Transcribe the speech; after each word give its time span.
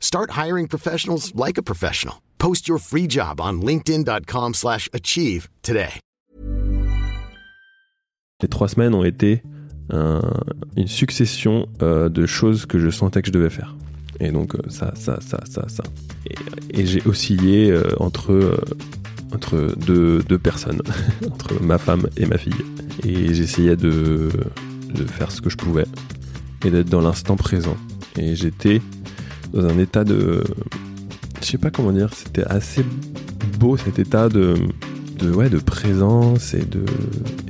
Start 0.00 0.30
hiring 0.36 0.66
professionals 0.68 1.32
like 1.34 1.58
a 1.58 1.62
professional. 1.62 2.16
Post 2.38 2.68
your 2.68 2.78
free 2.78 3.06
job 3.08 3.40
on 3.40 3.60
linkedin.com/achieve 3.62 4.54
slash 4.54 4.88
achieve 4.92 5.48
today. 5.62 6.00
Les 8.42 8.48
trois 8.48 8.68
semaines 8.68 8.94
ont 8.94 9.04
été 9.04 9.42
un- 9.90 10.20
une 10.76 10.88
succession 10.88 11.66
euh, 11.82 12.08
de 12.10 12.26
choses 12.26 12.66
que 12.66 12.78
je 12.78 12.90
sentais 12.90 13.22
que 13.22 13.28
je 13.28 13.32
devais 13.32 13.48
faire. 13.50 13.74
Et 14.20 14.30
donc 14.30 14.54
euh, 14.54 14.58
ça, 14.68 14.92
ça, 14.94 15.18
ça, 15.20 15.40
ça, 15.48 15.66
ça. 15.68 15.82
Et, 16.70 16.84
j'ai 16.86 17.02
oscillé 17.06 17.70
euh, 17.70 17.84
entre, 17.98 18.32
euh, 18.32 18.56
entre 19.32 19.74
deux, 19.76 20.22
deux 20.22 20.38
personnes, 20.38 20.82
entre 21.30 21.62
ma 21.62 21.78
femme 21.78 22.06
et 22.18 22.26
ma 22.26 22.36
fille. 22.36 22.52
Et 23.04 23.32
j'essayais 23.32 23.76
de, 23.76 24.28
de 24.94 25.04
faire 25.06 25.30
ce 25.30 25.40
que 25.40 25.48
je 25.50 25.56
pouvais 25.56 25.86
et 26.64 26.70
d'être 26.70 26.88
dans 26.90 27.00
l'instant 27.00 27.36
présent. 27.36 27.76
Et 28.18 28.34
j'étais 28.36 28.82
dans 29.52 29.66
un 29.66 29.78
état 29.78 30.04
de... 30.04 30.42
Je 31.40 31.46
sais 31.46 31.58
pas 31.58 31.70
comment 31.70 31.92
dire, 31.92 32.10
c'était 32.14 32.44
assez 32.44 32.84
beau 33.58 33.76
cet 33.76 33.98
état 33.98 34.28
de, 34.28 34.54
de, 35.18 35.30
ouais, 35.30 35.48
de 35.50 35.58
présence 35.58 36.54
et 36.54 36.64
de, 36.64 36.84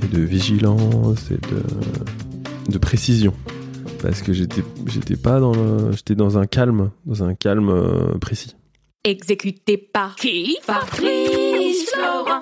et 0.03 0.07
de 0.15 0.21
vigilance 0.21 1.31
et 1.31 1.37
de, 1.37 2.71
de 2.71 2.77
précision. 2.77 3.33
Parce 4.01 4.21
que 4.21 4.33
j'étais, 4.33 4.63
j'étais 4.85 5.15
pas 5.15 5.39
dans 5.39 5.53
le- 5.53 5.91
j'étais 5.93 6.15
dans 6.15 6.37
un 6.37 6.45
calme, 6.45 6.91
dans 7.05 7.23
un 7.23 7.33
calme 7.33 7.69
euh, 7.69 8.17
précis. 8.19 8.55
Exécuté 9.03 9.77
par 9.77 10.15
qui? 10.15 10.57
Fabrice 10.61 10.91
Florent. 10.99 11.15
Fabrice 11.51 11.89
Florent. 11.91 12.41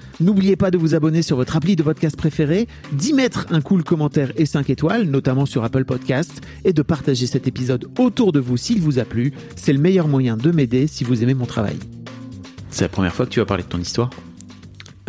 N'oubliez 0.21 0.55
pas 0.55 0.69
de 0.69 0.77
vous 0.77 0.93
abonner 0.93 1.23
sur 1.23 1.35
votre 1.35 1.55
appli 1.57 1.75
de 1.75 1.81
podcast 1.81 2.15
préféré, 2.15 2.67
d'y 2.93 3.11
mettre 3.13 3.47
un 3.49 3.59
cool 3.59 3.83
commentaire 3.83 4.31
et 4.35 4.45
5 4.45 4.69
étoiles, 4.69 5.03
notamment 5.05 5.47
sur 5.47 5.63
Apple 5.63 5.83
Podcast, 5.83 6.41
et 6.63 6.73
de 6.73 6.81
partager 6.83 7.25
cet 7.25 7.47
épisode 7.47 7.87
autour 7.97 8.31
de 8.31 8.39
vous 8.39 8.55
s'il 8.55 8.81
vous 8.81 8.99
a 8.99 9.03
plu. 9.03 9.33
C'est 9.55 9.73
le 9.73 9.79
meilleur 9.79 10.07
moyen 10.07 10.37
de 10.37 10.51
m'aider 10.51 10.85
si 10.85 11.03
vous 11.03 11.23
aimez 11.23 11.33
mon 11.33 11.47
travail. 11.47 11.75
C'est 12.69 12.83
la 12.85 12.89
première 12.89 13.15
fois 13.15 13.25
que 13.25 13.31
tu 13.31 13.39
vas 13.39 13.45
parler 13.45 13.63
de 13.63 13.67
ton 13.69 13.79
histoire? 13.79 14.11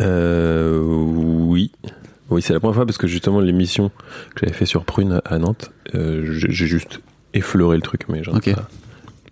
Euh, 0.01 0.81
oui. 0.81 1.71
Oui, 2.31 2.41
c'est 2.41 2.53
la 2.53 2.59
première 2.59 2.75
fois 2.75 2.85
parce 2.87 2.97
que 2.97 3.05
justement 3.07 3.39
l'émission 3.39 3.89
que 4.33 4.41
j'avais 4.41 4.53
fait 4.53 4.65
sur 4.65 4.83
Prune 4.85 5.21
à 5.25 5.37
Nantes, 5.37 5.71
euh, 5.93 6.25
j'ai 6.25 6.65
juste 6.65 7.01
effleuré 7.35 7.75
le 7.75 7.83
truc, 7.83 8.01
mais 8.09 8.23
genre 8.23 8.35
Ok. 8.35 8.53
pas- 8.55 8.67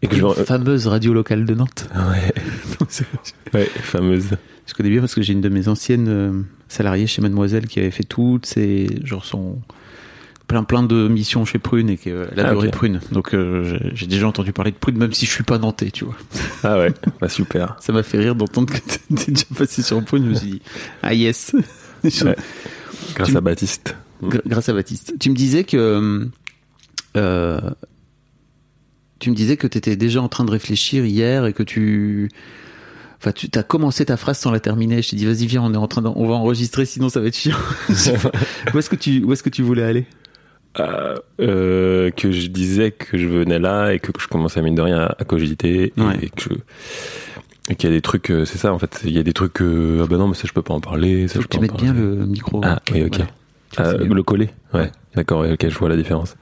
Et 0.01 0.07
que 0.07 0.15
je 0.15 0.23
Une 0.23 0.33
fameuse 0.45 0.87
radio 0.87 1.13
locale 1.13 1.45
de 1.45 1.53
Nantes. 1.53 1.87
ouais, 1.95 2.33
ouais, 3.53 3.65
fameuse. 3.65 4.29
Je 4.67 4.73
connais 4.73 4.89
bien 4.89 4.99
parce 5.01 5.13
que 5.15 5.21
j'ai 5.21 5.33
une 5.33 5.41
de 5.41 5.49
mes 5.49 5.67
anciennes 5.67 6.07
euh, 6.07 6.41
salariées 6.69 7.07
chez 7.07 7.21
Mademoiselle 7.21 7.67
qui 7.67 7.79
avait 7.79 7.91
fait 7.91 8.03
toutes 8.03 8.45
ses 8.45 8.87
genre 9.03 9.25
son 9.25 9.59
plein 10.47 10.63
plein 10.63 10.83
de 10.83 11.07
missions 11.07 11.45
chez 11.45 11.59
Prune 11.59 11.89
et 11.89 11.97
qu'elle 11.97 12.27
Ah, 12.37 12.49
adorait. 12.49 12.69
Prune. 12.71 12.99
Donc 13.11 13.33
euh, 13.33 13.79
j'ai- 13.93 14.07
déjà 14.07 14.27
entendu 14.27 14.51
parler 14.53 14.71
de 14.71 14.75
Prune 14.77 14.97
même 14.97 15.13
si 15.13 15.25
je 15.25 15.31
suis 15.31 15.43
pas 15.43 15.57
nantais, 15.57 15.91
tu 15.91 16.05
vois. 16.05 16.15
Ah 16.63 16.77
ouais, 16.79 16.93
bah 17.19 17.29
super. 17.29 17.75
Ça 17.79 17.91
m'a 17.93 18.03
fait 18.03 18.17
rire 18.17 18.35
d'entendre 18.35 18.71
que 18.73 18.79
t'étais 18.79 19.31
déjà 19.31 19.45
passé 19.57 19.81
sur 19.81 20.03
Prune. 20.03 20.23
Je 20.25 20.29
me 20.29 20.35
suis 20.35 20.47
dit 20.51 20.61
ah 21.03 21.13
yes. 21.13 21.53
Ouais. 22.03 22.35
Grâce 23.15 23.29
Tu- 23.29 23.37
à 23.37 23.41
Baptiste. 23.41 23.95
Gr- 24.23 24.41
grâce 24.45 24.69
à 24.69 24.73
Baptiste. 24.73 25.13
Tu 25.19 25.29
me 25.29 25.35
disais 25.35 25.63
que 25.63 26.27
euh, 27.17 27.59
tu 29.21 29.29
me 29.29 29.35
disais 29.35 29.55
que 29.55 29.67
tu 29.67 29.77
étais 29.77 29.95
déjà 29.95 30.21
en 30.21 30.27
train 30.27 30.43
de 30.43 30.51
réfléchir 30.51 31.05
hier 31.05 31.45
et 31.45 31.53
que 31.53 31.63
tu 31.63 32.29
enfin 33.19 33.31
tu 33.31 33.47
as 33.55 33.63
commencé 33.63 34.03
ta 34.05 34.17
phrase 34.17 34.39
sans 34.39 34.51
la 34.51 34.59
terminer. 34.59 35.01
Je 35.01 35.11
t'ai 35.11 35.15
dit 35.15 35.25
vas-y 35.25 35.45
viens, 35.47 35.61
on 35.63 35.73
est 35.73 35.77
en 35.77 35.87
train 35.87 36.03
on 36.03 36.27
va 36.27 36.33
enregistrer 36.35 36.85
sinon 36.85 37.07
ça 37.09 37.19
va 37.21 37.27
être 37.27 37.37
chiant. 37.37 37.55
Où 38.73 38.77
est-ce 38.79 38.89
que 38.89 38.95
tu 38.95 39.23
où 39.23 39.31
est-ce 39.31 39.43
que 39.43 39.49
tu 39.49 39.61
voulais 39.61 39.83
aller? 39.83 40.05
Euh, 40.79 41.15
euh, 41.41 42.11
que 42.11 42.31
je 42.31 42.47
disais 42.47 42.91
que 42.91 43.17
je 43.17 43.27
venais 43.27 43.59
là 43.59 43.91
et 43.93 43.99
que 43.99 44.11
je 44.17 44.27
commençais 44.27 44.61
mine 44.61 44.75
de 44.75 44.81
rien 44.81 44.99
à, 44.99 45.15
à 45.19 45.23
cogiter 45.25 45.93
et, 45.97 46.01
Ouais. 46.01 46.29
que 46.35 46.41
je- 46.43 47.69
et 47.69 47.75
qu'il 47.75 47.89
y 47.89 47.93
a 47.93 47.95
des 47.95 48.01
trucs, 48.01 48.31
euh, 48.31 48.45
c'est 48.45 48.57
ça 48.57 48.73
en 48.73 48.79
fait, 48.79 49.01
il 49.05 49.11
y 49.11 49.19
a 49.19 49.23
des 49.23 49.33
trucs 49.33 49.53
que 49.53 49.99
ah 50.03 50.07
bah 50.09 50.17
non 50.17 50.27
mais 50.29 50.33
ça 50.33 50.43
je 50.47 50.53
peux 50.53 50.61
pas 50.61 50.73
en 50.73 50.79
parler, 50.79 51.27
ça 51.27 51.35
Faut 51.35 51.41
je 51.41 51.47
que 51.47 51.57
peux 51.57 51.65
tu 51.67 51.71
mettes 51.71 51.81
bien 51.81 51.93
le 51.93 52.25
micro. 52.25 52.61
Ah 52.63 52.81
oui 52.93 53.03
ok. 53.03 53.19
Voilà. 53.77 53.91
Euh, 53.91 54.05
le 54.05 54.23
coller, 54.23 54.49
ouais, 54.73 54.91
d'accord, 55.15 55.45
ok, 55.49 55.65
je 55.69 55.77
vois 55.77 55.87
la 55.89 55.95
différence. 55.95 56.35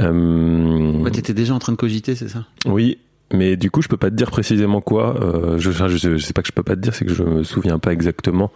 Euh, 0.00 0.92
Ouais, 1.00 1.10
t'étais 1.10 1.34
déjà 1.34 1.54
en 1.54 1.58
train 1.58 1.72
de 1.72 1.76
cogiter, 1.78 2.14
c'est 2.14 2.28
ça? 2.28 2.44
Oui, 2.66 2.98
mais 3.32 3.56
du 3.56 3.70
coup 3.70 3.82
je 3.82 3.88
peux 3.88 3.96
pas 3.96 4.10
te 4.10 4.14
dire 4.14 4.30
précisément 4.30 4.80
quoi. 4.80 5.16
Euh, 5.22 5.58
je, 5.58 5.70
je, 5.70 5.96
sais- 5.96 6.18
je 6.18 6.24
sais 6.24 6.32
pas 6.32 6.42
que 6.42 6.48
je 6.48 6.52
peux 6.52 6.62
pas 6.62 6.76
te 6.76 6.80
dire, 6.80 6.94
c'est 6.94 7.04
que 7.04 7.14
je 7.14 7.22
me 7.22 7.42
souviens 7.42 7.78
pas 7.78 7.92
exactement. 7.92 8.50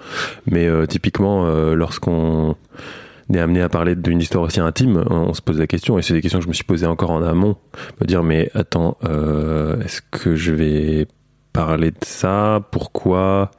Mais 0.46 0.66
euh, 0.66 0.86
typiquement, 0.86 1.46
euh, 1.46 1.74
lorsqu'on 1.74 2.56
est 3.32 3.38
amené 3.38 3.62
à 3.62 3.68
parler 3.68 3.94
d'une 3.94 4.20
histoire 4.20 4.44
aussi 4.44 4.60
intime, 4.60 5.04
on, 5.08 5.32
se 5.34 5.40
pose 5.42 5.58
la 5.58 5.66
question, 5.66 5.98
et 5.98 6.02
c'est 6.02 6.14
des 6.14 6.20
questions 6.20 6.38
que 6.40 6.44
je 6.44 6.48
me 6.48 6.54
suis 6.54 6.64
posées 6.64 6.86
encore 6.86 7.10
en 7.12 7.22
amont, 7.22 7.56
me 8.00 8.06
dire 8.06 8.22
mais 8.22 8.50
attends, 8.54 8.96
euh, 9.04 9.80
est-ce 9.82 10.02
que 10.10 10.34
je 10.34 10.52
vais 10.52 11.06
parler 11.52 11.90
de 11.92 11.96
ça? 12.04 12.60
Pourquoi? 12.72 13.50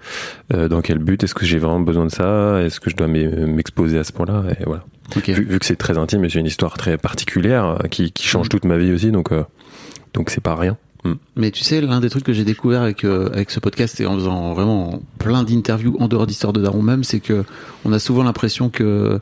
Dans 0.50 0.82
quel 0.82 1.00
but? 1.00 1.24
Est-ce 1.24 1.34
que 1.36 1.46
j'ai 1.46 1.58
vraiment 1.58 1.80
besoin 1.82 2.06
de 2.06 2.12
ça? 2.12 2.62
Est-ce 2.62 2.80
que 2.80 2.90
je 2.90 2.96
dois 2.96 3.08
m'e- 3.08 3.46
m'exposer 3.48 3.98
à 4.00 4.04
ce 4.04 4.12
point-là? 4.14 4.44
Et 4.60 4.64
voilà. 4.66 4.84
Vu, 5.16 5.44
vu 5.44 5.60
que 5.60 5.66
c'est 5.66 5.76
très 5.76 5.98
intime 5.98 6.24
et 6.26 6.30
c'est 6.30 6.40
une 6.40 6.46
histoire 6.46 6.78
très 6.78 6.98
particulière 6.98 7.66
euh, 7.66 7.88
qui, 7.88 8.12
qui 8.12 8.26
change 8.26 8.50
toute 8.50 8.66
ma 8.66 8.78
vie 8.78 8.92
aussi, 8.92 9.12
donc 9.12 9.32
euh, 9.32 9.44
donc 10.14 10.30
c'est 10.30 10.42
pas 10.42 10.56
rien. 10.56 10.78
Mm. 11.04 11.14
Mais 11.36 11.52
tu 11.52 11.64
sais, 11.64 11.82
l'un 11.82 12.00
des 12.00 12.10
trucs 12.10 12.24
que 12.24 12.34
j'ai 12.34 12.46
découvert 12.46 12.82
avec 12.82 13.04
euh, 13.04 13.30
avec 13.34 13.52
ce 13.52 13.60
podcast 13.60 14.00
et 14.00 14.06
en 14.06 14.16
faisant 14.16 14.54
vraiment 14.54 15.02
plein 15.20 15.44
d'interviews 15.44 15.98
en 16.00 16.08
dehors 16.08 16.28
d'histoire 16.28 16.54
de 16.54 16.62
Daron 16.62 16.82
même, 16.82 17.04
c'est 17.04 17.20
que 17.20 17.44
on 17.86 17.92
a 17.92 18.00
souvent 18.00 18.24
l'impression 18.24 18.70
que 18.70 19.20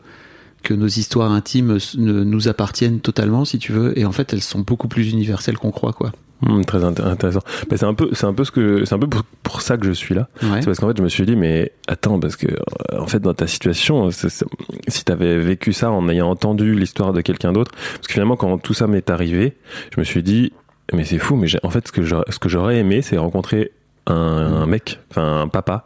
que 0.62 0.74
nos 0.74 0.88
histoires 0.88 1.32
intimes 1.32 1.78
ne 1.98 2.24
nous 2.24 2.48
appartiennent 2.50 3.00
totalement, 3.00 3.46
si 3.46 3.60
tu 3.60 3.72
veux, 3.72 3.98
et 3.98 4.06
en 4.06 4.12
fait, 4.12 4.34
elles 4.34 4.42
sont 4.42 4.60
beaucoup 4.60 4.90
plus 4.90 5.10
universelles 5.10 5.58
qu'on 5.58 5.72
croit, 5.72 5.94
quoi. 5.94 6.12
Hmm, 6.42 6.62
très 6.62 6.80
inté- 6.80 7.04
intéressant. 7.04 7.42
Bah, 7.70 7.76
c'est 7.78 7.86
un 7.86 7.94
peu, 7.94 8.10
c'est 8.14 8.26
un 8.26 8.34
peu 8.34 8.46
ce 8.46 8.52
que, 8.52 8.86
c'est 8.86 8.96
un 8.96 9.00
peu 9.00 9.08
pour, 9.08 9.24
pour 9.44 9.62
ça 9.62 9.78
que 9.78 9.86
je 9.86 9.92
suis 9.92 10.16
là. 10.16 10.30
Ouais. 10.42 10.62
C'est 10.62 10.66
parce 10.68 10.80
qu'en 10.80 10.88
fait, 10.88 10.98
je 10.98 11.04
me 11.04 11.10
suis 11.10 11.26
dit, 11.26 11.36
mais 11.36 11.74
attends, 11.88 12.20
parce 12.20 12.36
que 12.38 12.48
euh, 12.48 13.00
en 13.00 13.08
fait, 13.08 13.20
dans 13.20 13.34
ta 13.34 13.46
situation, 13.48 14.10
si 14.12 15.04
t'avais 15.06 15.38
vécu 15.38 15.74
ça 15.74 15.92
en 15.92 16.08
ayant 16.10 16.30
entendu 16.30 16.76
l'histoire 16.76 17.12
de 17.14 17.22
quelqu'un 17.22 17.52
d'autre, 17.52 17.72
parce 17.96 18.08
que 18.08 18.14
finalement, 18.14 18.38
quand 18.38 18.58
tout 18.58 18.74
ça 18.74 18.88
m'est 18.88 19.10
arrivé, 19.10 19.58
je 19.94 20.00
me 20.00 20.06
suis 20.06 20.24
dit, 20.24 20.54
mais 20.94 21.04
c'est 21.04 21.20
fou, 21.20 21.36
mais 21.36 21.48
en 21.64 21.70
fait, 21.70 21.88
ce 21.88 21.92
que 21.92 22.04
j'aurais, 22.04 22.26
ce 22.30 22.40
que 22.40 22.48
j'aurais 22.50 22.78
aimé, 22.78 23.02
c'est 23.02 23.18
rencontrer 23.18 23.72
un, 24.08 24.14
un 24.16 24.66
mec, 24.66 25.00
enfin 25.12 25.42
un 25.42 25.48
papa, 25.50 25.86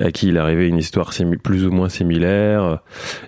à 0.00 0.10
qui 0.12 0.28
il 0.28 0.38
arrivait 0.38 0.68
une 0.68 0.78
histoire 0.78 1.10
plus 1.42 1.66
ou 1.66 1.70
moins 1.70 1.88
similaire. 1.88 2.80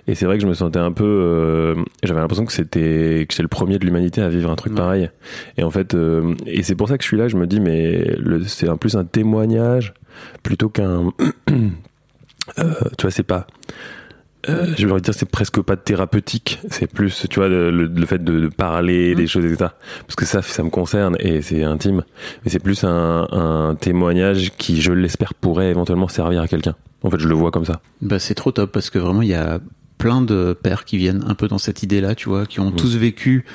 Et 0.07 0.15
c'est 0.15 0.25
vrai 0.25 0.37
que 0.37 0.43
je 0.43 0.47
me 0.47 0.53
sentais 0.53 0.79
un 0.79 0.91
peu, 0.91 1.03
euh, 1.05 1.75
j'avais 2.03 2.19
l'impression 2.19 2.45
que 2.45 2.53
c'était, 2.53 3.25
que 3.27 3.33
j'étais 3.33 3.43
le 3.43 3.47
premier 3.47 3.79
de 3.79 3.85
l'humanité 3.85 4.21
à 4.21 4.29
vivre 4.29 4.49
un 4.51 4.55
truc 4.55 4.73
Ouais. 4.73 4.77
pareil. 4.79 5.09
Et 5.57 5.63
en 5.63 5.69
fait, 5.71 5.93
euh, 5.95 6.33
et 6.45 6.63
c'est 6.63 6.75
pour 6.75 6.87
ça 6.87 6.97
que 6.97 7.03
je 7.03 7.07
suis 7.07 7.17
là. 7.17 7.27
Je 7.27 7.37
me 7.37 7.47
dis, 7.47 7.59
mais 7.59 8.15
c'est 8.45 8.67
un 8.67 8.77
plus 8.77 8.95
un 8.95 9.05
témoignage 9.05 9.93
plutôt 10.43 10.69
qu'un. 10.69 11.11
euh, 11.49 12.73
tu 12.97 13.01
vois, 13.03 13.11
c'est 13.11 13.23
pas. 13.23 13.47
Euh, 14.49 14.73
je 14.77 14.87
veux 14.87 14.99
dire, 15.01 15.13
c'est 15.13 15.29
presque 15.29 15.61
pas 15.61 15.75
thérapeutique. 15.75 16.59
C'est 16.69 16.87
plus, 16.87 17.27
tu 17.29 17.39
vois, 17.39 17.47
le, 17.49 17.71
le 17.71 18.05
fait 18.05 18.23
de, 18.23 18.39
de 18.39 18.47
parler 18.47 19.15
des 19.15 19.27
choses, 19.27 19.45
etc. 19.45 19.71
Parce 20.01 20.15
que 20.15 20.25
ça, 20.25 20.41
ça 20.41 20.63
me 20.63 20.69
concerne 20.69 21.15
et 21.19 21.41
c'est 21.41 21.63
intime. 21.63 22.03
Mais 22.43 22.51
c'est 22.51 22.59
plus 22.59 22.83
un, 22.83 23.27
un 23.31 23.75
témoignage 23.75 24.51
qui, 24.57 24.81
je 24.81 24.91
l'espère, 24.93 25.33
pourrait 25.33 25.69
éventuellement 25.69 26.07
servir 26.07 26.41
à 26.41 26.47
quelqu'un. 26.47 26.75
En 27.03 27.09
fait, 27.09 27.19
je 27.19 27.27
le 27.27 27.35
vois 27.35 27.51
comme 27.51 27.65
ça. 27.65 27.81
Bah, 28.01 28.19
c'est 28.19 28.33
trop 28.35 28.51
top 28.51 28.71
parce 28.71 28.89
que 28.89 28.99
vraiment, 28.99 29.21
il 29.21 29.29
y 29.29 29.35
a 29.35 29.59
plein 29.97 30.21
de 30.21 30.55
pères 30.61 30.85
qui 30.85 30.97
viennent 30.97 31.23
un 31.27 31.33
peu 31.33 31.47
dans 31.47 31.57
cette 31.57 31.81
idée-là, 31.83 32.13
tu 32.15 32.29
vois, 32.29 32.45
qui 32.45 32.59
ont 32.59 32.71
tous 32.71 32.95
vécu 32.95 33.45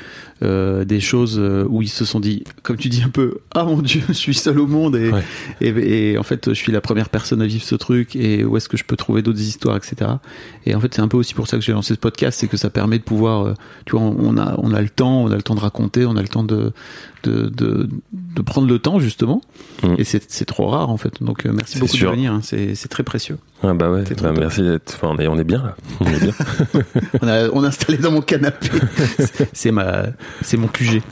euh, 0.42 0.84
des 0.84 0.98
choses 0.98 1.36
euh, 1.38 1.64
où 1.68 1.82
ils 1.82 1.88
se 1.88 2.04
sont 2.04 2.18
dit, 2.18 2.42
comme 2.64 2.76
tu 2.76 2.88
dis 2.88 3.00
un 3.02 3.10
peu, 3.10 3.38
ah 3.54 3.64
mon 3.64 3.80
dieu, 3.80 4.02
je 4.08 4.12
suis 4.12 4.34
seul 4.34 4.58
au 4.58 4.66
monde 4.66 4.96
et, 4.96 5.10
Ouais. 5.10 5.22
et, 5.60 6.10
et 6.12 6.18
en 6.18 6.24
fait 6.24 6.48
je 6.48 6.54
suis 6.54 6.72
la 6.72 6.80
première 6.80 7.10
personne 7.10 7.40
à 7.42 7.46
vivre 7.46 7.62
ce 7.62 7.76
truc 7.76 8.16
et 8.16 8.44
où 8.44 8.56
est-ce 8.56 8.68
que 8.68 8.76
je 8.76 8.82
peux 8.82 8.96
trouver 8.96 9.22
d'autres 9.22 9.40
histoires, 9.40 9.76
etc. 9.76 10.10
Et 10.66 10.74
en 10.74 10.80
fait 10.80 10.92
c'est 10.94 11.00
un 11.02 11.06
peu 11.08 11.16
aussi 11.16 11.34
pour 11.34 11.46
ça 11.46 11.58
que 11.58 11.62
j'ai 11.62 11.72
lancé 11.72 11.94
ce 11.94 11.98
podcast, 12.00 12.40
c'est 12.40 12.48
que 12.48 12.56
ça 12.56 12.70
permet 12.70 12.98
de 12.98 13.04
pouvoir, 13.04 13.46
euh, 13.46 13.54
tu 13.86 13.92
vois, 13.96 14.00
on 14.02 14.36
a 14.36 14.56
on 14.58 14.72
a 14.74 14.80
le 14.82 14.88
temps, 14.88 15.22
on 15.22 15.30
a 15.30 15.36
le 15.36 15.42
temps 15.42 15.54
de 15.54 15.60
raconter, 15.60 16.06
on 16.06 16.16
a 16.16 16.22
le 16.22 16.28
temps 16.28 16.42
de 16.44 16.72
de 17.22 17.48
de, 17.48 17.88
de 18.12 18.42
prendre 18.42 18.68
le 18.68 18.78
temps 18.78 18.98
justement. 18.98 19.40
Mm. 19.82 19.94
Et 19.98 20.04
c'est 20.04 20.30
c'est 20.30 20.44
trop 20.44 20.68
rare 20.68 20.90
en 20.90 20.96
fait. 20.96 21.22
Donc 21.22 21.46
euh, 21.46 21.52
merci 21.52 21.78
beaucoup 21.78 21.96
sûr. 21.96 22.10
de 22.10 22.16
venir, 22.16 22.32
hein. 22.32 22.40
c'est 22.42 22.74
c'est 22.74 22.88
très 22.88 23.02
précieux. 23.02 23.38
Ah 23.62 23.74
bah 23.74 23.90
ouais, 23.90 24.02
bah 24.20 24.32
merci 24.36 24.62
d'être. 24.62 24.94
Enfin, 24.96 25.14
on 25.16 25.18
est, 25.18 25.28
on 25.28 25.38
est 25.38 25.44
bien 25.44 25.62
là. 25.62 25.76
On 26.00 26.06
est 26.06 26.20
bien. 26.20 26.32
On 27.22 27.28
a, 27.28 27.48
on 27.50 27.62
a 27.62 27.68
installé 27.68 27.98
dans 27.98 28.10
mon 28.10 28.20
canapé. 28.20 28.68
c'est 29.52 29.70
ma, 29.70 30.06
c'est 30.40 30.56
mon 30.56 30.66
QG, 30.66 31.02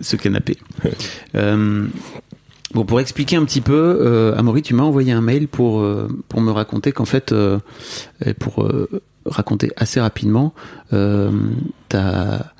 ce 0.00 0.16
canapé. 0.16 0.58
Euh, 1.36 1.86
bon, 2.72 2.84
pour 2.84 3.00
expliquer 3.00 3.36
un 3.36 3.44
petit 3.44 3.60
peu, 3.60 3.98
euh, 4.00 4.36
Amaury, 4.36 4.62
tu 4.62 4.74
m'as 4.74 4.82
envoyé 4.82 5.12
un 5.12 5.20
mail 5.20 5.46
pour 5.46 5.80
euh, 5.80 6.08
pour 6.28 6.40
me 6.40 6.50
raconter 6.50 6.90
qu'en 6.92 7.04
fait, 7.04 7.30
euh, 7.32 7.58
pour 8.40 8.68
raconter 9.26 9.70
assez 9.76 10.00
rapidement, 10.00 10.54
ta 11.88 12.53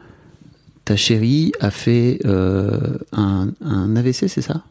ta 0.85 0.97
chérie 0.97 1.53
a 1.61 1.71
fait 1.71 2.19
euh, 2.25 2.99
un, 3.13 3.49
un 3.65 3.97
AVC, 3.97 4.29
c'est 4.29 4.43
ça? 4.43 4.63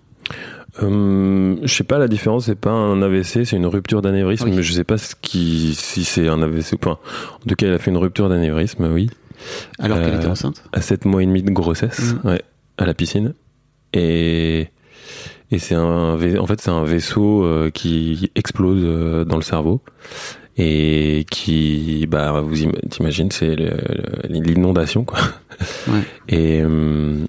Euh, 0.81 1.55
je 1.61 1.73
sais 1.73 1.83
pas 1.83 1.99
la 1.99 2.07
différence, 2.07 2.45
c'est 2.45 2.55
pas 2.59 2.71
un 2.71 3.01
AVC, 3.01 3.45
c'est 3.45 3.55
une 3.57 3.65
rupture 3.67 4.01
d'anévrisme, 4.01 4.45
Oui. 4.49 4.55
mais 4.55 4.63
je 4.63 4.73
sais 4.73 4.83
pas 4.83 4.97
ce 4.97 5.15
qui, 5.21 5.75
si 5.75 6.03
c'est 6.03 6.27
un 6.27 6.41
AVC 6.41 6.73
ou 6.73 6.77
pas. 6.77 6.99
En 7.45 7.47
tout 7.47 7.55
cas, 7.55 7.67
elle 7.67 7.73
a 7.73 7.79
fait 7.79 7.91
une 7.91 7.97
rupture 7.97 8.27
d'anévrisme, 8.29 8.89
oui, 8.91 9.09
Alors 9.79 9.99
qu'elle 9.99 10.13
Euh, 10.15 10.17
était 10.17 10.27
enceinte? 10.27 10.63
à 10.71 10.81
7 10.81 11.05
mois 11.05 11.21
et 11.21 11.25
demi 11.25 11.43
de 11.43 11.51
grossesse, 11.51 12.15
Mm. 12.23 12.27
ouais, 12.27 12.41
à 12.77 12.85
la 12.85 12.93
piscine. 12.95 13.33
Et, 13.93 14.69
et 15.51 15.59
c'est 15.59 15.75
un, 15.75 16.15
en 16.39 16.47
fait, 16.47 16.59
c'est 16.61 16.71
un 16.71 16.83
vaisseau 16.83 17.43
euh, 17.43 17.69
qui 17.69 18.31
explose 18.35 19.27
dans 19.27 19.35
le 19.35 19.43
cerveau 19.43 19.81
et 20.57 21.25
qui, 21.29 22.07
bah, 22.09 22.41
vous 22.41 22.63
im- 22.63 22.71
t'imagines, 22.89 23.29
c'est 23.31 23.55
l'inondation, 24.29 25.03
quoi. 25.03 25.19
Et, 26.29 26.61
euh, 26.63 27.25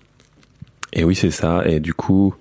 et 0.92 1.04
oui, 1.04 1.14
c'est 1.14 1.31
ça. 1.31 1.62
Et 1.66 1.81
du 1.81 1.94
coup, 1.94 2.34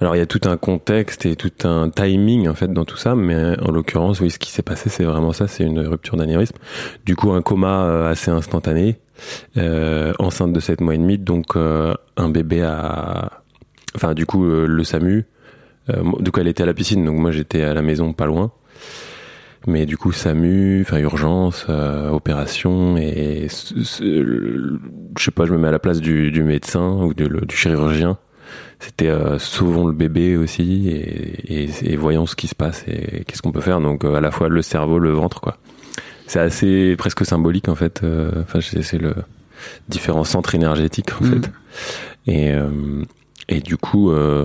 alors 0.00 0.16
il 0.16 0.18
y 0.18 0.22
a 0.22 0.26
tout 0.26 0.40
un 0.44 0.56
contexte 0.56 1.26
et 1.26 1.36
tout 1.36 1.52
un 1.64 1.90
timing 1.90 2.48
en 2.48 2.54
fait 2.54 2.72
dans 2.72 2.84
tout 2.84 2.96
ça, 2.96 3.14
mais 3.14 3.58
en 3.60 3.70
l'occurrence, 3.70 4.20
oui, 4.20 4.30
ce 4.30 4.38
qui 4.38 4.50
s'est 4.50 4.62
passé, 4.62 4.88
c'est 4.88 5.04
vraiment 5.04 5.32
ça, 5.32 5.48
c'est 5.48 5.64
une 5.64 5.80
rupture 5.80 6.16
d'anévrisme. 6.16 6.56
Du 7.04 7.16
coup, 7.16 7.32
un 7.32 7.42
coma 7.42 7.84
euh, 7.84 8.10
assez 8.10 8.30
instantané, 8.30 8.98
euh, 9.56 10.12
enceinte 10.18 10.52
de 10.52 10.60
7 10.60 10.80
mois 10.80 10.94
et 10.94 10.98
demi, 10.98 11.18
donc 11.18 11.56
un 11.56 12.28
bébé 12.28 12.62
à, 12.62 13.42
enfin 13.94 14.14
du 14.14 14.26
coup 14.26 14.44
le 14.44 14.84
SAMU. 14.84 15.24
Du 16.18 16.32
coup, 16.32 16.40
elle 16.40 16.48
était 16.48 16.64
à 16.64 16.66
la 16.66 16.74
piscine, 16.74 17.04
donc 17.04 17.16
moi 17.16 17.30
j'étais 17.30 17.62
à 17.62 17.72
la 17.72 17.82
maison, 17.82 18.12
pas 18.12 18.26
loin. 18.26 18.50
Mais 19.66 19.84
du 19.86 19.96
coup, 19.96 20.12
SAMU, 20.12 20.82
enfin 20.82 20.98
urgence, 20.98 21.66
euh, 21.68 22.10
opération, 22.10 22.96
et 22.96 23.48
je 23.48 25.24
sais 25.24 25.30
pas, 25.30 25.46
je 25.46 25.52
me 25.52 25.58
mets 25.58 25.68
à 25.68 25.72
la 25.72 25.78
place 25.78 26.00
du, 26.00 26.30
du 26.30 26.42
médecin 26.42 26.92
ou 27.02 27.14
de- 27.14 27.26
le- 27.26 27.40
du 27.40 27.56
chirurgien. 27.56 28.18
C'était 28.78 29.08
euh, 29.08 29.38
sauvons 29.38 29.86
le 29.86 29.92
bébé 29.92 30.36
aussi 30.36 30.88
et, 30.88 31.64
et, 31.64 31.92
et 31.92 31.96
voyons 31.96 32.26
ce 32.26 32.36
qui 32.36 32.46
se 32.46 32.54
passe 32.54 32.84
et 32.86 33.24
qu'est-ce 33.26 33.42
qu'on 33.42 33.50
peut 33.52 33.60
faire. 33.62 33.80
Donc 33.80 34.04
euh, 34.04 34.14
à 34.14 34.20
la 34.20 34.30
fois 34.30 34.48
le 34.48 34.62
cerveau, 34.62 34.98
le 34.98 35.10
ventre, 35.10 35.40
quoi. 35.40 35.56
C'est 36.26 36.40
assez 36.40 36.94
presque 36.96 37.24
symbolique 37.24 37.68
en 37.68 37.74
fait. 37.74 38.02
euh, 38.04 38.30
Enfin, 38.42 38.60
c'est 38.60 38.82
c'est 38.82 38.98
le 38.98 39.14
différents 39.88 40.24
centres 40.24 40.54
énergétiques 40.54 41.10
en 41.20 41.24
Mm. 41.24 41.28
fait. 41.42 41.50
Et 42.26 42.52
euh, 42.52 43.02
et 43.48 43.60
du 43.60 43.76
coup. 43.76 44.10
Euh, 44.12 44.44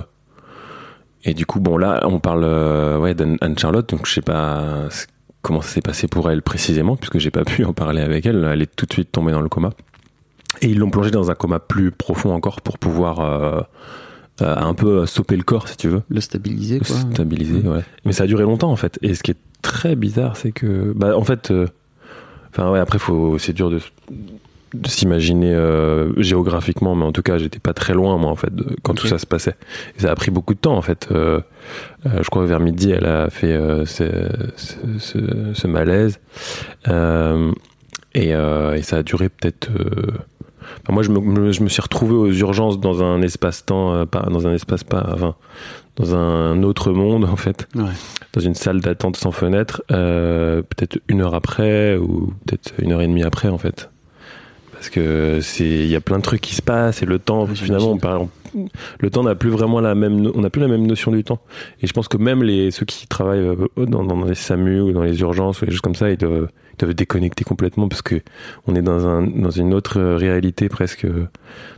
et 1.24 1.34
du 1.34 1.46
coup, 1.46 1.60
bon 1.60 1.76
là, 1.76 2.00
on 2.04 2.18
parle 2.18 2.44
euh, 2.44 2.98
ouais 2.98 3.14
d'Anne 3.14 3.58
Charlotte, 3.58 3.88
donc 3.88 4.06
je 4.06 4.14
sais 4.14 4.22
pas 4.22 4.88
comment 5.42 5.60
ça 5.60 5.68
s'est 5.68 5.82
passé 5.82 6.08
pour 6.08 6.30
elle 6.30 6.42
précisément, 6.42 6.96
puisque 6.96 7.18
j'ai 7.18 7.30
pas 7.30 7.44
pu 7.46 7.64
en 7.64 7.72
parler 7.72 8.02
avec 8.02 8.26
elle. 8.26 8.48
Elle 8.52 8.62
est 8.62 8.74
tout 8.74 8.86
de 8.86 8.92
suite 8.92 9.12
tombée 9.12 9.32
dans 9.32 9.40
le 9.40 9.48
coma. 9.48 9.70
Et 10.60 10.68
ils 10.68 10.78
l'ont 10.78 10.90
plongée 10.90 11.10
dans 11.10 11.30
un 11.30 11.34
coma 11.34 11.58
plus 11.58 11.90
profond 11.90 12.32
encore 12.32 12.60
pour 12.60 12.78
pouvoir 12.78 13.20
euh, 13.20 13.60
euh, 14.42 14.56
un 14.56 14.74
peu 14.74 15.06
stopper 15.06 15.36
le 15.36 15.42
corps, 15.42 15.68
si 15.68 15.76
tu 15.76 15.88
veux, 15.88 16.02
Le 16.08 16.20
stabiliser, 16.20 16.78
quoi. 16.80 16.96
stabiliser. 16.96 17.66
Ouais. 17.66 17.82
Mais 18.04 18.12
ça 18.12 18.24
a 18.24 18.26
duré 18.26 18.42
longtemps 18.42 18.70
en 18.70 18.76
fait. 18.76 18.98
Et 19.02 19.14
ce 19.14 19.22
qui 19.22 19.30
est 19.30 19.38
très 19.62 19.96
bizarre, 19.96 20.36
c'est 20.36 20.52
que, 20.52 20.92
bah, 20.94 21.16
en 21.16 21.24
fait, 21.24 21.52
enfin 22.50 22.70
ouais, 22.70 22.80
après 22.80 22.98
faut, 22.98 23.38
c'est 23.38 23.52
dur 23.54 23.70
de, 23.70 23.80
de 24.74 24.88
s'imaginer 24.88 25.52
euh, 25.54 26.12
géographiquement, 26.20 26.94
mais 26.94 27.04
en 27.04 27.12
tout 27.12 27.22
cas, 27.22 27.36
j'étais 27.38 27.58
pas 27.58 27.74
très 27.74 27.92
loin 27.94 28.16
moi 28.16 28.30
en 28.30 28.36
fait 28.36 28.54
de- 28.54 28.74
quand 28.82 28.94
tout 28.94 29.06
ça 29.06 29.18
se 29.18 29.26
passait. 29.26 29.56
Et 29.98 30.00
ça 30.02 30.10
a 30.10 30.14
pris 30.14 30.30
beaucoup 30.30 30.54
de 30.54 30.58
temps 30.58 30.76
en 30.76 30.82
fait. 30.82 31.08
Euh, 31.12 31.40
euh, 32.06 32.22
je 32.22 32.28
crois 32.30 32.42
que 32.42 32.48
vers 32.48 32.60
midi, 32.60 32.90
elle 32.90 33.06
a 33.06 33.28
fait 33.30 33.54
ce, 33.86 34.04
ce, 34.56 34.74
ce- 34.98 35.52
ce 35.54 35.66
malaise. 35.66 36.18
Et, 38.14 38.28
et 38.30 38.82
ça 38.82 38.96
a 38.98 39.02
duré 39.02 39.28
peut-être. 39.28 39.68
enfin, 39.70 40.92
moi, 40.92 41.02
je 41.02 41.10
me, 41.10 41.20
me- 41.20 41.52
je 41.52 41.62
me 41.62 41.68
suis 41.68 41.82
retrouvé 41.82 42.14
aux 42.14 42.30
urgences 42.32 42.78
dans 42.80 43.02
un 43.02 43.22
espace-temps, 43.22 44.06
pas 44.06 44.22
dans 44.30 44.46
un 44.46 44.52
espace 44.54 44.84
pas, 44.84 45.06
enfin, 45.14 45.34
dans 45.96 46.14
un 46.14 46.62
autre 46.62 46.92
monde 46.92 47.24
en 47.24 47.36
fait, 47.36 47.68
Ouais. 47.74 47.84
dans 48.32 48.40
une 48.40 48.54
salle 48.54 48.80
d'attente 48.80 49.16
sans 49.16 49.30
fenêtre, 49.32 49.82
peut-être 49.88 50.98
une 51.08 51.20
heure 51.22 51.34
après 51.34 51.96
ou 51.96 52.32
peut-être 52.46 52.72
une 52.78 52.92
heure 52.92 53.02
et 53.02 53.06
demie 53.06 53.22
après 53.24 53.48
en 53.48 53.58
fait, 53.58 53.90
parce 54.82 54.90
que 54.90 55.38
c'est, 55.42 55.62
il 55.64 55.86
y 55.86 55.94
a 55.94 56.00
plein 56.00 56.18
de 56.18 56.22
trucs 56.24 56.40
qui 56.40 56.56
se 56.56 56.60
passent 56.62 57.04
et 57.04 57.06
le 57.06 57.20
temps, 57.20 57.46
finalement, 57.46 57.92
on 57.92 57.98
parle, 57.98 58.26
on- 58.56 58.66
le 58.98 59.10
temps 59.10 59.22
n'a 59.22 59.36
plus 59.36 59.48
vraiment 59.48 59.80
la 59.80 59.94
même, 59.94 60.28
on 60.34 60.40
n'a 60.40 60.50
plus 60.50 60.60
la 60.60 60.66
même 60.66 60.84
notion 60.88 61.12
du 61.12 61.22
temps. 61.22 61.38
Et 61.80 61.86
je 61.86 61.92
pense 61.92 62.08
que 62.08 62.16
même 62.16 62.42
les 62.42 62.72
ceux 62.72 62.84
qui 62.84 63.06
travaillent 63.06 63.46
euh, 63.46 63.86
dans, 63.86 64.02
dans 64.02 64.24
les 64.24 64.34
SAMU 64.34 64.80
ou 64.80 64.90
dans 64.92 65.04
les 65.04 65.20
urgences 65.20 65.62
ou 65.62 65.66
les 65.66 65.70
choses 65.70 65.80
comme 65.82 65.94
ça, 65.94 66.10
ils 66.10 66.16
doivent, 66.16 66.48
ils 66.72 66.76
doivent 66.78 66.94
déconnecter 66.94 67.44
complètement 67.44 67.86
parce 67.88 68.02
que 68.02 68.16
on 68.66 68.74
est 68.74 68.82
dans 68.82 69.06
un 69.06 69.22
dans 69.22 69.50
une 69.52 69.72
autre 69.72 70.00
réalité 70.02 70.68
presque 70.68 71.06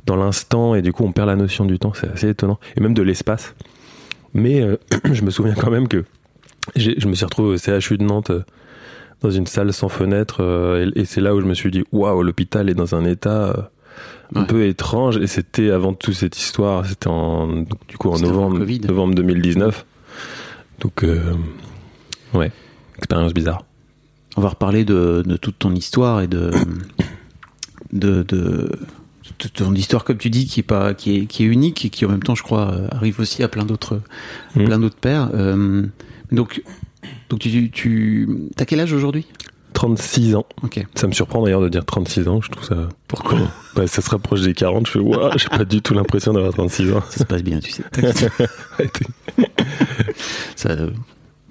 dans 0.07 0.17
l'instant 0.17 0.75
et 0.75 0.81
du 0.81 0.91
coup 0.95 1.05
on 1.05 1.13
perd 1.13 1.29
la 1.29 1.37
notion 1.37 1.67
du 1.67 1.79
temps. 1.79 1.93
C'est 1.95 2.09
assez 2.11 2.31
étonnant 2.31 2.59
et 2.75 2.81
même 2.81 2.95
de 2.95 3.03
l'espace. 3.03 3.55
Mais 4.33 4.63
euh, 4.63 4.79
je 5.13 5.21
me 5.25 5.31
souviens 5.31 5.55
quand 5.55 5.71
même 5.71 5.89
que 5.89 6.05
je 6.75 7.07
me 7.07 7.15
suis 7.15 7.27
retrouvé 7.27 7.51
au 7.55 7.59
CHU 7.59 7.99
de 7.99 8.05
Nantes 8.05 8.31
euh, 8.31 8.43
dans 9.25 9.31
une 9.31 9.47
salle 9.47 9.73
sans 9.73 9.89
fenêtre 9.89 10.37
euh, 10.41 10.91
et, 10.95 11.01
et 11.01 11.05
c'est 11.05 11.21
là 11.21 11.35
où 11.35 11.41
je 11.41 11.47
me 11.47 11.55
suis 11.55 11.71
dit 11.71 11.83
waouh 11.93 12.23
l'hôpital 12.23 12.69
est 12.71 12.75
dans 12.75 12.95
un 12.95 13.05
état 13.05 13.49
euh, 13.49 13.55
un 14.35 14.41
Ouais. 14.41 14.47
peu 14.47 14.65
étrange 14.67 15.17
et 15.19 15.27
c'était 15.27 15.71
avant 15.71 15.93
tout 15.95 16.13
cette 16.13 16.37
histoire 16.39 16.85
c'était 16.87 17.09
en 17.09 17.47
donc, 17.49 17.87
du 17.89 17.97
coup 17.97 18.11
en 18.11 18.19
novembre 18.19 18.59
novembre 18.89 19.15
2019 19.15 19.85
donc 20.81 21.05
euh, 21.05 21.21
ouais 22.33 22.51
expérience 22.99 23.33
bizarre 23.35 23.63
On 24.37 24.41
va 24.41 24.49
reparler 24.49 24.85
de, 24.85 25.23
de 25.25 25.37
toute 25.37 25.59
ton 25.59 25.75
histoire 25.75 26.21
et 26.23 26.27
de, 26.29 26.51
de, 27.93 28.69
ton 29.55 29.75
histoire, 29.75 30.05
comme 30.05 30.19
tu 30.19 30.31
dis, 30.31 30.47
qui 30.47 30.61
est, 30.61 30.65
pas, 30.65 30.95
qui 30.95 31.17
est, 31.19 31.27
qui 31.27 31.45
est 31.45 31.47
unique 31.47 31.85
et 31.85 31.91
qui 31.91 32.05
en 32.05 32.09
même 32.09 32.23
temps, 32.23 32.35
je 32.35 32.43
crois, 32.43 32.75
arrive 32.91 33.21
aussi 33.21 33.43
à 33.43 33.49
plein 33.49 33.65
d'autres, 33.65 34.01
Mm. 34.57 34.65
plein 34.65 34.79
d'autres 34.79 34.97
pères. 35.01 35.31
Euh, 35.35 35.87
donc, 36.33 36.63
donc 37.29 37.41
tu, 37.41 37.71
tu, 37.71 38.29
t'as 38.57 38.65
quel 38.65 38.81
âge 38.81 38.93
aujourd'hui? 38.93 39.27
36 39.73 40.37
ans 40.37 40.47
Ok. 40.63 40.87
ça 40.95 41.09
me 41.09 41.13
surprend 41.13 41.43
d'ailleurs 41.43 41.61
de 41.61 41.69
dire 41.69 41.85
36 41.85 42.29
ans 42.29 42.41
je 42.41 42.49
trouve 42.51 42.65
ça 42.65 42.89
Pourquoi? 43.09 43.39
Ça 43.89 44.03
se 44.03 44.09
rapproche 44.11 44.43
des 44.43 44.55
40 44.55 44.87
je 44.87 44.93
fais 44.93 44.99
waouh 45.01 45.33
j'ai 45.37 45.49
pas 45.49 45.65
du 45.65 45.83
tout 45.83 45.95
l'impression 45.95 46.33
d'avoir 46.33 46.53
36 46.53 46.93
ans 46.93 47.03
Ça 47.11 47.19
se 47.19 47.25
passe 47.25 47.43
bien, 47.43 47.59
tu 47.59 47.73
sais. 47.73 47.83
Ça, 50.57 50.71
euh, 50.71 50.91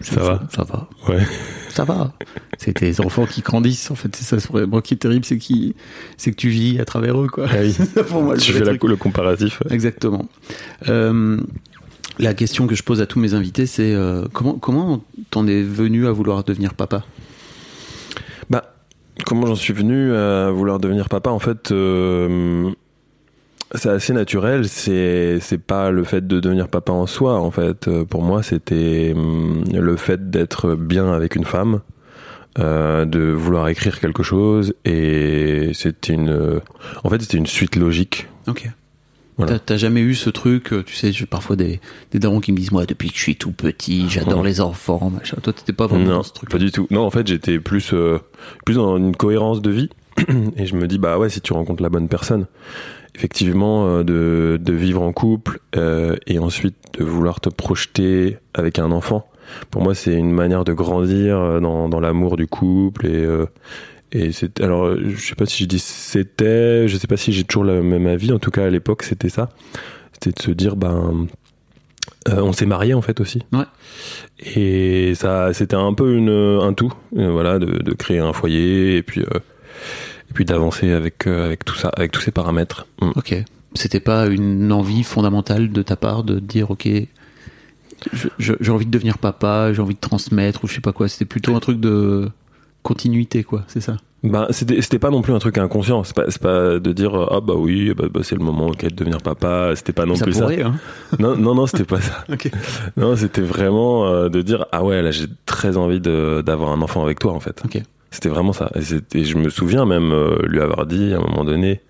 Ça 0.02 0.22
va? 0.22 0.42
Ça 0.56 0.64
va. 0.64 0.88
ouais 1.10 1.24
Ça 1.70 1.84
va. 1.84 2.14
C'est 2.58 2.74
tes 2.74 3.00
enfants 3.02 3.26
qui 3.26 3.42
grandissent, 3.42 3.92
en 3.92 3.96
fait. 3.96 4.16
C'est 4.16 4.40
ça, 4.40 4.48
vraiment 4.52 4.80
qui 4.82 4.94
est 4.94 4.98
terrible, 4.98 5.26
c'est 5.26 5.38
qui, 5.38 5.76
c'est 6.18 6.32
que 6.32 6.36
tu 6.38 6.50
vis 6.50 6.80
à 6.80 6.86
travers 6.86 7.20
eux, 7.22 7.28
quoi. 7.28 7.48
Ah 7.50 7.56
oui. 7.62 7.76
Pour 8.08 8.22
moi, 8.24 8.38
tu 8.38 8.54
fais 8.54 8.64
la- 8.64 8.74
le 8.74 8.96
comparatif 8.96 9.60
ouais. 9.66 9.74
Exactement. 9.74 10.28
Euh, 10.88 11.40
la 12.20 12.34
question 12.34 12.68
que 12.68 12.76
je 12.76 12.84
pose 12.84 13.02
à 13.02 13.06
tous 13.06 13.20
mes 13.20 13.34
invités, 13.34 13.66
c'est 13.66 13.94
euh, 13.94 14.26
comment 14.34 14.54
comment 14.56 15.04
t'en 15.30 15.48
es 15.48 15.62
venu 15.64 16.08
à 16.08 16.12
vouloir 16.12 16.44
devenir 16.44 16.74
papa? 16.74 17.04
Bah, 18.50 18.74
comment 19.26 19.48
j'en 19.48 19.56
suis 19.56 19.74
venu 19.74 20.14
à 20.14 20.52
vouloir 20.52 20.80
devenir 20.80 21.10
papa? 21.10 21.30
En 21.32 21.40
fait, 21.40 21.72
euh, 21.72 22.70
c'est 23.76 23.90
assez 23.90 24.14
naturel. 24.14 24.68
C'est 24.68 25.40
c'est 25.42 25.58
pas 25.58 25.90
le 25.92 26.04
fait 26.04 26.26
de 26.28 26.40
devenir 26.40 26.68
papa 26.68 26.92
en 26.92 27.08
soi. 27.08 27.40
En 27.40 27.52
fait, 27.52 27.88
Euh, 27.88 28.06
pour 28.06 28.22
moi, 28.22 28.44
c'était 28.44 29.14
hum, 29.16 29.64
le 29.74 29.96
fait 29.96 30.30
d'être 30.30 30.76
bien 30.76 31.12
avec 31.12 31.36
une 31.36 31.46
femme, 31.46 31.82
euh, 32.60 33.06
de 33.06 33.32
vouloir 33.32 33.68
écrire 33.70 34.00
quelque 34.00 34.22
chose, 34.24 34.74
et 34.86 35.72
c'était 35.74 36.14
une. 36.14 36.62
En 37.04 37.10
fait, 37.10 37.22
c'était 37.22 37.38
une 37.38 37.48
suite 37.48 37.76
logique. 37.76 38.28
Ok. 38.48 38.70
Voilà. 39.38 39.58
T'as- 39.60 39.78
jamais 39.78 40.02
eu 40.02 40.14
ce 40.16 40.30
truc, 40.30 40.74
euh, 40.74 40.84
tu 40.84 40.94
sais, 40.96 41.12
j'ai 41.12 41.26
parfois 41.26 41.56
des, 41.56 41.80
des 42.12 42.20
darons 42.20 42.40
qui 42.40 42.52
me 42.52 42.58
disent, 42.58 42.72
moi, 42.72 42.86
depuis 42.86 43.10
que 43.10 43.16
je 43.18 43.22
suis 43.22 43.36
tout 43.36 43.52
petit, 43.52 44.06
j'adore 44.10 44.44
les 44.44 44.62
enfants, 44.62 45.10
machin. 45.14 45.38
Toi, 45.42 45.54
t'étais 45.54 45.74
pas 45.74 45.88
vraiment 45.88 46.06
Non, 46.06 46.12
dans 46.18 46.24
ce 46.24 46.34
truc. 46.34 46.50
pas 46.50 46.58
du 46.60 46.72
tout. 46.72 46.88
Non, 46.92 47.02
en 47.06 47.10
fait, 47.10 47.26
j'étais 47.28 47.60
plus, 47.60 47.94
euh, 47.94 48.20
plus 48.66 48.76
dans 48.76 48.98
une 48.98 49.16
cohérence 49.16 49.62
de 49.62 49.72
vie. 49.72 49.90
Et 50.58 50.66
je 50.68 50.76
me 50.76 50.88
dis, 50.88 51.00
bah 51.00 51.18
ouais, 51.18 51.30
si 51.30 51.42
tu 51.42 51.54
rencontres 51.54 51.82
la 51.82 51.90
bonne 51.90 52.08
personne, 52.08 52.46
effectivement, 53.16 53.86
euh, 53.88 54.04
de, 54.04 54.60
de 54.62 54.74
vivre 54.74 55.02
en 55.02 55.12
couple 55.14 55.60
euh, 55.76 56.16
et 56.28 56.40
ensuite 56.40 56.76
de 56.98 57.04
vouloir 57.04 57.40
te 57.42 57.50
projeter 57.50 58.38
avec 58.54 58.80
un 58.80 58.92
enfant, 58.92 59.28
pour 59.72 59.82
moi, 59.82 59.94
c'est 59.94 60.14
une 60.14 60.32
manière 60.32 60.64
de 60.64 60.74
grandir 60.74 61.60
dans, 61.62 61.90
dans 61.90 62.00
l'amour 62.00 62.38
du 62.38 62.48
couple. 62.48 63.08
Et, 63.08 63.16
euh, 63.26 63.46
et 64.14 64.32
c'est, 64.32 64.62
alors, 64.62 64.86
euh, 64.86 65.10
je 65.10 65.28
sais 65.28 65.36
pas 65.36 65.48
si 65.48 65.64
je 65.64 65.68
dis 65.68 65.80
c'était, 65.80 66.88
je 66.88 66.98
sais 66.98 67.08
pas 67.08 67.18
si 67.18 67.34
j'ai 67.34 67.44
toujours 67.44 67.64
le 67.64 67.82
même 67.82 68.06
avis. 68.06 68.32
En 68.32 68.38
tout 68.38 68.52
cas, 68.52 68.66
à 68.66 68.70
l'époque, 68.70 69.02
c'était 69.02 69.30
ça. 69.30 69.50
C'était 70.14 70.32
de 70.32 70.42
se 70.42 70.52
dire, 70.52 70.76
ben, 70.76 71.28
euh, 72.30 72.42
on 72.42 72.54
s'est 72.54 72.68
marié 72.68 72.94
en 72.94 73.02
fait 73.02 73.20
aussi. 73.20 73.42
Ouais. 73.52 73.66
Et 74.56 75.16
ça, 75.16 75.52
c'était 75.54 75.76
un 75.76 75.94
peu 75.96 76.16
une, 76.16 76.30
un 76.30 76.74
tout, 76.74 76.94
euh, 77.18 77.32
voilà, 77.32 77.58
de, 77.58 77.82
de 77.82 77.92
créer 77.94 78.20
un 78.20 78.34
foyer 78.34 78.98
et 78.98 79.04
puis, 79.04 79.22
euh, 79.22 79.40
et 80.30 80.34
puis 80.34 80.46
d'avancer 80.46 80.92
avec, 80.92 81.26
avec 81.26 81.66
tout 81.66 81.76
ça, 81.76 81.90
avec 81.90 82.12
tous 82.12 82.22
ces 82.22 82.32
paramètres. 82.32 82.86
Mm. 83.02 83.12
Ok. 83.16 83.36
C'était 83.74 84.00
pas 84.00 84.28
une 84.28 84.72
envie 84.72 85.04
fondamentale 85.04 85.72
de 85.72 85.82
ta 85.82 85.96
part 85.96 86.24
de 86.24 86.40
dire, 86.40 86.70
ok, 86.70 86.88
j'ai 88.38 88.70
envie 88.70 88.86
de 88.86 88.92
devenir 88.92 89.18
papa, 89.18 89.74
j'ai 89.74 89.82
envie 89.82 89.96
de 89.96 90.00
transmettre, 90.00 90.64
ou 90.64 90.68
je 90.68 90.76
sais 90.76 90.82
pas 90.82 90.92
quoi. 90.92 91.08
C'était 91.08 91.26
plutôt 91.26 91.56
un 91.56 91.60
truc 91.60 91.80
de 91.80 92.30
continuité, 92.84 93.44
quoi, 93.44 93.64
c'est 93.68 93.82
ça 93.82 93.98
Ben, 94.24 94.46
c'était, 94.52 94.82
c'était 94.82 95.00
pas 95.00 95.10
non 95.10 95.22
plus 95.22 95.34
un 95.34 95.40
truc 95.40 95.58
inconscient. 95.58 96.04
C'est 96.04 96.16
pas, 96.16 96.26
c'est 96.30 96.42
pas 96.42 96.80
de 96.80 96.92
dire, 96.94 97.14
ah 97.32 97.40
bah 97.42 97.54
oui, 97.58 97.94
bah, 97.96 98.06
bah, 98.14 98.20
c'est 98.24 98.36
le 98.36 98.44
moment 98.44 98.68
ok, 98.68 98.84
de 98.86 98.94
devenir 98.96 99.18
papa. 99.22 99.72
C'était 99.76 99.94
pas 99.94 100.06
non 100.06 100.16
Ça 100.16 100.26
plus 100.26 100.38
pourrait, 100.40 100.60
ça. 100.62 100.68
hein 100.68 100.76
Non, 101.20 101.36
non, 101.36 101.56
non, 101.56 101.66
c'était 101.66 101.86
pas 101.86 102.00
ça. 102.02 102.24
Non, 102.98 103.16
c'était 103.16 103.42
vraiment 103.42 104.08
euh, 104.08 104.30
de 104.30 104.42
dire, 104.42 104.66
ah 104.72 104.84
ouais, 104.84 105.02
là, 105.02 105.12
j'ai 105.12 105.26
très 105.46 105.78
envie 105.78 106.00
de, 106.00 106.42
d'avoir 106.46 106.72
un 106.72 106.82
enfant 106.82 107.04
avec 107.04 107.20
toi, 107.20 107.34
en 107.34 107.40
fait. 107.40 107.62
Ok. 107.66 107.82
C'était 108.12 108.30
vraiment 108.30 108.54
ça. 108.54 108.70
Et, 108.76 109.24
je 109.24 109.38
me 109.38 109.50
souviens 109.50 109.86
même 109.86 110.12
euh, 110.12 110.38
lui 110.46 110.62
avoir 110.62 110.86
dit 110.86 111.14
à 111.14 111.18
un 111.18 111.22
moment 111.22 111.44
donné. 111.44 111.82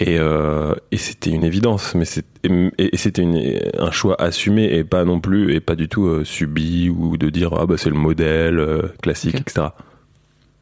Et, 0.00 0.16
euh, 0.18 0.74
et 0.92 0.96
c'était 0.96 1.30
une 1.30 1.42
évidence, 1.44 1.94
mais 1.96 2.04
c'est, 2.04 2.24
et, 2.44 2.70
et 2.78 2.96
c'était 2.96 3.22
une- 3.22 3.58
un 3.78 3.90
choix 3.90 4.14
assumé 4.20 4.64
et 4.72 4.84
pas 4.84 5.04
non 5.04 5.18
plus, 5.18 5.52
et 5.54 5.60
pas 5.60 5.74
du 5.74 5.88
tout 5.88 6.06
euh, 6.06 6.24
subi 6.24 6.88
ou 6.88 7.16
de 7.16 7.30
dire 7.30 7.50
ah 7.58 7.66
bah 7.66 7.74
c'est 7.76 7.90
le 7.90 7.96
modèle 7.96 8.60
euh, 8.60 8.82
classique, 9.02 9.34
etc. 9.34 9.68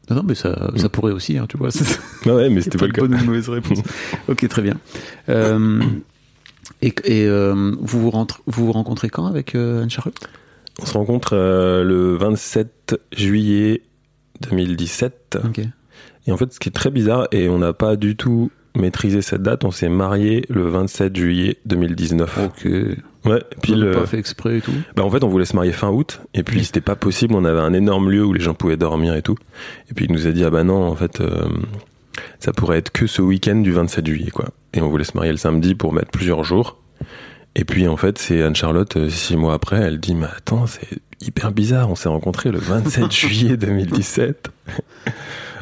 Non, 0.09 0.17
non, 0.17 0.23
mais 0.25 0.35
ça, 0.35 0.71
ça 0.77 0.89
pourrait 0.89 1.11
aussi, 1.11 1.37
hein, 1.37 1.45
tu 1.49 1.57
vois. 1.57 1.69
Ah 2.25 2.35
ouais, 2.35 2.49
mais 2.49 2.61
c'était 2.61 2.77
pas, 2.77 2.83
pas 2.83 2.87
le 2.87 2.93
cas. 2.93 3.01
bonne 3.01 3.15
ou 3.15 3.25
mauvaise 3.25 3.49
réponse. 3.49 3.79
ok, 4.27 4.47
très 4.47 4.61
bien. 4.61 4.77
Euh, 5.29 5.81
et 6.81 6.93
et 7.05 7.25
euh, 7.25 7.73
vous, 7.79 8.01
vous, 8.01 8.09
rentre- 8.09 8.41
vous 8.47 8.65
vous 8.67 8.71
rencontrez 8.71 9.09
quand 9.09 9.25
avec 9.27 9.55
euh, 9.55 9.83
Anne-Charlotte 9.83 10.17
On 10.81 10.85
se 10.85 10.93
rencontre 10.93 11.35
le 11.35 12.15
27 12.15 12.99
juillet 13.15 13.81
2017. 14.51 15.39
Ok. 15.45 15.59
Et 16.27 16.31
en 16.31 16.37
fait, 16.37 16.51
ce 16.53 16.59
qui 16.59 16.69
est 16.69 16.73
très 16.73 16.91
bizarre, 16.91 17.27
et 17.31 17.47
on 17.49 17.59
n'a 17.59 17.73
pas 17.73 17.95
du 17.95 18.15
tout 18.15 18.51
maîtrisé 18.75 19.21
cette 19.21 19.41
date, 19.43 19.63
on 19.63 19.71
s'est 19.71 19.89
marié 19.89 20.45
le 20.49 20.67
27 20.67 21.15
juillet 21.15 21.57
2019. 21.65 22.39
Ok. 22.45 22.67
Ouais, 23.27 23.43
Puis 23.61 23.73
pile. 23.73 23.91
pas 23.93 23.99
euh, 23.99 24.05
fait 24.05 24.17
exprès 24.19 24.57
et 24.57 24.61
tout. 24.61 24.71
Bah 24.95 25.03
en 25.03 25.09
fait 25.09 25.23
on 25.23 25.27
voulait 25.27 25.45
se 25.45 25.55
marier 25.55 25.71
fin 25.73 25.89
août 25.89 26.21
et 26.33 26.43
puis 26.43 26.63
c'était 26.63 26.81
pas 26.81 26.95
possible 26.95 27.35
on 27.35 27.45
avait 27.45 27.59
un 27.59 27.73
énorme 27.73 28.09
lieu 28.09 28.23
où 28.23 28.33
les 28.33 28.39
gens 28.39 28.53
pouvaient 28.53 28.77
dormir 28.77 29.15
et 29.15 29.21
tout 29.21 29.35
et 29.89 29.93
puis 29.93 30.05
il 30.05 30.11
nous 30.11 30.27
a 30.27 30.31
dit 30.31 30.43
ah 30.43 30.49
bah 30.49 30.63
non 30.63 30.83
en 30.87 30.95
fait 30.95 31.19
euh, 31.21 31.47
ça 32.39 32.53
pourrait 32.53 32.77
être 32.77 32.91
que 32.91 33.05
ce 33.07 33.21
week-end 33.21 33.57
du 33.57 33.71
27 33.71 34.05
juillet 34.07 34.31
quoi 34.31 34.45
et 34.73 34.81
on 34.81 34.89
voulait 34.89 35.03
se 35.03 35.15
marier 35.15 35.31
le 35.31 35.37
samedi 35.37 35.75
pour 35.75 35.93
mettre 35.93 36.11
plusieurs 36.11 36.43
jours 36.43 36.77
et 37.55 37.65
puis 37.65 37.87
en 37.87 37.97
fait 37.97 38.17
c'est 38.17 38.41
Anne-Charlotte 38.43 38.95
euh, 38.97 39.09
six 39.09 39.35
mois 39.35 39.53
après 39.53 39.77
elle 39.77 39.99
dit 39.99 40.15
mais 40.15 40.27
attends 40.35 40.65
c'est 40.67 40.87
hyper 41.19 41.51
bizarre 41.51 41.89
on 41.89 41.95
s'est 41.95 42.09
rencontrés 42.09 42.51
le 42.51 42.59
27 42.59 43.11
juillet 43.11 43.57
2017 43.57 44.49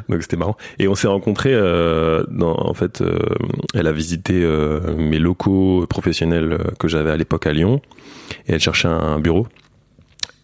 donc 0.10 0.22
c'était 0.22 0.38
marrant. 0.38 0.58
Et 0.80 0.88
on 0.88 0.96
s'est 0.96 1.08
rencontrés 1.08 1.54
euh, 1.54 2.24
dans 2.30 2.56
en 2.56 2.74
fait 2.74 3.02
euh, 3.02 3.20
elle 3.74 3.88
a 3.88 3.92
visité 3.92 4.42
euh, 4.44 4.96
mes 4.96 5.20
locaux 5.20 5.86
professionnels 5.90 6.54
euh, 6.54 6.58
que 6.80 6.88
j'avais 6.88 7.12
à 7.12 7.18
l'époque 7.18 7.48
à 7.48 7.54
Lyon. 7.54 7.82
Et 8.48 8.54
elle 8.54 8.60
cherchait 8.60 8.88
un 8.88 9.20
bureau. 9.20 9.48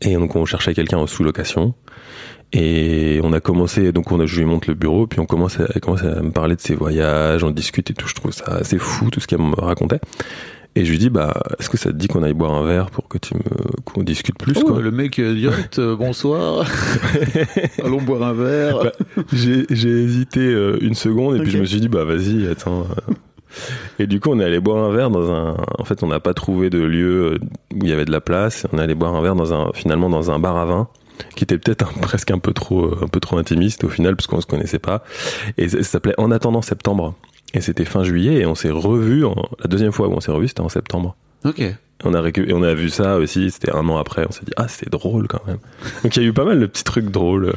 Et 0.01 0.15
donc 0.15 0.35
on 0.35 0.45
cherchait 0.45 0.73
quelqu'un 0.73 0.97
en 0.97 1.07
sous-location. 1.07 1.73
Et 2.53 3.21
on 3.23 3.31
a 3.31 3.39
commencé 3.39 3.91
donc 3.91 4.11
on 4.11 4.19
a 4.19 4.25
je 4.25 4.39
lui 4.39 4.45
montre 4.45 4.69
le 4.69 4.75
bureau. 4.75 5.07
Puis 5.07 5.19
on 5.19 5.25
commence 5.25 5.59
à, 5.59 5.67
elle 5.73 5.81
commence 5.81 6.03
à 6.03 6.21
me 6.21 6.31
parler 6.31 6.55
de 6.55 6.61
ses 6.61 6.75
voyages. 6.75 7.43
On 7.43 7.51
discute 7.51 7.91
et 7.91 7.93
tout. 7.93 8.07
Je 8.07 8.15
trouve 8.15 8.31
ça 8.31 8.45
assez 8.45 8.77
fou 8.77 9.09
tout 9.09 9.19
ce 9.19 9.27
qu'elle 9.27 9.39
me 9.39 9.55
racontait 9.55 9.99
et 10.75 10.85
je 10.85 10.91
lui 10.91 10.97
dis 10.97 11.09
bah 11.09 11.33
est-ce 11.59 11.69
que 11.69 11.77
ça 11.77 11.91
te 11.91 11.95
dit 11.97 12.07
qu'on 12.07 12.23
aille 12.23 12.33
boire 12.33 12.53
un 12.53 12.65
verre 12.65 12.89
pour 12.91 13.07
que 13.07 13.17
tu 13.17 13.35
me 13.35 13.41
qu'on 13.85 14.03
discute 14.03 14.37
plus 14.37 14.53
Oh, 14.63 14.67
quoi? 14.71 14.79
le 14.81 14.91
mec 14.91 15.19
euh, 15.19 15.33
direct, 15.33 15.79
euh, 15.79 15.95
bonsoir. 15.95 16.65
Allons 17.83 18.01
boire 18.01 18.23
un 18.23 18.33
verre. 18.33 18.83
Bah, 18.83 18.91
j'ai 19.33 19.65
j'ai 19.69 19.89
hésité 19.89 20.39
euh, 20.39 20.77
une 20.81 20.95
seconde 20.95 21.37
et 21.37 21.39
puis 21.41 21.51
je 21.51 21.57
me 21.57 21.65
suis 21.65 21.79
dit 21.81 21.89
bah 21.89 22.03
vas-y 22.05 22.47
attends 22.47 22.85
euh. 23.09 23.13
et 23.99 24.07
du 24.07 24.19
coup 24.19 24.29
on 24.31 24.39
est 24.39 24.45
allé 24.45 24.59
boire 24.59 24.83
un 24.83 24.93
verre 24.95 25.09
dans 25.09 25.31
un 25.31 25.57
en 25.77 25.83
fait 25.83 26.03
on 26.03 26.07
n'a 26.07 26.19
pas 26.19 26.33
trouvé 26.33 26.69
de 26.69 26.79
lieu 26.79 27.37
où 27.73 27.77
il 27.83 27.89
y 27.89 27.91
avait 27.91 28.05
de 28.05 28.11
la 28.11 28.21
place 28.21 28.65
on 28.71 28.77
est 28.77 28.81
allé 28.81 28.95
boire 28.95 29.13
un 29.15 29.21
verre 29.21 29.35
dans 29.35 29.53
un 29.53 29.71
finalement 29.73 30.09
dans 30.09 30.31
un 30.31 30.39
bar 30.39 30.55
à 30.57 30.65
vin 30.65 30.87
qui 31.35 31.43
était 31.43 31.57
peut-être 31.57 31.85
un- 31.89 31.99
presque 32.01 32.31
un 32.31 32.39
peu 32.39 32.53
trop 32.53 32.93
un 33.03 33.07
peu 33.07 33.19
trop 33.19 33.37
intimiste 33.37 33.83
au 33.83 33.89
final 33.89 34.15
parce 34.15 34.27
qu'on 34.27 34.39
se 34.41 34.47
connaissait 34.47 34.79
pas 34.79 35.03
et 35.57 35.67
ça, 35.67 35.77
ça 35.79 35.83
s'appelait 35.83 36.15
en 36.17 36.31
attendant 36.31 36.61
septembre 36.61 37.15
et 37.53 37.62
c'était 37.62 37.86
fin 37.86 38.03
juillet 38.03 38.39
et 38.41 38.46
on 38.46 38.55
s'est 38.55 38.70
revu 38.72 39.24
la 39.60 39.67
deuxième 39.67 39.91
fois 39.91 40.08
où 40.08 40.13
on 40.13 40.20
s'est 40.22 40.31
revu 40.31 40.48
c'était 40.48 40.62
en 40.62 40.70
septembre 40.70 41.15
Ok. 41.43 41.63
on 42.03 42.13
a 42.13 42.22
récu- 42.22 42.48
et 42.50 42.53
on 42.53 42.63
a 42.63 42.74
vu 42.74 42.89
ça 42.89 43.17
aussi 43.17 43.51
c'était 43.51 43.72
un 43.72 43.88
an 43.89 43.98
après 43.98 44.25
on 44.27 44.31
s'est 44.31 44.46
dit 44.46 44.53
ah 44.58 44.67
c'est 44.67 44.89
drôle 44.89 45.27
quand 45.27 45.46
même 45.48 45.58
donc 46.03 46.15
il 46.15 46.22
y 46.22 46.25
a 46.25 46.29
eu 46.29 46.34
pas 46.34 46.46
mal 46.46 46.60
de 46.60 46.65
petits 46.65 46.84
trucs 46.84 47.10
drôles 47.10 47.46
euh, 47.46 47.53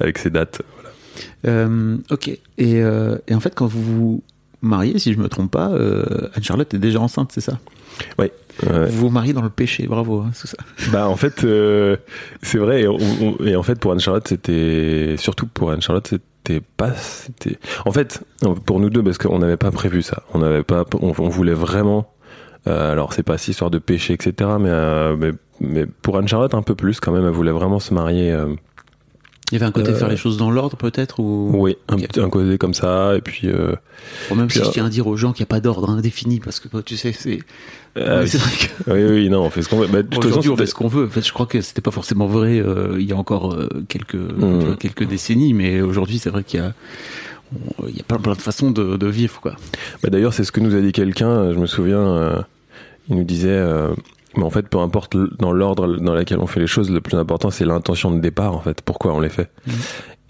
avec 0.00 0.18
ces 0.18 0.30
dates 0.30 0.62
Euh, 1.46 1.96
ok. 2.10 2.28
Et, 2.28 2.38
euh, 2.82 3.16
et 3.28 3.34
en 3.34 3.40
fait, 3.40 3.54
quand 3.54 3.66
vous 3.66 3.82
vous 3.82 4.22
mariez, 4.62 4.98
si 4.98 5.12
je 5.12 5.18
me 5.18 5.28
trompe 5.28 5.50
pas, 5.50 5.70
euh, 5.70 6.28
Anne-Charlotte 6.34 6.72
est 6.74 6.78
déjà 6.78 7.00
enceinte, 7.00 7.30
c'est 7.32 7.40
ça? 7.40 7.58
Ouais. 8.18 8.32
Vous 8.62 9.06
vous 9.06 9.08
mariez 9.10 9.32
dans 9.32 9.42
le 9.42 9.50
péché, 9.50 9.86
bravo. 9.86 10.20
Hein, 10.20 10.30
c'est 10.32 10.48
ça. 10.48 10.56
Bah 10.92 11.08
en 11.08 11.16
fait, 11.16 11.44
c'est 12.42 12.58
vrai. 12.58 12.82
Et, 12.82 12.88
on- 12.88 12.98
on- 13.22 13.44
et 13.44 13.54
en 13.56 13.62
fait, 13.62 13.78
pour 13.78 13.92
Anne 13.92 14.00
Charlotte, 14.00 14.26
c'était 14.28 15.14
surtout 15.16 15.46
pour 15.46 15.70
Anne 15.70 15.80
Charlotte, 15.82 16.12
pas. 16.76 16.92
En 17.84 17.92
fait, 17.92 18.22
pour 18.64 18.80
nous 18.80 18.90
deux, 18.90 19.02
parce 19.02 19.18
qu'on 19.18 19.38
n'avait 19.38 19.56
pas 19.56 19.70
prévu 19.70 20.02
ça. 20.02 20.22
On 20.34 20.38
n'avait 20.38 20.62
pas. 20.62 20.84
On, 21.00 21.10
voulait 21.10 21.54
vraiment. 21.54 22.12
euh, 22.66 22.92
alors 22.92 23.12
c'est 23.12 23.22
pas 23.22 23.38
si 23.38 23.50
histoire 23.52 23.70
de 23.70 23.78
péché, 23.78 24.14
etc. 24.14 24.50
Mais, 24.60 24.70
euh, 24.70 25.16
mais 25.16 25.32
mais 25.60 25.86
pour 25.86 26.16
Anne 26.16 26.28
Charlotte 26.28 26.54
un 26.54 26.62
peu 26.62 26.74
plus 26.74 27.00
quand 27.00 27.12
même. 27.12 27.24
Elle 27.24 27.32
voulait 27.32 27.52
vraiment 27.52 27.80
se 27.80 27.92
marier. 27.94 28.32
euh, 28.32 28.54
Il 29.50 29.54
y 29.54 29.56
avait 29.56 29.66
un 29.66 29.72
côté 29.72 29.90
Euh, 29.90 29.94
faire 29.94 30.08
les 30.08 30.16
choses 30.16 30.36
dans 30.36 30.50
l'ordre, 30.50 30.76
peut-être 30.76 31.20
ou... 31.20 31.50
oui, 31.54 31.76
un, 31.88 32.28
côté 32.28 32.58
comme 32.58 32.74
ça. 32.74 33.16
Et 33.16 33.20
puis. 33.22 33.48
euh, 33.48 33.74
même 34.34 34.46
Puis, 34.46 34.58
si 34.58 34.64
je 34.64 34.68
euh, 34.68 34.72
tiens 34.72 34.86
à 34.86 34.88
dire 34.90 35.06
aux 35.06 35.16
gens 35.16 35.32
qu'il 35.32 35.42
n'y 35.42 35.46
a 35.48 35.52
pas 35.54 35.60
d'ordre 35.60 35.88
indéfini, 35.88 36.38
parce 36.38 36.60
que 36.60 36.68
tu 36.82 36.96
sais, 36.98 37.12
c'est. 37.12 37.38
euh, 37.96 38.24
vrai 38.26 38.50
que- 38.84 38.92
oui, 38.92 39.04
oui, 39.04 39.28
non, 39.30 39.42
on 39.44 39.50
fait 39.50 39.62
ce 39.62 39.68
qu'on 39.70 39.78
veut. 39.78 39.86
Bah, 39.86 40.02
de 40.02 40.16
Aujourd'hui, 40.18 40.50
on 40.50 40.56
fait 40.56 40.66
ce 40.66 40.74
qu'on 40.74 40.88
veut. 40.88 41.06
En 41.06 41.10
fait, 41.10 41.26
je 41.26 41.32
crois 41.32 41.46
que 41.46 41.60
c'était 41.62 41.80
pas 41.80 41.90
forcément 41.90 42.26
vrai 42.26 42.58
euh, 42.60 42.96
il 42.98 43.06
y 43.06 43.12
a 43.12 43.16
encore 43.16 43.56
quelques 43.88 44.16
vois, 44.16 44.76
quelques 44.78 45.04
décennies, 45.04 45.54
mais 45.54 45.80
aujourd'hui, 45.80 46.18
c'est 46.18 46.30
vrai 46.30 46.44
qu'il 46.44 46.60
y 46.60 46.62
a 46.62 46.74
il 47.88 47.96
y 47.96 48.00
a 48.00 48.02
plein, 48.02 48.18
plein 48.18 48.34
de 48.34 48.42
façons 48.42 48.70
de, 48.70 48.98
de 48.98 49.06
vivre, 49.06 49.40
quoi. 49.40 49.56
Bah, 50.02 50.10
D'ailleurs, 50.10 50.34
c'est 50.34 50.44
ce 50.44 50.52
que 50.52 50.60
nous 50.60 50.74
a 50.74 50.80
dit 50.82 50.92
quelqu'un, 50.92 51.54
je 51.54 51.58
me 51.58 51.66
souviens, 51.66 52.44
il 53.08 53.16
nous 53.16 53.24
disait, 53.24 53.58
mais 54.38 54.44
en 54.44 54.50
fait, 54.50 54.66
peu 54.68 54.78
importe 54.78 55.16
dans 55.38 55.52
l'ordre 55.52 55.96
dans 55.98 56.14
lequel 56.14 56.38
on 56.38 56.46
fait 56.46 56.60
les 56.60 56.66
choses, 56.66 56.90
le 56.90 57.00
plus 57.02 57.16
important, 57.18 57.50
c'est 57.50 57.66
l'intention 57.66 58.10
de 58.10 58.20
départ, 58.20 58.54
en 58.54 58.60
fait, 58.60 58.80
pourquoi 58.80 59.12
on 59.12 59.20
les 59.20 59.28
fait. 59.28 59.50
Mhm. 59.66 59.74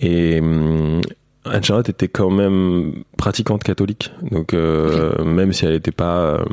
Et 0.00 0.41
hum, 0.41 1.00
Anne-Charlotte 1.45 1.88
était 1.88 2.09
quand 2.09 2.31
même 2.31 3.05
pratiquante 3.17 3.62
catholique, 3.62 4.12
donc 4.31 4.53
euh, 4.55 5.25
même 5.25 5.53
si 5.53 5.65
elle 5.65 5.73
n'était 5.73 5.93
pas... 5.93 6.19
euh, 6.19 6.45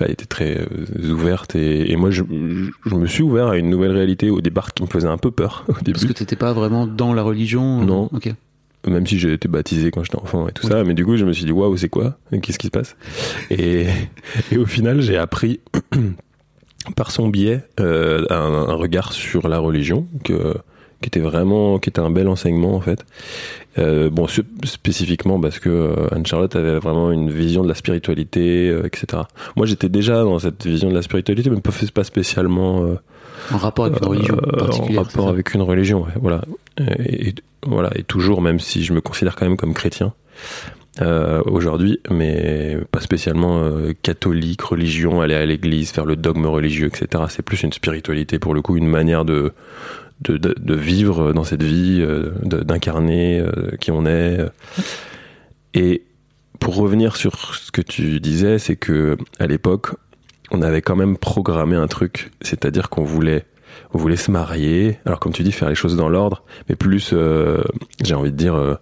elle 0.00 0.12
était 0.12 0.26
très 0.26 0.56
euh, 0.60 1.10
ouverte 1.12 1.56
et, 1.56 1.90
et 1.90 1.96
moi 1.96 2.12
je, 2.12 2.22
je 2.86 2.94
me 2.94 3.06
suis 3.06 3.24
ouvert 3.24 3.48
à 3.48 3.56
une 3.56 3.68
nouvelle 3.68 3.90
réalité 3.90 4.30
au 4.30 4.40
départ 4.40 4.72
qui 4.72 4.84
me 4.84 4.88
faisait 4.88 5.08
un 5.08 5.18
peu 5.18 5.32
peur 5.32 5.64
au 5.68 5.72
début 5.72 5.92
Parce 5.92 6.04
que 6.04 6.12
t'étais 6.12 6.36
pas 6.36 6.52
vraiment 6.52 6.86
dans 6.86 7.12
la 7.14 7.22
religion. 7.22 7.84
Non. 7.84 8.08
Ok. 8.12 8.32
même 8.86 9.06
si 9.08 9.18
j'ai 9.18 9.32
été 9.32 9.48
baptisé 9.48 9.90
quand 9.90 10.04
j'étais 10.04 10.20
enfant 10.20 10.46
et 10.46 10.52
tout 10.52 10.66
ça, 10.68 10.84
mais 10.84 10.94
du 10.94 11.04
coup 11.04 11.16
je 11.16 11.24
me 11.24 11.32
suis 11.32 11.44
dit 11.44 11.50
waouh 11.52 11.76
c'est 11.76 11.88
quoi? 11.88 12.16
Qu'est-ce 12.42 12.60
qui 12.60 12.68
se 12.68 12.70
passe? 12.70 12.96
Et, 13.50 13.86
et 14.52 14.56
au 14.56 14.66
final 14.66 15.00
j'ai 15.02 15.16
appris 15.16 15.58
par 16.96 17.10
son 17.10 17.28
biais 17.28 17.60
euh, 17.80 18.24
un, 18.30 18.34
un 18.70 18.74
regard 18.74 19.12
sur 19.12 19.48
la 19.48 19.58
religion 19.58 20.06
que 20.24 20.54
qui 21.00 21.06
était 21.06 21.20
vraiment 21.20 21.78
qui 21.78 21.90
était 21.90 22.00
un 22.00 22.10
bel 22.10 22.26
enseignement 22.28 22.74
en 22.74 22.80
fait 22.80 23.04
euh, 23.78 24.10
bon 24.10 24.26
spécifiquement 24.64 25.40
parce 25.40 25.58
que 25.60 25.68
euh, 25.68 26.08
Anne 26.10 26.26
Charlotte 26.26 26.54
avait 26.56 26.78
vraiment 26.78 27.12
une 27.12 27.30
vision 27.30 27.62
de 27.62 27.68
la 27.68 27.74
spiritualité 27.76 28.68
euh, 28.68 28.84
etc 28.86 29.22
moi 29.54 29.66
j'étais 29.66 29.88
déjà 29.88 30.22
dans 30.24 30.38
cette 30.40 30.66
vision 30.66 30.88
de 30.90 30.94
la 30.94 31.02
spiritualité 31.02 31.50
mais 31.50 31.60
pas 31.60 31.70
pas 31.94 32.04
spécialement 32.04 32.84
En 33.52 33.58
rapport 33.58 33.84
avec 33.86 34.02
une 34.02 34.08
religion 34.08 34.36
particulière. 34.36 35.00
en 35.00 35.04
rapport 35.04 35.28
avec 35.28 35.54
une 35.54 35.62
religion, 35.62 36.02
ouais, 36.02 36.12
voilà. 36.20 36.40
Et, 36.98 37.28
et- 37.28 37.34
voilà, 37.66 37.90
et 37.96 38.02
toujours, 38.04 38.40
même 38.40 38.60
si 38.60 38.84
je 38.84 38.92
me 38.92 39.00
considère 39.00 39.34
quand 39.36 39.44
même 39.46 39.56
comme 39.56 39.74
chrétien. 39.74 40.12
Euh, 41.00 41.42
aujourd'hui, 41.46 42.00
mais 42.10 42.76
pas 42.90 43.00
spécialement 43.00 43.60
euh, 43.62 43.92
catholique, 44.02 44.62
religion, 44.62 45.20
aller 45.20 45.34
à 45.34 45.46
l'église, 45.46 45.90
faire 45.90 46.04
le 46.04 46.16
dogme 46.16 46.46
religieux, 46.46 46.88
etc. 46.88 47.24
C'est 47.28 47.42
plus 47.42 47.62
une 47.62 47.72
spiritualité 47.72 48.38
pour 48.38 48.52
le 48.52 48.62
coup, 48.62 48.76
une 48.76 48.88
manière 48.88 49.24
de 49.24 49.52
de, 50.20 50.74
vivre 50.74 51.32
dans 51.32 51.44
cette 51.44 51.62
vie, 51.62 51.98
euh, 52.00 52.32
d'incarner 52.42 53.40
qui 53.80 53.92
on 53.92 54.04
est. 54.04 54.40
Et 55.74 56.02
pour 56.58 56.74
revenir 56.74 57.14
sur 57.14 57.54
ce 57.54 57.70
que 57.70 57.80
tu 57.80 58.18
disais, 58.18 58.58
c'est 58.58 58.74
que 58.74 59.16
à 59.38 59.46
l'époque, 59.46 59.90
on 60.50 60.60
avait 60.60 60.82
quand 60.82 60.96
même 60.96 61.16
programmé 61.16 61.76
un 61.76 61.86
truc, 61.86 62.32
c'est-à-dire 62.42 62.88
qu'on 62.88 63.04
voulait 63.04 63.44
on 63.94 63.98
voulait 63.98 64.16
se 64.16 64.32
marier. 64.32 64.98
Alors 65.06 65.20
comme 65.20 65.32
tu 65.32 65.44
dis, 65.44 65.52
faire 65.52 65.68
les 65.68 65.76
choses 65.76 65.94
dans 65.94 66.08
l'ordre, 66.08 66.42
mais 66.68 66.74
plus, 66.74 67.14
j'ai 68.02 68.14
envie 68.14 68.32
de 68.32 68.36
dire, 68.36 68.78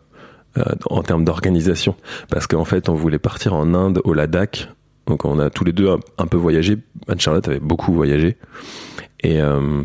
en 0.91 1.03
termes 1.03 1.25
d'organisation, 1.25 1.97
parce 2.31 2.47
qu'en 2.47 2.65
fait, 2.65 2.89
on 2.89 2.95
voulait 2.95 3.19
partir 3.19 3.55
en 3.55 3.75
Inde, 3.75 4.01
au 4.05 4.15
Ladakh. 4.15 4.69
Donc 5.07 5.25
on 5.25 5.39
a 5.39 5.51
tous 5.51 5.65
les 5.65 5.73
deux 5.73 5.89
un, 6.19 6.27
peu 6.27 6.37
voyagé. 6.37 6.79
Anne-Charlotte 7.09 7.47
avait 7.49 7.61
beaucoup 7.61 7.93
voyagé. 7.93 8.37
Et 9.21 9.41
euh, 9.41 9.83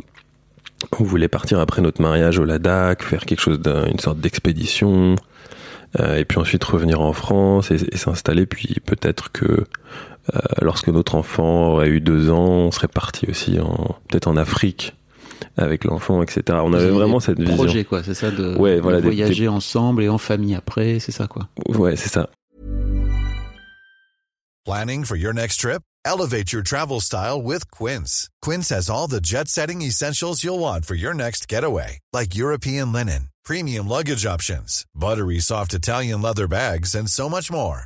on 1.00 1.04
voulait 1.04 1.28
partir 1.28 1.60
après 1.60 1.82
notre 1.82 2.02
mariage 2.02 2.40
au 2.40 2.46
Ladakh, 2.46 3.04
faire 3.04 3.26
quelque 3.26 3.40
chose 3.40 3.60
d'une 3.60 4.00
sorte 4.00 4.20
d'expédition. 4.20 5.16
euh, 6.00 6.16
et 6.18 6.26
puis 6.26 6.40
ensuite 6.40 6.64
revenir 6.64 7.02
en 7.02 7.14
France 7.14 7.70
et, 7.72 7.98
s'installer. 7.98 8.46
Puis 8.46 8.78
peut-être 8.84 9.32
que 9.32 9.46
euh, 9.46 10.40
lorsque 10.62 10.88
notre 10.88 11.16
enfant 11.16 11.74
aurait 11.74 11.90
eu 11.90 12.02
deux 12.02 12.32
ans, 12.32 12.50
on 12.50 12.72
serait 12.72 12.88
parti 12.88 13.28
aussi 13.30 13.58
peut-être 14.10 14.28
en 14.28 14.38
Afrique 14.38 14.96
avec 15.58 15.84
l'enfant, 15.84 16.22
etc. 16.22 16.60
On 16.64 16.74
avait 16.74 16.90
vraiment 16.90 17.20
cette 17.20 17.40
vision. 17.40 17.56
projets, 17.56 17.84
quoi, 17.86 18.04
c'est 18.04 18.14
ça, 18.14 18.32
de, 18.32 18.56
Ouais, 18.58 18.76
de 18.78 18.82
voilà, 18.82 19.00
des- 19.02 19.08
voyager 19.08 19.48
ensemble 19.48 20.04
et 20.04 20.10
en 20.10 20.18
famille 20.18 20.56
après, 20.56 21.00
c'est 21.00 21.12
ça, 21.12 21.28
quoi. 21.28 21.48
Ouais, 21.70 21.96
c'est 21.96 22.10
ça. 22.10 22.30
Planning 24.66 25.06
for 25.06 25.16
your 25.18 25.34
next 25.34 25.58
trip? 25.60 25.82
Elevate 26.06 26.52
your 26.52 26.64
travel 26.64 27.00
style 27.00 27.42
with 27.42 27.70
Quince. 27.72 28.28
Quince 28.42 28.70
has 28.70 28.90
all 28.90 29.08
the 29.08 29.22
jet 29.22 29.48
setting 29.48 29.82
essentials 29.82 30.44
you'll 30.44 30.60
want 30.60 30.86
for 30.86 30.96
your 30.96 31.14
next 31.14 31.48
getaway, 31.48 32.00
like 32.14 32.36
European 32.36 32.92
linen, 32.92 33.30
premium 33.46 33.88
luggage 33.88 34.26
options, 34.26 34.84
buttery 34.96 35.40
soft 35.40 35.74
Italian 35.74 36.22
leather 36.22 36.48
bags, 36.48 36.96
and 36.96 37.08
so 37.08 37.30
much 37.30 37.52
more. 37.52 37.86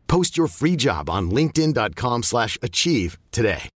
Post 0.11 0.35
your 0.35 0.49
free 0.49 0.77
job 0.77 1.09
on 1.09 1.33
linkedin.com/achieve 1.33 2.23
slash 2.23 2.57
achieve 2.61 3.17
today. 3.31 3.69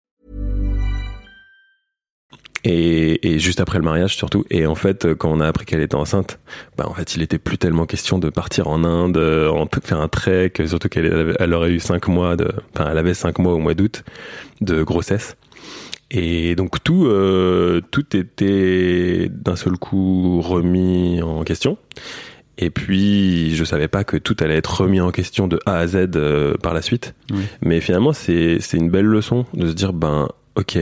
Et, 2.63 3.37
juste 3.37 3.59
après 3.59 3.77
le 3.77 3.83
mariage 3.83 4.15
surtout. 4.15 4.43
Et 4.49 4.65
en 4.65 4.73
fait, 4.73 5.05
euh, 5.05 5.13
quand 5.13 5.29
on 5.31 5.41
a 5.41 5.47
appris 5.47 5.65
qu'elle 5.67 5.81
était 5.81 5.93
enceinte, 5.93 6.39
bah 6.75 6.85
en 6.87 6.95
fait, 6.95 7.15
il 7.15 7.21
était 7.21 7.37
plus 7.37 7.59
tellement 7.59 7.85
question 7.85 8.17
de 8.17 8.31
partir 8.31 8.67
en 8.67 8.83
Inde, 8.83 9.17
euh, 9.17 9.47
en 9.51 9.67
faire 9.83 10.01
un 10.01 10.07
trek, 10.07 10.53
surtout 10.65 10.89
qu'elle 10.89 11.35
elle 11.39 11.53
aurait 11.53 11.69
eu 11.69 11.79
cinq 11.79 12.07
mois 12.07 12.35
de, 12.35 12.51
enfin, 12.73 12.89
elle 12.89 12.97
avait 12.97 13.13
cinq 13.13 13.37
mois 13.37 13.53
au 13.53 13.59
mois 13.59 13.75
d'août 13.75 14.03
de 14.61 14.81
grossesse. 14.81 15.35
Et 16.09 16.55
donc 16.55 16.83
tout, 16.83 17.05
euh, 17.05 17.81
tout 17.91 18.17
était 18.17 19.29
d'un 19.29 19.55
seul 19.55 19.77
coup 19.77 20.41
remis 20.41 21.21
en 21.21 21.43
question. 21.43 21.77
Et 22.57 22.69
puis, 22.69 23.55
je 23.55 23.63
savais 23.63 23.87
pas 23.87 24.03
que 24.03 24.17
tout 24.17 24.37
allait 24.39 24.57
être 24.57 24.81
remis 24.81 25.01
en 25.01 25.11
question 25.11 25.47
de 25.47 25.59
A 25.65 25.77
à 25.77 25.87
Z 25.87 26.09
euh, 26.15 26.55
par 26.55 26.73
la 26.73 26.81
suite. 26.81 27.15
Oui. 27.31 27.43
Mais 27.61 27.81
finalement, 27.81 28.13
c'est 28.13 28.57
c'est 28.59 28.77
une 28.77 28.89
belle 28.89 29.05
leçon 29.05 29.45
de 29.53 29.67
se 29.67 29.73
dire, 29.73 29.91
ben, 29.91 30.29
ok, 30.55 30.77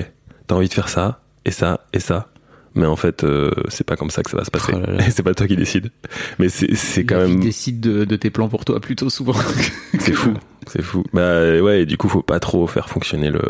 t'as 0.47 0.55
envie 0.55 0.67
de 0.67 0.73
faire 0.73 0.89
ça, 0.89 1.21
et 1.45 1.51
ça, 1.51 1.87
et 1.93 1.99
ça. 1.99 2.27
Mais 2.73 2.85
en 2.85 2.95
fait, 2.95 3.23
euh, 3.23 3.51
c'est 3.67 3.85
pas 3.85 3.97
comme 3.97 4.09
ça 4.09 4.23
que 4.23 4.29
ça 4.29 4.37
va 4.37 4.45
se 4.45 4.51
passer. 4.51 4.73
Oh 4.75 5.01
c'est 5.09 5.23
pas 5.23 5.33
toi 5.33 5.47
qui 5.47 5.55
décides. 5.55 5.91
Mais 6.39 6.49
c'est 6.49 6.73
c'est 6.75 7.05
quand 7.05 7.17
même. 7.17 7.39
décide 7.39 7.79
de, 7.79 8.05
de 8.05 8.15
tes 8.15 8.29
plans 8.29 8.47
pour 8.47 8.63
toi 8.65 8.79
plutôt 8.79 9.09
souvent. 9.09 9.33
C'est 9.99 10.13
fou. 10.13 10.33
C'est 10.67 10.81
fou. 10.81 11.03
Bah 11.13 11.59
ouais, 11.59 11.81
et 11.81 11.85
du 11.85 11.97
coup, 11.97 12.07
faut 12.07 12.21
pas 12.21 12.39
trop 12.39 12.65
faire 12.67 12.89
fonctionner 12.89 13.29
le 13.29 13.41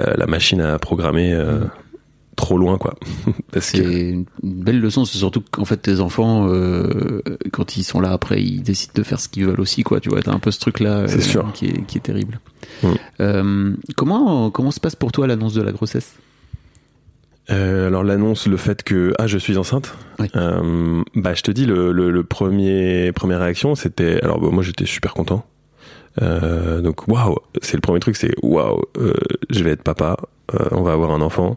euh, 0.00 0.14
la 0.16 0.26
machine 0.26 0.60
à 0.60 0.78
programmer 0.78 1.32
trop 2.36 2.58
loin, 2.58 2.78
quoi. 2.78 2.94
Parce 3.52 3.72
que 3.72 3.80
une 3.80 4.24
belle 4.42 4.80
leçon, 4.80 5.04
c'est 5.04 5.18
surtout 5.18 5.42
qu'en 5.50 5.64
fait 5.64 5.78
tes 5.78 6.00
enfants, 6.00 6.46
euh, 6.48 7.22
quand 7.52 7.76
ils 7.76 7.82
sont 7.84 8.00
là 8.00 8.12
après, 8.12 8.42
ils 8.42 8.62
décident 8.62 8.92
de 8.94 9.02
faire 9.02 9.18
ce 9.20 9.28
qu'ils 9.28 9.46
veulent 9.46 9.60
aussi, 9.60 9.82
quoi. 9.82 10.00
Tu 10.00 10.08
vois, 10.10 10.22
t'as 10.22 10.32
un 10.32 10.38
peu 10.38 10.50
ce 10.50 10.60
truc-là 10.60 11.08
C'est 11.08 11.20
sûr. 11.22 11.50
qui 11.54 11.66
est 11.66 11.82
qui 11.86 11.98
est 11.98 12.02
terrible. 12.02 12.38
Euh, 13.20 13.72
comment 13.96 14.50
comment 14.50 14.70
se 14.70 14.80
passe 14.80 14.96
pour 14.96 15.12
toi 15.12 15.26
l'annonce 15.26 15.54
de 15.54 15.62
la 15.62 15.72
grossesse? 15.72 16.14
Euh, 17.48 17.86
alors 17.86 18.02
l'annonce, 18.02 18.48
le 18.48 18.56
fait 18.56 18.82
que 18.82 19.12
ah 19.20 19.28
je 19.28 19.38
suis 19.38 19.56
enceinte, 19.56 19.94
Oui. 20.18 20.26
euh, 20.34 21.02
bah 21.14 21.32
je 21.34 21.42
te 21.42 21.52
dis 21.52 21.64
le, 21.64 21.92
le, 21.92 22.10
le 22.10 22.24
premier 22.24 23.12
première 23.12 23.38
réaction 23.40 23.76
c'était 23.76 24.20
alors 24.24 24.40
bah, 24.40 24.48
moi 24.50 24.64
j'étais 24.64 24.84
super 24.86 25.14
content. 25.14 25.46
Euh, 26.22 26.80
donc 26.80 27.06
waouh, 27.06 27.36
c'est 27.62 27.74
le 27.76 27.80
premier 27.82 28.00
truc 28.00 28.16
c'est 28.16 28.34
waouh, 28.42 28.82
euh, 28.98 29.12
je 29.50 29.62
vais 29.62 29.70
être 29.70 29.82
papa, 29.84 30.16
euh, 30.54 30.64
on 30.72 30.82
va 30.82 30.92
avoir 30.92 31.12
un 31.12 31.20
enfant. 31.20 31.56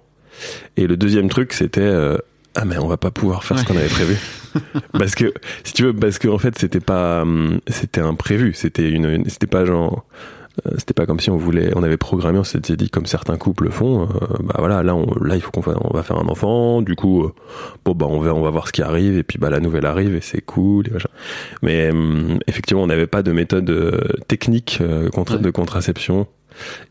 Et 0.77 0.87
le 0.87 0.97
deuxième 0.97 1.29
truc 1.29 1.53
c'était 1.53 1.81
euh, 1.81 2.17
ah 2.55 2.65
mais 2.65 2.77
on 2.77 2.87
va 2.87 2.97
pas 2.97 3.11
pouvoir 3.11 3.43
faire 3.43 3.59
ce 3.59 3.65
qu'on 3.65 3.77
avait 3.77 3.87
prévu. 3.87 4.17
Parce 4.93 5.13
que 5.15 5.31
si 5.63 5.73
tu 5.73 5.83
veux 5.83 5.93
parce 5.93 6.17
que 6.17 6.27
en 6.27 6.39
fait 6.39 6.57
c'était 6.57 6.79
pas 6.79 7.21
hum, 7.21 7.59
c'était 7.67 8.01
imprévu. 8.01 8.53
C'était 8.53 8.89
une, 8.89 9.05
une- 9.05 9.29
c'était 9.29 9.45
pas 9.47 9.63
genre 9.65 10.03
euh, 10.65 10.71
c'était 10.79 10.95
pas 10.95 11.05
comme 11.05 11.19
si 11.19 11.29
on 11.29 11.37
voulait 11.37 11.71
on 11.75 11.83
avait 11.83 11.95
programmé 11.97 12.39
on 12.39 12.43
s'était 12.43 12.75
dit 12.75 12.89
comme 12.89 13.05
certains 13.05 13.37
couples 13.37 13.69
font 13.69 14.03
euh, 14.03 14.07
bah 14.41 14.55
voilà 14.57 14.81
là 14.83 14.93
on, 14.95 15.05
là 15.23 15.35
il 15.35 15.41
faut 15.41 15.51
qu'on 15.51 15.61
on 15.83 15.93
va 15.93 16.01
faire 16.01 16.17
un 16.17 16.27
enfant. 16.27 16.81
Du 16.81 16.95
coup 16.95 17.25
euh, 17.25 17.33
bon 17.85 17.93
bah 17.93 18.07
on 18.09 18.19
va 18.19 18.33
on 18.33 18.41
va 18.41 18.49
voir 18.49 18.67
ce 18.67 18.73
qui 18.73 18.81
arrive. 18.81 19.15
Et 19.19 19.23
puis 19.23 19.37
bah 19.37 19.51
la 19.51 19.59
nouvelle 19.59 19.85
arrive 19.85 20.15
et 20.15 20.21
c'est 20.21 20.41
cool 20.41 20.87
et 20.87 20.91
machin. 20.91 21.09
mais 21.61 21.91
effectivement 22.47 22.81
on 22.81 22.87
n'avait 22.87 23.07
pas 23.07 23.21
de 23.21 23.31
méthode 23.31 23.69
euh, 23.69 23.99
technique 24.27 24.79
euh, 24.81 25.09
Ouais. 25.15 25.37
de 25.37 25.51
contraception. 25.51 26.25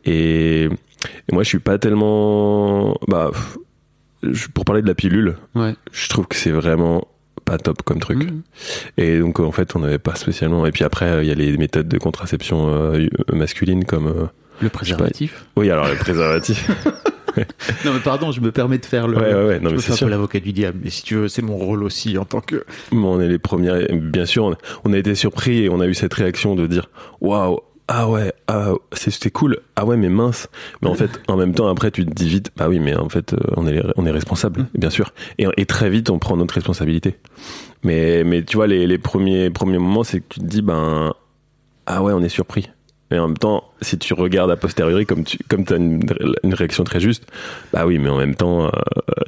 Et, 0.05 0.69
et 1.29 1.33
moi 1.33 1.43
je 1.43 1.49
suis 1.49 1.59
pas 1.59 1.77
tellement 1.77 2.97
bah 3.07 3.31
pour 4.53 4.65
parler 4.65 4.81
de 4.81 4.87
la 4.87 4.95
pilule 4.95 5.37
Ouais. 5.55 5.75
je 5.91 6.09
trouve 6.09 6.27
que 6.27 6.35
c'est 6.35 6.51
vraiment 6.51 7.07
pas 7.45 7.57
top 7.57 7.81
comme 7.83 7.99
truc. 7.99 8.23
Mhm. 8.25 8.41
Et 8.97 9.19
donc 9.19 9.39
en 9.39 9.51
fait 9.51 9.75
on 9.75 9.79
n'avait 9.79 9.97
pas 9.97 10.15
spécialement. 10.15 10.65
Et 10.65 10.71
puis 10.71 10.83
après 10.83 11.23
il 11.23 11.27
y 11.27 11.31
a 11.31 11.35
les 11.35 11.57
méthodes 11.57 11.87
de 11.87 11.97
contraception 11.97 12.67
euh, 12.69 13.07
masculine 13.33 13.85
comme. 13.85 14.07
euh, 14.07 14.25
Le 14.61 14.69
préservatif. 14.69 15.45
Oui 15.55 15.71
alors 15.71 15.87
le 15.87 15.95
préservatif. 15.95 16.69
Non 17.85 17.93
mais 17.93 17.99
pardon, 18.03 18.31
je 18.31 18.41
me 18.41 18.51
permets 18.51 18.79
de 18.79 18.85
faire 18.85 19.07
le. 19.07 19.15
ouais 19.17 19.33
ouais 19.33 19.45
ouais 19.45 19.59
non 19.61 19.69
je 19.69 19.75
me 19.75 19.79
fais 19.79 19.93
un 19.93 19.95
sûr. 19.95 20.07
peu 20.07 20.11
l'avocat 20.11 20.39
du 20.41 20.51
diable, 20.51 20.79
mais 20.83 20.89
si 20.89 21.03
tu 21.03 21.15
veux, 21.15 21.27
c'est 21.29 21.43
mon 21.43 21.55
rôle 21.55 21.83
aussi 21.83 22.17
en 22.17 22.25
tant 22.25 22.41
que. 22.41 22.65
Bon, 22.91 23.15
on 23.15 23.21
est 23.21 23.27
les 23.29 23.37
premiers. 23.37 23.85
Bien 23.93 24.25
sûr 24.25 24.57
on 24.83 24.91
a 24.93 24.97
été 24.97 25.15
surpris 25.15 25.63
et 25.63 25.69
on 25.69 25.79
a 25.79 25.85
eu 25.87 25.93
cette 25.93 26.13
réaction 26.13 26.55
de 26.55 26.67
dire 26.67 26.89
waouh 27.21 27.59
ah 27.91 28.07
ouais 28.07 28.31
ah 28.47 28.73
c'est- 28.93 29.09
c'était 29.09 29.31
cool. 29.31 29.57
Ah 29.75 29.83
ouais 29.85 29.97
mais 29.97 30.09
mince. 30.09 30.47
Mais 30.81 30.87
en 30.89 30.93
fait 30.95 31.09
en 31.27 31.35
même 31.37 31.53
temps 31.55 31.67
après 31.67 31.89
tu 31.91 32.05
te 32.05 32.11
dis 32.13 32.29
vite 32.29 32.51
bah 32.55 32.67
oui 32.69 32.79
mais 32.79 32.95
en 32.95 33.09
fait 33.09 33.33
euh, 33.33 33.37
on 33.57 33.67
est 33.67 33.81
on 33.97 34.05
est 34.05 34.11
responsable 34.11 34.67
bien 34.75 34.89
sûr. 34.91 35.11
Et, 35.39 35.47
et 35.57 35.65
très 35.65 35.89
vite 35.89 36.09
on 36.11 36.19
prend 36.19 36.37
notre 36.37 36.53
responsabilité. 36.53 37.15
Mais 37.83 38.23
mais 38.23 38.43
tu 38.43 38.57
vois 38.57 38.67
les, 38.67 38.85
les 38.87 38.97
premiers 38.99 39.49
premiers 39.49 39.79
moments 39.79 40.03
c'est 40.03 40.19
que 40.19 40.25
tu 40.29 40.39
te 40.39 40.45
dis 40.45 40.61
ben 40.61 41.13
ah 41.87 42.03
ouais 42.03 42.13
on 42.13 42.21
est 42.21 42.29
surpris. 42.29 42.69
Et 43.11 43.17
en 43.17 43.27
même 43.27 43.37
temps 43.39 43.63
si 43.81 43.97
tu 43.97 44.13
regardes 44.13 44.51
a 44.51 44.55
posteriori 44.55 45.07
comme 45.07 45.23
tu 45.23 45.39
comme 45.49 45.63
as 45.71 45.75
une, 45.77 46.03
une 46.43 46.53
réaction 46.53 46.83
très 46.83 46.99
juste 46.99 47.25
bah 47.73 47.87
oui 47.87 47.97
mais 47.97 48.09
en 48.09 48.17
même 48.17 48.35
temps 48.35 48.65
euh, 48.67 48.69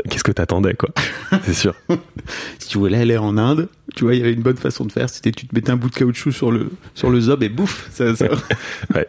qu'est-ce 0.07 0.23
que 0.23 0.31
t'attendais 0.31 0.75
quoi. 0.75 0.89
C'est 1.43 1.55
sûr. 1.55 1.73
Si 2.59 2.67
tu 2.69 2.77
voulais 2.77 2.99
aller 2.99 3.17
en 3.17 3.37
Inde, 3.39 3.69
tu 3.95 4.03
vois, 4.03 4.13
il 4.15 4.19
y 4.19 4.21
avait 4.21 4.33
une 4.33 4.41
bonne 4.41 4.57
façon 4.57 4.85
de 4.85 4.91
faire. 4.91 5.09
C'était 5.09 5.31
tu 5.31 5.47
te 5.47 5.53
mettais 5.55 5.71
un 5.71 5.75
bout 5.75 5.89
de 5.89 5.95
caoutchouc 5.95 6.31
sur 6.31 6.51
le 6.51 6.69
sur 6.95 7.09
le 7.09 7.19
zob 7.21 7.43
et 7.43 7.49
bouf, 7.49 7.89
ça. 7.91 8.15
ça... 8.15 8.27
Ouais. 8.95 9.07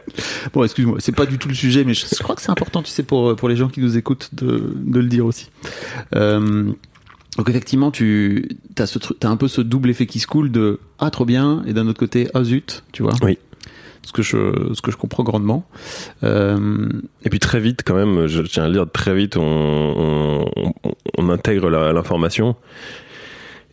Bon, 0.53 0.65
excuse-moi, 0.65 0.97
c'est 1.01 1.15
pas 1.15 1.27
du 1.27 1.39
tout 1.39 1.49
le 1.49 1.55
sujet, 1.55 1.85
mais 1.85 1.95
je, 1.95 2.07
je 2.07 2.23
crois 2.23 2.35
que 2.37 2.43
c'est 2.43 2.51
important, 2.51 2.83
tu 2.83 2.91
sais, 2.91 3.03
pour 3.03 3.35
pour 3.37 3.49
les 3.49 3.57
gens 3.57 3.69
qui 3.69 3.81
nous 3.81 3.97
écoutent 3.97 4.31
de 4.35 4.73
de 4.77 5.01
le 5.01 5.07
dire 5.07 5.27
aussi. 5.27 5.51
Euh, 6.15 6.71
donc 7.37 7.49
effectivement, 7.49 7.91
tu 7.91 8.49
as 8.79 8.87
ce 8.87 8.99
truc, 8.99 9.19
t'as 9.21 9.29
un 9.31 9.37
peu 9.37 9.49
ce 9.49 9.61
double 9.61 9.91
effet 9.91 10.07
qui 10.07 10.19
se 10.21 10.27
coule 10.27 10.51
de 10.51 10.81
ah 10.99 11.11
trop 11.11 11.25
bien 11.25 11.63
et 11.67 11.73
d'un 11.73 11.87
autre 11.89 11.99
côté 11.99 12.29
ah 12.35 12.45
zut, 12.45 12.83
tu 12.93 13.03
vois. 13.03 13.15
Oui. 13.23 13.39
ce 14.05 14.13
que 14.13 14.23
je, 14.23 14.73
ce 14.75 14.83
que 14.83 14.91
je 14.91 14.97
comprends 14.99 15.23
grandement. 15.23 15.65
Euh, 16.25 16.89
Et 17.25 17.31
puis 17.31 17.39
très 17.39 17.61
vite, 17.61 17.83
quand 17.87 17.95
même, 17.95 18.27
je 18.27 18.43
tiens 18.43 18.65
à 18.65 18.67
le 18.67 18.73
dire, 18.75 18.87
très 18.93 19.15
vite, 19.15 19.37
on, 19.39 20.45
on, 20.57 20.73
on 21.19 21.29
intègre 21.31 21.71
la- 21.71 21.93
l'information. 21.93 22.57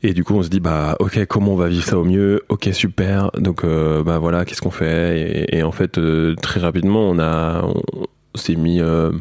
Et 0.02 0.14
du 0.14 0.24
coup, 0.24 0.36
on 0.36 0.44
se 0.44 0.50
dit, 0.50 0.60
bah, 0.62 0.96
ok, 1.00 1.26
comment 1.26 1.54
on 1.54 1.58
va 1.58 1.68
vivre 1.68 1.84
ça 1.86 1.98
au 1.98 2.06
mieux? 2.06 2.42
Ok, 2.50 2.70
super. 2.72 3.32
Donc, 3.38 3.64
euh, 3.66 4.02
bah 4.04 4.18
voilà, 4.18 4.46
qu'est-ce 4.46 4.62
qu'on 4.62 4.72
fait? 4.72 5.20
Et, 5.52 5.58
et 5.58 5.64
en 5.64 5.72
fait, 5.74 5.98
euh, 5.98 6.36
très 6.42 6.62
rapidement, 6.62 7.02
on 7.10 7.20
a, 7.20 7.64
on, 7.64 8.08
s'est 8.38 8.56
mis. 8.56 8.80
euh, 8.80 9.12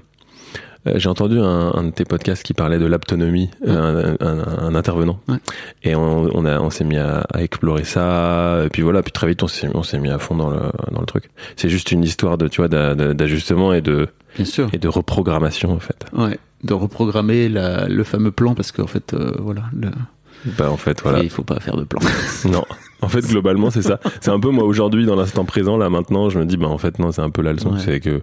euh, 0.86 0.92
J'ai 0.94 1.08
entendu 1.08 1.40
un, 1.40 1.72
un 1.74 1.82
de 1.82 1.90
tes 1.90 2.04
podcasts 2.04 2.44
qui 2.44 2.54
parlait 2.54 2.78
de 2.78 2.86
l'aptonomie, 2.86 3.50
un, 3.66 4.14
un- 4.20 4.58
un 4.66 4.74
intervenant, 4.76 5.18
Ouais. 5.28 5.38
et 5.82 5.96
on, 5.96 6.30
on 6.32 6.44
a, 6.44 6.60
on 6.60 6.70
s'est 6.70 6.84
mis 6.84 6.96
à, 6.96 7.22
à 7.34 7.42
explorer 7.42 7.82
ça. 7.82 8.62
Et 8.64 8.68
puis 8.68 8.82
voilà, 8.82 9.02
puis 9.02 9.10
très 9.10 9.26
vite, 9.26 9.42
on 9.42 9.48
s'est, 9.48 9.68
on 9.74 9.82
s'est 9.82 9.98
mis 9.98 10.10
à 10.10 10.18
fond 10.20 10.36
dans 10.36 10.50
le, 10.50 10.60
dans 10.92 11.00
le 11.00 11.06
truc. 11.06 11.24
C'est 11.56 11.68
juste 11.70 11.90
une 11.90 12.04
histoire 12.04 12.38
de, 12.38 12.46
tu 12.46 12.60
vois, 12.60 12.68
d'a- 12.68 12.94
d'a- 12.94 13.14
d'ajustement 13.14 13.72
et 13.74 13.80
de, 13.80 14.06
bien 14.36 14.44
sûr. 14.44 14.68
et 14.72 14.78
de 14.78 14.86
reprogrammation 14.86 15.72
en 15.72 15.80
fait. 15.80 16.04
Ouais. 16.16 16.38
De 16.62 16.74
reprogrammer 16.74 17.48
la, 17.48 17.88
le 17.88 18.04
fameux 18.04 18.30
plan 18.32 18.54
parce 18.54 18.70
qu'en 18.72 18.86
fait, 18.86 19.14
voilà, 19.40 19.62
le, 19.76 19.88
Bah 20.44 20.70
en 20.70 20.76
fait 20.76 21.00
voilà. 21.02 21.22
il 21.22 21.30
faut 21.30 21.42
pas 21.44 21.58
faire 21.60 21.76
de 21.76 21.84
plan. 21.84 22.00
Non. 22.50 22.64
En 23.02 23.08
fait 23.08 23.20
globalement 23.26 23.70
c'est 23.70 23.82
ça. 23.82 24.00
C'est 24.20 24.30
un 24.30 24.40
peu 24.40 24.50
moi 24.50 24.64
aujourd'hui 24.64 25.06
dans 25.06 25.16
l'instant 25.16 25.44
présent 25.44 25.76
là 25.76 25.88
maintenant 25.90 26.30
je 26.30 26.38
me 26.38 26.44
dis 26.46 26.56
bah 26.56 26.66
en 26.68 26.78
fait 26.78 26.98
non 26.98 27.12
c'est 27.12 27.22
un 27.22 27.30
peu 27.30 27.42
la 27.42 27.52
leçon 27.52 27.72
Ouais. 27.74 27.80
c'est 27.84 28.00
que 28.00 28.20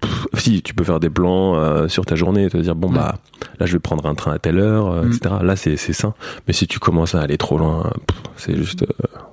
pff, 0.00 0.26
si 0.34 0.62
tu 0.62 0.74
peux 0.74 0.82
faire 0.84 0.98
des 1.00 1.10
plans 1.10 1.54
euh, 1.56 1.86
sur 1.88 2.04
ta 2.06 2.14
journée 2.16 2.48
te 2.50 2.56
dire 2.56 2.74
bon 2.74 2.88
Ouais. 2.88 2.94
bah 2.96 3.18
là 3.60 3.66
je 3.66 3.72
vais 3.74 3.78
prendre 3.78 4.06
un 4.06 4.14
train 4.14 4.32
à 4.32 4.38
telle 4.38 4.58
heure 4.58 4.88
euh, 4.88 5.02
Mm. 5.04 5.12
etc. 5.12 5.34
Là 5.42 5.56
c'est 5.56 5.76
c'est 5.76 5.92
sain. 5.92 6.14
Mais 6.46 6.52
si 6.52 6.66
tu 6.66 6.78
commences 6.78 7.14
à 7.14 7.20
aller 7.20 7.38
trop 7.38 7.58
loin 7.58 7.92
c'est 8.36 8.56
juste 8.56 8.82
euh, 8.82 8.86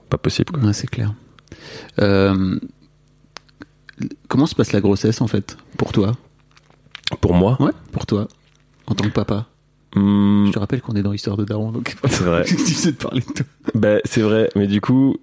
pas 0.10 0.18
possible 0.18 0.52
quoi. 0.52 0.64
Ouais, 0.64 0.74
c'est 0.74 0.88
clair. 0.90 1.14
Comment 4.28 4.46
se 4.46 4.56
passe 4.56 4.72
la 4.72 4.82
grossesse 4.82 5.22
en 5.22 5.28
fait? 5.28 5.58
Pour 5.78 5.92
toi? 5.92 6.14
Pour 7.22 7.34
moi? 7.34 7.58
Ouais, 7.60 7.72
pour 7.92 8.06
toi, 8.06 8.28
en 8.88 8.94
tant 8.96 9.04
que 9.06 9.10
papa. 9.14 9.48
Hmm, 9.96 10.48
Je 10.48 10.52
te 10.52 10.60
rappelle 10.60 10.82
qu'on 10.82 10.94
est 10.96 11.02
dans 11.04 11.12
l'histoire 11.12 11.38
de 11.38 11.46
Daron, 11.46 11.72
donc 11.72 11.96
C'est 12.10 12.24
vrai. 12.24 12.44
de 12.46 12.92
parler 12.92 13.22
de 13.22 13.34
toi. 13.34 13.46
Bah, 13.76 13.98
c'est 14.06 14.22
vrai, 14.22 14.50
mais 14.56 14.68
du 14.68 14.82
coup, 14.82 15.18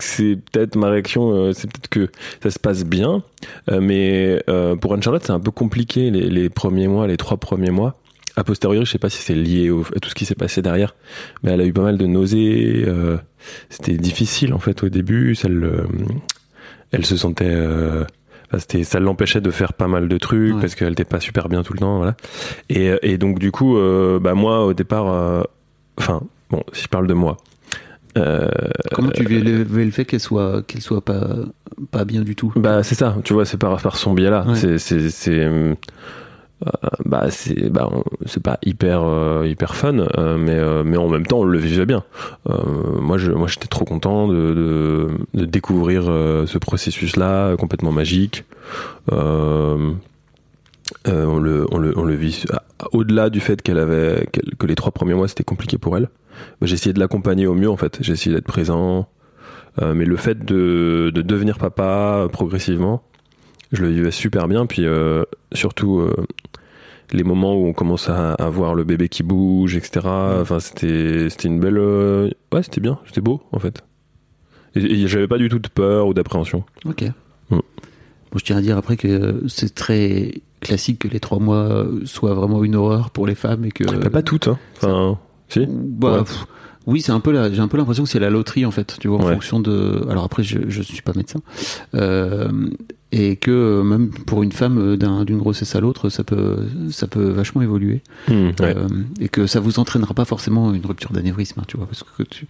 c'est 0.00 0.36
peut-être 0.52 0.76
ma 0.76 0.88
réaction, 0.90 1.30
euh, 1.32 1.52
c'est 1.52 1.66
peut-être 1.70 1.88
que 1.88 2.10
ça 2.42 2.50
se 2.50 2.58
passe 2.58 2.84
bien, 2.84 3.22
euh, 3.70 3.80
mais 3.80 4.42
euh, 4.50 4.76
pour 4.76 4.92
Anne-Charlotte, 4.94 5.22
c'est 5.24 5.32
un 5.32 5.40
peu 5.40 5.50
compliqué 5.50 6.10
les, 6.10 6.28
les 6.28 6.48
premiers 6.50 6.88
mois, 6.88 7.06
les 7.06 7.16
trois 7.16 7.36
premiers 7.38 7.70
mois. 7.70 7.98
A 8.36 8.44
posteriori, 8.44 8.84
je 8.86 8.90
sais 8.92 8.98
pas 8.98 9.10
si 9.10 9.20
c'est 9.22 9.34
lié 9.34 9.70
au, 9.70 9.82
à 9.96 9.98
tout 10.00 10.08
ce 10.10 10.14
qui 10.14 10.24
s'est 10.24 10.36
passé 10.36 10.62
derrière, 10.62 10.94
mais 11.42 11.50
elle 11.52 11.60
a 11.60 11.64
eu 11.64 11.72
pas 11.72 11.82
mal 11.82 11.98
de 11.98 12.06
nausées. 12.06 12.86
C'était 13.68 13.96
difficile 13.96 14.54
en 14.54 14.60
fait 14.60 14.84
au 14.84 14.88
début. 14.88 15.34
Ça 15.34 15.48
le- 15.48 15.86
elle 16.92 17.04
se 17.04 17.16
sentait, 17.16 17.52
enfin, 18.48 18.58
c'était, 18.58 18.84
ça 18.84 18.98
l'empêchait 19.00 19.40
de 19.40 19.50
faire 19.50 19.72
pas 19.72 19.88
mal 19.88 20.08
de 20.08 20.18
trucs 20.18 20.54
Ouais. 20.54 20.60
parce 20.60 20.74
qu'elle 20.74 20.92
était 20.92 21.04
pas 21.04 21.20
super 21.20 21.48
bien 21.48 21.62
tout 21.62 21.72
le 21.72 21.78
temps, 21.78 21.98
voilà. 21.98 22.16
Et, 22.68 22.92
et 23.02 23.18
donc 23.18 23.38
du 23.38 23.50
coup, 23.52 23.76
euh, 23.78 24.18
bah 24.18 24.34
moi 24.34 24.64
au 24.66 24.74
départ, 24.74 25.08
euh, 25.08 25.42
enfin 25.98 26.22
bon, 26.50 26.62
si 26.72 26.84
je 26.84 26.88
parle 26.88 27.06
de 27.06 27.14
moi. 27.14 27.36
euh, 28.16 28.48
Comment 28.92 29.10
tu 29.10 29.24
vivais 29.24 29.64
le 29.84 29.90
fait 29.90 30.04
qu'elle 30.04 30.20
soit, 30.20 30.62
qu'elle 30.66 30.80
soit 30.80 31.04
pas, 31.04 31.26
pas 31.90 32.04
bien 32.04 32.22
du 32.22 32.34
tout? 32.36 32.52
Bah 32.56 32.82
c'est 32.82 32.94
ça, 32.94 33.16
tu 33.24 33.32
vois, 33.34 33.44
c'est 33.44 33.58
par, 33.58 33.80
par 33.80 33.96
son 33.96 34.14
biais 34.14 34.30
là. 34.30 34.44
Ouais. 34.46 34.54
C'est 34.56 34.78
c'est 34.78 35.10
c'est 35.10 35.38
euh, 35.38 35.74
bah 37.04 37.26
c'est 37.30 37.70
bah 37.70 37.88
c'est 38.26 38.42
pas 38.42 38.58
hyper 38.64 39.02
euh, 39.04 39.46
hyper 39.46 39.76
fun, 39.76 39.98
euh, 39.98 40.36
mais 40.36 40.56
euh, 40.56 40.82
mais 40.84 40.96
en 40.96 41.08
même 41.08 41.24
temps 41.24 41.40
on 41.40 41.44
le 41.44 41.58
vivait 41.58 41.86
bien. 41.86 42.02
Euh, 42.48 42.54
moi 43.00 43.16
je 43.16 43.30
moi 43.30 43.46
j'étais 43.46 43.68
trop 43.68 43.84
content 43.84 44.26
de 44.28 44.34
de, 44.34 45.08
de 45.34 45.44
découvrir 45.44 46.04
euh, 46.08 46.46
ce 46.46 46.58
processus 46.58 47.16
là 47.16 47.56
complètement 47.56 47.92
magique. 47.92 48.44
Euh, 49.12 49.92
euh, 51.06 51.26
on 51.26 51.38
le 51.38 51.66
on 51.70 51.78
le 51.78 51.96
on 51.96 52.02
le 52.02 52.14
vit 52.14 52.44
au-delà 52.92 53.30
du 53.30 53.40
fait 53.40 53.62
qu'elle 53.62 53.78
avait 53.78 54.26
que 54.58 54.66
les 54.66 54.74
trois 54.74 54.92
premiers 54.92 55.14
mois 55.14 55.28
c'était 55.28 55.44
compliqué 55.44 55.78
pour 55.78 55.96
elle. 55.96 56.08
Bah, 56.60 56.66
j'ai 56.66 56.74
essayé 56.74 56.92
de 56.92 56.98
l'accompagner 57.00 57.46
au 57.46 57.54
mieux 57.54 57.70
en 57.70 57.76
fait. 57.76 57.98
J'ai 58.00 58.12
essayé 58.14 58.34
d'être 58.34 58.46
présent. 58.46 59.08
Euh, 59.80 59.94
mais 59.94 60.04
le 60.04 60.16
fait 60.16 60.44
de, 60.44 61.12
de 61.14 61.22
devenir 61.22 61.56
papa 61.56 62.22
euh, 62.24 62.28
progressivement, 62.28 63.02
je 63.72 63.82
le 63.82 63.88
vivais 63.90 64.10
super 64.10 64.48
bien. 64.48 64.66
Puis 64.66 64.84
euh, 64.86 65.24
surtout 65.52 65.98
euh, 66.00 66.14
les 67.12 67.24
moments 67.24 67.54
où 67.56 67.66
on 67.66 67.72
commence 67.72 68.08
à, 68.08 68.34
à 68.34 68.48
voir 68.48 68.74
le 68.74 68.84
bébé 68.84 69.08
qui 69.08 69.22
bouge, 69.22 69.76
etc. 69.76 70.00
Enfin, 70.40 70.60
c'était 70.60 71.28
c'était 71.30 71.48
une 71.48 71.60
belle. 71.60 71.78
euh, 71.78 72.30
ouais, 72.52 72.62
c'était 72.62 72.80
bien, 72.80 72.98
c'était 73.06 73.20
beau 73.20 73.42
en 73.52 73.58
fait. 73.58 73.82
Et, 74.74 74.80
et 75.02 75.08
j'avais 75.08 75.28
pas 75.28 75.38
du 75.38 75.48
tout 75.48 75.58
de 75.58 75.68
peur 75.68 76.06
ou 76.06 76.14
d'appréhension. 76.14 76.64
Ok. 76.84 77.02
Mm. 77.50 77.56
Bon, 78.30 78.38
je 78.38 78.44
tiens 78.44 78.58
à 78.58 78.60
dire 78.60 78.76
après 78.76 78.96
que 78.98 79.42
c'est 79.48 79.74
très 79.74 80.42
classique 80.60 80.98
que 80.98 81.08
les 81.08 81.20
trois 81.20 81.38
mois 81.38 81.86
soient 82.04 82.34
vraiment 82.34 82.62
une 82.64 82.74
horreur 82.76 83.10
pour 83.10 83.26
les 83.26 83.34
femmes 83.34 83.64
et 83.64 83.70
que. 83.70 83.84
Bah, 83.84 84.10
pas 84.10 84.22
toutes, 84.22 84.48
hein. 84.48 84.58
Enfin, 84.76 85.18
si. 85.48 85.66
Bah, 85.66 86.12
Ouais. 86.18 86.18
pff, 86.24 86.44
oui, 86.86 87.00
c'est 87.00 87.12
un 87.12 87.20
peu 87.20 87.32
j'ai 87.52 87.60
un 87.60 87.68
peu 87.68 87.76
l'impression 87.78 88.04
que 88.04 88.08
c'est 88.10 88.18
la 88.18 88.28
loterie 88.30 88.66
en 88.66 88.70
fait, 88.70 88.96
tu 89.00 89.08
vois, 89.08 89.18
en 89.18 89.24
Ouais. 89.26 89.32
fonction 89.34 89.60
de. 89.60 90.04
Alors 90.10 90.24
après, 90.24 90.42
je, 90.42 90.58
je 90.68 90.82
suis 90.82 91.00
pas 91.02 91.12
médecin, 91.16 91.40
euh, 91.94 92.48
et 93.10 93.36
que 93.36 93.50
euh, 93.50 93.82
même 93.82 94.10
pour 94.10 94.42
une 94.42 94.52
femme 94.52 94.78
euh, 94.78 94.96
d'un- 94.96 95.24
d'une 95.24 95.38
grossesse 95.38 95.74
à 95.74 95.80
l'autre, 95.80 96.10
ça 96.10 96.24
peut, 96.24 96.66
ça 96.90 97.06
peut 97.06 97.30
vachement 97.30 97.62
évoluer, 97.62 98.02
ouais. 98.28 98.52
Euh, 98.60 98.86
et 99.20 99.28
que 99.30 99.46
ça 99.46 99.60
vous 99.60 99.78
entraînera 99.78 100.12
pas 100.12 100.26
forcément 100.26 100.74
une 100.74 100.84
rupture 100.84 101.12
d'anévrisme, 101.12 101.60
hein, 101.60 101.64
tu 101.66 101.76
vois, 101.78 101.86
parce 101.86 102.02
que 102.02 102.22
tu, 102.24 102.46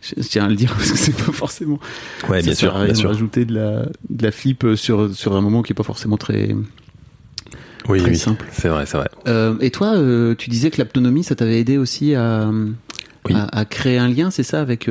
je, 0.00 0.14
tiens 0.22 0.46
à 0.46 0.48
le 0.48 0.54
dire 0.54 0.72
parce 0.74 0.90
que 0.92 0.96
c'est 0.98 1.16
pas 1.16 1.32
forcément. 1.32 1.78
Ouais, 2.30 2.40
ça 2.40 2.46
bien 2.46 2.54
sûr, 2.54 2.72
rien 2.74 2.84
bien 2.84 2.92
de 2.94 2.98
sûr. 2.98 3.10
rajouter 3.10 3.44
de 3.44 3.54
la, 3.54 3.86
de 4.08 4.22
la 4.22 4.30
flip 4.32 4.66
sur 4.76 5.14
sur 5.14 5.36
un 5.36 5.40
moment 5.42 5.62
qui 5.62 5.72
est 5.72 5.74
pas 5.74 5.82
forcément 5.82 6.16
très. 6.16 6.54
Oui, 7.88 7.98
très 7.98 8.10
oui. 8.10 8.16
simple. 8.16 8.46
C'est 8.52 8.68
vrai, 8.68 8.86
c'est 8.86 8.96
vrai. 8.98 9.08
Euh, 9.26 9.56
et 9.60 9.70
toi, 9.70 9.94
euh, 9.96 10.34
tu 10.34 10.48
disais 10.50 10.70
que 10.70 10.80
l'autonomie, 10.80 11.24
ça 11.24 11.34
t'avait 11.34 11.58
aidé 11.60 11.76
aussi 11.78 12.14
à, 12.14 12.50
Oui. 13.28 13.34
à, 13.34 13.58
à 13.58 13.64
créer 13.64 13.98
un 13.98 14.08
lien, 14.08 14.30
c'est 14.30 14.42
ça, 14.44 14.60
avec, 14.60 14.88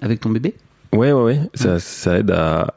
avec 0.00 0.20
ton 0.20 0.30
bébé? 0.30 0.54
Ouais, 0.92 1.12
ouais, 1.12 1.22
ouais. 1.22 1.40
Ça, 1.54 1.78
ça 1.78 2.18
aide 2.18 2.30
à, 2.30 2.74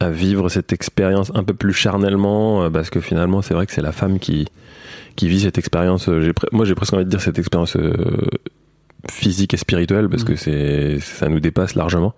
à 0.00 0.10
vivre 0.10 0.48
cette 0.48 0.72
expérience 0.72 1.30
un 1.34 1.44
peu 1.44 1.54
plus 1.54 1.72
charnellement, 1.72 2.64
euh, 2.64 2.70
parce 2.70 2.90
que 2.90 3.00
finalement, 3.00 3.42
c'est 3.42 3.54
vrai 3.54 3.66
que 3.66 3.72
c'est 3.72 3.82
la 3.82 3.92
femme 3.92 4.18
qui, 4.18 4.46
qui 5.16 5.28
vit 5.28 5.40
cette 5.40 5.58
expérience. 5.58 6.08
euh, 6.08 6.32
Moi, 6.52 6.64
j'ai 6.64 6.74
presque 6.74 6.92
envie 6.94 7.04
de 7.04 7.10
dire 7.10 7.20
cette 7.20 7.38
expérience 7.38 7.76
euh, 7.76 7.92
physique 9.10 9.54
et 9.54 9.56
spirituelle, 9.56 10.08
parce 10.08 10.22
Mhm. 10.22 10.28
que 10.28 10.36
c'est, 10.36 10.98
ça 11.00 11.28
nous 11.28 11.40
dépasse 11.40 11.74
largement. 11.74 12.14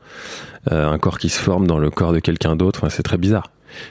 Euh, 0.72 0.88
un 0.88 0.98
corps 0.98 1.18
qui 1.18 1.28
se 1.28 1.40
forme 1.40 1.66
dans 1.66 1.78
le 1.78 1.90
corps 1.90 2.12
de 2.12 2.18
quelqu'un 2.20 2.56
d'autre, 2.56 2.80
enfin, 2.80 2.90
c'est 2.90 3.02
très 3.02 3.18
bizarre. 3.18 3.50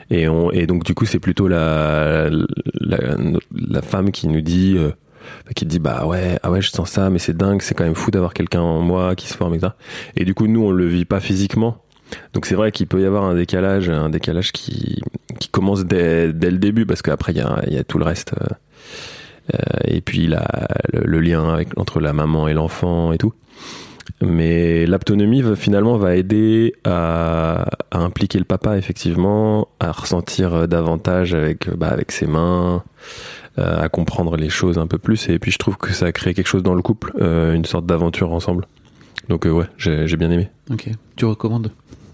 Et, 0.10 0.28
on, 0.28 0.52
et 0.52 0.66
donc, 0.68 0.84
du 0.84 0.94
coup, 0.96 1.06
c'est 1.06 1.20
plutôt 1.20 1.48
la, 1.48 2.30
la, 2.30 2.98
la 3.56 3.82
femme 3.82 4.12
qui 4.12 4.28
nous 4.28 4.42
dit. 4.42 4.76
euh, 4.78 4.92
qui 5.56 5.66
dit 5.66 5.80
bah 5.80 6.06
ouais 6.06 6.38
ah 6.44 6.52
ouais 6.52 6.62
je 6.62 6.70
sens 6.70 6.88
ça 6.92 7.10
mais 7.10 7.18
c'est 7.18 7.36
dingue 7.36 7.60
c'est 7.64 7.74
quand 7.74 7.84
même 7.84 7.96
fou 7.96 8.12
d'avoir 8.12 8.32
quelqu'un 8.32 8.62
en 8.62 8.82
moi 8.82 9.16
qui 9.16 9.28
se 9.28 9.34
forme 9.36 9.56
etc 9.56 9.72
et 10.16 10.24
du 10.24 10.36
coup 10.36 10.46
nous 10.46 10.64
on 10.64 10.70
le 10.72 10.86
vit 10.86 11.04
pas 11.06 11.20
physiquement 11.20 11.78
donc 12.34 12.46
c'est 12.46 12.56
vrai 12.56 12.72
qu'il 12.72 12.88
peut 12.88 13.02
y 13.02 13.06
avoir 13.06 13.24
un 13.24 13.36
décalage 13.36 13.90
un 13.90 14.10
décalage 14.10 14.52
qui 14.52 15.02
commence 15.52 15.86
dès, 15.86 16.28
le 16.28 16.58
début 16.58 16.86
parce 16.86 17.02
qu'après 17.02 17.34
il 17.34 17.74
y 17.74 17.78
a, 17.78 17.84
tout 17.84 17.98
le 17.98 18.06
reste 18.06 18.34
euh, 18.40 18.46
euh, 19.54 19.58
et 19.86 20.02
puis 20.02 20.28
le, 20.28 20.38
le 20.94 21.20
lien 21.20 21.60
entre 21.78 22.00
la 22.00 22.14
maman 22.14 22.48
et 22.48 22.54
l'enfant 22.54 23.12
et 23.12 23.18
tout. 23.18 23.34
Mais 24.22 24.86
l'autonomie 24.86 25.42
va- 25.42 25.56
finalement 25.56 25.98
va 25.98 26.16
aider 26.16 26.74
à, 26.84 27.66
impliquer 27.92 28.38
le 28.40 28.46
papa 28.46 28.78
effectivement 28.78 29.68
à 29.80 29.92
ressentir 29.92 30.68
davantage 30.68 31.34
avec 31.34 31.70
bah, 31.76 31.88
avec 31.88 32.12
ses 32.12 32.28
mains 32.28 32.84
euh, 33.58 33.82
à 33.82 33.90
comprendre 33.90 34.38
les 34.38 34.50
choses 34.50 34.78
un 34.78 34.88
peu 34.88 34.98
plus. 34.98 35.30
Et 35.30 35.40
puis 35.40 35.52
je 35.52 35.58
trouve 35.58 35.78
que 35.78 35.92
ça 35.94 36.08
a 36.08 36.12
créé 36.12 36.34
quelque 36.34 36.48
chose 36.48 36.64
dans 36.64 36.76
le 36.76 36.82
couple 36.82 37.14
euh, 37.20 37.54
une 37.54 37.66
sorte 37.66 37.86
d'aventure 37.86 38.32
ensemble 38.32 38.68
donc 39.30 39.46
euh, 39.46 39.52
ouais 39.52 39.66
j'ai 39.78 40.18
bien 40.18 40.32
aimé 40.32 40.50
Ok. 40.72 40.90
Tu 41.16 41.26
recommandes 41.26 41.72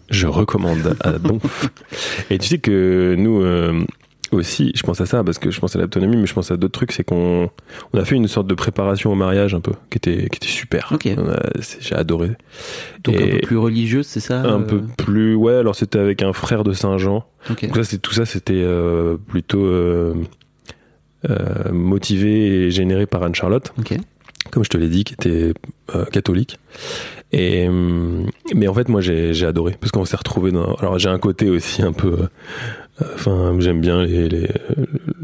je 0.09 0.27
recommande 0.27 0.95
à 1.01 1.11
donf 1.19 1.69
et 2.29 2.37
tu 2.37 2.47
sais 2.47 2.57
que 2.59 3.15
nous 3.17 3.41
euh, 3.41 3.81
aussi 4.33 4.71
je 4.75 4.83
pense 4.83 4.99
à 5.01 5.05
ça 5.05 5.23
parce 5.23 5.39
que 5.39 5.51
je 5.51 5.59
pense 5.59 5.75
à 5.75 5.79
l'autonomie 5.79 6.17
mais 6.17 6.25
je 6.25 6.33
pense 6.33 6.51
à 6.51 6.57
d'autres 6.57 6.73
trucs 6.73 6.91
c'est 6.91 7.03
qu'on 7.05 7.49
on 7.93 7.97
a 7.99 8.03
fait 8.05 8.15
une 8.15 8.27
sorte 8.27 8.47
de 8.47 8.53
préparation 8.53 9.11
au 9.11 9.15
mariage 9.15 9.53
un 9.55 9.61
peu 9.61 9.71
qui 9.89 9.97
était 9.97 10.17
qui 10.29 10.37
était 10.37 10.47
super 10.47 10.91
Ok. 10.93 11.07
On 11.17 11.29
a- 11.29 11.39
c'est- 11.61 11.81
j'ai 11.81 11.95
adoré 11.95 12.31
Donc 13.05 13.15
un 13.21 13.27
peu 13.27 13.37
plus 13.39 13.57
religieuse, 13.57 14.05
c'est 14.05 14.19
ça 14.19 14.41
un 14.41 14.59
euh, 14.61 14.65
peu 14.65 14.81
plus 14.97 15.35
ouais 15.35 15.55
alors 15.55 15.75
c'était 15.75 15.99
avec 15.99 16.21
un 16.23 16.33
frère 16.33 16.63
de 16.65 16.73
Saint 16.73 16.97
Jean 16.97 17.25
Ok. 17.49 17.65
donc 17.67 17.75
ça 17.77 17.83
c'est 17.85 17.99
tout 17.99 18.13
ça 18.13 18.25
c'était 18.25 18.53
euh, 18.55 19.15
plutôt 19.15 19.63
euh, 19.63 20.13
euh, 21.29 21.71
motivé 21.71 22.65
et 22.65 22.71
généré 22.71 23.05
par 23.05 23.23
Anne 23.23 23.35
Charlotte 23.35 23.71
Ok. 23.79 23.95
Comme 24.49 24.63
je 24.63 24.69
te 24.69 24.77
l'ai 24.77 24.89
dit 24.89 25.03
qui 25.03 25.13
était 25.13 25.53
euh, 25.95 26.05
catholique 26.05 26.57
et 27.31 27.67
hum, 27.67 28.27
mais 28.55 28.67
en 28.67 28.73
fait 28.73 28.89
moi 28.89 29.01
j'ai 29.01 29.45
adoré 29.45 29.75
parce 29.79 29.91
qu'on 29.91 30.05
s'est 30.05 30.17
retrouvé 30.17 30.51
dans 30.51 30.73
alors 30.75 30.97
j'ai 30.99 31.09
un 31.09 31.19
côté 31.19 31.49
aussi 31.49 31.81
un 31.83 31.93
peu 31.93 32.27
euh, 33.01 33.05
enfin 33.15 33.55
j'aime 33.59 33.79
bien 33.81 34.03
les, 34.03 34.27
les- 34.29 34.49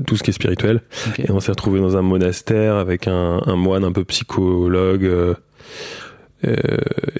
tout 0.05 0.15
ce 0.17 0.23
qui 0.23 0.29
est 0.29 0.33
spirituel 0.33 0.81
et 1.17 1.31
on 1.31 1.39
s'est 1.39 1.51
retrouvé 1.51 1.79
dans 1.79 1.97
un 1.97 2.01
monastère 2.01 2.75
avec 2.75 3.07
un, 3.07 3.41
un 3.45 3.55
moine 3.55 3.83
un 3.83 3.91
peu 3.91 4.03
psychologue. 4.05 5.03
euh, 5.05 5.33
euh, 6.45 6.55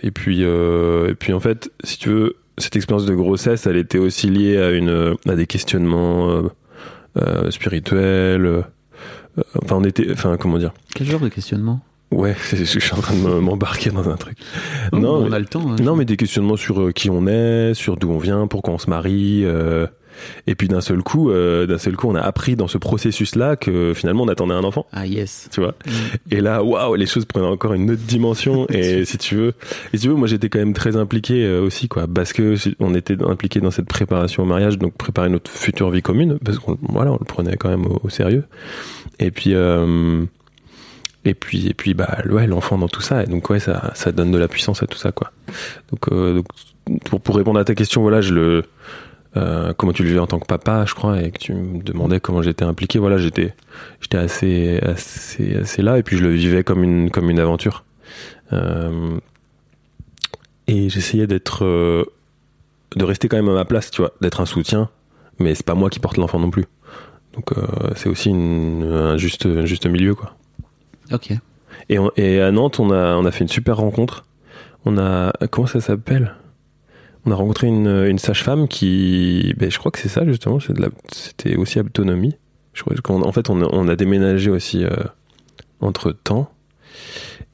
et 0.04 0.12
puis, 0.12 0.44
euh, 0.44 1.10
et 1.10 1.16
puis 1.16 1.34
en 1.34 1.40
fait, 1.40 1.72
si 1.84 1.98
tu 1.98 2.10
veux, 2.10 2.36
cette 2.60 2.76
expérience 2.76 3.06
de 3.08 3.16
grossesse, 3.16 3.66
elle 3.66 3.78
était 3.78 3.98
aussi 3.98 4.30
liée 4.30 4.58
à 4.58 4.70
une 4.72 5.16
à 5.28 5.36
des 5.36 5.48
questionnements 5.48 6.30
euh, 6.30 6.44
euh, 7.18 7.50
spirituels. 7.52 8.46
euh, 8.46 8.62
enfin, 9.64 9.78
on 9.78 9.84
était, 9.84 10.12
enfin, 10.12 10.38
comment 10.38 10.60
dire? 10.60 10.72
Quel 10.96 11.08
genre 11.08 11.20
de 11.20 11.30
questionnement? 11.30 11.82
Ouais, 12.12 12.36
je 12.54 12.64
suis 12.64 12.94
en 12.94 13.02
train 13.02 13.16
de 13.16 13.20
me- 13.22 13.40
m'embarquer 13.42 13.90
dans 13.90 14.10
un 14.10 14.16
truc. 14.16 14.38
Oh, 14.94 14.98
non, 14.98 15.16
on 15.26 15.32
a 15.32 15.40
le 15.40 15.46
temps. 15.46 15.72
hein. 15.72 15.76
non, 15.82 15.96
mais 15.96 16.06
des 16.06 16.18
questionnements 16.18 16.56
sur 16.58 16.80
euh, 16.82 16.92
qui 16.92 17.10
on 17.10 17.28
est, 17.28 17.74
sur 17.74 17.98
d'où 17.98 18.10
on 18.12 18.18
vient, 18.18 18.48
pourquoi 18.48 18.74
on 18.74 18.78
se 18.78 18.90
marie. 18.90 19.42
euh, 19.46 19.88
et 20.48 20.56
puis 20.56 20.68
d'un 20.68 20.82
seul 20.82 21.04
coup, 21.04 21.30
euh, 21.30 21.68
d'un 21.68 21.78
seul 21.78 21.96
coup, 21.96 22.08
on 22.10 22.16
a 22.16 22.22
appris 22.22 22.56
dans 22.56 22.68
ce 22.68 22.80
processus-là 22.80 23.56
que 23.56 23.94
finalement 23.94 24.24
on 24.24 24.28
attendait 24.30 24.56
un 24.56 24.64
enfant. 24.64 24.88
Ah 24.92 25.06
yes. 25.06 25.48
Tu 25.52 25.60
vois. 25.62 25.76
Mm. 25.86 25.92
Et 26.32 26.42
là, 26.42 26.64
waouh, 26.64 26.96
les 26.96 27.06
choses 27.06 27.26
prenaient 27.26 27.46
encore 27.46 27.74
une 27.74 27.92
autre 27.92 28.02
dimension. 28.02 28.66
Et 28.72 29.06
si 29.06 29.20
tu 29.20 29.36
veux, 29.36 29.54
et 29.94 29.98
si 29.98 30.04
tu 30.04 30.10
veux, 30.10 30.16
moi 30.16 30.28
j'étais 30.28 30.50
quand 30.50 30.58
même 30.58 30.74
très 30.74 30.96
impliqué 30.96 31.46
euh, 31.46 31.62
aussi, 31.62 31.88
quoi, 31.88 32.08
parce 32.08 32.34
que 32.34 32.56
on 32.80 32.96
était 32.96 33.22
impliqué 33.22 33.60
dans 33.60 33.70
cette 33.70 33.86
préparation 33.88 34.42
au 34.42 34.46
mariage, 34.48 34.80
donc 34.80 34.94
préparer 34.96 35.30
notre 35.30 35.52
future 35.52 35.92
vie 35.92 36.02
commune, 36.02 36.40
parce 36.44 36.58
qu'on 36.58 36.80
voilà, 36.82 37.12
on 37.12 37.18
le 37.20 37.26
prenait 37.26 37.56
quand 37.58 37.70
même 37.70 37.86
au, 37.86 38.00
au 38.04 38.10
sérieux. 38.10 38.46
Et 39.20 39.30
puis, 39.30 39.54
euh, 39.54 40.24
et 41.28 41.34
puis, 41.34 41.68
et 41.68 41.74
puis, 41.74 41.94
bah, 41.94 42.20
ouais, 42.30 42.48
l'enfant 42.48 42.78
dans 42.78 42.88
tout 42.88 43.02
ça. 43.02 43.26
Donc 43.26 43.50
ouais, 43.50 43.60
ça, 43.60 43.92
ça 43.96 44.12
donne 44.12 44.32
de 44.32 44.38
la 44.38 44.48
puissance 44.48 44.82
à 44.82 44.88
tout 44.88 44.98
ça, 44.98 45.12
quoi. 45.12 45.32
Donc, 45.92 46.08
euh, 46.12 46.42
pour, 47.06 47.20
pour 47.20 47.36
répondre 47.36 47.60
à 47.60 47.66
ta 47.66 47.76
question, 47.76 48.02
voilà, 48.02 48.22
je 48.22 48.34
le 48.34 48.64
euh, 49.36 49.74
comment 49.74 49.92
tu 49.92 50.04
le 50.04 50.10
vis 50.10 50.20
en 50.20 50.26
tant 50.26 50.40
que 50.40 50.46
papa, 50.48 50.86
je 50.86 50.96
crois, 50.96 51.22
et 51.22 51.32
que 51.32 51.38
tu 51.38 51.54
me 51.54 51.84
demandais 51.84 52.20
comment 52.20 52.42
j'étais 52.42 52.64
impliqué. 52.64 52.98
Voilà, 52.98 53.18
j'étais, 53.18 53.54
j'étais 54.00 54.18
assez, 54.18 54.80
assez, 54.82 55.58
assez 55.58 55.82
là, 55.82 55.98
et 55.98 56.04
puis 56.04 56.18
je 56.18 56.24
le 56.24 56.32
vivais 56.32 56.64
comme 56.64 56.84
une, 56.84 57.12
comme 57.12 57.30
une 57.30 57.40
aventure. 57.40 57.84
Euh, 58.54 59.20
et 60.68 60.90
j'essayais 60.90 61.28
d'être, 61.28 61.64
de 61.66 63.04
rester 63.04 63.28
quand 63.28 63.38
même 63.38 63.50
à 63.50 63.54
ma 63.54 63.66
place, 63.66 63.92
tu 63.92 64.02
vois, 64.02 64.14
d'être 64.22 64.42
un 64.42 64.46
soutien, 64.46 64.90
mais 65.40 65.56
c'est 65.56 65.66
pas 65.66 65.76
moi 65.76 65.90
qui 65.90 66.00
porte 66.00 66.18
l'enfant 66.18 66.40
non 66.40 66.50
plus. 66.50 66.66
Donc 67.34 67.52
c'est 67.96 68.10
aussi 68.10 68.32
un 68.32 69.18
juste, 69.18 69.46
un 69.46 69.66
juste 69.66 69.86
milieu, 69.86 70.16
quoi. 70.16 70.36
Ok. 71.12 71.32
Et, 71.90 72.00
on- 72.00 72.10
à 72.10 72.52
Nantes, 72.52 72.80
on 72.80 72.92
a, 72.92 73.16
on 73.16 73.26
a 73.26 73.32
fait 73.32 73.44
une 73.44 73.50
super 73.50 73.78
rencontre. 73.78 74.26
On 74.86 74.98
a, 74.98 75.34
comment 75.52 75.68
ça 75.68 75.82
s'appelle? 75.82 76.36
On 77.26 77.32
a 77.32 77.36
rencontré 77.36 77.68
une, 77.68 78.18
sage-femme 78.20 78.68
qui, 78.68 79.54
ben, 79.58 79.70
je 79.70 79.78
crois 79.78 79.92
que 79.92 80.00
c'est 80.00 80.08
ça 80.08 80.26
justement, 80.26 80.60
c'était 81.12 81.58
aussi 81.58 81.80
autonomie. 81.80 82.36
Je 82.74 82.84
crois 82.84 82.96
qu'en 83.04 83.22
en 83.22 83.32
fait, 83.34 83.50
on 83.50 83.62
a, 83.62 83.66
on 83.74 83.84
déménagé 83.84 84.50
aussi 84.50 84.86
entre 85.82 86.14
temps. 86.14 86.50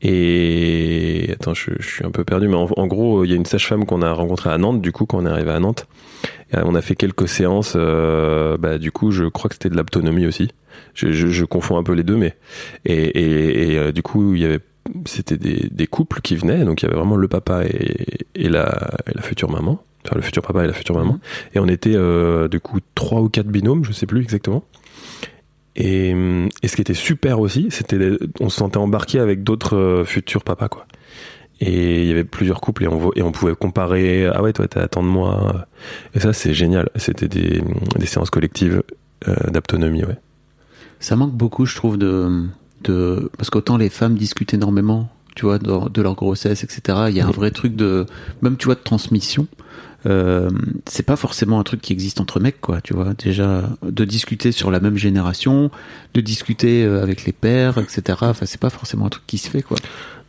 Et 0.05 1.29
attends, 1.31 1.53
je, 1.53 1.71
suis 1.79 2.05
un 2.05 2.11
peu 2.11 2.25
perdu, 2.25 2.49
mais 2.49 2.55
en, 2.55 2.87
gros, 2.87 3.23
il 3.23 3.31
y 3.31 3.33
a 3.33 3.37
une 3.37 3.45
sage-femme 3.45 3.85
qu'on 3.85 4.01
a 4.01 4.11
rencontrée 4.11 4.49
à 4.49 4.57
Nantes, 4.57 4.81
du 4.81 4.91
coup, 4.91 5.05
quand 5.05 5.19
on 5.19 5.25
est 5.25 5.29
arrivé 5.29 5.51
à 5.51 5.59
Nantes. 5.59 5.87
Euh, 6.53 6.61
on 6.65 6.75
a 6.75 6.81
fait 6.81 6.95
quelques 6.95 7.29
séances. 7.29 7.73
euh, 7.77 8.57
bah, 8.57 8.77
du 8.77 8.91
coup, 8.91 9.11
je 9.11 9.23
crois 9.25 9.47
que 9.47 9.55
c'était 9.55 9.69
de 9.69 9.77
l'autonomie 9.77 10.25
aussi. 10.25 10.49
Je, 10.93 11.11
je, 11.11 11.27
je 11.27 11.45
confonds 11.45 11.77
un 11.77 11.83
peu 11.83 11.93
les 11.93 12.03
deux, 12.03 12.17
mais 12.17 12.35
et, 12.85 12.93
et, 12.93 13.73
et, 13.73 13.77
euh, 13.77 13.91
du 13.91 14.03
coup, 14.03 14.35
il 14.35 14.41
y 14.41 14.45
avait 14.45 14.59
c'était 15.05 15.37
des, 15.37 15.69
des 15.71 15.87
couples 15.87 16.21
qui 16.21 16.35
venaient, 16.35 16.65
donc 16.65 16.81
il 16.81 16.85
y 16.85 16.89
avait 16.89 16.97
vraiment 16.97 17.15
le 17.15 17.27
papa 17.27 17.63
et, 17.65 18.25
et, 18.35 18.49
la, 18.49 18.91
future 19.21 19.49
maman, 19.49 19.83
enfin 20.05 20.15
le 20.15 20.21
futur 20.21 20.41
papa 20.41 20.63
et 20.63 20.67
la 20.67 20.73
future 20.73 20.95
maman. 20.95 21.19
Et 21.55 21.59
on 21.59 21.67
était 21.67 21.95
euh, 21.95 22.47
du 22.47 22.59
coup 22.59 22.79
trois 22.95 23.21
ou 23.21 23.29
quatre 23.29 23.47
binômes, 23.47 23.85
je 23.85 23.91
sais 23.91 24.05
plus 24.05 24.21
exactement. 24.21 24.63
Et, 25.75 26.11
et 26.61 26.67
ce 26.67 26.75
qui 26.75 26.81
était 26.81 26.93
super 26.93 27.39
aussi, 27.39 27.67
c'était 27.69 27.97
on 28.39 28.49
se 28.49 28.57
sentait 28.57 28.77
embarqué 28.77 29.19
avec 29.19 29.43
d'autres 29.43 29.75
euh, 29.75 30.05
futurs 30.05 30.43
papas 30.43 30.67
quoi. 30.67 30.85
Et 31.59 32.01
il 32.01 32.07
y 32.07 32.11
avait 32.11 32.25
plusieurs 32.25 32.59
couples 32.59 32.83
et 32.83 32.87
on, 32.87 33.11
et 33.13 33.21
on 33.21 33.31
pouvait 33.31 33.55
comparer. 33.55 34.25
Ah 34.27 34.41
ouais, 34.41 34.53
toi 34.53 34.67
t'as 34.67 34.87
tant 34.87 35.01
de 35.01 35.07
mois. 35.07 35.65
Et 36.13 36.19
ça 36.19 36.33
c'est 36.33 36.53
génial. 36.53 36.89
C'était 36.95 37.29
des, 37.29 37.63
des 37.97 38.05
séances 38.05 38.29
collectives 38.29 38.83
euh, 39.27 39.35
d'autonomie, 39.49 40.03
ouais. 40.03 40.17
Ça 41.03 41.15
manque 41.15 41.33
beaucoup, 41.33 41.65
je 41.65 41.75
trouve, 41.75 41.97
de, 41.97 42.45
de 42.83 43.29
parce 43.37 43.49
qu'autant 43.49 43.77
les 43.77 43.89
femmes 43.89 44.15
discutent 44.15 44.53
énormément, 44.53 45.09
tu 45.35 45.45
vois, 45.45 45.59
de, 45.59 45.89
de 45.89 46.01
leur 46.01 46.15
grossesse, 46.15 46.63
etc. 46.63 47.05
Il 47.09 47.15
y 47.15 47.21
a 47.21 47.27
un 47.27 47.31
vrai 47.31 47.51
truc 47.51 47.75
de, 47.75 48.05
même 48.41 48.55
tu 48.57 48.65
vois, 48.65 48.75
de 48.75 48.79
transmission. 48.81 49.47
Euh, 50.05 50.49
c'est 50.85 51.03
pas 51.03 51.15
forcément 51.15 51.59
un 51.59 51.63
truc 51.63 51.81
qui 51.81 51.93
existe 51.93 52.19
entre 52.19 52.39
mecs, 52.39 52.59
quoi. 52.61 52.81
Tu 52.81 52.93
vois, 52.93 53.13
déjà 53.13 53.69
de 53.83 54.05
discuter 54.05 54.51
sur 54.51 54.69
la 54.71 54.79
même 54.79 54.97
génération, 54.97 55.71
de 56.13 56.21
discuter 56.21 56.83
euh, 56.83 57.01
avec 57.03 57.25
les 57.25 57.31
pères, 57.33 57.77
etc. 57.77 58.17
Enfin, 58.21 58.45
c'est 58.45 58.59
pas 58.59 58.69
forcément 58.69 59.05
un 59.05 59.09
truc 59.09 59.25
qui 59.27 59.37
se 59.37 59.49
fait, 59.49 59.61
quoi. 59.61 59.77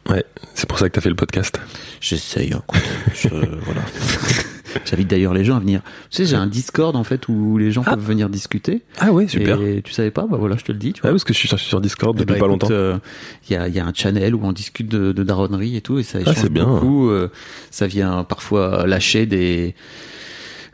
Ouais, 0.09 0.25
c'est 0.55 0.69
pour 0.69 0.79
ça 0.79 0.89
que 0.89 0.95
t'as 0.95 1.01
fait 1.01 1.09
le 1.09 1.15
podcast. 1.17 1.61
J'essaye, 2.01 2.49
écoute, 2.49 2.83
je- 3.15 3.29
voilà. 3.29 3.81
J'invite 4.85 5.09
d'ailleurs 5.09 5.35
les 5.35 5.45
gens 5.45 5.57
à 5.57 5.61
venir. 5.61 5.81
Tu 6.11 6.17
sais, 6.19 6.27
j'ai 6.27 6.37
un 6.37 6.47
Discord 6.47 6.95
en 6.97 7.05
fait 7.05 7.29
où 7.29 7.59
les 7.59 7.71
gens 7.71 7.83
peuvent 7.83 7.99
venir 8.05 8.29
discuter. 8.29 8.83
Ah 8.99 9.13
ouais, 9.13 9.29
super. 9.29 9.61
Et 9.61 9.83
tu 9.83 9.93
savais 9.93 10.11
pas? 10.11 10.27
Bah 10.31 10.37
voilà, 10.39 10.57
je 10.57 10.65
te 10.65 10.73
le 10.73 10.79
dis. 10.79 10.93
Tu 10.93 11.01
vois. 11.01 11.11
Ouais, 11.11 11.15
parce 11.15 11.25
que 11.25 11.33
je 11.33 11.39
suis 11.39 11.49
sur, 11.49 11.81
Discord 11.81 12.17
Eh 12.17 12.21
depuis 12.21 12.35
ben, 12.35 12.41
pas 12.41 12.47
écoute, 12.47 12.63
longtemps. 12.63 12.75
euh, 12.75 12.99
Il 13.49 13.53
y, 13.53 13.57
a, 13.57 13.69
y 13.69 13.79
a 13.81 13.87
un 13.87 13.93
channel 13.95 14.35
où 14.35 14.41
on 14.45 14.53
discute 14.53 14.89
de, 14.89 15.13
de 15.13 15.23
daronnerie 15.23 15.77
et 15.77 15.81
tout, 15.81 15.99
et 15.99 16.03
ça 16.03 16.21
échange 16.21 16.35
c'est 16.37 16.53
bien. 16.53 16.65
beaucoup. 16.67 17.09
euh, 17.11 17.31
ça 17.71 17.87
vient 17.87 18.25
parfois 18.25 18.87
lâcher 18.87 19.27
des. 19.27 19.75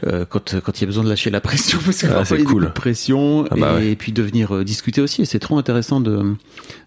Euh, 0.06 0.24
quand 0.28 0.60
quand 0.60 0.78
il 0.78 0.80
y 0.80 0.84
a 0.84 0.86
besoin 0.86 1.04
de 1.04 1.08
lâcher 1.08 1.30
la 1.30 1.40
pression 1.40 1.78
parce 1.84 1.98
que 1.98 2.06
Ah, 2.06 2.14
parfois 2.14 2.24
c'est 2.24 2.34
il 2.36 2.38
y 2.38 2.42
a 2.42 2.46
des 2.46 2.52
cool. 2.52 2.64
de 2.64 2.68
pression 2.70 3.44
Ah 3.50 3.54
bah 3.56 3.80
et, 3.80 3.90
ouais. 3.90 3.96
puis 3.96 4.12
de 4.12 4.22
venir 4.22 4.54
euh, 4.54 4.64
discuter 4.64 5.00
aussi 5.00 5.22
et 5.22 5.24
c'est 5.24 5.38
trop 5.38 5.58
intéressant 5.58 6.00
de 6.00 6.34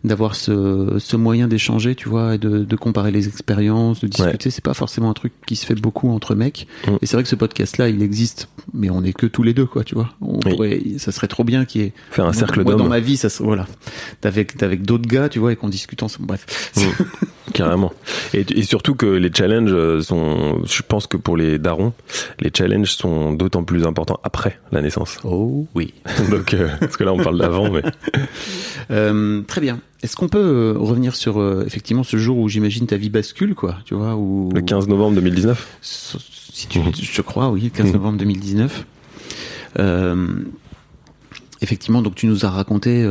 d'avoir 0.04 0.36
ce, 0.36 0.96
ce 1.00 1.16
moyen 1.16 1.48
d'échanger 1.48 1.96
tu 1.96 2.10
vois 2.10 2.36
et 2.36 2.38
de, 2.38 2.60
de 2.60 2.76
comparer 2.76 3.12
les 3.12 3.28
expériences 3.28 4.02
de 4.02 4.08
discuter 4.08 4.50
c'est 4.50 4.64
pas 4.64 4.74
forcément 4.74 5.10
un 5.10 5.14
truc 5.14 5.32
qui 5.48 5.56
se 5.56 5.66
fait 5.66 5.76
beaucoup 5.76 6.10
entre 6.10 6.36
mecs 6.36 6.68
Mm. 6.88 6.96
et 7.02 7.06
c'est 7.06 7.16
vrai 7.16 7.24
que 7.24 7.30
ce 7.30 7.36
podcast 7.36 7.78
là 7.78 7.88
il 7.90 8.02
existe 8.02 8.50
mais 8.74 8.90
on 8.90 9.04
est 9.04 9.14
que 9.14 9.26
tous 9.26 9.44
les 9.44 9.54
deux 9.54 9.66
quoi 9.66 9.84
tu 9.84 9.96
vois 9.96 10.10
on 10.22 10.40
Oui. 10.46 10.52
pourrait 10.52 10.82
ça 10.98 11.12
serait 11.12 11.28
trop 11.28 11.44
bien 11.44 11.66
qu'il 11.66 11.82
y 11.82 11.86
ait 11.86 11.94
Faire 12.12 12.26
un 12.26 12.34
cercle 12.34 12.62
moi, 12.64 12.74
dans 12.74 12.80
d'hommes. 12.80 12.90
ma 12.90 13.00
vie 13.00 13.16
ça 13.18 13.28
voilà 13.40 13.66
d'avec 14.22 14.62
avec 14.62 14.84
d'autres 14.84 15.08
gars 15.08 15.30
tu 15.30 15.40
vois 15.40 15.52
et 15.54 15.56
qu'on 15.56 15.70
discute 15.70 16.04
ensemble 16.04 16.28
bref 16.28 16.46
Mm. 16.76 16.82
Carrément. 17.54 17.94
Et, 18.34 18.46
et 18.56 18.64
surtout 18.64 18.96
que 18.96 19.06
les 19.06 19.30
challenges 19.32 19.74
euh, 19.74 20.02
sont, 20.02 20.64
je 20.66 20.82
pense 20.82 21.06
que 21.08 21.18
pour 21.18 21.38
les 21.38 21.60
darons, 21.60 21.94
les 22.40 22.50
challenges 22.56 22.94
sont 23.04 23.34
d'autant 23.34 23.64
plus 23.64 23.86
importants 23.86 24.20
après 24.24 24.60
la 24.72 24.82
naissance. 24.82 25.18
oh 25.24 25.68
oui 25.76 25.94
Donc, 26.32 26.54
euh, 26.54 26.70
parce 26.80 26.98
que 26.98 27.04
là 27.04 27.14
on 27.14 27.18
parle 27.18 27.38
d'avant, 27.38 27.70
mais 27.72 27.84
Euh, 28.92 29.42
très 29.44 29.62
bien. 29.62 29.80
Est-ce 30.02 30.16
qu'on 30.18 30.28
peut 30.28 30.40
euh, 30.44 30.74
revenir 30.78 31.16
sur 31.16 31.40
euh, 31.40 31.64
effectivement 31.66 32.04
ce 32.04 32.18
jour 32.18 32.38
où 32.38 32.50
j'imagine 32.50 32.86
ta 32.86 32.98
vie 32.98 33.10
bascule, 33.10 33.56
quoi, 33.56 33.78
tu 33.86 33.94
vois, 33.96 34.16
où 34.16 34.50
le 34.54 34.60
15 34.62 34.90
novembre 34.90 35.16
2019. 35.16 35.78
si 35.82 36.68
tu, 36.68 36.80
je 37.02 37.22
crois, 37.22 37.50
oui, 37.50 37.62
le 37.64 37.70
15 37.70 37.88
Mhm. 37.88 37.94
novembre 37.94 38.18
2019. 38.20 38.86
Euh, 39.80 40.28
effectivement, 41.62 42.02
donc 42.02 42.16
tu 42.16 42.28
nous 42.28 42.46
as 42.46 42.50
raconté 42.50 43.08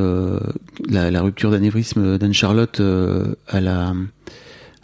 la, 0.90 1.10
la 1.10 1.22
rupture 1.22 1.50
d'anévrisme 1.50 2.18
d'Anne-Charlotte 2.18 2.80
à 3.48 3.60
la 3.60 3.94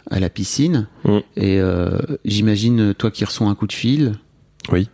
à 0.09 0.19
la 0.19 0.29
piscine. 0.31 0.87
Mhm. 1.05 1.21
Et 1.37 1.59
euh, 1.61 1.99
j'imagine 2.25 2.95
toi 2.95 3.11
qui 3.11 3.23
reçois 3.25 3.47
un 3.47 3.53
coup 3.55 3.67
de 3.67 3.73
fil, 3.73 4.13
Oui. 4.71 4.89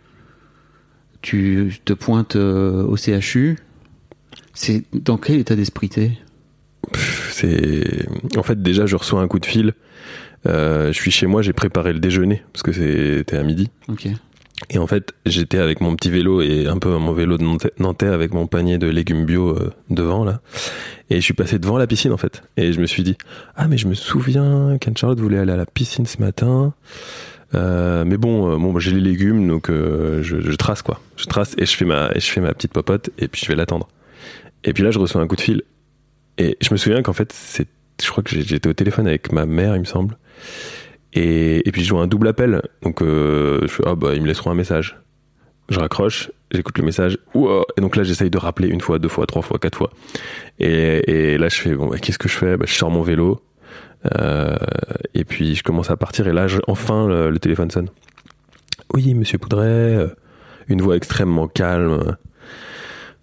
Tu 1.26 1.72
te 1.84 1.92
pointes 1.92 2.36
euh, 2.36 2.84
au 2.84 2.96
CHU. 2.96 3.58
C'est 4.54 4.84
dans 4.92 5.16
quel 5.16 5.40
état 5.40 5.56
d'esprit 5.56 5.88
t'es? 5.88 6.12
C'est, 7.32 8.06
en 8.36 8.44
fait, 8.44 8.62
déjà 8.62 8.86
je 8.86 8.94
reçois 8.94 9.20
un 9.20 9.26
coup 9.26 9.40
de 9.40 9.46
fil. 9.46 9.74
Euh, 10.46 10.92
je 10.92 10.92
suis 10.92 11.10
chez 11.10 11.26
moi, 11.26 11.42
j'ai 11.42 11.52
préparé 11.52 11.92
le 11.92 11.98
déjeuner 11.98 12.44
parce 12.52 12.62
que 12.62 12.70
c'était 12.70 13.36
à 13.36 13.42
midi. 13.42 13.70
Ok. 13.88 14.06
Et 14.70 14.78
en 14.78 14.86
fait, 14.86 15.14
j'étais 15.26 15.58
avec 15.58 15.80
mon 15.80 15.96
petit 15.96 16.10
vélo 16.10 16.42
et 16.42 16.68
un 16.68 16.78
peu 16.78 16.96
mon 16.96 17.12
vélo 17.12 17.38
de 17.38 17.44
Nantais 17.80 18.06
avec 18.06 18.32
mon 18.32 18.46
panier 18.46 18.78
de 18.78 18.86
légumes 18.86 19.26
bio 19.26 19.48
euh, 19.48 19.72
devant 19.90 20.24
là. 20.24 20.40
Et 21.10 21.16
je 21.16 21.20
suis 21.22 21.34
passé 21.34 21.58
devant 21.58 21.76
la 21.76 21.88
piscine 21.88 22.12
en 22.12 22.16
fait. 22.16 22.44
Et 22.56 22.72
je 22.72 22.80
me 22.80 22.86
suis 22.86 23.02
dit 23.02 23.16
ah 23.56 23.66
mais 23.66 23.78
je 23.78 23.88
me 23.88 23.94
souviens 23.94 24.78
qu'Anne 24.80 24.96
Charlotte 24.96 25.18
voulait 25.18 25.38
aller 25.38 25.52
à 25.52 25.56
la 25.56 25.66
piscine 25.66 26.06
ce 26.06 26.18
matin. 26.22 26.72
Euh, 27.54 28.04
mais 28.04 28.16
bon, 28.16 28.52
euh, 28.52 28.56
bon, 28.56 28.78
j'ai 28.78 28.90
les 28.92 29.00
légumes 29.00 29.46
donc 29.46 29.70
euh, 29.70 30.22
je, 30.22 30.54
trace 30.56 30.82
quoi. 30.82 31.00
Je 31.16 31.26
trace 31.26 31.54
et 31.58 31.66
je 31.66 31.76
fais 31.76 31.84
ma 31.84 32.12
je 32.14 32.26
fais 32.26 32.40
ma 32.40 32.52
petite 32.52 32.72
popote 32.72 33.10
et 33.18 33.28
puis 33.28 33.42
je 33.44 33.48
vais 33.48 33.54
l'attendre. 33.54 33.88
Et 34.64 34.72
puis 34.72 34.82
là, 34.82 34.90
je 34.90 34.98
reçois 34.98 35.20
un 35.20 35.26
coup 35.26 35.36
de 35.36 35.40
fil 35.40 35.62
et 36.38 36.56
je 36.60 36.72
me 36.72 36.76
souviens 36.76 37.02
qu'en 37.02 37.12
fait 37.12 37.32
c'est 37.32 37.68
je 38.02 38.10
crois 38.10 38.22
que 38.22 38.30
j'étais 38.30 38.68
au 38.68 38.74
téléphone 38.74 39.06
avec 39.06 39.32
ma 39.32 39.46
mère, 39.46 39.74
il 39.74 39.80
me 39.80 39.84
semble. 39.84 40.18
Et, 41.14 41.62
puis 41.72 41.82
je 41.82 41.88
joue 41.88 41.98
un 41.98 42.06
double 42.06 42.28
appel. 42.28 42.62
Donc 42.82 43.02
je 43.02 43.66
fais 43.68 43.82
ah 43.86 43.94
bah 43.94 44.14
ils 44.14 44.22
me 44.22 44.26
laisseront 44.26 44.50
un 44.50 44.54
message. 44.54 44.98
Je 45.68 45.80
raccroche, 45.80 46.30
j'écoute 46.50 46.76
le 46.78 46.84
message. 46.84 47.18
Et 47.34 47.80
donc 47.80 47.96
là 47.96 48.02
j'essaye 48.02 48.28
de 48.28 48.38
rappeler 48.38 48.68
une 48.68 48.80
fois, 48.80 48.98
deux 48.98 49.08
fois, 49.08 49.26
trois 49.26 49.42
fois, 49.42 49.58
quatre 49.58 49.78
fois. 49.78 49.90
Et, 50.58 51.32
et 51.34 51.38
là 51.38 51.48
je 51.48 51.56
fais 51.56 51.74
bon 51.74 51.86
bah, 51.86 51.98
qu'est-ce 51.98 52.18
que 52.18 52.28
je 52.28 52.36
fais? 52.36 52.56
Bah, 52.56 52.66
Je 52.68 52.74
sors 52.74 52.90
mon 52.90 53.02
vélo. 53.02 53.40
Euh, 54.18 54.56
et 55.14 55.24
puis 55.24 55.54
je 55.54 55.62
commence 55.62 55.90
à 55.90 55.96
partir 55.96 56.28
et 56.28 56.32
là 56.32 56.46
enfin 56.66 57.06
le, 57.06 57.36
téléphone 57.38 57.70
sonne. 57.70 57.88
Oui 58.94 59.14
Monsieur 59.14 59.38
Poudret, 59.38 59.66
euh, 59.66 60.08
une 60.68 60.80
voix 60.80 60.96
extrêmement 60.96 61.48
calme. 61.48 62.16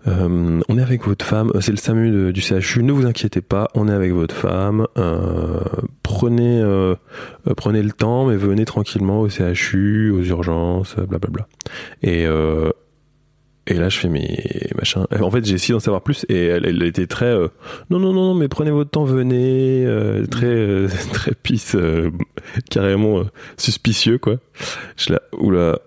euh, 0.07 0.61
on 0.67 0.77
est 0.77 0.81
avec 0.81 1.05
votre 1.05 1.25
femme, 1.25 1.51
c'est 1.61 1.71
le 1.71 1.77
SAMU 1.77 2.33
du 2.33 2.41
CHU, 2.41 2.83
ne 2.83 2.91
vous 2.91 3.05
inquiétez 3.05 3.41
pas, 3.41 3.69
on 3.73 3.87
est 3.87 3.93
avec 3.93 4.11
votre 4.11 4.35
femme, 4.35 4.87
prenez, 6.03 6.61
prenez 7.55 7.81
le 7.81 7.91
temps, 7.91 8.25
mais 8.25 8.35
venez 8.35 8.65
tranquillement 8.65 9.21
au 9.21 9.29
CHU, 9.29 10.11
aux 10.11 10.23
urgences, 10.23 10.97
blablabla. 10.97 11.47
Et, 12.01 12.27
et 13.65 13.75
là, 13.75 13.87
je 13.87 13.97
fais 13.97 14.09
mes 14.09 14.69
machins. 14.75 15.05
En 15.21 15.31
fait, 15.31 15.45
j'ai 15.45 15.55
essayé 15.55 15.73
d'en 15.73 15.79
savoir 15.79 16.01
plus 16.01 16.25
et 16.27 16.47
elle, 16.47 16.83
était 16.83 17.07
très 17.07 17.33
euh, 17.33 17.47
non, 17.89 17.97
non, 17.97 18.11
non, 18.11 18.33
mais 18.33 18.49
prenez 18.49 18.71
votre 18.71 18.89
temps, 18.89 19.05
venez, 19.05 19.85
euh, 19.85 20.25
très, 20.25 20.47
euh, 20.47 20.89
très 21.13 21.31
pisse, 21.33 21.75
euh, 21.75 22.11
carrément 22.69 23.23
suspicieux, 23.55 24.17
quoi. 24.17 24.35
Je 24.97 25.13
là, 25.13 25.21
oula, 25.37 25.79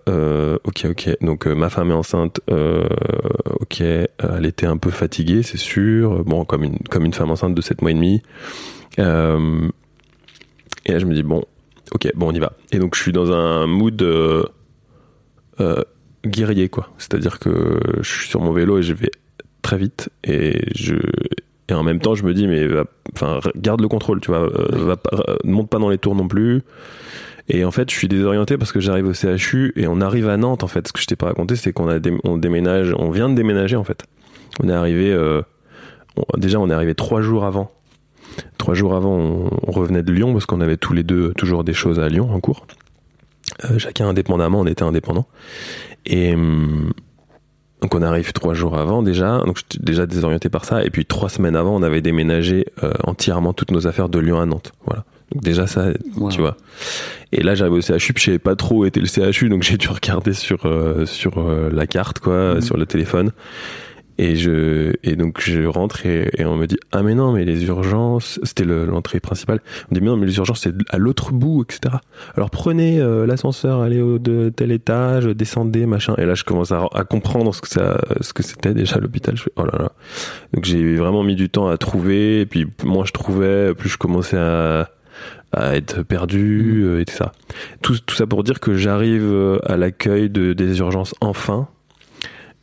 ok, 0.63 0.85
ok. 0.89 1.17
Donc, 1.21 1.45
ma 1.45 1.69
femme 1.69 1.91
est 1.91 1.93
enceinte, 1.93 2.41
ok, 2.49 3.81
elle 3.81 4.45
était 4.45 4.65
un 4.65 4.77
peu 4.77 4.89
fatiguée, 4.89 5.43
c'est 5.43 5.57
sûr. 5.57 6.23
Bon, 6.25 6.45
comme 6.45 6.63
une, 6.63 6.79
comme 6.89 7.05
une 7.05 7.13
femme 7.13 7.29
enceinte 7.29 7.53
de 7.53 7.61
7 7.61 7.83
mois 7.83 7.91
et 7.91 7.93
demi. 7.93 8.23
Et 8.97 9.03
là, 9.03 10.99
je 10.99 11.05
me 11.05 11.13
dis, 11.13 11.21
bon, 11.21 11.43
ok, 11.91 12.11
bon, 12.15 12.29
on 12.29 12.33
y 12.33 12.39
va. 12.39 12.53
Et 12.71 12.79
donc, 12.79 12.95
je 12.95 13.01
suis 13.03 13.11
dans 13.11 13.31
un 13.31 13.67
mood 13.67 14.03
guerrier, 16.25 16.69
quoi. 16.69 16.89
C'est-à-dire 16.97 17.39
que 17.39 17.79
je 18.01 18.09
suis 18.09 18.29
sur 18.29 18.41
mon 18.41 18.51
vélo 18.51 18.77
et 18.79 18.83
je 18.83 18.93
vais 18.93 19.11
très 19.61 19.77
vite. 19.77 20.09
Et 20.23 20.61
je. 20.75 20.95
Et 21.69 21.73
en 21.73 21.83
même 21.83 21.99
temps, 21.99 22.15
je 22.15 22.23
me 22.23 22.33
dis, 22.33 22.47
mais 22.47 22.65
va- 22.67 22.85
enfin, 23.13 23.39
garde 23.57 23.81
le 23.81 23.87
contrôle, 23.89 24.21
tu 24.21 24.31
vois. 24.31 24.39
euh, 24.43 24.67
va 24.85 24.95
pas, 24.97 25.17
euh, 25.27 25.35
monte 25.43 25.69
pas 25.69 25.79
dans 25.79 25.89
les 25.89 25.97
tours 25.97 26.15
non 26.15 26.27
plus. 26.27 26.61
Et 27.49 27.63
en 27.65 27.71
fait, 27.71 27.89
je 27.91 27.95
suis 27.95 28.07
désorienté 28.07 28.57
parce 28.57 28.71
que 28.71 28.79
j'arrive 28.79 29.05
au 29.07 29.13
CHU 29.13 29.73
et 29.75 29.87
on 29.87 29.99
arrive 30.01 30.27
à 30.29 30.37
Nantes. 30.37 30.63
En 30.63 30.67
fait, 30.67 30.87
ce 30.87 30.93
que 30.93 31.01
je 31.01 31.05
t'ai 31.07 31.15
pas 31.15 31.27
raconté, 31.27 31.55
c'est 31.55 31.73
qu'on 31.73 31.87
a 31.89 31.99
dé- 31.99 32.17
on 32.23 32.37
déménage, 32.37 32.93
on 32.97 33.09
vient 33.09 33.29
de 33.29 33.35
déménager 33.35 33.75
en 33.75 33.83
fait. 33.83 34.03
On 34.61 34.67
est 34.69 34.73
arrivé, 34.73 35.11
euh, 35.13 35.41
on- 36.15 36.37
déjà, 36.39 36.59
on 36.59 36.69
est 36.69 36.73
arrivé 36.73 36.95
trois 36.95 37.21
jours 37.21 37.45
avant. 37.45 37.71
Trois 38.57 38.73
jours 38.73 38.93
avant, 38.95 39.15
on, 39.17 39.49
on 39.67 39.71
revenait 39.71 40.03
de 40.03 40.11
Lyon 40.11 40.31
parce 40.33 40.45
qu'on 40.45 40.61
avait 40.61 40.77
tous 40.77 40.93
les 40.93 41.03
deux 41.03 41.33
toujours 41.37 41.63
des 41.63 41.73
choses 41.73 41.99
à 41.99 42.07
Lyon 42.09 42.29
en 42.33 42.39
cours. 42.39 42.65
Euh, 43.65 43.77
chacun 43.79 44.07
indépendamment, 44.09 44.59
on 44.61 44.65
était 44.67 44.83
indépendants. 44.83 45.27
Et 46.05 46.33
hum, 46.33 46.91
donc 47.81 47.93
on 47.95 48.01
arrive 48.01 48.33
trois 48.33 48.53
jours 48.53 48.77
avant 48.77 49.03
déjà, 49.03 49.39
donc 49.45 49.57
j'étais 49.57 49.83
déjà 49.83 50.05
désorienté 50.05 50.49
par 50.49 50.65
ça. 50.65 50.83
Et 50.83 50.89
puis 50.89 51.05
trois 51.05 51.29
semaines 51.29 51.55
avant, 51.55 51.75
on 51.75 51.83
avait 51.83 52.01
déménagé 52.01 52.65
euh, 52.83 52.91
entièrement 53.03 53.53
toutes 53.53 53.71
nos 53.71 53.87
affaires 53.87 54.09
de 54.09 54.19
Lyon 54.19 54.39
à 54.39 54.45
Nantes. 54.45 54.71
Voilà. 54.85 55.05
Donc 55.31 55.43
déjà 55.43 55.67
ça, 55.67 55.87
Wow. 56.15 56.29
tu 56.31 56.39
vois. 56.41 56.55
Et 57.33 57.43
là 57.43 57.53
j'arrive 57.55 57.73
au 57.73 57.81
CHU, 57.81 58.13
puis 58.13 58.21
je 58.21 58.25
savais 58.27 58.39
pas 58.39 58.55
trop 58.55 58.77
où 58.77 58.85
était 58.85 59.01
le 59.01 59.07
CHU, 59.07 59.49
donc 59.49 59.63
j'ai 59.67 59.77
dû 59.77 59.89
regarder 59.89 60.33
sur 60.33 60.65
euh, 60.65 61.05
sur 61.05 61.39
la 61.71 61.85
carte 61.87 62.19
quoi, 62.19 62.55
Mhm. 62.55 62.61
sur 62.61 62.77
le 62.77 62.85
téléphone. 62.85 63.31
Et 64.19 64.35
je 64.35 64.93
et 65.03 65.15
donc 65.15 65.39
je 65.41 65.65
rentre 65.65 66.05
et, 66.07 66.29
et 66.37 66.45
on 66.45 66.55
me 66.55 66.65
dit 66.65 66.77
ah 66.91 67.03
mais 67.03 67.13
non 67.13 67.31
mais 67.33 67.45
les 67.45 67.65
urgences 67.65 68.39
c'était 68.43 68.63
le- 68.63 68.85
l'entrée 68.85 69.19
principale. 69.19 69.59
On 69.91 69.93
dit 69.93 70.01
mais 70.01 70.07
non 70.07 70.17
mais 70.17 70.25
les 70.25 70.37
urgences 70.37 70.61
c'est 70.61 70.73
à 70.89 70.97
l'autre 70.97 71.33
bout 71.33 71.63
etc. 71.63 71.97
Alors 72.35 72.49
prenez 72.49 72.99
euh, 72.99 73.27
l'ascenseur, 73.27 73.81
allez 73.81 74.01
au 74.01 74.17
de 74.17 74.49
tel 74.49 74.71
étage, 74.71 75.25
descendez 75.25 75.85
machin. 75.85 76.15
Et 76.17 76.25
là 76.25 76.33
je 76.33 76.43
commence 76.43 76.71
à, 76.71 76.87
à 76.95 77.03
comprendre 77.03 77.53
ce 77.53 77.61
que 77.61 77.67
ça 77.67 77.99
ce 78.21 78.33
que 78.33 78.41
c'était 78.41 78.73
déjà 78.73 78.97
l'hôpital. 78.99 79.37
Je 79.37 79.43
fais 79.43 79.51
oh 79.55 79.65
là 79.65 79.77
là. 79.77 79.91
Donc 80.53 80.65
j'ai 80.65 80.95
vraiment 80.95 81.23
mis 81.23 81.35
du 81.35 81.49
temps 81.49 81.67
à 81.67 81.77
trouver. 81.77 82.41
Et 82.41 82.45
puis 82.47 82.65
moins 82.83 83.05
je 83.05 83.11
trouvais, 83.11 83.73
plus 83.75 83.89
je 83.89 83.97
commençais 83.97 84.37
à 84.37 84.89
à 85.53 85.75
être 85.77 86.03
perdu 86.03 86.81
euh, 86.83 86.99
et 87.01 87.05
tout 87.05 87.13
ça. 87.15 87.31
Tout, 87.81 87.97
tout 88.05 88.15
ça 88.15 88.27
pour 88.27 88.43
dire 88.43 88.59
que 88.59 88.75
j'arrive 88.75 89.23
euh, 89.23 89.59
à 89.65 89.77
l'accueil 89.77 90.29
de, 90.29 90.53
des 90.53 90.79
urgences 90.79 91.15
enfin. 91.21 91.67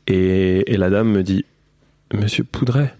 Et, 0.06 0.76
la 0.76 0.90
dame 0.90 1.10
me 1.10 1.22
dit 1.22 1.44
Monsieur 2.12 2.44
Poudret, 2.44 2.94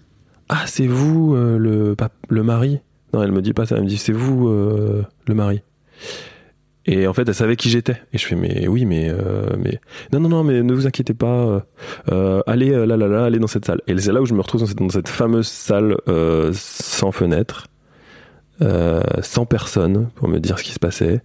ah, 0.49 0.63
c'est 0.67 0.87
vous 0.87 1.35
euh, 1.35 1.57
le, 1.57 1.95
le 2.29 2.43
mari? 2.43 2.79
Non, 3.13 3.23
elle 3.23 3.31
me 3.31 3.41
dit 3.41 3.53
pas 3.53 3.65
ça, 3.65 3.75
elle 3.75 3.83
me 3.83 3.87
dit 3.87 3.97
C'est 3.97 4.13
vous 4.13 4.47
euh, 4.49 5.03
le 5.27 5.35
mari 5.35 5.61
et 6.87 7.07
en 7.07 7.13
fait, 7.13 7.27
elle 7.27 7.33
savait 7.33 7.55
qui 7.55 7.71
j'étais. 7.71 7.99
Et 8.13 8.19
je 8.19 8.25
fais, 8.27 8.35
mais 8.35 8.67
oui, 8.67 8.85
mais, 8.85 9.09
euh, 9.09 9.47
mais, 9.57 9.79
non, 10.13 10.19
non, 10.19 10.29
non, 10.29 10.43
mais 10.43 10.61
ne 10.61 10.71
vous 10.71 10.85
inquiétez 10.85 11.15
pas, 11.15 11.65
allez 12.45 12.69
là, 12.69 12.85
là, 12.85 13.07
là, 13.07 13.25
allez 13.25 13.39
dans 13.39 13.47
cette 13.47 13.65
salle. 13.65 13.81
Et 13.87 13.97
c'est 13.97 14.11
là 14.11 14.21
où 14.21 14.27
je 14.27 14.35
me 14.35 14.41
retrouve 14.41 14.71
dans 14.75 14.89
cette, 14.89 15.09
fameuse 15.09 15.47
salle 15.47 15.97
sans 16.51 17.11
fenêtre, 17.11 17.65
sans 18.59 19.47
personne 19.47 20.09
pour 20.13 20.27
me 20.27 20.39
dire 20.39 20.59
ce 20.59 20.63
qui 20.63 20.73
se 20.73 20.79
passait. 20.79 21.23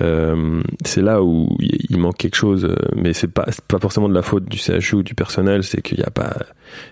Euh, 0.00 0.62
c'est 0.84 1.02
là 1.02 1.22
où 1.22 1.56
il 1.60 1.98
manque 1.98 2.16
quelque 2.16 2.36
chose, 2.36 2.64
euh, 2.64 2.74
mais 2.96 3.12
c'est 3.12 3.28
pas 3.28 3.46
pas 3.68 3.78
forcément 3.78 4.08
de 4.08 4.14
la 4.14 4.22
faute 4.22 4.44
du 4.44 4.58
CHU 4.58 4.96
ou 4.96 5.02
du 5.02 5.14
personnel, 5.14 5.62
c'est 5.62 5.82
qu'il 5.82 6.00
y 6.00 6.02
a 6.02 6.10
pas 6.10 6.36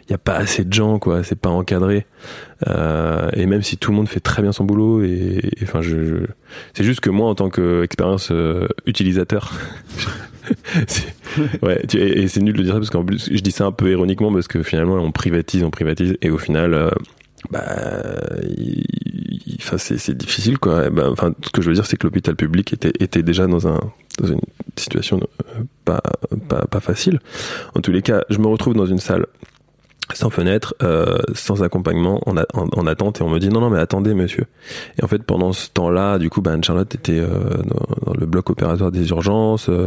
il 0.09 0.12
y 0.12 0.15
a 0.15 0.19
pas 0.19 0.35
assez 0.35 0.65
de 0.65 0.73
gens 0.73 0.99
quoi, 0.99 1.23
c'est 1.23 1.38
pas 1.38 1.51
encadré. 1.51 2.07
Euh, 2.69 3.29
et 3.33 3.47
même 3.47 3.62
si 3.62 3.77
tout 3.77 3.91
le 3.91 3.97
monde 3.97 4.09
fait 4.09 4.21
très 4.21 4.43
bien 4.43 4.53
son 4.53 4.65
boulot 4.65 5.03
et, 5.03 5.41
enfin 5.65 5.81
c'est 6.75 6.85
juste 6.85 7.01
que 7.01 7.11
moi 7.11 7.29
en 7.29 7.35
tant 7.35 7.51
qu'expérience 7.51 8.29
euh, 8.31 8.69
utilisateur 8.87 9.53
ouais 11.62 11.83
et, 11.95 12.29
c'est 12.29 12.41
nul 12.41 12.57
de 12.57 12.62
dire 12.62 12.75
ça 12.75 12.79
parce 12.79 12.91
qu'en 12.91 13.05
plus 13.05 13.29
je 13.33 13.41
dis 13.41 13.51
ça 13.51 13.65
un 13.65 13.73
peu 13.73 13.91
ironiquement 13.91 14.33
parce 14.33 14.47
que 14.47 14.62
finalement 14.62 14.95
on 14.95 15.11
privatise 15.11 15.65
on 15.65 15.71
privatise 15.71 16.17
et 16.23 16.31
au 16.31 16.38
final 16.38 16.93
bah 17.50 17.62
il- 18.48 18.85
enfin 19.59 19.78
c'est 19.78 20.16
difficile 20.16 20.59
quoi 20.59 20.87
Et 20.87 20.90
ben, 20.90 21.09
enfin 21.11 21.33
ce 21.44 21.50
que 21.50 21.62
je 21.62 21.68
veux 21.68 21.74
dire 21.74 21.87
c'est 21.87 21.96
que 21.96 22.07
l'hôpital 22.07 22.35
public 22.37 22.72
était 22.72 22.92
était 23.00 23.22
déjà 23.22 23.46
dans 23.46 23.66
un 23.68 23.78
dans 24.18 24.26
une 24.28 24.40
situation 24.76 25.20
euh, 25.57 25.62
pas 25.85 26.02
pas 26.48 26.64
pas 26.66 26.81
facile 26.81 27.18
en 27.74 27.81
tous 27.81 27.92
les 27.92 28.02
cas 28.02 28.24
je 28.31 28.38
me 28.38 28.46
retrouve 28.46 28.74
dans 28.74 28.87
une 28.87 28.98
salle 28.98 29.26
sans 30.14 30.28
fenêtre, 30.28 30.74
euh, 30.83 31.16
sans 31.33 31.62
accompagnement, 31.62 32.20
en, 32.26 32.37
a- 32.37 32.44
en, 32.52 32.66
en 32.76 32.87
attente, 32.87 33.20
et 33.20 33.24
on 33.24 33.31
me 33.31 33.38
dit 33.38 33.48
non, 33.48 33.61
non, 33.61 33.70
mais 33.70 33.78
attendez, 33.78 34.12
monsieur. 34.12 34.44
Et 34.98 35.05
en 35.05 35.07
fait, 35.09 35.22
pendant 35.22 35.55
ce 35.55 35.70
temps-là, 35.70 36.18
du 36.18 36.28
coup, 36.28 36.42
bah, 36.42 36.52
Anne-Charlotte 36.52 36.94
était 36.94 37.18
euh, 37.20 37.31
dans, 37.64 38.07
dans 38.07 38.12
le 38.12 38.26
bloc 38.26 38.50
opératoire 38.50 38.90
des 38.92 39.09
urgences. 39.09 39.70
euh, 39.70 39.87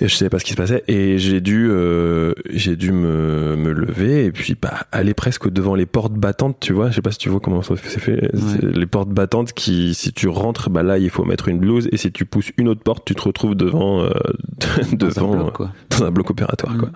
et 0.00 0.08
je 0.08 0.14
savais 0.14 0.28
pas 0.28 0.38
ce 0.38 0.44
qui 0.44 0.52
se 0.52 0.56
passait. 0.56 0.84
Et 0.88 1.18
j'ai 1.18 1.40
dû 1.40 1.68
euh, 1.70 2.32
j'ai 2.50 2.76
dû 2.76 2.92
me, 2.92 3.56
me 3.56 3.72
lever 3.72 4.26
et 4.26 4.32
puis 4.32 4.56
bah 4.60 4.86
aller 4.92 5.14
presque 5.14 5.48
devant 5.50 5.74
les 5.74 5.86
portes 5.86 6.14
battantes 6.14 6.58
tu 6.60 6.72
vois. 6.72 6.90
Je 6.90 6.96
sais 6.96 7.02
pas 7.02 7.12
si 7.12 7.18
tu 7.18 7.28
vois 7.28 7.40
comment 7.40 7.62
ça 7.62 7.74
c'est 7.82 8.00
fait. 8.00 8.30
Les 8.62 8.86
portes 8.86 9.10
battantes 9.10 9.52
qui 9.52 9.94
si 9.94 10.12
tu 10.12 10.28
rentres 10.28 10.70
bah 10.70 10.82
là 10.82 10.98
il 10.98 11.10
faut 11.10 11.24
mettre 11.24 11.48
une 11.48 11.58
blouse 11.58 11.88
et 11.92 11.96
si 11.96 12.12
tu 12.12 12.24
pousses 12.24 12.50
une 12.56 12.68
autre 12.68 12.82
porte 12.82 13.04
tu 13.04 13.14
te 13.14 13.22
retrouves 13.22 13.54
devant 13.54 14.02
euh, 14.02 14.10
Dans 14.92 15.06
un 15.06 15.22
devant 15.22 15.36
bloc, 15.36 15.52
quoi. 15.52 15.72
dans 15.90 16.04
un 16.04 16.10
bloc 16.10 16.30
opératoire 16.30 16.76
quoi 16.78 16.90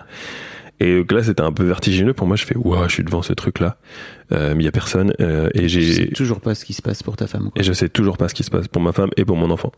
et 0.79 0.97
donc 0.97 1.11
là 1.11 1.23
c'était 1.23 1.41
un 1.41 1.51
peu 1.51 1.63
vertigineux 1.63 2.13
pour 2.13 2.27
moi 2.27 2.35
je 2.35 2.45
fais 2.45 2.57
waouh 2.57 2.87
je 2.89 2.93
suis 2.93 3.03
devant 3.03 3.21
ce 3.21 3.31
truc 3.33 3.59
là 3.59 3.77
euh, 4.31 4.53
mais 4.55 4.63
il 4.63 4.65
y 4.65 4.69
a 4.69 4.71
personne 4.71 5.13
euh, 5.21 5.49
et 5.53 5.67
Je 5.69 5.79
sais 5.79 5.85
j'ai 6.05 6.07
toujours 6.09 6.41
pas 6.41 6.55
ce 6.55 6.65
qui 6.65 6.73
se 6.73 6.81
passe 6.81 7.03
pour 7.03 7.15
ta 7.15 7.27
femme. 7.27 7.51
Quoi. 7.51 7.61
et 7.61 7.63
je 7.63 7.71
sais 7.73 7.89
toujours 7.89 8.17
pas 8.17 8.27
ce 8.29 8.33
qui 8.33 8.43
se 8.43 8.49
passe 8.51 8.67
pour 8.67 8.81
ma 8.81 8.91
femme 8.91 9.11
et 9.17 9.25
pour 9.25 9.37
mon 9.37 9.51
enfant. 9.51 9.71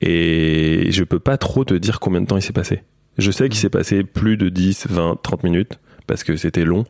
Et 0.00 0.88
je 0.90 1.04
peux 1.04 1.18
pas 1.20 1.36
trop 1.38 1.64
te 1.64 1.74
dire 1.74 2.00
combien 2.00 2.20
de 2.20 2.26
temps 2.26 2.36
il 2.36 2.42
s'est 2.42 2.52
passé. 2.52 2.82
Je 3.18 3.30
sais 3.30 3.48
qu'il 3.48 3.58
s'est 3.60 3.68
passé 3.70 4.02
plus 4.02 4.36
de 4.36 4.48
10, 4.48 4.86
20, 4.90 5.18
30 5.22 5.44
minutes 5.44 5.78
parce 6.06 6.24
que 6.24 6.36
c'était 6.36 6.64
long, 6.64 6.84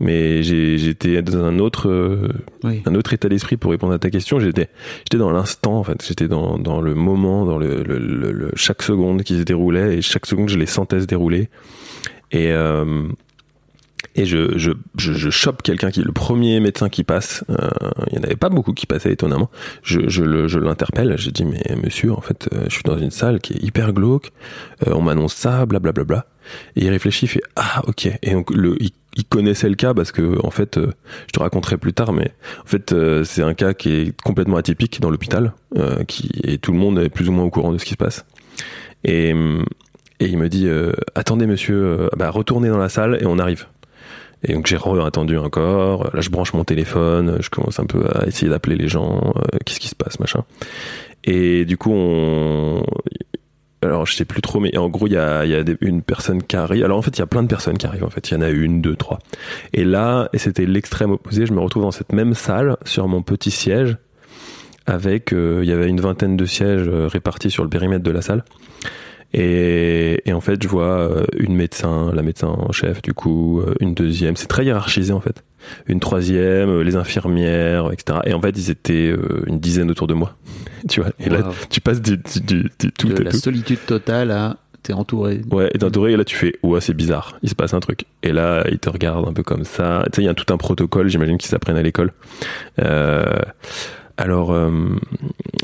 mais 0.00 0.42
j'ai- 0.42 0.78
j'étais 0.78 1.22
dans 1.22 1.44
un 1.44 1.58
autre, 1.60 1.88
euh, 1.88 2.28
Oui. 2.64 2.82
un 2.86 2.94
autre 2.96 3.12
état 3.12 3.28
d'esprit 3.28 3.56
pour 3.56 3.70
répondre 3.70 3.92
à 3.92 3.98
ta 3.98 4.10
question. 4.10 4.40
J'étais, 4.40 4.68
j'étais 5.04 5.18
dans 5.18 5.30
l'instant 5.30 5.74
en 5.78 5.84
fait. 5.84 6.02
J'étais 6.06 6.26
dans, 6.26 6.58
dans 6.58 6.80
le 6.80 6.94
moment, 6.94 7.44
dans 7.44 7.58
le, 7.58 7.82
le- 7.84 7.98
le- 7.98 8.32
le- 8.32 8.50
chaque 8.56 8.82
seconde 8.82 9.22
qui 9.22 9.36
se 9.38 9.42
déroulait 9.42 9.98
et 9.98 10.02
chaque 10.02 10.26
seconde 10.26 10.48
je 10.48 10.58
les 10.58 10.66
sentais 10.66 11.00
se 11.00 11.04
dérouler. 11.06 11.50
Et 12.32 12.52
euh, 12.52 13.08
et 14.14 14.26
je, 14.26 14.58
je, 14.58 14.72
je, 14.96 15.12
je 15.12 15.30
chope 15.30 15.62
quelqu'un 15.62 15.90
qui 15.90 16.00
est 16.00 16.04
le 16.04 16.12
premier 16.12 16.58
médecin 16.60 16.88
qui 16.88 17.04
passe. 17.04 17.44
Euh, 17.50 17.68
il 18.10 18.16
y 18.16 18.18
en 18.18 18.22
avait 18.24 18.36
pas 18.36 18.48
beaucoup 18.48 18.72
qui 18.72 18.86
passaient 18.86 19.12
étonnamment. 19.12 19.50
Je, 19.82 20.08
je, 20.08 20.24
le- 20.24 20.48
je 20.48 20.58
l'interpelle. 20.58 21.16
J'ai 21.18 21.30
dit 21.30 21.44
mais 21.44 21.62
monsieur, 21.82 22.12
en 22.12 22.20
fait, 22.20 22.48
euh, 22.52 22.64
je 22.64 22.70
suis 22.74 22.82
dans 22.84 22.98
une 22.98 23.10
salle 23.12 23.40
qui 23.40 23.52
est 23.54 23.62
hyper 23.62 23.92
glauque. 23.92 24.32
On 24.86 25.02
m'annonce 25.02 25.34
ça, 25.34 25.66
blablabla. 25.66 25.92
Bla, 25.92 26.04
bla, 26.04 26.04
bla. 26.04 26.26
Et 26.76 26.86
il 26.86 26.90
réfléchit, 26.90 27.26
il 27.26 27.28
fait 27.28 27.42
ah 27.56 27.82
ok. 27.86 28.08
Et 28.22 28.32
donc 28.32 28.50
le, 28.50 28.76
il, 28.80 28.90
connaissait 29.28 29.68
le 29.68 29.74
cas 29.74 29.94
parce 29.94 30.12
que 30.12 30.44
en 30.44 30.50
fait, 30.50 30.78
je 30.80 31.32
te 31.32 31.40
raconterai 31.40 31.76
plus 31.76 31.92
tard, 31.92 32.12
mais 32.12 32.32
en 32.62 32.66
fait 32.66 32.94
c'est 33.24 33.42
un 33.42 33.52
cas 33.52 33.74
qui 33.74 33.90
est 33.92 34.20
complètement 34.22 34.56
atypique 34.56 35.00
dans 35.00 35.10
l'hôpital, 35.10 35.52
et 36.44 36.58
tout 36.58 36.72
le 36.72 36.78
monde 36.78 36.98
est 37.00 37.08
plus 37.08 37.28
ou 37.28 37.32
moins 37.32 37.44
au 37.44 37.50
courant 37.50 37.72
de 37.72 37.78
ce 37.78 37.84
qui 37.84 37.90
se 37.92 37.96
passe. 37.96 38.24
Et 39.04 39.34
et 40.20 40.26
il 40.26 40.38
me 40.38 40.48
dit 40.48 40.66
euh, 40.68 40.92
attendez 41.14 41.46
monsieur, 41.46 41.76
euh, 41.76 42.08
bah 42.16 42.30
retournez 42.30 42.68
dans 42.68 42.78
la 42.78 42.88
salle 42.88 43.18
et 43.20 43.26
on 43.26 43.38
arrive. 43.38 43.66
Et 44.44 44.52
donc 44.52 44.66
j'ai 44.66 44.78
attendu 45.04 45.36
encore. 45.36 46.10
Là, 46.14 46.20
je 46.20 46.30
branche 46.30 46.52
mon 46.54 46.62
téléphone. 46.62 47.38
Je 47.40 47.50
commence 47.50 47.80
un 47.80 47.86
peu 47.86 48.04
à 48.14 48.24
essayer 48.26 48.48
d'appeler 48.48 48.76
les 48.76 48.86
gens. 48.88 49.32
euh, 49.36 49.58
Qu'est-ce 49.64 49.80
qui 49.80 49.88
se 49.88 49.96
passe, 49.96 50.20
machin. 50.20 50.44
Et 51.24 51.64
du 51.64 51.76
coup, 51.76 51.90
on. 51.92 52.84
Alors, 53.82 54.06
je 54.06 54.14
sais 54.14 54.24
plus 54.24 54.40
trop, 54.42 54.58
mais 54.58 54.76
en 54.76 54.88
gros, 54.88 55.06
il 55.06 55.12
y 55.12 55.16
a, 55.16 55.44
y 55.44 55.54
a 55.54 55.62
une 55.80 56.02
personne 56.02 56.42
qui 56.42 56.56
arrive. 56.56 56.84
Alors, 56.84 56.98
en 56.98 57.02
fait, 57.02 57.16
il 57.16 57.20
y 57.20 57.22
a 57.22 57.26
plein 57.26 57.42
de 57.44 57.48
personnes 57.48 57.78
qui 57.78 57.86
arrivent. 57.86 58.04
En 58.04 58.10
fait, 58.10 58.28
il 58.30 58.34
y 58.34 58.36
en 58.36 58.40
a 58.40 58.48
une, 58.48 58.80
deux, 58.80 58.96
trois. 58.96 59.20
Et 59.72 59.84
là, 59.84 60.28
et 60.32 60.38
c'était 60.38 60.66
l'extrême 60.66 61.12
opposé. 61.12 61.46
Je 61.46 61.52
me 61.52 61.60
retrouve 61.60 61.82
dans 61.84 61.92
cette 61.92 62.12
même 62.12 62.34
salle, 62.34 62.76
sur 62.84 63.06
mon 63.06 63.22
petit 63.22 63.52
siège, 63.52 63.96
avec. 64.86 65.32
euh, 65.32 65.60
il 65.62 65.68
y 65.68 65.72
avait 65.72 65.88
une 65.88 66.00
vingtaine 66.00 66.36
de 66.36 66.44
sièges 66.44 66.88
répartis 66.88 67.50
sur 67.52 67.62
le 67.62 67.70
périmètre 67.70 68.02
de 68.04 68.10
la 68.10 68.22
salle. 68.22 68.44
Et, 69.34 70.22
et 70.28 70.32
en 70.32 70.40
fait, 70.40 70.62
je 70.62 70.68
vois 70.68 70.84
euh, 71.00 71.24
une 71.38 71.54
médecin, 71.54 72.10
la 72.14 72.22
médecin 72.22 72.48
en 72.48 72.72
chef, 72.72 73.02
du 73.02 73.12
coup, 73.12 73.60
euh, 73.60 73.74
une 73.80 73.94
deuxième. 73.94 74.36
C'est 74.36 74.46
très 74.46 74.64
hiérarchisé 74.64 75.12
en 75.12 75.20
fait. 75.20 75.44
Une 75.86 76.00
troisième, 76.00 76.70
euh, 76.70 76.82
les 76.82 76.96
infirmières, 76.96 77.92
etc. 77.92 78.20
Et 78.24 78.32
en 78.32 78.40
fait, 78.40 78.56
ils 78.56 78.70
étaient 78.70 79.12
une 79.46 79.58
dizaine 79.60 79.90
autour 79.90 80.06
de 80.06 80.14
moi. 80.14 80.34
tu 80.88 81.00
vois. 81.00 81.10
Et 81.20 81.28
là, 81.28 81.50
tu 81.68 81.80
passes 81.80 82.00
du, 82.00 82.16
du, 82.16 82.40
du- 82.40 82.70
du 82.78 82.92
tout 82.92 83.08
De 83.08 83.20
à 83.20 83.24
la 83.24 83.30
tout. 83.32 83.36
solitude 83.38 83.84
totale 83.86 84.30
à 84.30 84.56
t'es 84.82 84.92
entouré. 84.94 85.42
Ouais, 85.50 85.68
et 85.74 85.78
t'es 85.78 85.84
entouré, 85.84 86.12
et 86.12 86.16
là 86.16 86.24
tu 86.24 86.36
fais, 86.36 86.54
ouais, 86.62 86.80
c'est 86.80 86.94
bizarre, 86.94 87.36
il 87.42 87.48
se 87.50 87.54
passe 87.56 87.74
un 87.74 87.80
truc. 87.80 88.04
Et 88.22 88.32
là, 88.32 88.64
ils 88.70 88.78
te 88.78 88.88
regardent 88.88 89.28
un 89.28 89.32
peu 89.34 89.42
comme 89.42 89.64
ça. 89.64 90.04
Tu 90.06 90.16
sais, 90.16 90.22
il 90.22 90.26
y 90.26 90.28
a 90.28 90.34
tout 90.34 90.50
un 90.54 90.56
protocole, 90.56 91.08
j'imagine 91.08 91.36
qu'ils 91.36 91.54
apprennent 91.54 91.76
à 91.76 91.82
l'école. 91.82 92.12
Euh, 92.80 93.26
alors, 94.18 94.50
euh, 94.50 94.70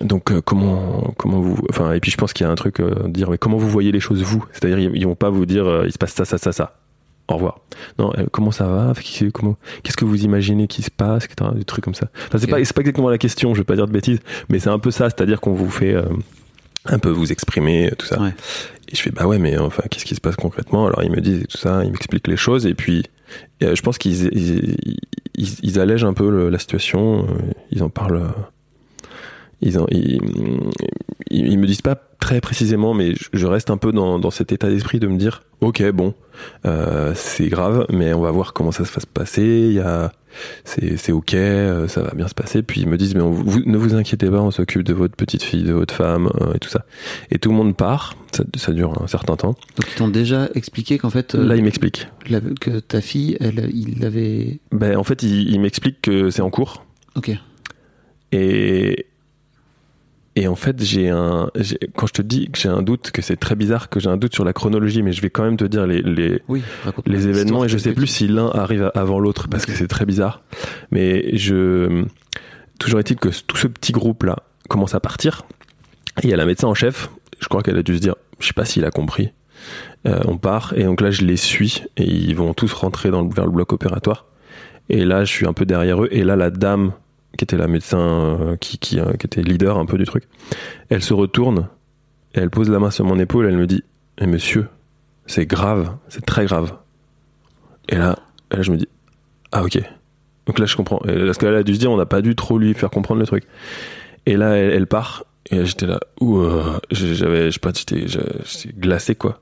donc, 0.00 0.30
euh, 0.30 0.40
comment, 0.40 1.12
comment 1.18 1.40
vous, 1.40 1.58
enfin, 1.70 1.92
et 1.92 1.98
puis 1.98 2.12
je 2.12 2.16
pense 2.16 2.32
qu'il 2.32 2.46
y 2.46 2.48
a 2.48 2.52
un 2.52 2.54
truc, 2.54 2.78
euh, 2.78 3.08
dire, 3.08 3.28
mais 3.28 3.36
comment 3.36 3.56
vous 3.56 3.68
voyez 3.68 3.90
les 3.90 3.98
choses 3.98 4.22
vous? 4.22 4.44
C'est-à-dire, 4.52 4.78
ils, 4.78 5.04
vont 5.04 5.16
pas 5.16 5.28
vous 5.28 5.44
dire, 5.44 5.66
euh, 5.66 5.82
il 5.86 5.92
se 5.92 5.98
passe 5.98 6.14
ça, 6.14 6.24
ça, 6.24 6.38
ça, 6.38 6.52
ça. 6.52 6.76
Au 7.26 7.34
revoir. 7.34 7.58
Non, 7.98 8.12
euh, 8.16 8.26
comment 8.30 8.52
ça 8.52 8.66
va? 8.68 8.92
Comment 9.32 9.56
Qu'est-ce 9.82 9.96
que 9.96 10.04
vous 10.04 10.24
imaginez 10.24 10.68
qui 10.68 10.82
se 10.82 10.90
passe 10.90 11.24
etc. 11.24 11.50
Des 11.56 11.64
trucs 11.64 11.82
comme 11.84 11.94
ça. 11.94 12.08
Enfin, 12.28 12.38
c'est 12.38 12.44
Ok. 12.44 12.50
pas, 12.50 12.64
c'est 12.64 12.74
pas 12.74 12.82
exactement 12.82 13.08
la 13.08 13.18
question. 13.18 13.54
Je 13.54 13.60
vais 13.60 13.64
pas 13.64 13.76
dire 13.76 13.88
de 13.88 13.92
bêtises, 13.92 14.20
mais 14.48 14.60
c'est 14.60 14.70
un 14.70 14.78
peu 14.78 14.92
ça. 14.92 15.10
C'est-à-dire 15.10 15.40
qu'on 15.40 15.54
vous 15.54 15.70
fait 15.70 15.94
euh, 15.94 16.04
un 16.86 16.98
peu 16.98 17.08
vous 17.08 17.32
exprimer 17.32 17.90
tout 17.98 18.06
ça. 18.06 18.20
Ouais. 18.20 18.34
Et 18.88 18.94
je 18.94 19.00
fais 19.02 19.10
bah 19.10 19.26
ouais 19.26 19.38
mais 19.38 19.58
enfin 19.58 19.82
qu'est-ce 19.90 20.04
qui 20.04 20.14
se 20.14 20.20
passe 20.20 20.36
concrètement? 20.36 20.86
Alors 20.86 21.02
ils 21.02 21.10
me 21.10 21.20
disent 21.20 21.46
tout 21.48 21.56
ça, 21.56 21.82
ils 21.82 21.90
m'expliquent 21.90 22.28
les 22.28 22.36
choses 22.36 22.66
et 22.66 22.74
puis 22.74 23.04
je 23.60 23.80
pense 23.82 23.98
qu'ils 23.98 24.26
ils, 24.32 24.76
ils, 25.34 25.48
ils 25.62 25.80
allègent 25.80 26.04
un 26.04 26.14
peu 26.14 26.48
la 26.48 26.58
situation, 26.58 27.24
euh, 27.24 27.38
ils 27.70 27.82
en 27.82 27.90
parlent, 27.90 28.16
euh, 28.16 28.28
ils, 29.60 29.78
en, 29.78 29.86
ils, 29.90 30.20
ils, 31.30 31.46
ils 31.52 31.58
me 31.58 31.66
disent 31.66 31.82
pas 31.82 31.94
très 32.20 32.40
précisément 32.40 32.94
mais 32.94 33.14
je, 33.14 33.24
je 33.32 33.46
reste 33.46 33.70
un 33.70 33.76
peu 33.76 33.92
dans, 33.92 34.18
dans 34.18 34.30
cet 34.30 34.52
état 34.52 34.68
d'esprit 34.68 34.98
de 35.00 35.06
me 35.06 35.16
dire 35.18 35.42
ok 35.60 35.90
bon 35.92 36.14
euh, 36.66 37.12
c'est 37.14 37.48
grave 37.48 37.86
mais 37.92 38.12
on 38.14 38.20
va 38.20 38.30
voir 38.30 38.52
comment 38.52 38.72
ça 38.72 38.82
va 38.82 38.88
se 39.00 39.06
passer, 39.06 39.42
il 39.42 39.72
y 39.74 39.80
a 39.80 40.12
c'est 40.64 40.96
c'est 40.96 41.12
ok, 41.12 41.34
euh, 41.34 41.86
ça 41.86 42.02
va 42.02 42.10
bien 42.16 42.26
se 42.26 42.34
passer. 42.34 42.64
Puis 42.64 42.80
ils 42.80 42.88
me 42.88 42.96
disent 42.96 43.14
mais 43.14 43.20
on- 43.20 43.30
vous, 43.30 43.60
ne 43.66 43.76
vous 43.76 43.94
inquiétez 43.94 44.28
pas, 44.28 44.40
on 44.42 44.50
s'occupe 44.50 44.82
de 44.82 44.92
votre 44.92 45.14
petite 45.14 45.44
fille, 45.44 45.62
de 45.62 45.72
votre 45.72 45.94
femme 45.94 46.28
euh, 46.40 46.54
et 46.54 46.58
tout 46.58 46.68
ça. 46.68 46.84
Et 47.30 47.38
tout 47.38 47.50
le 47.50 47.54
monde 47.54 47.76
part, 47.76 48.16
ça, 48.32 48.42
ça 48.56 48.72
dure 48.72 49.00
un 49.00 49.06
certain 49.06 49.36
temps. 49.36 49.52
Donc 49.76 49.86
ils 49.92 49.94
t'ont 49.96 50.08
déjà 50.08 50.48
expliqué 50.56 50.98
qu'en 50.98 51.10
fait, 51.10 51.36
euh, 51.36 51.46
Là, 51.46 51.54
il 51.54 51.62
m'explique. 51.62 52.08
la- 52.28 52.40
que 52.40 52.80
ta 52.80 53.00
fille, 53.00 53.36
elle, 53.38 53.70
il 53.72 54.04
avait. 54.04 54.58
Ben, 54.72 54.96
en 54.96 55.04
fait, 55.04 55.22
il, 55.22 55.50
il 55.52 55.60
m'explique 55.60 56.02
que 56.02 56.30
c'est 56.30 56.42
en 56.42 56.50
cours. 56.50 56.84
Ok. 57.14 57.30
Et, 58.32 59.06
et 60.36 60.48
en 60.48 60.56
fait, 60.56 60.82
j'ai 60.82 61.08
un, 61.10 61.48
quand 61.96 62.06
je 62.08 62.12
te 62.12 62.22
dis 62.22 62.48
que 62.50 62.58
j'ai 62.58 62.68
un 62.68 62.82
doute, 62.82 63.12
que 63.12 63.22
c'est 63.22 63.36
très 63.36 63.54
bizarre, 63.54 63.88
que 63.88 64.00
j'ai 64.00 64.08
un 64.08 64.16
doute 64.16 64.34
sur 64.34 64.44
la 64.44 64.52
chronologie, 64.52 65.02
mais 65.02 65.12
je 65.12 65.22
vais 65.22 65.30
quand 65.30 65.44
même 65.44 65.56
te 65.56 65.64
dire 65.64 65.86
les, 65.86 66.02
les, 66.02 66.42
Oui. 66.48 66.62
les 67.06 67.28
événements 67.28 67.64
et 67.64 67.68
je 67.68 67.78
sais 67.78 67.92
plus 67.92 68.08
si 68.08 68.26
l'un 68.26 68.48
arrive 68.48 68.90
avant 68.94 69.20
l'autre 69.20 69.46
parce 69.48 69.64
que 69.64 69.72
c'est 69.72 69.86
très 69.86 70.04
bizarre. 70.06 70.42
Mais 70.90 71.36
je, 71.36 72.04
toujours 72.80 72.98
est-il 72.98 73.16
que 73.16 73.28
tout 73.46 73.56
ce 73.56 73.68
petit 73.68 73.92
groupe 73.92 74.24
là 74.24 74.38
commence 74.68 74.94
à 74.94 75.00
partir. 75.00 75.42
Et 76.22 76.26
il 76.26 76.30
y 76.30 76.34
a 76.34 76.36
la 76.36 76.46
médecin 76.46 76.66
en 76.68 76.74
chef. 76.74 77.10
Je 77.40 77.46
crois 77.48 77.62
qu'elle 77.62 77.78
a 77.78 77.82
dû 77.82 77.94
se 77.94 78.00
dire, 78.00 78.16
je 78.40 78.46
sais 78.48 78.52
pas 78.54 78.64
s'il 78.64 78.84
a 78.84 78.90
compris. 78.90 79.30
Euh, 80.06 80.18
on 80.26 80.36
part 80.36 80.74
et 80.76 80.82
donc 80.84 81.00
là 81.00 81.10
je 81.10 81.22
les 81.24 81.36
suis 81.36 81.84
et 81.96 82.04
ils 82.04 82.36
vont 82.36 82.52
tous 82.52 82.72
rentrer 82.74 83.10
dans 83.10 83.22
le, 83.22 83.32
vers 83.32 83.46
le 83.46 83.52
bloc 83.52 83.72
opératoire. 83.72 84.26
Et 84.90 85.04
là 85.04 85.24
je 85.24 85.30
suis 85.32 85.46
un 85.46 85.52
peu 85.52 85.64
derrière 85.64 86.02
eux 86.02 86.08
et 86.10 86.24
là 86.24 86.36
la 86.36 86.50
dame 86.50 86.92
qui 87.36 87.44
était 87.44 87.56
la 87.56 87.66
médecin 87.68 87.98
euh, 87.98 88.56
qui, 88.56 88.78
qui, 88.78 88.98
euh, 89.00 89.12
qui 89.14 89.26
était 89.26 89.42
leader 89.42 89.78
un 89.78 89.86
peu 89.86 89.98
du 89.98 90.04
truc, 90.04 90.24
elle 90.90 91.02
se 91.02 91.14
retourne 91.14 91.68
et 92.34 92.40
elle 92.40 92.50
pose 92.50 92.70
la 92.70 92.78
main 92.78 92.90
sur 92.90 93.04
mon 93.04 93.18
épaule. 93.18 93.46
Elle 93.46 93.56
me 93.56 93.66
dit, 93.66 93.82
Eh, 94.18 94.26
monsieur, 94.26 94.68
c'est 95.26 95.46
grave, 95.46 95.94
c'est 96.08 96.24
très 96.24 96.44
grave. 96.46 96.72
Et 97.88 97.96
là, 97.96 98.18
et 98.52 98.56
là, 98.56 98.62
je 98.62 98.70
me 98.72 98.76
dis, 98.76 98.88
ah 99.52 99.62
ok. 99.64 99.78
Donc 100.46 100.58
là, 100.58 100.66
je 100.66 100.76
comprends. 100.76 101.00
Et 101.08 101.24
Parce 101.24 101.38
qu'elle 101.38 101.54
a 101.54 101.62
dû 101.62 101.74
se 101.74 101.78
dire, 101.80 101.90
on 101.90 101.96
n'a 101.96 102.06
pas 102.06 102.22
dû 102.22 102.34
trop 102.34 102.58
lui 102.58 102.74
faire 102.74 102.90
comprendre 102.90 103.20
le 103.20 103.26
truc. 103.26 103.44
Et 104.26 104.36
là, 104.36 104.56
elle, 104.56 104.70
elle 104.72 104.86
part. 104.86 105.24
Et 105.50 105.64
j'étais 105.66 105.86
là, 105.86 106.00
ouh, 106.20 106.38
euh, 106.38 106.78
j'avais, 106.90 107.46
je 107.46 107.50
sais 107.50 107.58
pas, 107.60 107.72
j'étais 107.74 108.04
glacé, 108.78 109.14
quoi. 109.14 109.40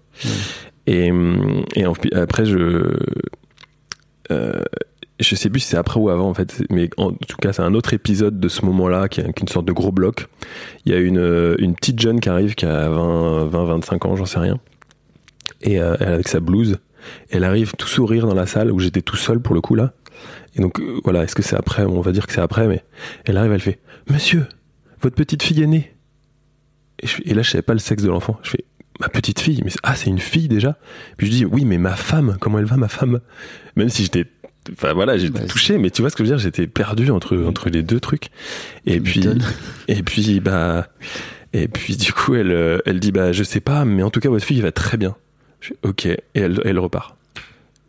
Et, 0.87 1.11
hum, 1.13 1.65
et 1.77 1.87
en- 1.87 1.95
après, 2.15 2.45
je. 2.45 2.97
Euh, 4.31 4.63
je 5.23 5.35
sais 5.35 5.51
plus 5.51 5.61
si 5.61 5.69
c'est 5.69 5.77
après 5.77 6.01
ou 6.01 6.09
avant, 6.09 6.29
en 6.29 6.35
fait. 6.35 6.63
Mais 6.71 6.91
en 6.97 7.13
tout 7.13 7.37
cas, 7.41 7.53
c'est 7.53 7.63
un 7.63 7.75
autre 7.75 7.95
épisode 7.95 8.41
de 8.41 8.49
ce 8.49 8.65
moment-là, 8.67 9.09
qui 9.09 9.21
est 9.21 9.41
une 9.41 9.49
sorte 9.49 9.67
de 9.67 9.73
gros 9.73 9.93
bloc. 9.93 10.27
Il 10.85 10.93
y 10.93 10.95
a 10.95 10.99
une, 10.99 11.19
euh, 11.19 11.55
une 11.59 11.75
petite 11.75 12.01
jeune 12.01 12.21
qui 12.21 12.29
arrive, 12.29 12.55
qui 12.55 12.67
a 12.67 12.89
20, 12.89 13.47
20 13.47 13.65
25 13.65 14.07
ans, 14.07 14.17
j'en 14.17 14.27
sais 14.27 14.39
rien. 14.39 14.59
Et 15.63 15.81
euh, 15.81 15.97
elle 16.01 16.09
avec 16.09 16.29
sa 16.29 16.41
blouse. 16.41 16.79
Elle 17.31 17.45
arrive 17.45 17.73
tout 17.77 17.89
sourire 17.89 18.27
dans 18.27 18.35
la 18.35 18.47
salle 18.47 18.71
où 18.71 18.79
j'étais 18.79 19.03
tout 19.03 19.17
seul 19.17 19.41
pour 19.41 19.55
le 19.55 19.61
coup 19.61 19.75
là. 19.75 19.93
Et 20.57 20.61
donc 20.61 20.81
euh, 20.81 21.01
voilà, 21.05 21.25
est-ce 21.25 21.35
que 21.35 21.43
c'est 21.43 21.57
après? 21.57 21.85
On 21.85 22.01
va 22.01 22.13
dire 22.13 22.27
que 22.27 22.33
c'est 22.33 22.41
après, 22.41 22.69
mais 22.69 22.85
elle 23.25 23.37
arrive, 23.37 23.53
elle 23.53 23.61
fait 23.61 23.81
Monsieur, 24.11 24.47
votre 25.01 25.17
petite 25.17 25.43
fille 25.43 25.63
est 25.63 25.67
née. 25.67 25.95
Et, 27.25 27.35
là, 27.35 27.43
je 27.43 27.51
savais 27.51 27.63
pas 27.63 27.73
le 27.73 27.81
sexe 27.81 28.05
de 28.05 28.09
l'enfant. 28.09 28.39
Je 28.43 28.51
fais 28.51 28.65
Ma 29.01 29.09
petite 29.09 29.41
fille, 29.41 29.63
mais 29.65 29.73
ah, 29.83 29.97
c'est 29.97 30.11
une 30.11 30.21
fille 30.21 30.47
déjà? 30.47 30.77
Puis 31.17 31.27
je 31.27 31.33
dis 31.33 31.45
Oui, 31.45 31.65
mais 31.65 31.79
ma 31.79 31.97
femme, 31.97 32.37
comment 32.41 32.59
elle 32.59 32.67
va, 32.67 32.77
ma 32.77 32.89
femme 32.89 33.21
Même 33.75 33.89
si 33.89 34.05
j'étais. 34.05 34.27
Enfin 34.73 34.93
voilà, 34.93 35.19
j'étais 35.19 35.41
Bah, 35.41 35.47
touché, 35.47 35.79
mais 35.79 35.91
tu 35.91 36.03
vois 36.03 36.11
ce 36.11 36.17
que 36.17 36.25
je 36.25 36.31
veux 36.31 36.37
dire 36.37 36.43
J'étais 36.43 36.67
perdu 36.67 37.11
entre, 37.11 37.37
entre 37.37 37.69
les 37.69 37.83
deux 37.83 37.99
trucs. 38.01 38.29
Et 38.87 39.01
puis, 39.01 39.25
et 39.89 40.03
puis, 40.03 40.41
bah. 40.41 40.89
Et 41.53 41.69
puis, 41.69 41.97
du 41.97 42.13
coup, 42.13 42.35
elle, 42.35 42.51
euh, 42.53 42.79
elle 42.87 43.01
dit 43.01 43.13
Bah, 43.13 43.33
je 43.33 43.43
sais 43.43 43.61
pas, 43.61 43.85
mais 43.85 44.03
en 44.03 44.11
tout 44.11 44.21
cas, 44.21 44.29
votre 44.29 44.45
fille 44.45 44.61
va 44.61 44.73
très 44.73 44.97
bien. 44.97 45.17
Je 45.61 45.69
fais, 45.69 45.77
ok, 45.83 46.07
et 46.07 46.21
elle, 46.35 46.61
elle 46.65 46.79
repart. 46.79 47.17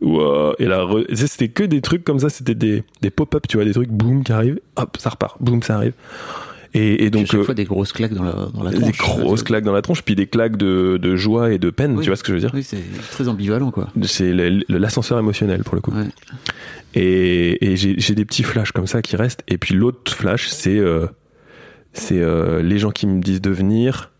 Ouah, 0.00 0.54
et 0.58 0.66
là, 0.66 0.86
c'était 1.14 1.48
que 1.48 1.62
des 1.64 1.80
trucs 1.80 2.04
comme 2.04 2.18
ça, 2.18 2.28
c'était 2.28 2.54
des, 2.54 2.84
des 3.00 3.10
pop-up, 3.10 3.46
tu 3.48 3.56
vois, 3.56 3.64
des 3.64 3.72
trucs, 3.72 3.88
boum, 3.88 4.22
qui 4.22 4.32
arrivent, 4.32 4.60
hop, 4.76 4.96
ça 4.98 5.10
repart, 5.10 5.36
boum, 5.40 5.62
ça 5.62 5.76
arrive. 5.76 5.94
Et, 6.76 7.04
et 7.04 7.10
Donc, 7.10 7.26
chaque 7.26 7.40
euh, 7.40 7.44
fois 7.44 7.54
des 7.54 7.64
grosses 7.64 7.92
claques 7.92 8.14
dans 8.14 8.24
la, 8.24 8.32
dans 8.52 8.62
la 8.64 8.70
des 8.72 8.78
tronche. 8.92 8.98
grosses 9.20 9.42
claques 9.44 9.62
dans 9.62 9.72
la 9.72 9.80
tronche, 9.82 10.02
puis 10.02 10.16
des 10.16 10.26
claques 10.26 10.56
de, 10.56 10.98
de 11.00 11.14
joie 11.14 11.52
et 11.52 11.58
de 11.58 11.70
peine, 11.70 11.96
Oui. 11.96 12.02
tu 12.02 12.10
vois 12.10 12.16
ce 12.16 12.24
que 12.24 12.28
je 12.30 12.34
veux 12.34 12.40
dire 12.40 12.50
Oui, 12.52 12.64
c'est 12.64 12.82
très 13.12 13.28
ambivalent, 13.28 13.70
quoi. 13.70 13.88
C'est 14.02 14.32
l'ascenseur 14.68 15.18
émotionnel 15.20 15.62
pour 15.62 15.76
le 15.76 15.80
coup. 15.80 15.92
Ouais. 15.92 16.06
Et, 16.94 17.64
et 17.72 17.76
j'ai 17.76 18.14
des 18.14 18.24
petits 18.24 18.42
flashs 18.42 18.72
comme 18.72 18.86
ça 18.88 19.02
qui 19.02 19.14
restent. 19.16 19.42
Et 19.48 19.56
puis 19.58 19.74
l'autre 19.74 20.12
flash, 20.12 20.48
c'est 20.48 20.78
euh, 20.78 21.06
c'est 21.92 22.20
euh, 22.20 22.60
les 22.60 22.78
gens 22.78 22.90
qui 22.90 23.06
me 23.06 23.20
disent 23.20 23.40
de 23.40 23.50
venir. 23.50 24.10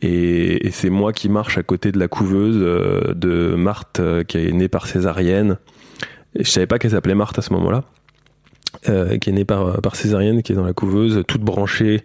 Et, 0.00 0.66
et 0.66 0.70
c'est 0.72 0.90
moi 0.90 1.12
qui 1.12 1.28
marche 1.28 1.56
à 1.58 1.62
côté 1.62 1.92
de 1.92 1.98
la 2.00 2.08
couveuse 2.08 2.56
de 3.14 3.54
Marthe 3.54 4.00
qui 4.26 4.38
est 4.38 4.50
née 4.50 4.66
par 4.68 4.88
césarienne. 4.88 5.56
Et 6.34 6.42
je 6.42 6.50
savais 6.50 6.66
pas 6.66 6.80
qu'elle 6.80 6.90
s'appelait 6.90 7.14
Marthe 7.14 7.38
à 7.38 7.42
ce 7.42 7.52
moment-là. 7.52 7.84
Euh, 8.88 9.18
qui 9.18 9.30
est 9.30 9.32
née 9.32 9.44
par, 9.44 9.94
césarienne, 9.94 10.42
qui 10.42 10.52
est 10.52 10.56
dans 10.56 10.64
la 10.64 10.72
couveuse, 10.72 11.22
toute 11.28 11.42
branchée 11.42 12.00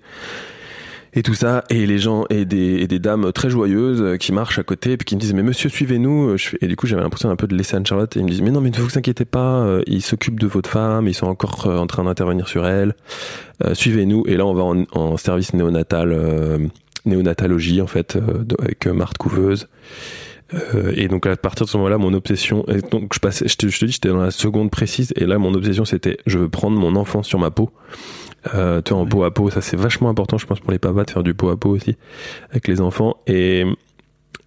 et 1.13 1.23
tout 1.23 1.33
ça, 1.33 1.63
et 1.71 1.87
les 1.87 1.97
gens 1.97 2.25
et 2.29 2.45
des, 2.45 2.99
dames 2.99 3.31
très 3.31 3.49
joyeuses 3.49 4.17
qui 4.19 4.31
marchent 4.31 4.59
à 4.59 4.63
côté 4.63 4.91
et 4.91 4.97
puis 4.97 5.05
qui 5.05 5.15
me 5.15 5.19
disent 5.19 5.33
mais 5.33 5.41
monsieur 5.41 5.69
suivez-nous. 5.69 6.35
Et 6.61 6.67
du 6.67 6.75
coup 6.75 6.85
j'avais 6.85 7.01
l'impression 7.01 7.31
un 7.31 7.35
peu 7.35 7.47
de 7.47 7.55
laisser 7.55 7.77
Anne-Charlotte 7.77 8.15
et 8.15 8.19
ils 8.19 8.25
me 8.25 8.29
disent 8.29 8.43
mais 8.43 8.51
non 8.51 8.61
mais 8.61 8.69
ne 8.69 8.77
vous 8.77 8.95
inquiétez 8.95 9.25
pas, 9.25 9.61
euh, 9.61 9.81
ils 9.87 10.03
s'occupent 10.03 10.39
de 10.39 10.45
votre 10.45 10.69
femme, 10.69 11.07
ils 11.07 11.15
sont 11.15 11.25
encore 11.25 11.65
euh, 11.65 11.77
en 11.77 11.87
train 11.87 12.03
d'intervenir 12.03 12.47
sur 12.47 12.67
elle. 12.67 12.93
Suivez-nous 13.73 14.25
et 14.27 14.37
là 14.37 14.45
on 14.45 14.53
va 14.53 14.85
en, 14.91 15.17
service 15.17 15.55
néonatal, 15.55 16.15
néonatologie 17.05 17.81
en 17.81 17.87
fait 17.87 18.19
avec 18.59 18.85
Marthe 18.85 19.17
Couveuse. 19.17 19.67
Euh, 20.53 20.93
et 20.95 21.07
donc 21.07 21.25
à 21.25 21.35
partir 21.35 21.65
de 21.65 21.71
ce 21.71 21.77
moment-là, 21.77 21.97
mon 21.97 22.13
obsession, 22.13 22.65
et 22.67 22.81
donc 22.81 23.13
je 23.13 23.19
passais, 23.19 23.47
je 23.47 23.55
te, 23.55 23.67
je 23.67 23.79
te 23.79 23.85
dis, 23.85 23.91
j'étais 23.93 24.09
dans 24.09 24.17
la 24.17 24.31
seconde 24.31 24.71
précise, 24.71 25.13
et 25.15 25.25
là 25.25 25.37
mon 25.37 25.53
obsession 25.53 25.85
c'était, 25.85 26.17
je 26.25 26.39
veux 26.39 26.49
prendre 26.49 26.77
mon 26.79 26.95
enfant 26.95 27.23
sur 27.23 27.39
ma 27.39 27.51
peau. 27.51 27.71
Euh, 28.53 28.81
tu 28.81 28.93
vois, 28.93 29.01
en 29.01 29.05
peau 29.05 29.23
à 29.23 29.33
peau, 29.33 29.49
ça 29.49 29.61
c'est 29.61 29.77
vachement 29.77 30.09
important, 30.09 30.37
je 30.37 30.45
pense 30.45 30.59
pour 30.59 30.71
les 30.71 30.79
papas 30.79 31.03
de 31.03 31.11
faire 31.11 31.23
du 31.23 31.33
peau 31.33 31.49
à 31.49 31.57
peau 31.57 31.69
aussi 31.69 31.97
avec 32.51 32.67
les 32.67 32.81
enfants. 32.81 33.17
Et 33.27 33.65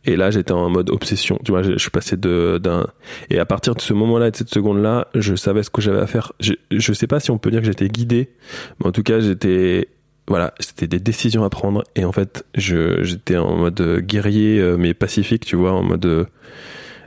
et 0.06 0.16
là 0.16 0.30
j'étais 0.30 0.52
en 0.52 0.70
mode 0.70 0.88
obsession, 0.88 1.38
tu 1.44 1.52
vois, 1.52 1.62
je, 1.62 1.72
je 1.72 1.78
suis 1.78 1.90
passé 1.90 2.16
de 2.16 2.58
d'un 2.62 2.86
et 3.28 3.38
à 3.38 3.44
partir 3.44 3.74
de 3.74 3.82
ce 3.82 3.92
moment-là 3.92 4.28
et 4.28 4.30
de 4.30 4.36
cette 4.36 4.48
seconde-là, 4.48 5.08
je 5.14 5.34
savais 5.34 5.62
ce 5.62 5.68
que 5.68 5.82
j'avais 5.82 6.00
à 6.00 6.06
faire. 6.06 6.32
Je 6.40 6.54
je 6.70 6.92
sais 6.94 7.06
pas 7.06 7.20
si 7.20 7.30
on 7.30 7.36
peut 7.36 7.50
dire 7.50 7.60
que 7.60 7.66
j'étais 7.66 7.88
guidé, 7.88 8.30
mais 8.78 8.86
en 8.86 8.92
tout 8.92 9.02
cas 9.02 9.20
j'étais 9.20 9.88
voilà, 10.30 10.54
c'était 10.60 10.86
des 10.86 11.00
décisions 11.00 11.42
à 11.42 11.50
prendre 11.50 11.82
et 11.96 12.04
en 12.04 12.12
fait, 12.12 12.46
j'étais 12.54 13.36
en 13.36 13.56
mode 13.56 13.98
guerrier 13.98 14.60
euh, 14.60 14.76
mais 14.78 14.94
pacifique, 14.94 15.44
tu 15.44 15.56
vois, 15.56 15.72
en 15.72 15.82
mode 15.82 16.28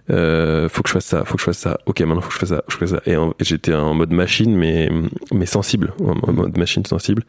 euh, 0.10 0.68
faut 0.68 0.84
que 0.84 0.90
je 0.90 0.94
fasse 0.94 1.06
ça, 1.06 1.24
faut 1.24 1.36
que 1.36 1.40
je 1.40 1.46
fasse 1.46 1.58
ça. 1.58 1.80
Ok, 1.86 2.02
maintenant 2.02 2.20
faut 2.20 2.28
que 2.28 2.34
je 2.34 2.40
fasse 2.40 2.50
ça, 2.50 2.64
faut 2.68 2.78
que 2.78 2.86
je 2.86 2.92
fasse 2.92 3.04
ça. 3.06 3.10
Et, 3.10 3.16
j'étais 3.40 3.74
en 3.74 3.94
mode 3.94 4.12
machine 4.12 4.54
mais 4.54 4.90
mais 5.34 5.46
sensible, 5.46 5.94
en 6.02 6.30
en 6.30 6.34
mode 6.34 6.58
machine 6.58 6.86
sensible. 6.86 7.24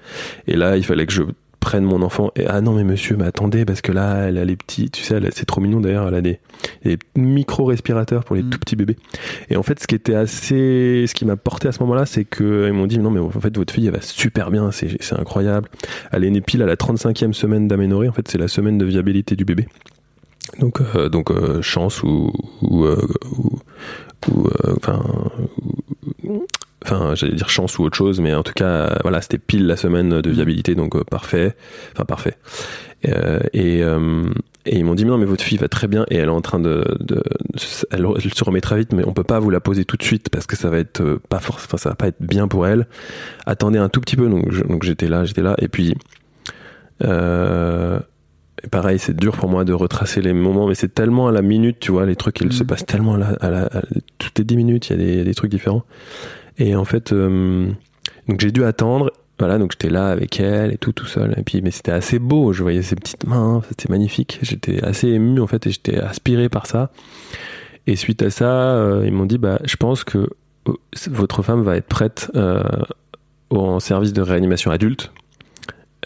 Et 0.49 0.57
là, 0.57 0.77
il 0.77 0.85
fallait 0.85 1.07
que 1.07 1.13
je 1.13 1.23
prenne 1.65 1.85
mon 1.85 2.03
enfant 2.03 2.31
et 2.37 2.47
ah 2.47 2.61
non 2.61 2.73
mais 2.75 2.85
monsieur 2.85 3.17
mais 3.17 3.25
attendez 3.25 3.65
parce 3.65 3.81
que 3.81 3.91
là 3.91 4.27
elle 4.29 4.37
a 4.39 4.45
les 4.45 4.55
petits 4.57 4.91
tu 4.91 5.03
sais 5.03 5.19
c'est 5.33 5.47
trop 5.47 5.61
mignon 5.62 5.81
d'ailleurs 5.81 6.07
elle 6.09 6.15
a 6.15 6.21
des, 6.21 6.39
des 6.85 6.99
micro 7.17 7.65
respirateurs 7.65 8.23
pour 8.25 8.37
les 8.37 8.43
Mm. 8.43 8.51
tout 8.51 8.59
petits 8.59 8.77
bébés. 8.77 8.97
Et 9.49 9.57
en 9.57 9.62
fait 9.62 9.81
ce 9.81 9.87
qui 9.87 9.95
était 9.95 10.15
assez 10.15 11.07
ce 11.09 11.15
qui 11.15 11.25
m'a 11.25 11.37
porté 11.37 11.67
à 11.69 11.73
ce 11.73 11.81
moment 11.81 11.95
là 11.95 12.05
c'est 12.07 12.25
que 12.25 12.67
ils 12.69 12.73
m'ont 12.75 12.87
dit 12.87 12.99
non 12.99 13.11
mais 13.11 13.21
en 13.21 13.31
fait 13.31 13.57
votre 13.57 13.73
fille 13.73 13.87
elle 13.87 13.95
va 13.95 14.01
super 14.03 14.51
bien 14.51 14.71
c'est 14.71 14.97
c'est 15.01 15.19
incroyable. 15.19 15.69
Elle 16.12 16.25
est 16.25 16.31
née 16.31 16.41
pile 16.43 16.62
à 16.62 16.67
la 16.67 16.77
35e 16.77 17.33
semaine 17.33 17.67
d'aménorrhée 17.67 18.09
en 18.09 18.12
fait 18.12 18.29
c'est 18.29 18.39
la 18.39 18.49
semaine 18.49 18.77
de 18.79 18.85
viabilité 18.85 19.35
du 19.35 19.45
bébé. 19.45 19.67
Donc, 20.61 20.81
euh, 20.95 21.09
donc 21.09 21.31
euh, 21.31 21.62
chance 21.62 22.03
ou, 22.03 22.31
ou, 22.61 22.85
euh, 22.85 23.01
ou- 23.39 23.59
ou, 24.31 24.47
euh, 24.47 24.75
enfin, 24.77 25.03
ou- 25.62 25.73
enfin, 26.85 27.14
j'allais 27.14 27.35
dire 27.35 27.49
chance 27.49 27.78
ou 27.78 27.82
autre 27.85 27.97
chose, 27.97 28.20
mais 28.20 28.35
en 28.35 28.43
tout 28.43 28.53
cas, 28.55 28.99
voilà, 29.03 29.20
c'était 29.22 29.39
pile 29.39 29.66
la 29.66 29.76
semaine 29.76 30.20
de 30.20 30.30
viabilité, 30.30 30.74
donc 30.74 30.95
euh, 30.97 31.03
parfait, 31.05 31.57
enfin 31.93 32.05
parfait. 32.05 32.35
Euh, 33.09 33.41
et, 33.53 33.82
euh, 33.82 34.24
et 34.64 34.78
ils 34.78 34.85
m'ont 34.85 34.95
dit 34.95 35.05
mais 35.05 35.11
non 35.11 35.18
mais 35.18 35.26
votre 35.26 35.45
fille 35.45 35.59
va 35.59 35.68
très 35.68 35.89
bien 35.89 36.07
et 36.11 36.16
elle 36.16 36.28
est 36.28 36.32
en 36.32 36.41
train 36.41 36.59
de, 36.59 36.85
de 37.01 37.22
elle, 37.91 38.07
elle 38.16 38.32
se 38.35 38.45
remet 38.45 38.62
très 38.62 38.78
vite 38.78 38.95
mais 38.95 39.07
on 39.07 39.12
peut 39.12 39.22
pas 39.22 39.39
vous 39.39 39.51
la 39.51 39.61
poser 39.61 39.85
tout 39.85 39.99
de 39.99 40.03
suite 40.03 40.30
parce 40.30 40.47
que 40.47 40.57
ça 40.57 40.70
va 40.70 40.78
être 40.78 41.20
pas 41.28 41.39
force 41.39 41.64
enfin 41.66 41.76
ça 41.76 41.91
va 41.91 41.97
pas 41.97 42.07
être 42.07 42.16
bien 42.22 42.49
pour 42.49 42.66
elle 42.66 42.87
attendez 43.45 43.78
un 43.78 43.91
tout 43.91 44.01
petit 44.01 44.16
peu 44.16 44.26
donc 44.30 44.51
je- 44.51 44.62
donc 44.62 44.85
j'étais 44.85 45.07
là 45.07 45.26
j'étais 45.26 45.43
là 45.43 45.55
et 45.59 45.68
puis 45.68 45.95
pareil 48.70 48.99
c'est 48.99 49.14
dur 49.14 49.37
pour 49.37 49.51
moi 49.51 49.64
de 49.64 49.72
retracer 49.74 50.22
les 50.22 50.32
moments 50.32 50.66
mais 50.66 50.74
c'est 50.74 50.95
tellement 50.95 51.28
à 51.28 51.32
la 51.32 51.43
minute 51.43 51.76
tu 51.80 51.93
vois 51.93 52.07
les 52.07 52.16
trucs 52.16 52.41
ils 52.41 52.53
se 52.53 52.62
Mhm. 52.62 52.66
passent 52.68 52.87
tellement 52.87 53.14
à 53.14 53.18
la, 53.18 53.26
à 53.41 53.51
la- 53.51 53.66
à- 53.66 53.82
toutes 54.18 54.39
les 54.39 54.45
10 54.45 54.57
minutes 54.57 54.89
y 54.91 54.95
il 54.95 55.16
y 55.16 55.20
a 55.20 55.24
des 55.24 55.35
trucs 55.35 55.51
différents 55.51 55.85
et 56.59 56.75
en 56.75 56.85
fait 56.85 57.13
euh, 57.13 57.71
donc 58.29 58.41
j'ai 58.41 58.53
dû 58.53 58.65
attendre 58.65 59.11
voilà, 59.39 59.59
donc 59.59 59.73
j'étais 59.73 59.91
là 59.91 60.11
avec 60.11 60.39
elle 60.39 60.73
et 60.73 60.79
tout, 60.79 60.93
tout 60.93 61.07
seul. 61.07 61.35
Et 61.37 61.43
puis, 61.43 61.61
mais 61.61 61.73
c'était 61.73 61.93
assez 61.93 62.21
beau. 62.21 62.53
Je 62.53 62.63
voyais 62.63 62.83
ses 62.83 62.95
petites 62.95 63.27
mains, 63.27 63.63
c'était 63.69 63.91
magnifique. 63.91 64.39
J'étais 64.43 64.83
assez 64.85 65.09
ému 65.09 65.41
en 65.41 65.47
fait 65.47 65.67
et 65.67 65.71
j'étais 65.71 65.99
aspiré 65.99 66.49
par 66.49 66.67
ça. 66.67 66.93
Et 67.87 67.97
suite 67.97 68.23
à 68.23 68.31
ça, 68.31 68.77
euh, 68.77 69.03
ils 69.05 69.13
m'ont 69.13 69.27
dit, 69.27 69.39
bah, 69.39 69.59
je 69.65 69.77
pense 69.77 70.05
que 70.05 70.31
euh, 70.69 70.73
votre 71.11 71.43
femme 71.43 71.63
va 71.63 71.77
être 71.77 71.89
prête 71.89 72.31
euh, 72.37 72.63
en 73.51 73.81
service 73.81 74.13
de 74.13 74.23
réanimation 74.23 74.71
adulte. 74.71 75.13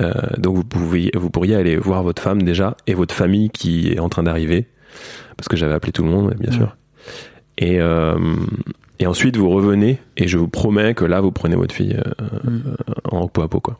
Euh, 0.00 0.12
donc 0.38 0.56
vous, 0.56 0.64
pouvez, 0.64 1.10
vous 1.14 1.28
pourriez 1.28 1.54
aller 1.54 1.76
voir 1.76 2.02
votre 2.02 2.22
femme 2.22 2.42
déjà 2.42 2.76
et 2.86 2.94
votre 2.94 3.14
famille 3.14 3.50
qui 3.50 3.92
est 3.92 3.98
en 4.00 4.08
train 4.08 4.22
d'arriver. 4.22 4.66
Parce 5.36 5.48
que 5.48 5.56
j'avais 5.56 5.74
appelé 5.74 5.92
tout 5.92 6.02
le 6.02 6.10
monde, 6.10 6.34
bien 6.40 6.50
sûr. 6.50 6.76
Et, 7.58 7.80
euh, 7.80 8.16
et 9.00 9.06
ensuite, 9.06 9.36
vous 9.36 9.48
revenez 9.50 9.98
et 10.16 10.26
je 10.28 10.38
vous 10.38 10.48
promets 10.48 10.94
que 10.94 11.04
là, 11.04 11.20
vous 11.20 11.30
prenez 11.32 11.56
votre 11.56 11.74
fille 11.74 11.96
euh, 11.96 12.24
Mm. 12.44 12.60
en 13.10 13.28
peau 13.28 13.42
à 13.42 13.48
peau. 13.48 13.60
Quoi. 13.60 13.78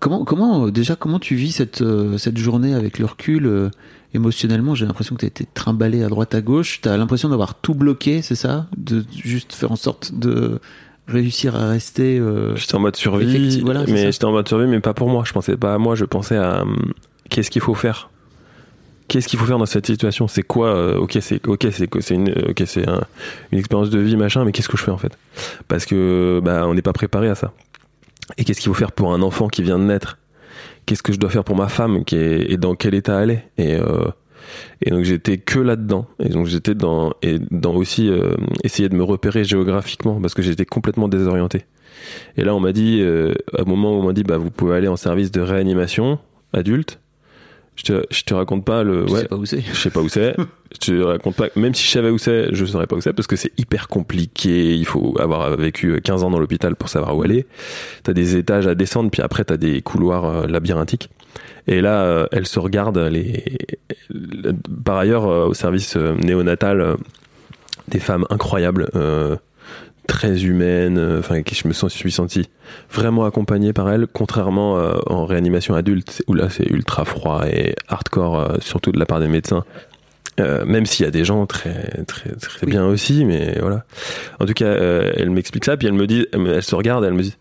Comment, 0.00 0.24
comment, 0.24 0.66
euh, 0.66 0.70
déjà, 0.70 0.96
comment 0.96 1.18
tu 1.18 1.34
vis 1.34 1.52
cette, 1.52 1.80
euh, 1.82 2.18
cette 2.18 2.36
journée 2.36 2.74
avec 2.74 2.98
le 2.98 3.06
recul 3.06 3.46
euh, 3.46 3.70
émotionnellement? 4.12 4.74
J'ai 4.74 4.84
l'impression 4.86 5.14
que 5.14 5.20
tu 5.20 5.26
as 5.26 5.28
été 5.28 5.46
trimballé 5.54 6.02
à 6.04 6.08
droite 6.08 6.34
à 6.34 6.40
gauche. 6.42 6.80
Tu 6.82 6.88
as 6.88 6.96
l'impression 6.96 7.28
d'avoir 7.30 7.54
tout 7.54 7.74
bloqué, 7.74 8.20
c'est 8.22 8.34
ça? 8.34 8.66
De 8.76 9.04
juste 9.16 9.52
faire 9.54 9.72
en 9.72 9.76
sorte 9.76 10.12
de 10.14 10.60
réussir 11.08 11.56
à 11.56 11.68
rester. 11.68 12.18
euh, 12.18 12.54
J'étais 12.56 12.74
en 12.74 12.80
mode 12.80 12.96
survie, 12.96 13.60
voilà, 13.62 13.84
mais 13.88 14.12
j'étais 14.12 14.24
en 14.24 14.32
mode 14.32 14.46
survie, 14.48 14.66
mais 14.66 14.80
pas 14.80 14.94
pour 14.94 15.08
moi. 15.08 15.22
Je 15.26 15.32
pensais 15.32 15.56
pas 15.56 15.74
à 15.74 15.78
moi, 15.78 15.94
je 15.94 16.04
pensais 16.04 16.36
à 16.36 16.62
hum, 16.62 16.92
qu'est-ce 17.30 17.50
qu'il 17.50 17.62
faut 17.62 17.74
faire? 17.74 18.10
Qu'est-ce 19.08 19.28
qu'il 19.28 19.38
faut 19.38 19.44
faire 19.44 19.58
dans 19.58 19.66
cette 19.66 19.86
situation? 19.86 20.28
C'est 20.28 20.42
quoi 20.42 20.68
euh, 20.74 20.96
Ok, 20.96 21.18
c'est 21.20 21.46
ok, 21.46 21.66
c'est 21.70 22.14
une, 22.14 22.30
ok, 22.48 22.62
c'est 22.66 22.88
un- 22.88 23.02
une 23.52 23.58
expérience 23.58 23.90
de 23.90 23.98
vie, 23.98 24.16
machin. 24.16 24.44
Mais 24.44 24.52
qu'est-ce 24.52 24.68
que 24.68 24.76
je 24.78 24.82
fais 24.82 24.90
en 24.90 24.96
fait? 24.98 25.16
Parce 25.68 25.84
que 25.84 26.40
bah, 26.42 26.66
on 26.66 26.74
n'est 26.74 26.82
pas 26.82 26.92
préparé 26.94 27.28
à 27.28 27.34
ça. 27.34 27.52
Et 28.38 28.44
qu'est-ce 28.44 28.60
qu'il 28.60 28.68
faut 28.68 28.74
faire 28.74 28.92
pour 28.92 29.12
un 29.12 29.20
enfant 29.20 29.48
qui 29.48 29.62
vient 29.62 29.78
de 29.78 29.84
naître? 29.84 30.18
Qu'est-ce 30.86 31.02
que 31.02 31.12
je 31.12 31.18
dois 31.18 31.30
faire 31.30 31.44
pour 31.44 31.56
ma 31.56 31.68
femme 31.68 32.04
qui 32.04 32.16
est 32.16 32.50
et 32.50 32.56
dans 32.56 32.74
quel 32.74 32.94
état 32.94 33.22
elle 33.22 33.30
est? 33.30 33.44
Et 33.58 33.74
euh, 33.74 34.04
et 34.82 34.90
donc 34.90 35.04
j'étais 35.04 35.36
que 35.38 35.58
là-dedans. 35.58 36.06
Et 36.18 36.28
donc 36.30 36.46
j'étais 36.46 36.74
dans 36.74 37.12
et 37.22 37.38
dans 37.50 37.74
aussi 37.74 38.08
euh, 38.08 38.34
essayer 38.64 38.88
de 38.88 38.94
me 38.94 39.02
repérer 39.02 39.44
géographiquement 39.44 40.20
parce 40.20 40.32
que 40.34 40.42
j'étais 40.42 40.64
complètement 40.66 41.08
désorienté. 41.08 41.64
Et 42.36 42.42
là 42.44 42.54
on 42.54 42.60
m'a 42.60 42.72
dit 42.72 43.00
euh, 43.02 43.34
à 43.56 43.62
un 43.62 43.64
moment 43.64 43.92
où 43.96 44.00
on 44.00 44.06
m'a 44.06 44.12
dit 44.14 44.24
bah 44.24 44.38
vous 44.38 44.50
pouvez 44.50 44.76
aller 44.76 44.88
en 44.88 44.96
service 44.96 45.30
de 45.30 45.40
réanimation 45.42 46.18
adulte. 46.52 47.00
Je 47.76 47.82
te 47.82 48.04
je 48.10 48.22
te 48.22 48.34
raconte 48.34 48.64
pas 48.64 48.82
le 48.82 49.04
tu 49.04 49.12
ouais 49.12 49.20
sais 49.20 49.28
pas 49.28 49.36
où 49.36 49.46
c'est. 49.46 49.60
je 49.60 49.74
sais 49.74 49.90
pas 49.90 50.00
où 50.00 50.08
c'est. 50.08 50.36
Je 50.82 50.90
te 50.90 51.02
raconte 51.02 51.36
pas. 51.36 51.46
Même 51.54 51.72
si 51.72 51.86
je 51.86 51.90
savais 51.92 52.10
où 52.10 52.18
c'est, 52.18 52.52
je 52.52 52.64
saurais 52.64 52.88
pas 52.88 52.96
où 52.96 53.00
c'est 53.00 53.12
parce 53.12 53.28
que 53.28 53.36
c'est 53.36 53.52
hyper 53.56 53.86
compliqué. 53.86 54.74
Il 54.74 54.84
faut 54.84 55.14
avoir 55.20 55.56
vécu 55.56 56.00
15 56.00 56.24
ans 56.24 56.30
dans 56.30 56.40
l'hôpital 56.40 56.74
pour 56.74 56.88
savoir 56.88 57.16
où 57.16 57.22
aller. 57.22 57.46
T'as 58.02 58.12
des 58.12 58.34
étages 58.34 58.66
à 58.66 58.74
descendre, 58.74 59.08
puis 59.08 59.22
après 59.22 59.44
t'as 59.44 59.56
des 59.56 59.82
couloirs 59.82 60.24
euh, 60.24 60.46
labyrinthiques. 60.48 61.10
Et 61.68 61.80
là, 61.80 62.02
euh, 62.02 62.26
elle 62.32 62.46
se 62.46 62.58
regarde. 62.58 62.98
Les... 62.98 63.56
Par 64.84 64.96
ailleurs, 64.96 65.26
euh, 65.26 65.46
au 65.46 65.54
service 65.54 65.96
euh, 65.96 66.14
néonatal, 66.16 66.80
euh, 66.80 66.96
des 67.88 68.00
femmes 68.00 68.26
incroyables, 68.30 68.88
euh, 68.96 69.36
très 70.06 70.44
humaines. 70.44 70.98
euh, 70.98 71.18
Enfin, 71.18 71.42
qui 71.42 71.54
je 71.54 71.66
me 71.68 71.72
sens, 71.72 71.92
suis 71.92 72.12
senti 72.12 72.48
vraiment 72.90 73.24
accompagné 73.24 73.72
par 73.72 73.90
elles, 73.90 74.06
contrairement 74.06 74.78
euh, 74.78 74.94
en 75.06 75.24
réanimation 75.26 75.74
adulte 75.74 76.22
où 76.26 76.34
là 76.34 76.48
c'est 76.50 76.66
ultra 76.70 77.04
froid 77.04 77.44
et 77.48 77.74
hardcore, 77.88 78.38
euh, 78.40 78.56
surtout 78.60 78.92
de 78.92 78.98
la 78.98 79.06
part 79.06 79.20
des 79.20 79.28
médecins. 79.28 79.64
Euh, 80.40 80.64
même 80.64 80.84
s'il 80.84 81.04
y 81.04 81.08
a 81.08 81.12
des 81.12 81.24
gens 81.24 81.46
très 81.46 82.02
très 82.08 82.30
très 82.30 82.66
Oui. 82.66 82.72
bien 82.72 82.84
aussi, 82.86 83.24
mais 83.24 83.56
voilà. 83.60 83.84
En 84.40 84.46
tout 84.46 84.52
cas, 84.52 84.66
elle 84.72 85.30
m'explique 85.30 85.64
ça, 85.64 85.76
puis 85.76 85.86
elle 85.86 85.92
me 85.94 86.06
dit, 86.08 86.26
elle, 86.32 86.46
elle 86.48 86.62
se 86.62 86.74
regarde, 86.74 87.04
elle 87.04 87.14
me 87.14 87.22
dit, 87.22 87.36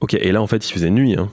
ok. 0.00 0.14
Et 0.14 0.32
là, 0.32 0.40
en 0.40 0.46
fait, 0.46 0.66
il 0.68 0.72
faisait 0.72 0.88
nuit, 0.88 1.16
hein, 1.18 1.28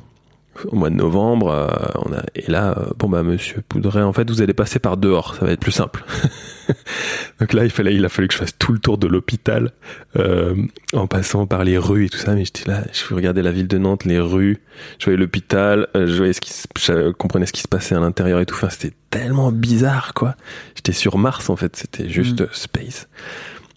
au 0.66 0.76
mois 0.76 0.90
de 0.90 0.96
novembre. 0.96 1.50
euh, 1.52 1.68
on 2.06 2.14
a, 2.14 2.22
et 2.36 2.50
là, 2.52 2.76
euh, 2.78 2.86
bon 2.98 3.10
bah, 3.10 3.24
Monsieur 3.24 3.62
Poudret, 3.68 4.02
en 4.02 4.14
fait, 4.14 4.30
vous 4.30 4.42
allez 4.42 4.54
passer 4.54 4.80
par 4.80 4.98
dehors, 4.98 5.36
ça 5.36 5.46
va 5.46 5.52
être 5.52 5.60
plus 5.60 5.72
simple. 5.72 6.04
Donc 7.40 7.54
là, 7.54 7.64
il 7.64 7.70
fallait, 7.72 7.96
il 7.96 8.06
a 8.06 8.10
fallu 8.10 8.28
que 8.28 8.34
je 8.34 8.40
fasse 8.40 8.58
tout 8.58 8.72
le 8.72 8.80
tour 8.80 8.98
de 8.98 9.08
l'hôpital 9.08 9.72
euh, 10.18 10.56
en 10.94 11.08
passant 11.08 11.48
par 11.48 11.64
les 11.64 11.78
rues 11.78 12.06
et 12.06 12.10
tout 12.10 12.18
ça. 12.18 12.34
Mais 12.36 12.46
j'étais 12.46 12.70
là, 12.70 12.84
je 12.94 13.14
regardais 13.14 13.42
la 13.42 13.52
ville 13.52 13.68
de 13.68 13.78
Nantes, 13.78 14.06
les 14.06 14.20
rues, 14.20 14.60
je 15.00 15.06
voyais 15.06 15.18
l'hôpital, 15.20 15.88
je 15.96 16.16
voyais 16.18 16.34
ce 16.34 16.42
qui, 16.42 16.54
se- 16.54 16.68
je 16.80 17.12
comprenais 17.12 17.46
ce 17.46 17.54
qui 17.54 17.62
se 17.62 17.68
passait 17.68 17.96
à 17.96 18.00
l'intérieur 18.00 18.40
et 18.40 18.46
tout. 18.46 18.56
Enfin, 18.56 18.70
c'était 18.70 18.94
tellement 19.10 19.52
bizarre, 19.52 20.14
quoi. 20.14 20.36
J'étais 20.76 20.92
sur 20.94 21.18
Mars 21.18 21.50
en 21.50 21.56
fait, 21.56 21.76
c'était 21.76 22.08
juste 22.10 22.42
Mm. 22.42 22.48
space. 22.52 23.08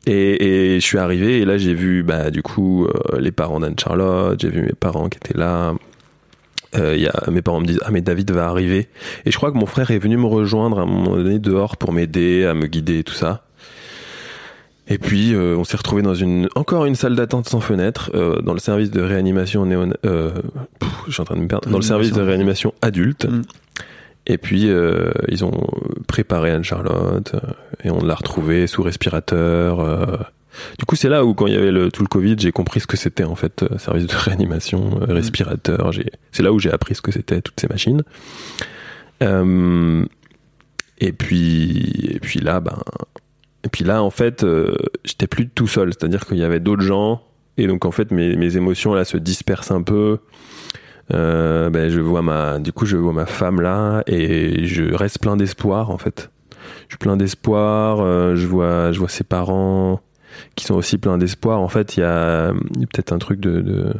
Et, 0.06 0.74
et 0.74 0.80
je 0.80 0.84
suis 0.84 0.98
arrivé 0.98 1.40
et 1.40 1.46
là 1.46 1.56
j'ai 1.56 1.72
vu 1.72 2.02
bah 2.02 2.30
du 2.30 2.42
coup 2.42 2.86
les 3.18 3.32
parents 3.32 3.58
d'Anne 3.60 3.78
Charlotte, 3.78 4.38
j'ai 4.38 4.50
vu 4.50 4.60
mes 4.60 4.74
parents 4.78 5.08
qui 5.08 5.16
étaient 5.16 5.36
là. 5.38 5.72
Euh, 6.76 6.96
y 6.96 7.06
a, 7.06 7.30
mes 7.30 7.42
parents 7.42 7.60
me 7.60 7.66
disent 7.66 7.80
ah 7.84 7.90
mais 7.90 8.00
David 8.00 8.30
va 8.32 8.48
arriver 8.48 8.88
et 9.24 9.30
je 9.30 9.36
crois 9.36 9.52
que 9.52 9.56
mon 9.56 9.66
frère 9.66 9.90
est 9.90 9.98
venu 9.98 10.16
me 10.16 10.26
rejoindre 10.26 10.78
à 10.78 10.82
un 10.82 10.86
moment 10.86 11.16
donné 11.16 11.38
dehors 11.38 11.76
pour 11.76 11.92
m'aider 11.92 12.44
à 12.44 12.54
me 12.54 12.66
guider 12.66 12.98
et 12.98 13.04
tout 13.04 13.14
ça. 13.14 13.44
Et 14.86 14.98
puis 14.98 15.34
euh, 15.34 15.56
on 15.56 15.64
s'est 15.64 15.76
retrouvé 15.76 16.02
dans 16.02 16.14
une 16.14 16.48
encore 16.54 16.84
une 16.84 16.94
salle 16.94 17.16
d'attente 17.16 17.48
sans 17.48 17.60
fenêtre 17.60 18.10
euh, 18.14 18.40
dans 18.42 18.52
le 18.52 18.58
service 18.58 18.90
de 18.90 19.00
réanimation 19.00 19.64
néon 19.64 19.90
euh, 20.04 20.30
pff, 20.78 20.90
je 21.06 21.12
suis 21.12 21.22
en 21.22 21.24
train 21.24 21.36
de 21.36 21.40
me 21.40 21.48
perdre 21.48 21.68
dans 21.70 21.78
le 21.78 21.82
service 21.82 22.12
de 22.12 22.20
réanimation 22.20 22.74
adulte. 22.82 23.26
Mm. 23.26 23.42
Et 24.26 24.38
puis 24.38 24.68
euh, 24.68 25.10
ils 25.28 25.44
ont 25.44 25.66
préparé 26.06 26.50
Anne-Charlotte 26.50 27.34
euh, 27.34 27.40
et 27.82 27.90
on 27.90 28.02
l'a 28.04 28.14
retrouvée 28.14 28.66
sous 28.66 28.82
respirateur. 28.82 30.26
Du 30.78 30.84
coup, 30.84 30.96
c'est 30.96 31.08
là 31.08 31.24
où 31.24 31.34
quand 31.34 31.46
il 31.46 31.54
y 31.54 31.56
avait 31.56 31.70
le, 31.70 31.90
tout 31.90 32.02
le 32.02 32.08
Covid, 32.08 32.36
j'ai 32.38 32.52
compris 32.52 32.80
ce 32.80 32.86
que 32.86 32.96
c'était 32.96 33.24
en 33.24 33.34
fait 33.34 33.62
euh, 33.62 33.78
service 33.78 34.06
de 34.06 34.14
réanimation, 34.16 35.00
euh, 35.02 35.12
respirateur. 35.12 35.92
J'ai, 35.92 36.10
c'est 36.32 36.42
là 36.42 36.52
où 36.52 36.58
j'ai 36.58 36.72
appris 36.72 36.94
ce 36.94 37.02
que 37.02 37.12
c'était 37.12 37.40
toutes 37.40 37.60
ces 37.60 37.68
machines. 37.68 38.02
Euh, 39.22 40.04
et 40.98 41.12
puis, 41.12 42.10
et 42.10 42.20
puis 42.20 42.40
là, 42.40 42.60
ben, 42.60 42.78
et 43.64 43.68
puis 43.68 43.84
là, 43.84 44.02
en 44.02 44.10
fait, 44.10 44.44
euh, 44.44 44.74
j'étais 45.04 45.26
plus 45.26 45.48
tout 45.48 45.66
seul. 45.66 45.92
C'est-à-dire 45.92 46.26
qu'il 46.26 46.38
y 46.38 46.44
avait 46.44 46.60
d'autres 46.60 46.82
gens. 46.82 47.22
Et 47.56 47.66
donc, 47.66 47.84
en 47.84 47.90
fait, 47.90 48.10
mes, 48.10 48.36
mes 48.36 48.56
émotions 48.56 48.94
là 48.94 49.04
se 49.04 49.16
dispersent 49.16 49.70
un 49.70 49.82
peu. 49.82 50.18
Ben, 51.10 51.88
je 51.90 52.00
vois 52.00 52.22
ma, 52.22 52.58
du 52.58 52.72
coup, 52.72 52.86
je 52.86 52.96
vois 52.96 53.12
ma 53.12 53.26
femme 53.26 53.60
là 53.60 54.02
et 54.06 54.64
je 54.66 54.94
reste 54.94 55.18
plein 55.18 55.36
d'espoir 55.36 55.90
en 55.90 55.98
fait. 55.98 56.30
Je 56.88 56.94
suis 56.94 56.98
plein 56.98 57.18
d'espoir. 57.18 57.98
je 58.34 58.46
vois, 58.46 58.90
je 58.90 58.98
vois 58.98 59.10
ses 59.10 59.22
parents 59.22 60.00
qui 60.54 60.64
sont 60.64 60.74
aussi 60.74 60.98
pleins 60.98 61.18
d'espoir. 61.18 61.60
En 61.60 61.68
fait, 61.68 61.96
il 61.96 62.00
y 62.00 62.04
a, 62.04 62.52
peut-être 62.92 63.12
un 63.12 63.18
truc 63.18 63.40
de, 63.40 63.94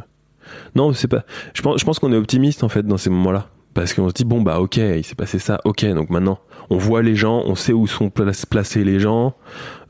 non, 0.75 0.93
c'est 0.93 1.07
pas. 1.07 1.23
Je 1.53 1.61
pense, 1.61 1.79
je 1.79 1.85
pense 1.85 1.99
qu'on 1.99 2.11
est 2.13 2.17
optimiste 2.17 2.63
en 2.63 2.69
fait 2.69 2.83
dans 2.83 2.97
ces 2.97 3.09
moments-là 3.09 3.49
parce 3.73 3.93
qu'on 3.93 4.07
se 4.07 4.13
dit 4.13 4.25
bon 4.25 4.41
bah 4.41 4.59
ok, 4.59 4.77
il 4.77 5.03
s'est 5.03 5.15
passé 5.15 5.37
ça, 5.37 5.59
ok, 5.65 5.85
donc 5.93 6.09
maintenant 6.09 6.39
on 6.69 6.77
voit 6.77 7.01
les 7.03 7.15
gens, 7.15 7.43
on 7.45 7.55
sait 7.55 7.73
où 7.73 7.87
sont 7.87 8.09
placés 8.09 8.83
les 8.83 8.99
gens, 8.99 9.35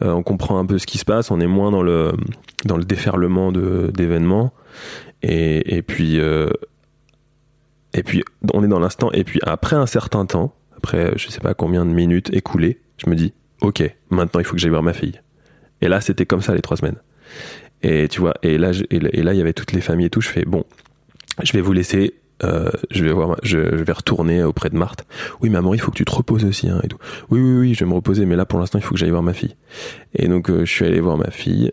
euh, 0.04 0.12
on 0.12 0.24
comprend 0.24 0.58
un 0.58 0.66
peu 0.66 0.78
ce 0.80 0.88
qui 0.88 0.98
se 0.98 1.06
passe, 1.06 1.32
on 1.32 1.39
est 1.39 1.48
moins 1.48 1.72
dans 1.72 1.84
le 1.84 2.12
dans 2.66 2.78
le 2.78 2.84
déferlement 2.84 3.52
d'événements 3.52 4.52
et, 5.22 5.78
et 5.78 5.82
puis 5.84 6.20
euh, 6.20 6.50
et 7.93 8.04
puis 8.04 8.24
on 8.54 8.64
est 8.64 8.68
dans 8.68 8.80
l'instant 8.80 9.12
et 9.12 9.24
puis 9.24 9.39
après 9.43 9.76
un 9.76 9.86
certain 9.86 10.26
temps, 10.26 10.56
après 10.76 11.14
je 11.16 11.30
sais 11.30 11.39
pas 11.39 11.54
combien 11.54 11.86
de 11.86 11.91
minutes 11.91 12.34
écoulées, 12.34 12.82
je 12.98 13.10
me 13.10 13.16
dis 13.16 13.34
ok, 13.62 13.84
maintenant 14.10 14.39
il 14.39 14.46
faut 14.46 14.54
que 14.54 14.60
j'aille 14.60 14.72
voir 14.72 14.84
ma 14.84 14.93
fille. 14.93 15.22
Et 15.82 15.88
là 15.88 16.01
c'était 16.01 16.26
comme 16.26 16.41
ça 16.41 16.53
les 16.53 16.61
trois 16.61 16.78
semaines. 16.78 16.97
Et 17.84 18.07
tu 18.07 18.21
vois, 18.21 18.34
et 18.43 18.57
là 18.57 18.71
et 18.89 18.99
là 18.99 19.34
il 19.34 19.38
y 19.38 19.41
avait 19.41 19.53
toutes 19.53 19.71
les 19.73 19.82
familles 19.82 20.07
et 20.07 20.09
tout. 20.09 20.21
Je 20.21 20.30
fais 20.30 20.45
bon, 20.45 20.63
je 21.43 21.51
vais 21.53 21.61
vous 21.61 21.73
laisser. 21.73 22.15
euh, 22.43 22.69
je 22.91 23.03
vais 23.03 23.11
voir, 23.11 23.38
je, 23.43 23.78
je 23.78 23.84
vais 23.84 23.93
retourner 23.93 24.43
auprès 24.43 24.69
de 24.69 24.78
Marthe. 24.78 25.05
Oui, 25.41 25.49
maman, 25.49 25.73
il 25.73 25.80
faut 25.80 25.91
que 25.91 25.97
tu 25.97 26.05
te 26.05 26.11
reposes 26.11 26.45
aussi, 26.45 26.69
hein, 26.69 26.82
et 26.84 26.88
tout. 26.88 26.97
Oui, 27.30 27.39
oui, 27.39 27.57
oui, 27.59 27.73
je 27.73 27.84
vais 27.86 27.89
me 27.89 27.95
reposer, 27.95 28.26
mais 28.26 28.36
là, 28.36 28.45
pour 28.45 28.59
l'instant, 28.59 28.78
il 28.80 28.82
faut 28.82 28.93
que 28.93 28.99
j'aille 28.99 29.11
voir 29.11 29.23
ma 29.23 29.34
fille. 29.34 29.55
Et 30.13 30.28
donc, 30.28 30.49
euh, 30.49 30.65
je 30.65 30.71
suis 30.71 30.86
allé 30.86 30.99
voir 30.99 31.17
ma 31.17 31.32
fille, 31.32 31.71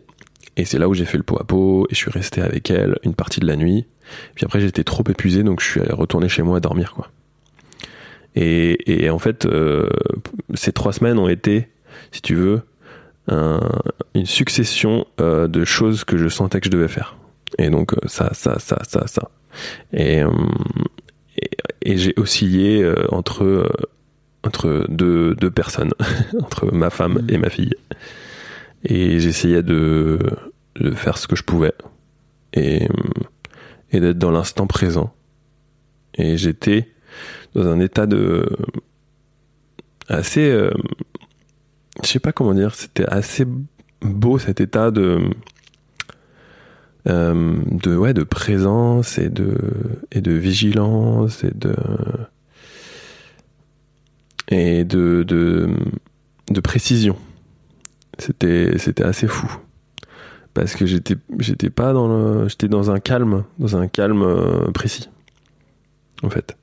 et 0.55 0.65
c'est 0.65 0.77
là 0.77 0.87
où 0.87 0.93
j'ai 0.93 1.05
fait 1.05 1.17
le 1.17 1.23
pot 1.23 1.37
à 1.39 1.43
pot, 1.43 1.85
et 1.89 1.93
je 1.93 1.97
suis 1.97 2.11
resté 2.11 2.41
avec 2.41 2.69
elle 2.71 2.97
une 3.03 3.13
partie 3.13 3.39
de 3.39 3.45
la 3.47 3.55
nuit. 3.55 3.85
Puis 4.35 4.45
après, 4.45 4.59
j'étais 4.61 4.83
trop 4.83 5.03
épuisé, 5.09 5.43
donc 5.43 5.61
je 5.61 5.65
suis 5.69 5.81
allé 5.81 5.91
retourner 5.91 6.29
chez 6.29 6.43
moi 6.43 6.57
à 6.57 6.59
dormir, 6.59 6.93
quoi. 6.93 7.09
Et, 8.35 9.05
et 9.05 9.09
en 9.09 9.19
fait, 9.19 9.45
euh, 9.45 9.89
ces 10.53 10.71
trois 10.71 10.93
semaines 10.93 11.19
ont 11.19 11.27
été, 11.27 11.67
si 12.11 12.21
tu 12.21 12.35
veux, 12.35 12.61
une 13.29 14.25
succession 14.25 15.05
euh, 15.21 15.47
de 15.47 15.63
choses 15.65 16.03
que 16.03 16.17
je 16.17 16.27
sentais 16.27 16.59
que 16.59 16.65
je 16.65 16.71
devais 16.71 16.87
faire. 16.87 17.15
Et 17.57 17.69
donc 17.69 17.93
euh, 17.93 17.97
ça, 18.07 18.33
ça, 18.33 18.59
ça, 18.59 18.79
ça, 18.87 19.07
ça. 19.07 19.29
Et, 19.93 20.21
euh, 20.23 20.29
et, 21.37 21.49
et 21.93 21.97
j'ai 21.97 22.13
oscillé 22.17 22.81
euh, 22.83 23.05
entre 23.11 23.43
euh, 23.43 23.69
entre 24.45 24.85
deux, 24.89 25.35
deux 25.35 25.51
personnes, 25.51 25.91
entre 26.41 26.65
ma 26.73 26.89
femme 26.89 27.19
Mhm. 27.21 27.29
et 27.29 27.37
ma 27.37 27.49
fille. 27.49 27.73
Et 28.83 29.19
j'essayais 29.19 29.63
de, 29.63 30.19
de 30.75 30.91
faire 30.91 31.17
ce 31.17 31.27
que 31.27 31.37
je 31.37 31.43
pouvais 31.43 31.71
et, 32.51 32.89
et 33.91 33.99
d'être 34.01 34.17
dans 34.17 34.31
l'instant 34.31 34.67
présent. 34.67 35.13
Et 36.15 36.35
j'étais 36.35 36.89
dans 37.55 37.67
un 37.67 37.79
état 37.79 38.05
de 38.05 38.45
assez, 40.09 40.49
euh, 40.49 40.71
je 42.01 42.07
sais 42.07 42.19
pas 42.19 42.31
comment 42.31 42.53
dire, 42.53 42.73
c'était 42.75 43.05
assez 43.05 43.45
beau 44.01 44.39
cet 44.39 44.61
état 44.61 44.91
de 44.91 45.19
euh, 47.07 47.57
de 47.69 47.95
ouais 47.95 48.13
de 48.13 48.23
présence 48.23 49.17
et 49.17 49.29
de 49.29 49.57
et 50.11 50.21
de 50.21 50.31
vigilance 50.31 51.43
et 51.43 51.51
de 51.51 51.75
et 54.47 54.83
de 54.83 55.23
de, 55.23 56.59
précision. 56.61 57.17
C'était 58.19 58.77
c'était 58.77 59.03
assez 59.03 59.27
fou 59.27 59.51
parce 60.53 60.75
que 60.75 60.85
j'étais 60.85 61.15
j'étais 61.39 61.69
pas 61.69 61.93
dans 61.93 62.07
le 62.07 62.47
j'étais 62.47 62.67
dans 62.67 62.91
un 62.91 62.99
calme 62.99 63.43
dans 63.59 63.75
un 63.75 63.87
calme 63.87 64.21
euh, 64.21 64.71
précis 64.71 65.09
en 66.21 66.29
fait 66.29 66.55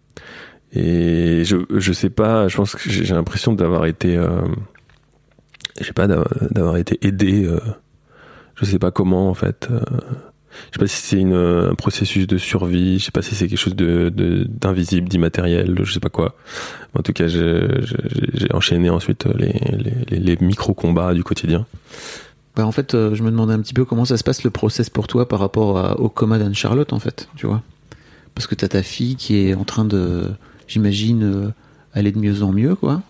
et 0.73 1.43
je 1.45 1.57
je 1.71 1.93
sais 1.93 2.11
pas 2.11 2.47
je 2.47 2.57
pense 2.57 2.77
que 2.77 2.89
j'ai 2.89 3.05
j'ai 3.05 3.15
l'impression 3.15 3.53
d'avoir 3.53 3.87
été 3.87 4.17
euh, 4.17 4.43
je 5.79 5.85
sais 5.85 5.93
pas 5.93 6.07
d'avoir 6.07 6.77
été 6.77 6.99
aidé 7.07 7.45
euh, 7.45 7.61
je 8.57 8.65
sais 8.65 8.79
pas 8.79 8.91
comment 8.91 9.29
en 9.31 9.35
fait 9.35 9.69
euh, 9.71 9.81
je 10.71 10.75
sais 10.75 10.79
pas 10.81 10.87
si 10.87 10.97
c'est 11.03 11.23
un 11.23 11.75
processus 11.75 12.27
de 12.27 12.37
survie 12.39 12.99
je 12.99 13.05
sais 13.07 13.11
pas 13.13 13.23
si 13.23 13.35
c'est 13.35 13.47
quelque 13.49 13.59
chose 13.59 13.77
de 13.77 14.09
de- 14.09 14.45
d'invisible 14.49 15.09
d'immatériel 15.09 15.79
je 15.85 15.93
sais 15.93 16.01
pas 16.01 16.09
quoi 16.09 16.35
en 16.99 17.03
tout 17.03 17.13
cas 17.13 17.27
j'ai 17.29 18.53
enchaîné 18.53 18.91
ensuite 18.91 19.27
les 19.37 19.53
les, 19.53 19.93
les, 20.11 20.19
les 20.19 20.37
micro 20.45 20.75
combats 20.75 21.15
du 21.15 21.23
quotidien 21.23 21.67
Bah, 22.57 22.67
en 22.67 22.73
fait, 22.73 22.95
euh, 22.95 23.15
je 23.15 23.23
me 23.23 23.31
demandais 23.31 23.55
un 23.55 23.61
petit 23.61 23.75
peu 23.75 23.85
comment 23.85 24.05
ça 24.05 24.17
se 24.17 24.25
passe 24.25 24.43
le 24.43 24.51
process 24.51 24.91
pour 24.91 25.07
toi 25.07 25.29
par 25.29 25.39
rapport 25.39 25.79
à- 25.79 26.01
au 26.01 26.09
coma 26.09 26.37
d'Anne-Charlotte, 26.41 26.93
en 26.93 26.99
fait, 26.99 27.29
tu 27.37 27.47
vois. 27.47 27.63
Parce 28.35 28.49
que 28.49 28.57
t'as 28.57 28.67
ta 28.67 28.83
fille 28.83 29.15
qui 29.15 29.37
est 29.37 29.55
en 29.55 29.63
train 29.63 29.85
de, 29.85 30.25
j'imagine, 30.67 31.23
euh, 31.23 31.49
aller 31.95 32.11
de 32.11 32.19
mieux 32.19 32.43
en 32.43 32.51
mieux, 32.53 32.75
quoi. 32.75 33.03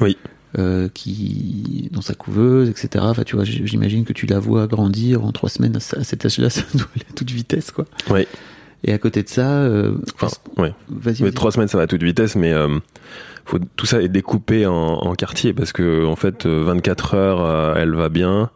Oui. 0.00 0.16
Euh, 0.58 0.88
qui, 0.88 1.90
dans 1.92 2.00
sa 2.00 2.14
couveuse, 2.14 2.70
etc. 2.70 3.04
Enfin, 3.08 3.24
tu 3.24 3.36
vois, 3.36 3.44
j'imagine 3.44 4.06
que 4.06 4.14
tu 4.14 4.24
la 4.24 4.38
vois 4.38 4.66
grandir 4.66 5.22
en 5.22 5.30
trois 5.30 5.50
semaines 5.50 5.76
à, 5.76 5.80
ce- 5.80 5.96
à 5.98 6.02
cet 6.04 6.24
âge-là, 6.24 6.48
ça 6.50 6.62
doit 6.72 6.86
aller 6.96 7.04
à 7.10 7.12
toute 7.12 7.30
vitesse, 7.30 7.70
quoi. 7.70 7.84
Oui. 8.08 8.26
Et 8.82 8.92
à 8.94 8.98
côté 8.98 9.22
de 9.22 9.28
ça, 9.28 9.50
euh, 9.50 9.96
Enfin, 10.14 10.28
ouais. 10.56 10.72
vas-y. 10.88 11.30
Trois 11.32 11.52
semaines, 11.52 11.68
ça 11.68 11.76
va 11.76 11.84
à 11.84 11.86
toute 11.86 12.02
vitesse, 12.02 12.36
mais 12.36 12.54
euh, 12.54 12.78
faut, 13.44 13.58
tout 13.76 13.84
ça 13.84 14.00
est 14.00 14.08
découpé 14.08 14.64
en, 14.66 14.72
en 14.74 15.14
quartiers 15.14 15.52
parce 15.52 15.72
que 15.72 16.06
en 16.06 16.16
fait, 16.16 16.46
euh, 16.46 16.62
24 16.64 17.14
heures, 17.14 17.76
elle 17.76 17.94
va 17.94 18.08
bien. 18.08 18.50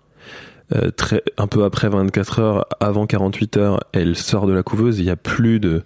Euh, 0.74 0.90
très, 0.92 1.22
un 1.36 1.48
peu 1.48 1.64
après 1.64 1.88
24 1.90 2.38
heures, 2.38 2.66
avant 2.80 3.06
48 3.06 3.56
heures, 3.58 3.80
elle 3.92 4.16
sort 4.16 4.46
de 4.46 4.52
la 4.54 4.62
couveuse. 4.62 5.00
Il 5.00 5.04
y 5.04 5.10
a 5.10 5.16
plus 5.16 5.60
de, 5.60 5.82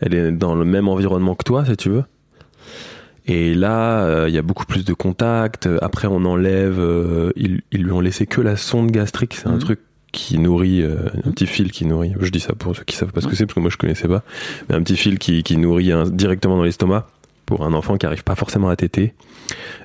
elle 0.00 0.14
est 0.14 0.30
dans 0.30 0.54
le 0.54 0.64
même 0.64 0.86
environnement 0.86 1.34
que 1.34 1.44
toi, 1.44 1.64
si 1.64 1.76
tu 1.76 1.88
veux. 1.88 2.04
Et 3.30 3.54
là, 3.54 4.00
euh, 4.04 4.24
il 4.28 4.34
y 4.34 4.38
a 4.38 4.42
beaucoup 4.42 4.64
plus 4.64 4.84
de 4.84 4.92
contacts. 4.94 5.68
Après, 5.82 6.08
on 6.08 6.24
enlève. 6.24 6.78
euh, 6.78 7.30
ils, 7.36 7.60
ils 7.72 7.82
lui 7.82 7.92
ont 7.92 8.00
laissé 8.00 8.26
que 8.26 8.40
la 8.40 8.56
sonde 8.56 8.90
gastrique. 8.90 9.34
C'est 9.34 9.48
un 9.48 9.52
Mhm. 9.52 9.58
truc 9.58 9.80
qui 10.12 10.38
nourrit, 10.38 10.82
euh, 10.82 10.96
un 11.26 11.30
petit 11.32 11.46
fil 11.46 11.70
qui 11.70 11.84
nourrit. 11.84 12.14
Je 12.18 12.30
dis 12.30 12.40
ça 12.40 12.54
pour 12.54 12.74
ceux 12.74 12.84
qui 12.84 12.96
savent 12.96 13.12
pas 13.12 13.20
ce 13.20 13.26
que 13.28 13.36
c'est, 13.36 13.44
parce 13.44 13.54
que 13.54 13.60
moi 13.60 13.68
je 13.70 13.76
connaissais 13.76 14.08
pas. 14.08 14.22
Mais 14.68 14.74
un 14.74 14.82
petit 14.82 14.96
fil 14.96 15.18
qui, 15.18 15.42
qui 15.42 15.58
nourrit 15.58 15.92
un- 15.92 16.08
directement 16.08 16.56
dans 16.56 16.62
l'estomac 16.64 17.06
pour 17.48 17.64
un 17.64 17.72
enfant 17.72 17.96
qui 17.96 18.04
arrive 18.04 18.24
pas 18.24 18.34
forcément 18.34 18.68
à 18.68 18.76
téter. 18.76 19.14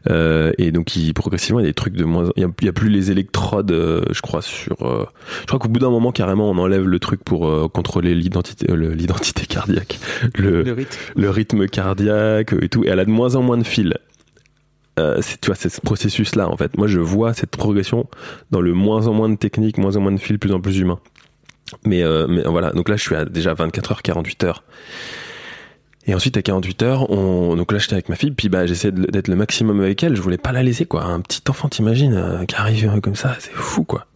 Euh, 0.10 0.52
et 0.58 0.74
donc, 0.74 0.98
il, 0.98 1.14
progressivement, 1.14 1.62
il 1.62 1.64
y 1.64 1.66
a 1.66 1.70
des 1.70 1.74
trucs 1.74 1.94
de 1.94 2.04
moins. 2.04 2.30
Il 2.36 2.42
y 2.62 2.68
a, 2.68 2.74
plus 2.74 2.90
les 2.90 3.10
électrodes, 3.10 3.72
euh, 3.72 4.04
je 4.12 4.20
crois, 4.20 4.42
sur. 4.42 4.82
euh, 4.82 5.06
je 5.40 5.46
crois 5.46 5.60
qu'au 5.60 5.70
bout 5.70 5.80
d'un 5.80 5.90
moment, 5.90 6.12
carrément, 6.12 6.50
on 6.50 6.58
enlève 6.58 6.86
le 6.86 7.00
truc 7.00 7.24
pour 7.24 7.72
contrôler 7.72 8.16
l'identité, 8.16 8.68
l'identité 8.76 9.46
cardiaque, 9.46 9.98
le, 10.36 10.64
le 10.64 10.74
rythme. 10.74 10.98
le 11.16 11.30
rythme 11.30 11.68
cardiaque 11.68 12.54
et 12.62 12.68
tout. 12.68 12.84
Et 12.84 12.90
elle 12.90 13.00
a 13.00 13.06
de 13.06 13.12
moins 13.12 13.36
en 13.36 13.42
moins 13.42 13.58
de 13.58 13.64
fils. 13.64 13.94
C'est, 14.98 15.40
tu 15.40 15.48
vois, 15.48 15.56
c'est 15.56 15.70
ce 15.70 15.80
processus-là, 15.80 16.50
en 16.50 16.58
fait. 16.58 16.78
Moi, 16.78 16.88
je 16.88 17.00
vois 17.00 17.34
cette 17.34 17.56
progression 17.56 18.08
dans 18.52 18.60
le 18.60 18.74
moins 18.74 19.08
en 19.08 19.14
moins 19.14 19.30
de 19.30 19.38
techniques, 19.38 19.78
moins 19.78 19.96
en 19.96 20.02
moins 20.02 20.12
de 20.12 20.20
fils, 20.20 20.38
plus 20.38 20.52
en 20.52 20.60
plus 20.60 20.80
humain. 20.80 21.00
Mais, 21.86 22.04
mais 22.28 22.42
voilà, 22.42 22.72
donc 22.72 22.90
là, 22.90 22.98
je 22.98 23.04
suis 23.04 23.16
à 23.16 23.24
déjà 23.24 23.54
24 23.54 23.92
heures, 23.94 24.02
48 24.02 24.44
heures. 24.44 24.64
Et 26.06 26.14
ensuite, 26.14 26.36
à 26.38 26.42
48 26.42 26.84
heures, 26.84 27.10
on... 27.10 27.56
donc 27.56 27.72
là, 27.72 27.80
j'étais 27.80 27.94
avec 27.94 28.10
ma 28.10 28.16
fille, 28.16 28.32
puis 28.32 28.50
bah, 28.50 28.66
j'essayais 28.66 28.92
d'être 28.92 29.28
le 29.28 29.36
maximum 29.36 29.80
avec 29.80 30.04
elle. 30.04 30.16
Je 30.16 30.22
voulais 30.22 30.38
pas 30.38 30.52
la 30.52 30.64
laisser, 30.64 30.86
quoi. 30.86 31.04
Un 31.06 31.22
petit 31.22 31.42
enfant, 31.50 31.70
t'imagines, 31.70 32.14
euh, 32.14 32.46
qui 32.46 32.56
arrive 32.56 33.00
comme 33.02 33.16
ça, 33.16 33.36
c'est 33.40 33.54
fou, 33.54 33.84
quoi. 33.84 34.08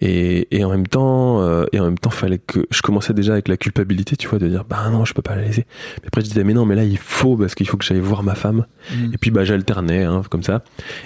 Et, 0.00 0.48
et 0.56 0.64
en 0.64 0.70
même 0.70 0.86
temps, 0.86 1.42
euh, 1.42 1.66
et 1.72 1.80
en 1.80 1.84
même 1.84 1.98
temps, 1.98 2.10
fallait 2.10 2.38
que 2.38 2.66
je 2.70 2.82
commençais 2.82 3.12
déjà 3.12 3.32
avec 3.32 3.48
la 3.48 3.56
culpabilité, 3.56 4.16
tu 4.16 4.28
vois, 4.28 4.38
de 4.38 4.48
dire 4.48 4.64
bah 4.64 4.88
non, 4.90 5.04
je 5.04 5.12
peux 5.12 5.22
pas 5.22 5.34
la 5.34 5.42
laisser. 5.42 5.66
Mais 6.00 6.08
après, 6.08 6.20
je 6.20 6.26
disais 6.26 6.44
mais 6.44 6.54
non, 6.54 6.64
mais 6.64 6.74
là, 6.74 6.84
il 6.84 6.98
faut 6.98 7.36
parce 7.36 7.54
qu'il 7.54 7.68
faut 7.68 7.76
que 7.76 7.84
j'aille 7.84 8.00
voir 8.00 8.22
ma 8.22 8.34
femme. 8.34 8.66
Mm. 8.92 9.14
Et 9.14 9.18
puis 9.18 9.30
bah 9.30 9.44
j'alternais, 9.44 10.04
hein, 10.04 10.22
comme 10.30 10.42
ça. 10.42 10.62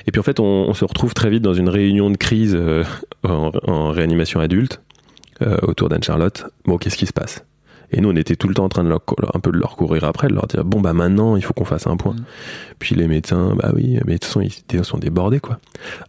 Et 0.06 0.12
puis 0.12 0.20
en 0.20 0.22
fait, 0.22 0.40
on, 0.40 0.44
on 0.44 0.74
se 0.74 0.84
retrouve 0.84 1.14
très 1.14 1.30
vite 1.30 1.42
dans 1.42 1.54
une 1.54 1.68
réunion 1.68 2.10
de 2.10 2.16
crise 2.16 2.54
euh, 2.54 2.84
en, 3.24 3.50
en 3.64 3.90
réanimation 3.90 4.40
adulte 4.40 4.82
euh, 5.40 5.56
autour 5.62 5.88
d'Anne-Charlotte. 5.88 6.44
Bon, 6.66 6.76
qu'est-ce 6.76 6.96
qui 6.96 7.06
se 7.06 7.12
passe? 7.12 7.44
Et 7.92 8.00
nous, 8.00 8.10
on 8.10 8.16
était 8.16 8.36
tout 8.36 8.48
le 8.48 8.54
temps 8.54 8.64
en 8.64 8.68
train 8.68 8.84
de 8.84 8.88
leur, 8.88 9.02
un 9.34 9.40
peu 9.40 9.52
de 9.52 9.58
leur 9.58 9.76
courir 9.76 10.04
après, 10.04 10.28
de 10.28 10.34
leur 10.34 10.46
dire 10.46 10.64
bon 10.64 10.80
bah 10.80 10.92
maintenant, 10.92 11.36
il 11.36 11.42
faut 11.42 11.52
qu'on 11.52 11.64
fasse 11.64 11.86
un 11.86 11.96
point. 11.96 12.14
Mm. 12.14 12.24
Puis 12.78 12.94
les 12.94 13.06
médecins, 13.06 13.54
bah 13.56 13.70
oui, 13.74 13.98
mais 14.06 14.14
de 14.14 14.18
toute 14.18 14.24
façon, 14.24 14.40
ils 14.40 14.84
sont 14.84 14.98
débordés 14.98 15.40
quoi. 15.40 15.58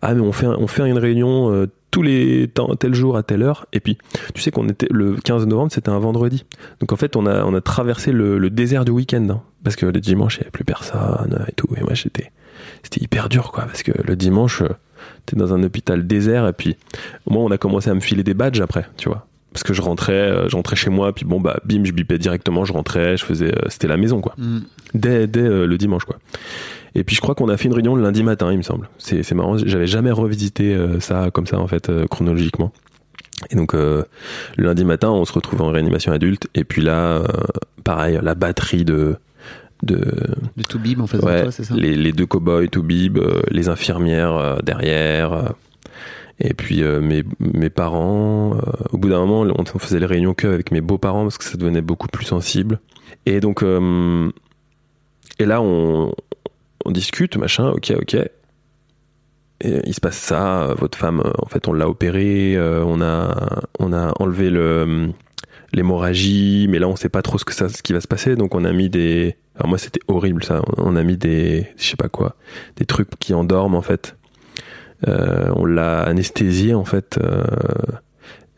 Ah 0.01 0.13
mais 0.13 0.21
on 0.21 0.31
fait 0.31 0.47
on 0.47 0.67
fait 0.67 0.87
une 0.87 0.97
réunion 0.97 1.51
euh, 1.51 1.67
tous 1.91 2.01
les 2.01 2.47
temps, 2.47 2.75
tel 2.75 2.95
jour 2.95 3.17
à 3.17 3.23
telle 3.23 3.43
heure. 3.43 3.65
Et 3.73 3.79
puis 3.79 3.97
tu 4.33 4.41
sais 4.41 4.51
qu'on 4.51 4.67
était 4.69 4.87
le 4.89 5.15
15 5.15 5.45
novembre, 5.47 5.71
c'était 5.71 5.89
un 5.89 5.99
vendredi. 5.99 6.45
Donc 6.79 6.91
en 6.91 6.95
fait, 6.95 7.15
on 7.15 7.25
a 7.25 7.43
on 7.43 7.53
a 7.53 7.61
traversé 7.61 8.11
le, 8.11 8.37
le 8.37 8.49
désert 8.49 8.85
du 8.85 8.91
week-end 8.91 9.27
hein, 9.29 9.41
parce 9.63 9.75
que 9.75 9.85
le 9.85 9.99
dimanche, 9.99 10.37
il 10.37 10.39
n'y 10.39 10.43
avait 10.43 10.51
plus 10.51 10.65
personne 10.65 11.45
et 11.47 11.51
tout. 11.51 11.67
Et 11.77 11.81
moi, 11.81 11.93
j'étais 11.93 12.31
c'était 12.81 13.03
hyper 13.03 13.29
dur 13.29 13.51
quoi 13.51 13.65
parce 13.65 13.83
que 13.83 13.91
le 14.03 14.15
dimanche, 14.15 14.61
euh, 14.61 14.69
t'es 15.25 15.35
dans 15.35 15.53
un 15.53 15.63
hôpital 15.63 16.07
désert 16.07 16.47
et 16.47 16.53
puis 16.53 16.77
moi, 17.27 17.43
on 17.43 17.51
a 17.51 17.57
commencé 17.57 17.89
à 17.89 17.93
me 17.93 17.99
filer 17.99 18.23
des 18.23 18.33
badges 18.33 18.61
après, 18.61 18.85
tu 18.97 19.09
vois. 19.09 19.27
Parce 19.53 19.63
que 19.63 19.73
je 19.73 19.81
rentrais, 19.81 20.13
euh, 20.13 20.49
je 20.49 20.55
rentrais 20.55 20.75
chez 20.75 20.89
moi, 20.89 21.13
puis 21.13 21.25
bon 21.25 21.39
bah 21.39 21.59
bim, 21.63 21.83
je 21.85 21.91
bipais 21.91 22.17
directement, 22.17 22.65
je 22.65 22.73
rentrais, 22.73 23.17
je 23.17 23.23
faisais, 23.23 23.53
euh, 23.55 23.69
c'était 23.69 23.87
la 23.87 23.97
maison 23.97 24.19
quoi 24.19 24.33
Mm. 24.37 24.59
dès, 24.95 25.27
dès 25.27 25.41
euh, 25.41 25.65
le 25.67 25.77
dimanche 25.77 26.05
quoi. 26.05 26.17
Et 26.95 27.03
puis 27.03 27.15
je 27.15 27.21
crois 27.21 27.35
qu'on 27.35 27.49
a 27.49 27.57
fait 27.57 27.65
une 27.65 27.73
réunion 27.73 27.95
le 27.95 28.03
lundi 28.03 28.23
matin, 28.23 28.51
il 28.51 28.57
me 28.57 28.63
semble. 28.63 28.89
C'est 28.97 29.23
c'est 29.23 29.35
marrant, 29.35 29.57
j'avais 29.57 29.87
jamais 29.87 30.11
revisité 30.11 30.73
euh, 30.75 30.99
ça 30.99 31.29
comme 31.31 31.47
ça 31.47 31.59
en 31.59 31.67
fait 31.67 31.89
euh, 31.89 32.05
chronologiquement. 32.07 32.71
Et 33.49 33.55
donc 33.55 33.73
le 33.73 34.05
lundi 34.57 34.85
matin, 34.85 35.09
on 35.09 35.25
se 35.25 35.33
retrouve 35.33 35.61
en 35.61 35.69
réanimation 35.69 36.13
adulte 36.13 36.47
et 36.55 36.63
puis 36.63 36.81
là 36.81 37.23
pareil, 37.83 38.19
la 38.21 38.35
batterie 38.35 38.85
de 38.85 39.17
de 39.81 39.99
bim 40.77 41.01
en 41.01 41.07
face 41.07 41.19
de 41.19 41.41
toi, 41.41 41.51
c'est 41.51 41.65
ça? 41.65 41.73
les, 41.75 41.95
les 41.95 42.13
deux 42.13 42.25
cow-boys 42.25 42.67
tout 42.67 42.83
bib, 42.83 43.17
euh, 43.17 43.41
les 43.51 43.67
infirmières 43.67 44.59
derrière 44.63 45.53
et 46.39 46.53
puis 46.53 46.83
euh, 46.83 46.99
mes, 47.01 47.23
mes 47.39 47.69
parents, 47.69 48.55
euh, 48.55 48.59
au 48.91 48.97
bout 48.97 49.09
d'un 49.09 49.25
moment, 49.25 49.41
on, 49.41 49.79
faisait 49.79 49.99
les 49.99 50.05
réunions 50.05 50.33
que 50.33 50.47
avec 50.47 50.71
mes 50.71 50.81
beaux-parents 50.81 51.23
parce 51.23 51.37
que 51.37 51.43
ça 51.43 51.57
devenait 51.57 51.81
beaucoup 51.81 52.07
plus 52.07 52.25
sensible. 52.25 52.79
Et 53.25 53.39
donc, 53.39 53.63
euh, 53.63 54.31
et 55.39 55.45
là, 55.45 55.61
on, 55.61 56.13
on 56.85 56.91
discute, 56.91 57.37
machin, 57.37 57.69
ok, 57.69 57.93
ok. 58.01 58.17
Il 59.63 59.93
se 59.93 60.01
passe 60.01 60.17
ça, 60.17 60.73
votre 60.77 60.97
femme, 60.97 61.23
en 61.41 61.45
fait, 61.45 61.69
on 61.69 61.73
l'a 61.73 61.87
opérée, 61.87 62.57
on 62.59 62.99
a, 62.99 63.61
on 63.79 63.93
a 63.93 64.11
enlevé 64.19 64.49
le 64.49 65.13
l'hémorragie, 65.71 66.67
mais 66.69 66.79
là, 66.79 66.87
on 66.87 66.95
sait 66.95 67.09
pas 67.09 67.21
trop 67.21 67.37
ce 67.37 67.45
que 67.45 67.53
ça, 67.53 67.67
ce 67.69 67.81
qui 67.81 67.93
va 67.93 68.01
se 68.01 68.07
passer, 68.07 68.35
donc 68.35 68.55
on 68.55 68.63
a 68.63 68.71
mis 68.71 68.89
des, 68.89 69.37
alors 69.55 69.69
moi, 69.69 69.77
c'était 69.77 70.01
horrible 70.07 70.43
ça, 70.43 70.61
on 70.77 70.95
a 70.95 71.03
mis 71.03 71.17
des, 71.17 71.67
je 71.77 71.83
sais 71.83 71.95
pas 71.95 72.09
quoi, 72.09 72.35
des 72.75 72.85
trucs 72.85 73.09
qui 73.19 73.33
endorment 73.33 73.75
en 73.75 73.81
fait. 73.81 74.15
Euh, 75.07 75.51
on 75.55 75.65
l'a 75.65 76.01
anesthésiée 76.01 76.73
en 76.73 76.85
fait. 76.85 77.19
Euh, 77.21 77.43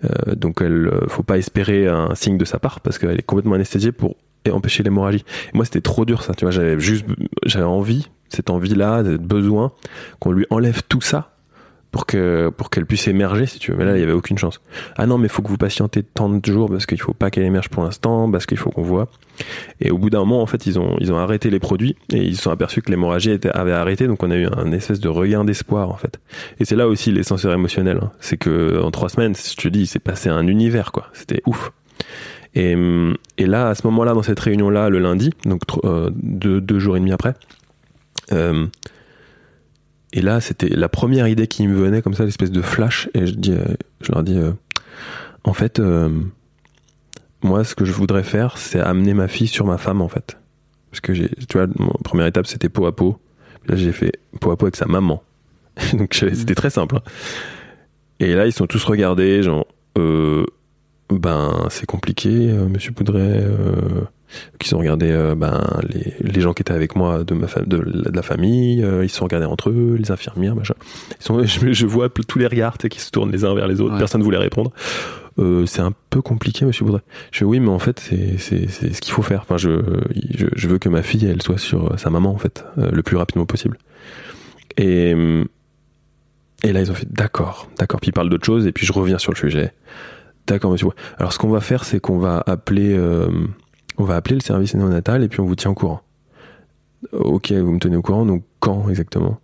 euh, 0.04 0.36
donc 0.36 0.62
elle, 0.62 0.92
faut 1.08 1.24
pas 1.24 1.38
espérer 1.38 1.88
un 1.88 2.14
signe 2.16 2.38
de 2.38 2.46
sa 2.46 2.60
part 2.60 2.80
parce 2.82 3.00
qu'elle 3.00 3.18
est 3.18 3.24
complètement 3.24 3.56
anesthésiée 3.56 3.92
pour 3.92 4.16
empêcher 4.52 4.84
l'hémorragie. 4.84 5.26
Moi 5.54 5.66
c'était 5.66 5.82
trop 5.82 6.06
dur 6.06 6.22
ça, 6.22 6.34
tu 6.36 6.46
vois, 6.46 6.52
j'avais 6.52 6.80
juste, 6.80 7.06
j'avais 7.46 7.66
envie, 7.66 8.10
cette 8.30 8.52
envie 8.52 8.76
là, 8.76 9.04
cette 9.04 9.24
besoin 9.24 9.72
qu'on 10.20 10.32
lui 10.32 10.46
enlève 10.52 10.84
tout 10.88 11.02
ça 11.02 11.35
pour 11.96 12.06
que 12.06 12.52
pour 12.58 12.70
qu'elle 12.70 12.86
puisse 12.86 13.08
émerger 13.08 13.46
si 13.46 13.58
tu 13.58 13.72
veux. 13.72 13.78
Mais 13.78 13.86
là 13.86 13.96
il 13.96 14.02
y 14.02 14.04
avait 14.04 14.12
aucune 14.12 14.38
chance. 14.38 14.60
Ah 14.98 15.06
non 15.06 15.18
mais 15.18 15.30
faut 15.30 15.42
que 15.42 15.48
vous 15.48 15.56
patientez 15.56 16.04
tant 16.04 16.28
de 16.28 16.46
jours 16.46 16.70
parce 16.70 16.86
qu'il 16.86 17.00
faut 17.00 17.14
pas 17.14 17.32
qu'elle 17.32 17.46
émerge 17.46 17.70
pour 17.70 17.84
l'instant 17.84 18.30
parce 18.30 18.46
qu'il 18.46 18.58
faut 18.58 18.70
qu'on 18.70 18.82
voit. 18.82 19.08
Et 19.80 19.92
au 19.92 19.98
bout 19.98 20.10
d'un 20.10 20.20
moment 20.20 20.42
en 20.42 20.46
fait 20.46 20.66
ils 20.66 20.78
ont 20.78 20.98
ils 21.00 21.14
ont 21.14 21.18
arrêté 21.18 21.50
les 21.50 21.60
produits 21.60 21.96
et 22.12 22.18
ils 22.18 22.36
se 22.36 22.42
sont 22.42 22.52
aperçus 22.52 22.82
que 22.82 22.92
l'hémorragie 22.92 23.40
avait 23.54 23.72
arrêté. 23.72 24.08
Donc 24.08 24.24
on 24.24 24.30
a 24.30 24.36
eu 24.36 24.46
un 24.46 24.74
espèce 24.74 25.00
de 25.00 25.08
regain 25.08 25.46
d'espoir 25.46 25.90
en 25.90 25.96
fait. 25.96 26.20
Et 26.60 26.66
c'est 26.66 26.76
là 26.76 26.90
aussi 26.90 27.14
l'essentiel 27.14 27.54
émotionnel 27.54 28.00
hein. 28.04 28.12
c'est 28.20 28.36
que 28.36 28.82
en 28.84 28.92
trois 28.92 29.08
semaines 29.08 29.34
je 29.34 29.56
te 29.56 29.70
dis 29.70 29.84
il 29.84 29.88
s'est 29.88 30.00
passé 30.00 30.28
un 30.28 30.48
univers 30.48 30.92
quoi. 30.92 31.08
C'était 31.14 31.42
ouf. 31.46 31.72
Et, 32.56 32.76
et 33.38 33.46
là 33.46 33.70
à 33.70 33.76
ce 33.76 33.88
moment 33.88 34.04
là 34.04 34.14
dans 34.14 34.24
cette 34.24 34.42
réunion 34.42 34.70
là 34.70 34.90
le 34.90 35.00
lundi 35.00 35.30
donc 35.46 35.62
euh, 35.86 36.10
deux, 36.14 36.80
jours 36.80 36.98
et 36.98 37.00
demi 37.00 37.14
après 37.14 37.36
euh, 38.34 38.66
et 40.16 40.22
là, 40.22 40.40
c'était 40.40 40.70
la 40.70 40.88
première 40.88 41.28
idée 41.28 41.46
qui 41.46 41.68
me 41.68 41.76
venait 41.76 42.02
comme 42.02 42.14
ça, 42.14 42.24
l'espèce 42.24 42.50
de 42.50 42.62
flash. 42.62 43.10
Et 43.14 43.28
je, 43.28 43.36
dis, 43.36 43.52
euh, 43.52 43.66
je 44.00 44.14
leur 44.14 44.24
dis, 44.24 44.38
euh, 44.38 44.54
en 45.44 45.52
fait, 45.52 45.80
euh, 45.80 46.10
moi, 47.44 47.66
ce 47.66 47.76
que 47.76 47.84
je 47.84 47.92
voudrais 47.92 48.24
faire, 48.24 48.58
c'est 48.58 48.80
amener 48.80 49.14
ma 49.14 49.28
fille 49.28 49.50
sur 49.50 49.66
ma 49.66 49.78
femme, 49.78 50.02
en 50.02 50.08
fait. 50.08 50.38
Parce 50.90 51.02
que 51.02 51.14
j'ai, 51.14 51.28
tu 51.50 51.58
vois, 51.58 51.68
mon 51.78 51.92
première 52.02 52.28
étape, 52.28 52.48
c'était 52.48 52.70
peau 52.70 52.86
à 52.86 52.96
peau. 52.96 53.20
Là, 53.68 53.76
j'ai 53.76 53.92
fait 53.92 54.14
peau 54.40 54.52
à 54.52 54.58
peau 54.58 54.68
avec 54.68 54.78
sa 54.78 54.86
maman. 54.86 55.22
Donc, 55.94 56.14
c'était 56.14 56.56
très 56.56 56.70
simple. 56.70 56.96
Hein. 56.96 57.12
Et 58.22 58.36
là, 58.36 58.46
ils 58.46 58.54
sont 58.54 58.68
tous 58.68 58.86
regardés, 58.86 59.44
genre, 59.44 59.68
euh, 59.98 60.46
ben, 61.10 61.68
c'est 61.70 61.86
compliqué, 61.86 62.30
monsieur 62.30 62.94
Poudret 62.94 63.44
qui 64.60 64.70
sont 64.70 64.78
regardés 64.78 65.12
euh, 65.12 65.36
ben, 65.36 65.62
les, 65.90 66.14
les, 66.20 66.42
gens 66.42 66.54
qui 66.54 66.62
étaient 66.62 66.74
avec 66.74 66.96
moi 66.96 67.24
de, 67.24 67.34
ma 67.34 67.48
de, 67.66 68.12
la 68.12 68.22
famille, 68.22 68.84
euh, 68.84 69.04
ils 69.04 69.10
se 69.10 69.18
sont 69.18 69.26
regardés 69.26 69.46
entre 69.46 69.70
eux, 69.70 69.96
les 70.00 70.12
infirmières, 70.12 70.56
machin. 70.56 70.76
Ils 71.20 71.24
sont, 71.24 71.44
je, 71.46 71.72
je 71.72 71.86
vois 71.86 72.10
tous 72.10 72.40
les 72.40 72.48
regards 72.48 72.78
qui 72.78 73.00
se 73.00 73.12
tournent 73.12 73.32
les 73.32 73.46
uns 73.46 73.54
vers 73.56 73.68
les 73.68 73.82
autres, 73.82 73.94
ouais. 73.94 74.00
personne 74.00 74.20
ne 74.20 74.26
voulait 74.26 74.38
répondre. 74.38 74.72
Euh, 75.38 75.66
c'est 75.66 75.82
un 75.82 75.94
peu 76.10 76.22
compliqué, 76.22 76.66
monsieur 76.66 76.86
Boudret. 76.86 77.02
Je 77.32 77.40
fais 77.40 77.46
oui, 77.46 77.60
mais 77.60 77.70
en 77.70 77.80
fait, 77.80 78.00
c'est, 78.00 78.38
ce 78.38 79.02
qu'il 79.02 79.14
faut 79.14 79.22
faire. 79.22 79.42
Enfin, 79.42 79.58
je, 79.58 79.82
je, 80.34 80.48
je, 80.56 80.68
veux 80.68 80.80
que 80.80 80.88
ma 80.88 81.02
fille, 81.02 81.26
elle 81.26 81.42
soit 81.42 81.58
sur 81.58 82.00
sa 82.00 82.10
maman, 82.10 82.32
en 82.32 82.38
fait, 82.38 82.64
le 82.78 83.04
plus 83.04 83.18
rapidement 83.18 83.46
possible. 83.46 83.78
Et, 84.78 85.12
et 86.64 86.74
là, 86.74 86.80
ils 86.80 86.90
ont 86.90 86.96
fait 86.96 87.12
d'accord, 87.12 87.68
d'accord. 87.78 88.00
Puis 88.00 88.10
ils 88.10 88.14
parlent 88.14 88.30
d'autre 88.30 88.46
chose, 88.46 88.66
et 88.66 88.72
puis 88.72 88.86
je 88.86 88.94
reviens 88.94 89.18
sur 89.18 89.34
le 89.34 89.38
sujet. 89.38 89.74
D'accord, 90.48 90.72
monsieur. 90.72 90.88
Alors, 91.18 91.34
ce 91.34 91.40
qu'on 91.40 91.50
va 91.50 91.60
faire, 91.60 91.84
c'est 91.84 92.00
qu'on 92.00 92.18
va 92.18 92.42
appeler 92.46 92.98
on 93.98 94.04
va 94.04 94.16
appeler 94.16 94.36
le 94.36 94.42
service 94.42 94.74
néonatal 94.74 95.24
et 95.24 95.28
puis 95.28 95.40
on 95.40 95.46
vous 95.46 95.56
tient 95.56 95.72
au 95.72 95.76
courant. 95.76 96.02
Ok, 97.12 97.52
vous 97.52 97.72
me 97.72 97.80
tenez 97.80 97.96
au 97.96 98.02
courant, 98.02 98.26
donc 98.26 98.44
quand 98.60 98.90
exactement? 98.90 99.40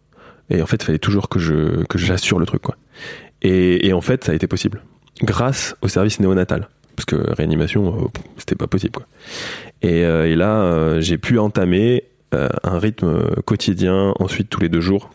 Et 0.49 0.61
en 0.61 0.65
fait, 0.65 0.77
il 0.81 0.85
fallait 0.85 0.99
toujours 0.99 1.29
que 1.29 1.39
j'assure 1.95 2.39
le 2.39 2.45
truc, 2.45 2.61
quoi. 2.61 2.75
Et, 3.41 3.91
en 3.93 4.01
fait, 4.01 4.23
ça 4.23 4.31
a 4.33 4.35
été 4.35 4.47
possible 4.47 4.81
grâce 5.23 5.75
au 5.81 5.87
service 5.87 6.19
néonatal, 6.19 6.67
parce 6.95 7.05
que 7.05 7.15
réanimation, 7.15 7.95
euh, 7.95 8.07
c'était 8.37 8.55
pas 8.55 8.67
possible, 8.67 8.93
quoi. 8.93 9.05
Et, 9.81 10.03
euh, 10.05 10.35
là, 10.35 10.61
euh, 10.63 11.01
j'ai 11.01 11.17
pu 11.17 11.39
entamer 11.39 12.03
euh, 12.33 12.49
un 12.63 12.79
rythme 12.79 13.41
quotidien, 13.45 14.13
ensuite 14.19 14.49
tous 14.49 14.61
les 14.61 14.69
deux 14.69 14.81
jours, 14.81 15.11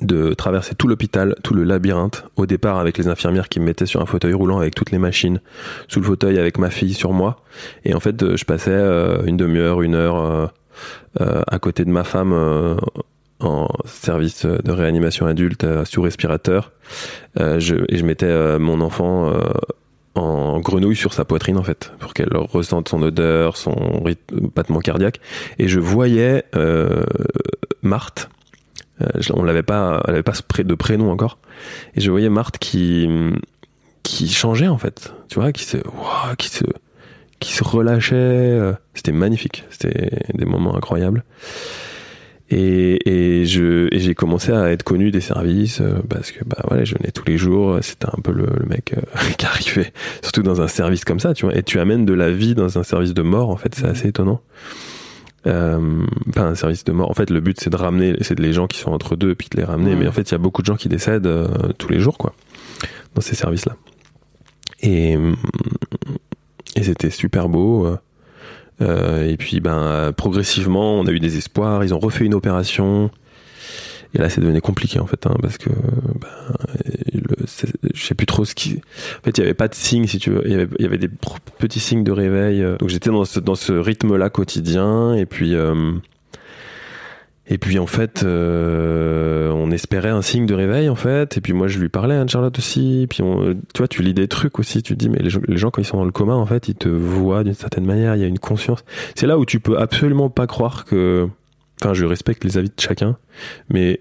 de 0.00 0.34
traverser 0.34 0.74
tout 0.74 0.88
l'hôpital, 0.88 1.34
tout 1.42 1.54
le 1.54 1.64
labyrinthe, 1.64 2.24
au 2.36 2.46
départ 2.46 2.78
avec 2.78 2.98
les 2.98 3.08
infirmières 3.08 3.48
qui 3.48 3.60
me 3.60 3.66
mettaient 3.66 3.86
sur 3.86 4.00
un 4.00 4.06
fauteuil 4.06 4.32
roulant 4.32 4.58
avec 4.58 4.74
toutes 4.74 4.90
les 4.90 4.98
machines, 4.98 5.40
sous 5.88 6.00
le 6.00 6.06
fauteuil 6.06 6.38
avec 6.38 6.58
ma 6.58 6.70
fille 6.70 6.94
sur 6.94 7.12
moi. 7.12 7.42
Et 7.84 7.94
en 7.94 8.00
fait, 8.00 8.36
je 8.36 8.44
passais 8.44 8.70
euh, 8.70 9.22
une 9.24 9.36
demi-heure, 9.36 9.82
une 9.82 9.94
heure 9.94 10.16
euh, 10.16 10.46
euh, 11.20 11.42
à 11.46 11.58
côté 11.58 11.84
de 11.84 11.90
ma 11.90 12.04
femme 12.04 12.32
en 13.40 13.68
service 13.84 14.46
de 14.46 14.72
réanimation 14.72 15.26
adulte 15.26 15.66
sous 15.84 16.02
respirateur. 16.02 16.72
Je, 17.36 17.84
et 17.88 17.96
je 17.96 18.04
mettais 18.04 18.58
mon 18.58 18.80
enfant 18.80 19.32
en 20.14 20.60
grenouille 20.60 20.96
sur 20.96 21.12
sa 21.12 21.24
poitrine 21.24 21.56
en 21.56 21.62
fait 21.62 21.92
pour 21.98 22.14
qu'elle 22.14 22.36
ressente 22.36 22.88
son 22.88 23.02
odeur, 23.02 23.56
son 23.56 24.02
rythme, 24.04 24.48
battement 24.54 24.80
cardiaque. 24.80 25.20
Et 25.58 25.68
je 25.68 25.78
voyais 25.78 26.44
Marthe 27.82 28.28
euh, 29.02 29.20
on 29.32 29.42
l'avait 29.42 29.62
pas, 29.62 30.02
elle 30.06 30.14
avait 30.14 30.22
pas 30.22 30.34
de 30.58 30.74
prénom 30.74 31.10
encore. 31.10 31.38
Et 31.94 32.00
je 32.00 32.10
voyais 32.10 32.28
Marthe 32.28 32.58
qui 32.58 33.08
qui 34.02 34.28
changeait 34.28 34.68
en 34.68 34.78
fait, 34.78 35.12
tu 35.28 35.40
vois, 35.40 35.50
qui 35.50 35.64
se, 35.64 35.78
wow, 35.78 36.36
qui 36.38 36.48
se, 36.48 36.64
qui 37.40 37.52
se 37.52 37.64
relâchait. 37.64 38.14
Euh, 38.14 38.72
c'était 38.94 39.12
magnifique. 39.12 39.64
C'était 39.70 40.10
des 40.34 40.44
moments 40.44 40.76
incroyables. 40.76 41.24
Et, 42.50 43.08
et 43.08 43.46
je 43.46 43.88
et 43.90 44.00
j'ai 44.00 44.14
commencé 44.14 44.52
à 44.52 44.70
être 44.70 44.82
connu 44.82 45.10
des 45.10 45.22
services 45.22 45.80
euh, 45.80 45.94
parce 46.10 46.30
que 46.30 46.44
bah 46.44 46.58
voilà 46.68 46.84
je 46.84 46.94
venais 46.94 47.10
tous 47.10 47.24
les 47.24 47.38
jours 47.38 47.78
c'était 47.80 48.06
un 48.06 48.20
peu 48.22 48.32
le, 48.32 48.44
le 48.44 48.66
mec 48.66 48.94
qui 49.38 49.46
arrivait 49.46 49.94
surtout 50.22 50.42
dans 50.42 50.60
un 50.60 50.68
service 50.68 51.06
comme 51.06 51.20
ça 51.20 51.32
tu 51.32 51.46
vois 51.46 51.56
et 51.56 51.62
tu 51.62 51.80
amènes 51.80 52.04
de 52.04 52.12
la 52.12 52.30
vie 52.30 52.54
dans 52.54 52.78
un 52.78 52.82
service 52.82 53.14
de 53.14 53.22
mort 53.22 53.48
en 53.48 53.56
fait 53.56 53.74
c'est 53.74 53.86
assez 53.86 54.08
étonnant 54.08 54.42
euh, 55.46 56.06
pas 56.34 56.42
un 56.42 56.54
service 56.54 56.84
de 56.84 56.92
mort. 56.92 57.10
En 57.10 57.14
fait, 57.14 57.30
le 57.30 57.40
but 57.40 57.60
c'est 57.60 57.70
de 57.70 57.76
ramener, 57.76 58.16
c'est 58.20 58.34
de 58.34 58.42
les 58.42 58.52
gens 58.52 58.66
qui 58.66 58.78
sont 58.78 58.92
entre 58.92 59.16
deux, 59.16 59.34
puis 59.34 59.48
de 59.50 59.56
les 59.56 59.64
ramener. 59.64 59.94
Mmh. 59.94 59.98
Mais 59.98 60.08
en 60.08 60.12
fait, 60.12 60.30
il 60.30 60.32
y 60.32 60.34
a 60.34 60.38
beaucoup 60.38 60.62
de 60.62 60.66
gens 60.66 60.76
qui 60.76 60.88
décèdent 60.88 61.26
euh, 61.26 61.48
tous 61.78 61.88
les 61.88 62.00
jours, 62.00 62.18
quoi, 62.18 62.34
dans 63.14 63.20
ces 63.20 63.34
services-là. 63.34 63.76
Et, 64.80 65.16
et 66.76 66.82
c'était 66.82 67.10
super 67.10 67.48
beau. 67.48 67.96
Euh, 68.80 69.28
et 69.28 69.36
puis, 69.36 69.60
ben, 69.60 70.12
progressivement, 70.16 70.98
on 70.98 71.06
a 71.06 71.10
eu 71.10 71.20
des 71.20 71.38
espoirs. 71.38 71.84
Ils 71.84 71.94
ont 71.94 71.98
refait 71.98 72.24
une 72.24 72.34
opération. 72.34 73.10
Et 74.14 74.18
là, 74.18 74.28
c'est 74.28 74.40
devenu 74.40 74.60
compliqué 74.60 75.00
en 75.00 75.06
fait, 75.06 75.26
hein, 75.26 75.34
parce 75.42 75.58
que 75.58 75.70
ben, 75.70 76.28
le, 77.12 77.46
je 77.94 78.04
sais 78.04 78.14
plus 78.14 78.26
trop 78.26 78.44
ce 78.44 78.54
qui. 78.54 78.80
En 79.20 79.24
fait, 79.24 79.38
il 79.38 79.40
y 79.40 79.44
avait 79.44 79.54
pas 79.54 79.68
de 79.68 79.74
signes, 79.74 80.06
si 80.06 80.18
tu 80.18 80.30
veux. 80.30 80.42
Il 80.46 80.52
y 80.52 80.84
avait, 80.84 80.98
des 80.98 81.08
petits 81.58 81.80
signes 81.80 82.04
de 82.04 82.12
réveil. 82.12 82.62
Euh. 82.62 82.76
Donc 82.76 82.88
j'étais 82.88 83.10
dans 83.10 83.24
ce, 83.24 83.40
dans 83.40 83.54
ce 83.54 83.72
rythme-là 83.72 84.30
quotidien, 84.30 85.14
et 85.14 85.26
puis. 85.26 85.54
Euh, 85.54 85.92
et 87.46 87.58
puis 87.58 87.78
en 87.78 87.86
fait, 87.86 88.22
euh, 88.22 89.50
on 89.50 89.70
espérait 89.70 90.08
un 90.08 90.22
signe 90.22 90.46
de 90.46 90.54
réveil 90.54 90.88
en 90.88 90.94
fait. 90.94 91.36
Et 91.36 91.40
puis 91.42 91.52
moi 91.52 91.68
je 91.68 91.78
lui 91.78 91.90
parlais 91.90 92.14
à 92.14 92.26
Charlotte 92.26 92.58
aussi. 92.58 93.06
Puis 93.10 93.22
on, 93.22 93.54
tu 93.74 93.78
vois, 93.78 93.88
tu 93.88 94.02
lis 94.02 94.14
des 94.14 94.28
trucs 94.28 94.58
aussi. 94.58 94.82
Tu 94.82 94.94
te 94.94 94.98
dis 94.98 95.10
mais 95.10 95.18
les 95.18 95.28
gens, 95.28 95.40
les 95.46 95.58
gens 95.58 95.70
quand 95.70 95.82
ils 95.82 95.84
sont 95.84 95.98
dans 95.98 96.06
le 96.06 96.10
coma 96.10 96.34
en 96.34 96.46
fait, 96.46 96.68
ils 96.68 96.74
te 96.74 96.88
voient 96.88 97.44
d'une 97.44 97.52
certaine 97.52 97.84
manière. 97.84 98.16
Il 98.16 98.22
y 98.22 98.24
a 98.24 98.28
une 98.28 98.38
conscience. 98.38 98.82
C'est 99.14 99.26
là 99.26 99.38
où 99.38 99.44
tu 99.44 99.60
peux 99.60 99.78
absolument 99.78 100.30
pas 100.30 100.46
croire 100.46 100.86
que. 100.86 101.28
Enfin, 101.80 101.94
je 101.94 102.04
respecte 102.04 102.44
les 102.44 102.58
avis 102.58 102.68
de 102.68 102.80
chacun, 102.80 103.16
mais 103.68 104.00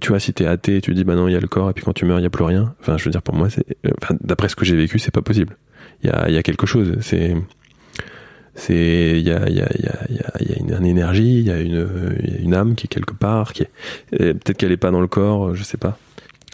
tu 0.00 0.08
vois, 0.08 0.20
si 0.20 0.32
t'es 0.32 0.46
athée, 0.46 0.80
tu 0.80 0.94
dis 0.94 1.04
bah 1.04 1.14
non, 1.14 1.28
il 1.28 1.32
y 1.32 1.36
a 1.36 1.40
le 1.40 1.48
corps, 1.48 1.70
et 1.70 1.72
puis 1.72 1.84
quand 1.84 1.92
tu 1.92 2.04
meurs, 2.04 2.18
il 2.18 2.22
y 2.22 2.26
a 2.26 2.30
plus 2.30 2.44
rien. 2.44 2.74
Enfin, 2.80 2.96
je 2.96 3.04
veux 3.04 3.10
dire, 3.10 3.22
pour 3.22 3.34
moi, 3.34 3.48
enfin, 4.02 4.16
d'après 4.20 4.48
ce 4.48 4.56
que 4.56 4.64
j'ai 4.64 4.76
vécu, 4.76 4.98
c'est 4.98 5.10
pas 5.10 5.22
possible. 5.22 5.56
Il 6.02 6.08
y 6.08 6.12
a, 6.12 6.30
y 6.30 6.36
a 6.38 6.42
quelque 6.42 6.66
chose. 6.66 6.96
C'est, 7.00 7.36
c'est, 8.54 9.18
il 9.18 9.26
y 9.26 9.30
a, 9.30 9.48
y 9.48 9.60
a, 9.60 9.68
y 9.78 9.86
a, 9.86 10.58
une, 10.58 10.74
une, 10.74 10.86
énergie, 10.86 11.40
il 11.40 11.46
y 11.46 11.50
a 11.50 11.60
une, 11.60 12.54
âme 12.54 12.74
qui 12.74 12.86
est 12.86 12.88
quelque 12.88 13.14
part, 13.14 13.52
qui 13.52 13.64
peut-être 14.10 14.56
qu'elle 14.56 14.72
est 14.72 14.78
pas 14.78 14.90
dans 14.90 15.00
le 15.00 15.06
corps, 15.06 15.54
je 15.54 15.62
sais 15.62 15.78
pas. 15.78 15.98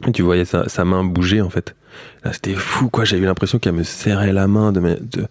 Et 0.06 0.12
tu 0.12 0.22
voyais 0.22 0.44
sa, 0.44 0.68
sa 0.68 0.84
main 0.84 1.04
bouger 1.04 1.40
en 1.40 1.50
fait. 1.50 1.74
Là, 2.24 2.32
c'était 2.32 2.54
fou, 2.54 2.90
quoi. 2.90 3.04
J'ai 3.04 3.16
eu 3.16 3.24
l'impression 3.24 3.58
qu'elle 3.58 3.72
me 3.72 3.82
serrait 3.82 4.32
la 4.32 4.46
main 4.46 4.72
de, 4.72 4.80
de 4.80 5.26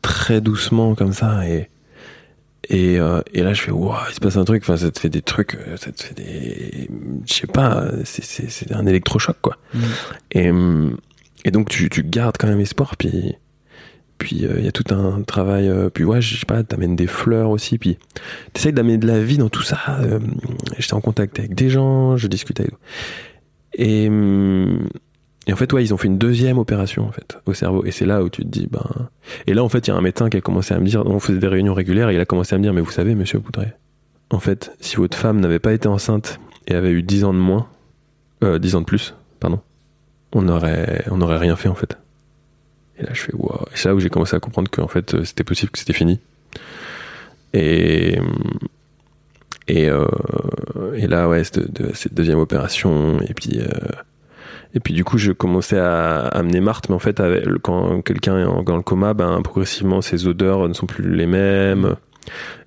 très 0.00 0.40
doucement 0.40 0.94
comme 0.94 1.12
ça 1.12 1.46
et 1.46 1.68
et, 2.68 2.98
euh, 2.98 3.20
et 3.32 3.42
là, 3.42 3.54
je 3.54 3.62
fais, 3.62 3.70
waouh, 3.70 3.96
il 4.10 4.14
se 4.14 4.20
passe 4.20 4.36
un 4.36 4.44
truc. 4.44 4.62
Enfin, 4.62 4.76
ça 4.76 4.90
te 4.90 4.98
fait 4.98 5.08
des 5.08 5.22
trucs, 5.22 5.54
euh, 5.54 5.76
ça 5.76 5.90
te 5.92 6.02
fait 6.02 6.14
des, 6.14 6.88
je 7.26 7.32
sais 7.32 7.46
pas, 7.46 7.88
c'est 8.04 8.72
un 8.72 8.86
électrochoc, 8.86 9.36
quoi. 9.40 9.56
Mm. 9.74 9.80
Et, 10.32 10.52
et 11.44 11.50
donc, 11.50 11.68
tu, 11.68 11.88
tu 11.88 12.02
gardes 12.02 12.36
quand 12.38 12.48
même 12.48 12.60
espoir. 12.60 12.96
Puis, 12.96 13.36
puis 14.18 14.38
il 14.40 14.46
euh, 14.46 14.60
y 14.60 14.68
a 14.68 14.72
tout 14.72 14.92
un 14.92 15.22
travail. 15.22 15.68
Euh, 15.68 15.88
puis 15.88 16.04
ouais, 16.04 16.20
je 16.20 16.36
sais 16.36 16.46
pas, 16.46 16.62
t'amènes 16.62 16.96
des 16.96 17.06
fleurs 17.06 17.50
aussi. 17.50 17.78
Puis 17.78 17.96
t'essayes 18.52 18.72
d'amener 18.72 18.98
de 18.98 19.06
la 19.06 19.20
vie 19.22 19.38
dans 19.38 19.48
tout 19.48 19.62
ça. 19.62 19.78
Euh, 20.00 20.18
J'étais 20.78 20.94
en 20.94 21.00
contact 21.00 21.38
avec 21.38 21.54
des 21.54 21.70
gens, 21.70 22.16
je 22.16 22.26
discutais 22.26 22.64
avec. 22.64 22.74
Et 23.74 24.10
et 25.48 25.52
en 25.52 25.56
fait, 25.56 25.72
ouais, 25.72 25.82
ils 25.82 25.94
ont 25.94 25.96
fait 25.96 26.08
une 26.08 26.18
deuxième 26.18 26.58
opération 26.58 27.06
en 27.06 27.10
fait 27.10 27.38
au 27.46 27.54
cerveau. 27.54 27.82
Et 27.86 27.90
c'est 27.90 28.04
là 28.04 28.22
où 28.22 28.28
tu 28.28 28.42
te 28.42 28.48
dis, 28.48 28.68
ben. 28.70 29.08
Et 29.46 29.54
là, 29.54 29.64
en 29.64 29.68
fait, 29.70 29.86
il 29.86 29.90
y 29.90 29.92
a 29.94 29.96
un 29.96 30.02
médecin 30.02 30.28
qui 30.28 30.36
a 30.36 30.42
commencé 30.42 30.74
à 30.74 30.78
me 30.78 30.84
dire, 30.84 31.04
on 31.06 31.18
faisait 31.20 31.38
des 31.38 31.48
réunions 31.48 31.72
régulières, 31.72 32.10
et 32.10 32.14
il 32.14 32.20
a 32.20 32.26
commencé 32.26 32.54
à 32.54 32.58
me 32.58 32.62
dire, 32.62 32.74
mais 32.74 32.82
vous 32.82 32.90
savez, 32.90 33.14
Monsieur 33.14 33.38
Boudret, 33.38 33.74
en 34.28 34.40
fait, 34.40 34.72
si 34.80 34.96
votre 34.96 35.16
femme 35.16 35.40
n'avait 35.40 35.58
pas 35.58 35.72
été 35.72 35.88
enceinte 35.88 36.38
et 36.66 36.74
avait 36.74 36.90
eu 36.90 37.02
10 37.02 37.24
ans 37.24 37.32
de 37.32 37.38
moins, 37.38 37.66
euh, 38.44 38.58
10 38.58 38.74
ans 38.74 38.80
de 38.80 38.84
plus, 38.84 39.14
pardon, 39.40 39.60
on 40.32 40.46
aurait, 40.48 41.04
on 41.10 41.22
aurait 41.22 41.38
rien 41.38 41.56
fait 41.56 41.70
en 41.70 41.74
fait. 41.74 41.96
Et 42.98 43.04
là, 43.04 43.10
je 43.14 43.22
fais, 43.22 43.34
waouh. 43.34 43.64
Et 43.72 43.76
c'est 43.76 43.88
là 43.88 43.94
où 43.94 44.00
j'ai 44.00 44.10
commencé 44.10 44.36
à 44.36 44.40
comprendre 44.40 44.70
qu'en 44.70 44.88
fait, 44.88 45.14
euh, 45.14 45.24
c'était 45.24 45.44
possible, 45.44 45.70
que 45.70 45.78
c'était 45.78 45.94
fini. 45.94 46.20
Et 47.54 48.18
et, 49.68 49.88
euh, 49.88 50.06
et 50.94 51.06
là, 51.06 51.28
ouais, 51.28 51.44
cette, 51.44 51.72
de, 51.72 51.94
cette 51.94 52.12
deuxième 52.12 52.38
opération, 52.38 53.20
et 53.22 53.32
puis. 53.34 53.60
Euh, 53.60 53.66
et 54.74 54.80
puis 54.80 54.94
du 54.94 55.04
coup, 55.04 55.18
je 55.18 55.32
commençais 55.32 55.78
à 55.78 56.18
amener 56.18 56.60
Marthe, 56.60 56.88
mais 56.88 56.94
en 56.94 56.98
fait, 56.98 57.20
avec, 57.20 57.44
quand 57.62 58.02
quelqu'un 58.02 58.38
est 58.38 58.64
dans 58.64 58.76
le 58.76 58.82
coma, 58.82 59.14
ben 59.14 59.40
progressivement, 59.42 60.02
ses 60.02 60.26
odeurs 60.26 60.68
ne 60.68 60.74
sont 60.74 60.86
plus 60.86 61.10
les 61.10 61.26
mêmes, 61.26 61.96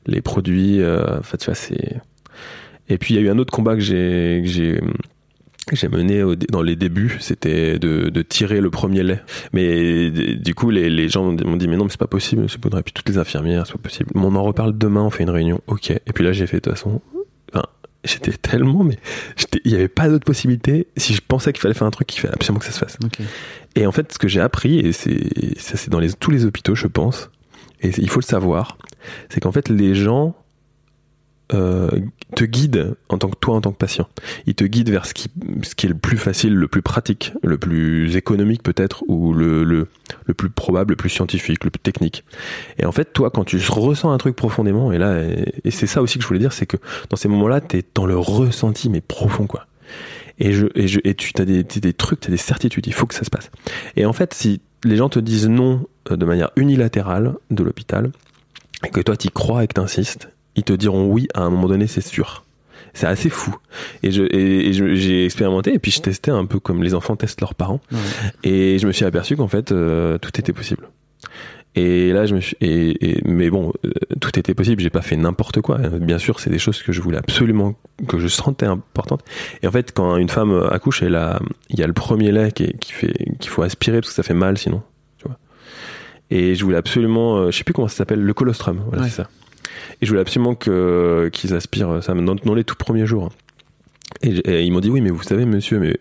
les 0.08 0.22
produits, 0.22 0.82
euh, 0.82 1.20
enfin 1.20 1.38
tu 1.38 1.46
vois, 1.46 1.56
c'est. 1.56 2.02
Et 2.90 2.98
puis 2.98 3.14
il 3.14 3.22
y 3.22 3.24
a 3.24 3.28
eu 3.28 3.30
un 3.30 3.38
autre 3.38 3.54
combat 3.54 3.76
que 3.76 3.82
j'ai, 3.82 4.42
j'ai, 4.44 4.82
j'ai 5.72 5.88
mené 5.88 6.24
au 6.24 6.36
dans 6.36 6.64
les 6.64 6.76
débuts, 6.76 7.18
c'était 7.20 7.78
de, 7.78 8.10
de 8.10 8.22
tirer 8.24 8.60
le 8.62 8.72
premier 8.72 9.04
lait. 9.04 9.22
Mais 9.54 10.10
du 10.10 10.56
coup, 10.56 10.72
les, 10.72 10.90
les 10.90 11.08
gens 11.08 11.32
m'ont 11.32 11.56
dit 11.56 11.68
mais 11.68 11.78
non, 11.78 11.86
mais 11.86 11.92
c'est 11.92 12.00
pas 12.00 12.08
possible, 12.08 12.42
monsieur 12.42 12.60
Baudry. 12.60 12.82
Puis 12.84 12.94
toutes 12.94 13.08
les 13.08 13.20
infirmières, 13.20 13.68
c'est 13.68 13.74
pas 13.74 13.80
possible. 13.84 14.10
Mais 14.16 14.22
on 14.26 14.36
en 14.36 14.44
reparle 14.44 14.78
demain, 14.78 15.04
on 15.04 15.10
fait 15.12 15.24
une 15.24 15.30
réunion. 15.30 15.62
Ok. 15.68 15.92
Et 15.92 16.14
puis 16.14 16.24
là, 16.24 16.34
j'ai 16.34 16.48
fait 16.48 16.58
de 16.58 16.62
toute 16.62 16.74
façon. 16.74 17.02
J'étais 18.04 18.32
tellement, 18.32 18.84
mais 18.84 18.98
il 19.64 19.72
y 19.72 19.76
avait 19.76 19.88
pas 19.88 20.10
d'autre 20.10 20.26
possibilité. 20.26 20.88
Si 20.98 21.14
je 21.14 21.22
pensais 21.26 21.54
qu'il 21.54 21.62
fallait 21.62 21.76
faire 21.76 21.88
un 21.88 21.92
truc, 21.92 22.14
il 22.16 22.20
fallait 22.20 22.34
absolument 22.34 22.60
que 22.60 22.66
ça 22.66 22.72
se 22.72 22.80
fasse. 22.80 22.98
Et 23.76 23.86
en 23.86 23.92
fait, 23.92 24.12
ce 24.12 24.18
que 24.18 24.28
j'ai 24.28 24.42
appris, 24.42 24.80
et 24.80 24.92
c'est 24.92 25.60
ça, 25.60 25.78
c'est 25.78 25.90
dans 25.90 26.00
les, 26.00 26.12
tous 26.14 26.32
les 26.32 26.46
hôpitaux, 26.46 26.74
je 26.74 26.88
pense, 26.88 27.30
et 27.82 27.90
il 27.98 28.10
faut 28.10 28.20
le 28.20 28.26
savoir, 28.26 28.78
c'est 29.30 29.40
qu'en 29.40 29.52
fait, 29.52 29.70
les 29.70 29.94
gens 29.94 30.36
euh, 31.54 31.90
te 32.36 32.46
guident 32.46 32.96
en 33.10 33.18
tant 33.18 33.30
que 33.30 33.36
toi, 33.36 33.56
en 33.56 33.62
tant 33.62 33.72
que 33.72 33.78
patient. 33.78 34.08
Ils 34.46 34.56
te 34.56 34.64
guident 34.64 34.90
vers 34.90 35.06
ce 35.06 35.14
qui, 35.14 35.30
ce 35.64 35.76
qui 35.76 35.86
est 35.86 35.90
le 35.90 35.96
plus 35.96 36.18
facile, 36.18 36.56
le 36.56 36.68
plus 36.68 36.82
pratique, 36.82 37.34
le 37.44 37.58
plus 37.58 38.16
économique 38.16 38.64
peut-être, 38.64 39.04
ou 39.08 39.34
le, 39.34 39.64
le, 39.64 39.90
le 40.32 40.36
plus 40.36 40.50
probable, 40.50 40.94
le 40.94 40.96
plus 40.96 41.10
scientifique, 41.10 41.64
le 41.64 41.70
plus 41.70 41.80
technique. 41.80 42.24
Et 42.80 42.86
en 42.86 42.92
fait, 42.92 43.14
toi, 43.14 43.30
quand 43.30 43.44
tu 43.44 43.58
ressens 43.70 44.12
un 44.12 44.18
truc 44.18 44.36
profondément, 44.36 44.92
et 44.92 44.98
là, 44.98 45.22
et, 45.22 45.72
c'est 45.72 45.88
ça 45.88 46.02
aussi 46.02 46.18
que 46.18 46.24
je 46.24 46.28
voulais 46.28 46.40
dire, 46.40 46.54
c'est 46.54 46.66
que 46.66 46.78
dans 47.10 47.18
ces 47.18 47.28
moments-là, 47.28 47.62
t'es 47.62 47.84
dans 47.94 48.06
le 48.06 48.18
ressenti, 48.18 48.90
mais 48.90 49.02
profond, 49.02 49.48
quoi. 49.48 49.68
Et, 50.40 50.54
je, 50.54 50.68
et, 50.74 50.88
je, 50.88 51.00
et 51.04 51.14
tu 51.14 51.34
as 51.40 51.46
des, 51.46 51.64
des 51.64 51.94
trucs, 51.94 52.22
tu 52.22 52.28
as 52.30 52.32
des 52.32 52.38
certitudes, 52.38 52.88
il 52.88 52.94
faut 52.94 53.06
que 53.06 53.14
ça 53.14 53.24
se 53.24 53.30
passe. 53.30 53.52
Et 53.96 54.06
en 54.06 54.14
fait, 54.14 54.34
si 54.34 54.62
les 54.84 54.96
gens 54.96 55.10
te 55.10 55.20
disent 55.20 55.48
non 55.48 55.86
euh, 56.10 56.16
de 56.16 56.26
manière 56.26 56.50
unilatérale 56.56 57.36
de 57.52 57.64
l'hôpital, 57.64 58.12
et 58.86 58.90
que 58.90 59.02
toi 59.02 59.16
t'y 59.16 59.30
crois 59.30 59.64
et 59.64 59.68
que 59.68 59.74
t'insistes, 59.74 60.30
ils 60.56 60.64
te 60.64 60.74
diront 60.74 61.06
oui 61.06 61.28
à 61.34 61.42
un 61.42 61.50
moment 61.50 61.68
donné, 61.68 61.88
c'est 61.88 62.02
sûr. 62.02 62.44
C'est 62.94 63.08
assez 63.08 63.30
fou. 63.30 63.56
Et 64.04 64.12
je, 64.12 64.24
et, 64.24 64.68
et 64.70 64.74
je- 64.74 64.96
j'ai 64.96 65.26
expérimenté, 65.26 65.74
et 65.74 65.80
puis 65.80 65.92
je 65.92 66.02
testais 66.02 66.32
un 66.32 66.46
peu 66.46 66.60
comme 66.60 66.84
les 66.84 66.94
enfants 66.94 67.16
testent 67.16 67.42
leurs 67.42 67.56
parents. 67.56 67.80
Ouais. 67.92 67.98
Et 68.44 68.80
je 68.80 68.88
me 68.88 68.92
suis 68.92 69.06
aperçu 69.06 69.36
qu'en 69.38 69.48
fait, 69.48 69.72
euh, 69.72 70.18
tout 70.18 70.32
était 70.38 70.54
possible. 70.54 70.90
Et 71.74 72.12
là, 72.12 72.26
je 72.26 72.36
me 72.36 72.42
suis. 72.42 72.58
Et, 72.60 73.12
et- 73.20 73.22
mais 73.24 73.50
bon, 73.50 73.72
euh, 73.86 73.92
tout 74.20 74.38
était 74.38 74.54
possible. 74.54 74.82
J'ai 74.82 74.90
pas 74.90 75.02
fait 75.02 75.16
n'importe 75.16 75.62
quoi. 75.62 75.80
Euh, 75.80 76.00
Bien 76.00 76.18
sûr, 76.18 76.42
c'est 76.42 76.50
des 76.50 76.60
choses 76.60 76.82
que 76.84 76.92
je 76.92 77.00
voulais 77.02 77.18
absolument, 77.18 77.76
que 78.10 78.20
je 78.20 78.28
sentais 78.28 78.66
importantes. 78.66 79.24
Et 79.64 79.68
en 79.68 79.72
fait, 79.72 79.94
quand 79.94 80.18
une 80.18 80.28
femme 80.28 80.68
accouche, 80.70 81.02
elle 81.02 81.16
a, 81.16 81.40
il 81.70 81.80
y 81.80 81.84
a 81.84 81.88
le 81.88 81.94
premier 81.94 82.34
lait 82.34 82.52
qui, 82.52 82.76
fait, 82.92 83.14
qu'il 83.40 83.50
faut 83.50 83.62
aspirer 83.62 84.02
parce 84.02 84.10
que 84.10 84.16
ça 84.16 84.24
fait 84.24 84.34
mal 84.34 84.58
sinon. 84.58 84.82
Tu 85.18 85.28
vois. 85.30 85.38
Et 86.30 86.56
je 86.56 86.64
voulais 86.66 86.76
absolument, 86.78 87.38
euh, 87.38 87.52
je 87.52 87.58
sais 87.60 87.64
plus 87.64 87.74
comment 87.74 87.88
ça 87.88 87.96
s'appelle, 87.96 88.20
le 88.22 88.34
colostrum. 88.34 88.82
Voilà, 88.88 89.04
Ouais. 89.04 89.10
c'est 89.10 89.16
ça. 89.16 89.30
Et 90.02 90.06
je 90.06 90.10
voulais 90.10 90.22
absolument 90.22 90.56
que 90.56 91.30
qu'ils 91.32 91.54
aspirent 91.54 92.04
ça 92.04 92.14
dans, 92.14 92.36
dans 92.36 92.54
les 92.54 92.64
tout 92.64 92.76
premiers 92.76 93.06
jours. 93.06 93.30
Et, 94.24 94.64
ils 94.64 94.72
m'ont 94.72 94.80
dit 94.80 94.90
oui, 94.90 95.02
mais 95.02 95.10
vous 95.10 95.24
savez, 95.24 95.46
monsieur, 95.46 95.80
mais 95.80 95.98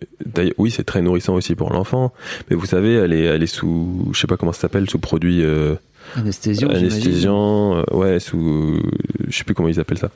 oui, 0.57 0.69
c'est 0.69 0.83
très 0.83 1.01
nourrissant 1.01 1.33
aussi 1.33 1.55
pour 1.55 1.71
l'enfant, 1.71 2.13
mais 2.49 2.55
vous 2.55 2.65
savez, 2.65 2.93
elle 2.93 3.13
est, 3.13 3.23
elle 3.23 3.41
est 3.41 3.47
sous, 3.47 4.09
je 4.13 4.19
sais 4.19 4.27
pas 4.27 4.37
comment 4.37 4.51
ça 4.51 4.61
s'appelle, 4.61 4.89
sous 4.89 4.99
produit 4.99 5.43
euh, 5.43 5.75
Anesthésion. 6.15 6.67
j'imagine. 6.67 6.91
anesthésiant, 6.91 7.77
euh, 7.77 7.83
ouais, 7.95 8.19
sous, 8.19 8.79
je 9.27 9.35
sais 9.35 9.43
plus 9.43 9.55
comment 9.55 9.69
ils 9.69 9.79
appellent 9.79 9.97
ça. 9.97 10.11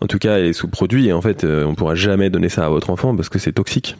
En 0.00 0.06
tout 0.06 0.18
cas, 0.18 0.38
elle 0.38 0.46
est 0.46 0.52
sous 0.52 0.68
produit 0.68 1.08
et 1.08 1.12
en 1.12 1.22
fait, 1.22 1.44
euh, 1.44 1.64
on 1.64 1.74
pourra 1.74 1.94
jamais 1.94 2.30
donner 2.30 2.48
ça 2.48 2.66
à 2.66 2.68
votre 2.68 2.90
enfant 2.90 3.16
parce 3.16 3.28
que 3.28 3.38
c'est 3.38 3.52
toxique. 3.52 3.96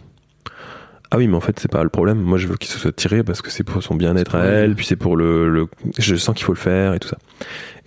Ah 1.10 1.16
oui, 1.16 1.26
mais 1.26 1.36
en 1.36 1.40
fait, 1.40 1.58
c'est 1.58 1.70
pas 1.70 1.82
le 1.82 1.88
problème. 1.88 2.20
Moi, 2.20 2.36
je 2.36 2.46
veux 2.46 2.56
qu'il 2.56 2.68
se 2.68 2.78
soit 2.78 2.94
tiré 2.94 3.22
parce 3.22 3.40
que 3.40 3.50
c'est 3.50 3.64
pour 3.64 3.82
son 3.82 3.94
bien-être 3.94 4.34
à 4.34 4.44
elle, 4.44 4.74
puis 4.74 4.84
c'est 4.84 4.96
pour 4.96 5.16
le, 5.16 5.48
le, 5.48 5.66
je 5.98 6.16
sens 6.16 6.34
qu'il 6.36 6.44
faut 6.44 6.52
le 6.52 6.58
faire 6.58 6.92
et 6.92 6.98
tout 6.98 7.08
ça. 7.08 7.16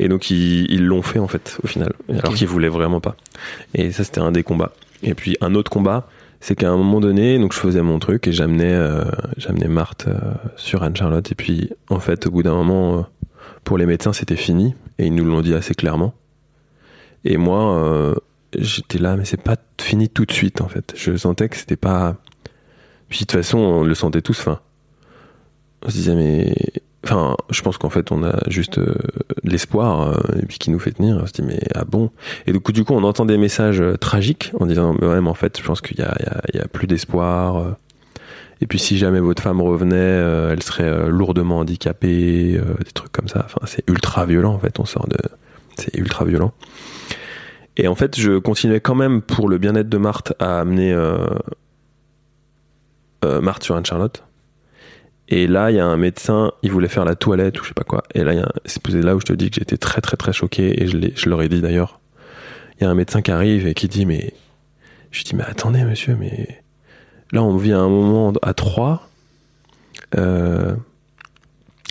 Et 0.01 0.07
donc, 0.07 0.31
ils 0.31 0.69
ils 0.71 0.83
l'ont 0.83 1.03
fait 1.03 1.19
en 1.19 1.27
fait, 1.27 1.59
au 1.63 1.67
final, 1.67 1.93
alors 2.09 2.33
qu'ils 2.33 2.47
voulaient 2.47 2.69
vraiment 2.69 2.99
pas. 2.99 3.15
Et 3.75 3.91
ça, 3.91 4.03
c'était 4.03 4.19
un 4.19 4.31
des 4.31 4.41
combats. 4.41 4.71
Et 5.03 5.13
puis, 5.13 5.37
un 5.41 5.53
autre 5.53 5.69
combat, 5.69 6.07
c'est 6.39 6.55
qu'à 6.55 6.71
un 6.71 6.75
moment 6.75 6.99
donné, 6.99 7.37
donc 7.37 7.53
je 7.53 7.59
faisais 7.59 7.83
mon 7.83 7.99
truc 7.99 8.27
et 8.27 8.31
j'amenais, 8.31 8.73
euh, 8.73 9.03
j'amenais 9.37 9.67
Marthe 9.67 10.07
euh, 10.07 10.17
sur 10.55 10.81
Anne-Charlotte. 10.81 11.31
Et 11.31 11.35
puis, 11.35 11.69
en 11.89 11.99
fait, 11.99 12.25
au 12.25 12.31
bout 12.31 12.41
d'un 12.41 12.55
moment, 12.55 12.97
euh, 12.97 13.01
pour 13.63 13.77
les 13.77 13.85
médecins, 13.85 14.11
c'était 14.11 14.35
fini. 14.35 14.73
Et 14.97 15.05
ils 15.05 15.13
nous 15.13 15.23
l'ont 15.23 15.41
dit 15.41 15.53
assez 15.53 15.75
clairement. 15.75 16.15
Et 17.23 17.37
moi, 17.37 18.15
j'étais 18.57 18.97
là, 18.97 19.15
mais 19.15 19.25
c'est 19.25 19.41
pas 19.41 19.57
fini 19.79 20.09
tout 20.09 20.25
de 20.25 20.31
suite, 20.31 20.61
en 20.61 20.67
fait. 20.67 20.95
Je 20.97 21.15
sentais 21.15 21.47
que 21.47 21.57
c'était 21.57 21.75
pas. 21.75 22.15
Puis 23.07 23.19
de 23.19 23.25
toute 23.25 23.33
façon, 23.33 23.59
on 23.59 23.83
le 23.83 23.93
sentait 23.93 24.23
tous. 24.23 24.39
Enfin, 24.39 24.59
on 25.83 25.89
se 25.89 25.93
disait, 25.93 26.15
mais. 26.15 26.55
Enfin, 27.03 27.35
je 27.49 27.61
pense 27.63 27.77
qu'en 27.79 27.89
fait, 27.89 28.11
on 28.11 28.23
a 28.23 28.37
juste 28.47 28.77
euh, 28.77 28.93
l'espoir, 29.43 30.01
euh, 30.09 30.39
et 30.39 30.45
puis 30.45 30.59
qui 30.59 30.69
nous 30.69 30.77
fait 30.77 30.91
tenir. 30.91 31.19
On 31.21 31.25
se 31.25 31.31
dit, 31.31 31.41
mais 31.41 31.59
ah 31.73 31.83
bon? 31.83 32.11
Et 32.45 32.51
du 32.53 32.59
coup, 32.59 32.71
du 32.71 32.83
coup, 32.83 32.93
on 32.93 33.03
entend 33.03 33.25
des 33.25 33.39
messages 33.39 33.81
euh, 33.81 33.97
tragiques 33.97 34.51
en 34.59 34.67
disant, 34.67 34.95
mais 35.01 35.07
ouais, 35.07 35.19
mais 35.19 35.29
en 35.29 35.33
fait, 35.33 35.57
je 35.59 35.63
pense 35.65 35.81
qu'il 35.81 35.97
y 35.97 36.03
a, 36.03 36.15
il 36.19 36.25
y 36.25 36.29
a- 36.29 36.41
il 36.53 36.59
y 36.59 36.61
a 36.61 36.67
plus 36.67 36.85
d'espoir. 36.85 37.75
Et 38.61 38.67
puis, 38.67 38.77
si 38.77 38.99
jamais 38.99 39.19
votre 39.19 39.41
femme 39.41 39.61
revenait, 39.61 39.97
elle 40.51 40.61
serait 40.61 41.09
lourdement 41.09 41.57
handicapée, 41.59 42.61
des 42.85 42.91
trucs 42.93 43.11
comme 43.11 43.27
ça. 43.27 43.41
Enfin, 43.45 43.61
c'est 43.65 43.83
ultra 43.89 44.27
violent, 44.27 44.53
en 44.53 44.59
fait. 44.59 44.79
On 44.79 44.85
sort 44.85 45.07
de. 45.07 45.17
C'est 45.77 45.95
ultra 45.97 46.25
violent. 46.25 46.53
Et 47.77 47.87
en 47.87 47.95
fait, 47.95 48.19
je 48.19 48.37
continuais 48.37 48.79
quand 48.79 48.93
même, 48.93 49.23
pour 49.23 49.49
le 49.49 49.57
bien-être 49.57 49.89
de 49.89 49.97
Marthe, 49.97 50.33
à 50.37 50.59
amener 50.59 50.93
Marthe 53.23 53.63
sur 53.63 53.75
Anne-Charlotte. 53.75 54.23
Et 55.33 55.47
là, 55.47 55.71
il 55.71 55.77
y 55.77 55.79
a 55.79 55.85
un 55.85 55.95
médecin, 55.95 56.51
il 56.61 56.71
voulait 56.71 56.89
faire 56.89 57.05
la 57.05 57.15
toilette 57.15 57.57
ou 57.59 57.63
je 57.63 57.69
sais 57.69 57.73
pas 57.73 57.85
quoi. 57.85 58.03
Et 58.13 58.23
là, 58.25 58.31
un- 58.33 58.51
c'est 58.65 58.85
là 58.89 59.15
où 59.15 59.21
je 59.21 59.25
te 59.25 59.31
dis 59.33 59.49
que 59.49 59.55
j'étais 59.55 59.77
très 59.77 60.01
très 60.01 60.17
très 60.17 60.33
choqué 60.33 60.83
et 60.83 60.87
je, 60.87 61.29
leur 61.29 61.41
ai 61.41 61.47
dit 61.47 61.61
d'ailleurs. 61.61 62.01
Il 62.77 62.83
y 62.83 62.87
a 62.87 62.89
un 62.89 62.95
médecin 62.95 63.21
qui 63.21 63.31
arrive 63.31 63.65
et 63.65 63.73
qui 63.73 63.87
dit 63.87 64.05
mais 64.05 64.33
je 65.11 65.19
lui 65.19 65.23
dis 65.23 65.35
mais 65.35 65.43
attendez 65.43 65.83
monsieur 65.85 66.17
mais 66.19 66.61
là 67.31 67.43
on 67.43 67.55
vit 67.55 67.71
à 67.71 67.79
un 67.79 67.87
moment 67.87 68.33
à 68.41 68.53
trois. 68.53 69.09
Euh, 70.17 70.75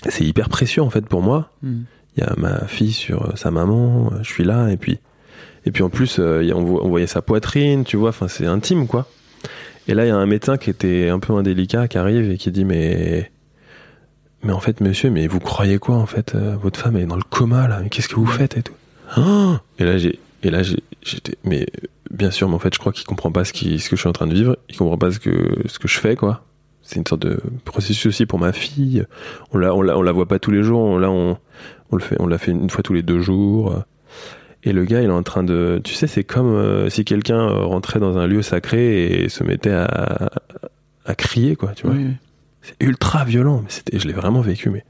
c'est 0.08 0.24
hyper 0.24 0.50
précieux 0.50 0.82
en 0.82 0.90
fait 0.90 1.06
pour 1.06 1.22
moi. 1.22 1.50
Hmm. 1.62 1.82
Il 2.18 2.22
y 2.22 2.26
a 2.26 2.34
ma 2.36 2.66
fille 2.66 2.92
sur 2.92 3.30
euh, 3.30 3.36
sa 3.36 3.50
maman, 3.50 4.10
euh, 4.12 4.18
je 4.22 4.30
suis 4.30 4.44
là 4.44 4.68
et 4.68 4.76
puis 4.76 4.98
et 5.64 5.70
puis 5.70 5.82
en 5.82 5.88
plus 5.88 6.18
on 6.18 6.88
voyait 6.88 7.06
sa 7.06 7.22
poitrine, 7.22 7.84
tu 7.84 7.96
vois. 7.96 8.10
Enfin 8.10 8.28
c'est 8.28 8.46
intime 8.46 8.86
quoi. 8.86 9.06
Et 9.90 9.94
là, 9.94 10.04
il 10.04 10.08
y 10.08 10.12
a 10.12 10.16
un 10.16 10.26
médecin 10.26 10.56
qui 10.56 10.70
était 10.70 11.08
un 11.08 11.18
peu 11.18 11.32
indélicat 11.32 11.88
qui 11.88 11.98
arrive 11.98 12.30
et 12.30 12.36
qui 12.36 12.52
dit 12.52 12.64
mais 12.64 13.32
mais 14.44 14.52
en 14.52 14.60
fait 14.60 14.80
monsieur, 14.80 15.10
mais 15.10 15.26
vous 15.26 15.40
croyez 15.40 15.78
quoi 15.78 15.96
en 15.96 16.06
fait 16.06 16.36
euh, 16.36 16.54
Votre 16.62 16.78
femme 16.78 16.96
est 16.96 17.06
dans 17.06 17.16
le 17.16 17.24
coma 17.28 17.66
là? 17.66 17.80
Mais 17.82 17.88
qu'est-ce 17.88 18.08
que 18.08 18.14
vous 18.14 18.26
faites 18.26 18.56
et 18.56 18.62
tout? 18.62 18.72
Oh 19.18 19.56
Et 19.80 19.84
là 19.84 19.98
j'ai 19.98 20.20
et 20.44 20.50
là 20.50 20.62
j'étais 20.62 21.34
mais 21.42 21.66
bien 22.12 22.30
sûr, 22.30 22.48
mais 22.48 22.54
en 22.54 22.60
fait 22.60 22.72
je 22.72 22.78
crois 22.78 22.92
qu'il 22.92 23.04
comprend 23.04 23.32
pas 23.32 23.44
ce 23.44 23.52
qui 23.52 23.80
ce 23.80 23.90
que 23.90 23.96
je 23.96 24.02
suis 24.02 24.08
en 24.08 24.12
train 24.12 24.28
de 24.28 24.32
vivre. 24.32 24.56
Il 24.68 24.76
comprend 24.76 24.96
pas 24.96 25.10
ce 25.10 25.18
que 25.18 25.56
ce 25.66 25.80
que 25.80 25.88
je 25.88 25.98
fais 25.98 26.14
quoi. 26.14 26.44
C'est 26.82 26.96
une 26.96 27.06
sorte 27.06 27.22
de 27.22 27.40
processus 27.64 28.06
aussi 28.06 28.26
pour 28.26 28.38
ma 28.38 28.52
fille. 28.52 29.04
On 29.50 29.58
la 29.58 29.74
on 29.74 29.82
la 29.82 30.12
voit 30.12 30.28
pas 30.28 30.38
tous 30.38 30.52
les 30.52 30.62
jours. 30.62 31.00
Là 31.00 31.10
on 31.10 31.36
on 31.90 31.96
le 31.96 32.02
fait 32.02 32.16
on 32.20 32.28
l'a 32.28 32.38
fait 32.38 32.52
une 32.52 32.70
fois 32.70 32.84
tous 32.84 32.94
les 32.94 33.02
deux 33.02 33.20
jours. 33.20 33.82
Et 34.62 34.72
le 34.72 34.84
gars, 34.84 35.00
il 35.00 35.06
est 35.08 35.12
en 35.12 35.22
train 35.22 35.42
de. 35.42 35.80
Tu 35.82 35.94
sais, 35.94 36.06
c'est 36.06 36.24
comme 36.24 36.54
euh, 36.54 36.90
si 36.90 37.04
quelqu'un 37.04 37.40
euh, 37.40 37.64
rentrait 37.64 37.98
dans 37.98 38.18
un 38.18 38.26
lieu 38.26 38.42
sacré 38.42 39.22
et 39.22 39.28
se 39.28 39.42
mettait 39.42 39.72
à, 39.72 40.30
à 41.06 41.14
crier, 41.14 41.56
quoi. 41.56 41.72
Tu 41.72 41.86
vois. 41.86 41.96
Oui, 41.96 42.04
oui. 42.04 42.14
C'est 42.62 42.76
ultra 42.80 43.24
violent. 43.24 43.62
Mais 43.62 43.70
c'était, 43.70 43.98
je 43.98 44.06
l'ai 44.06 44.12
vraiment 44.12 44.42
vécu. 44.42 44.68
Mais 44.68 44.84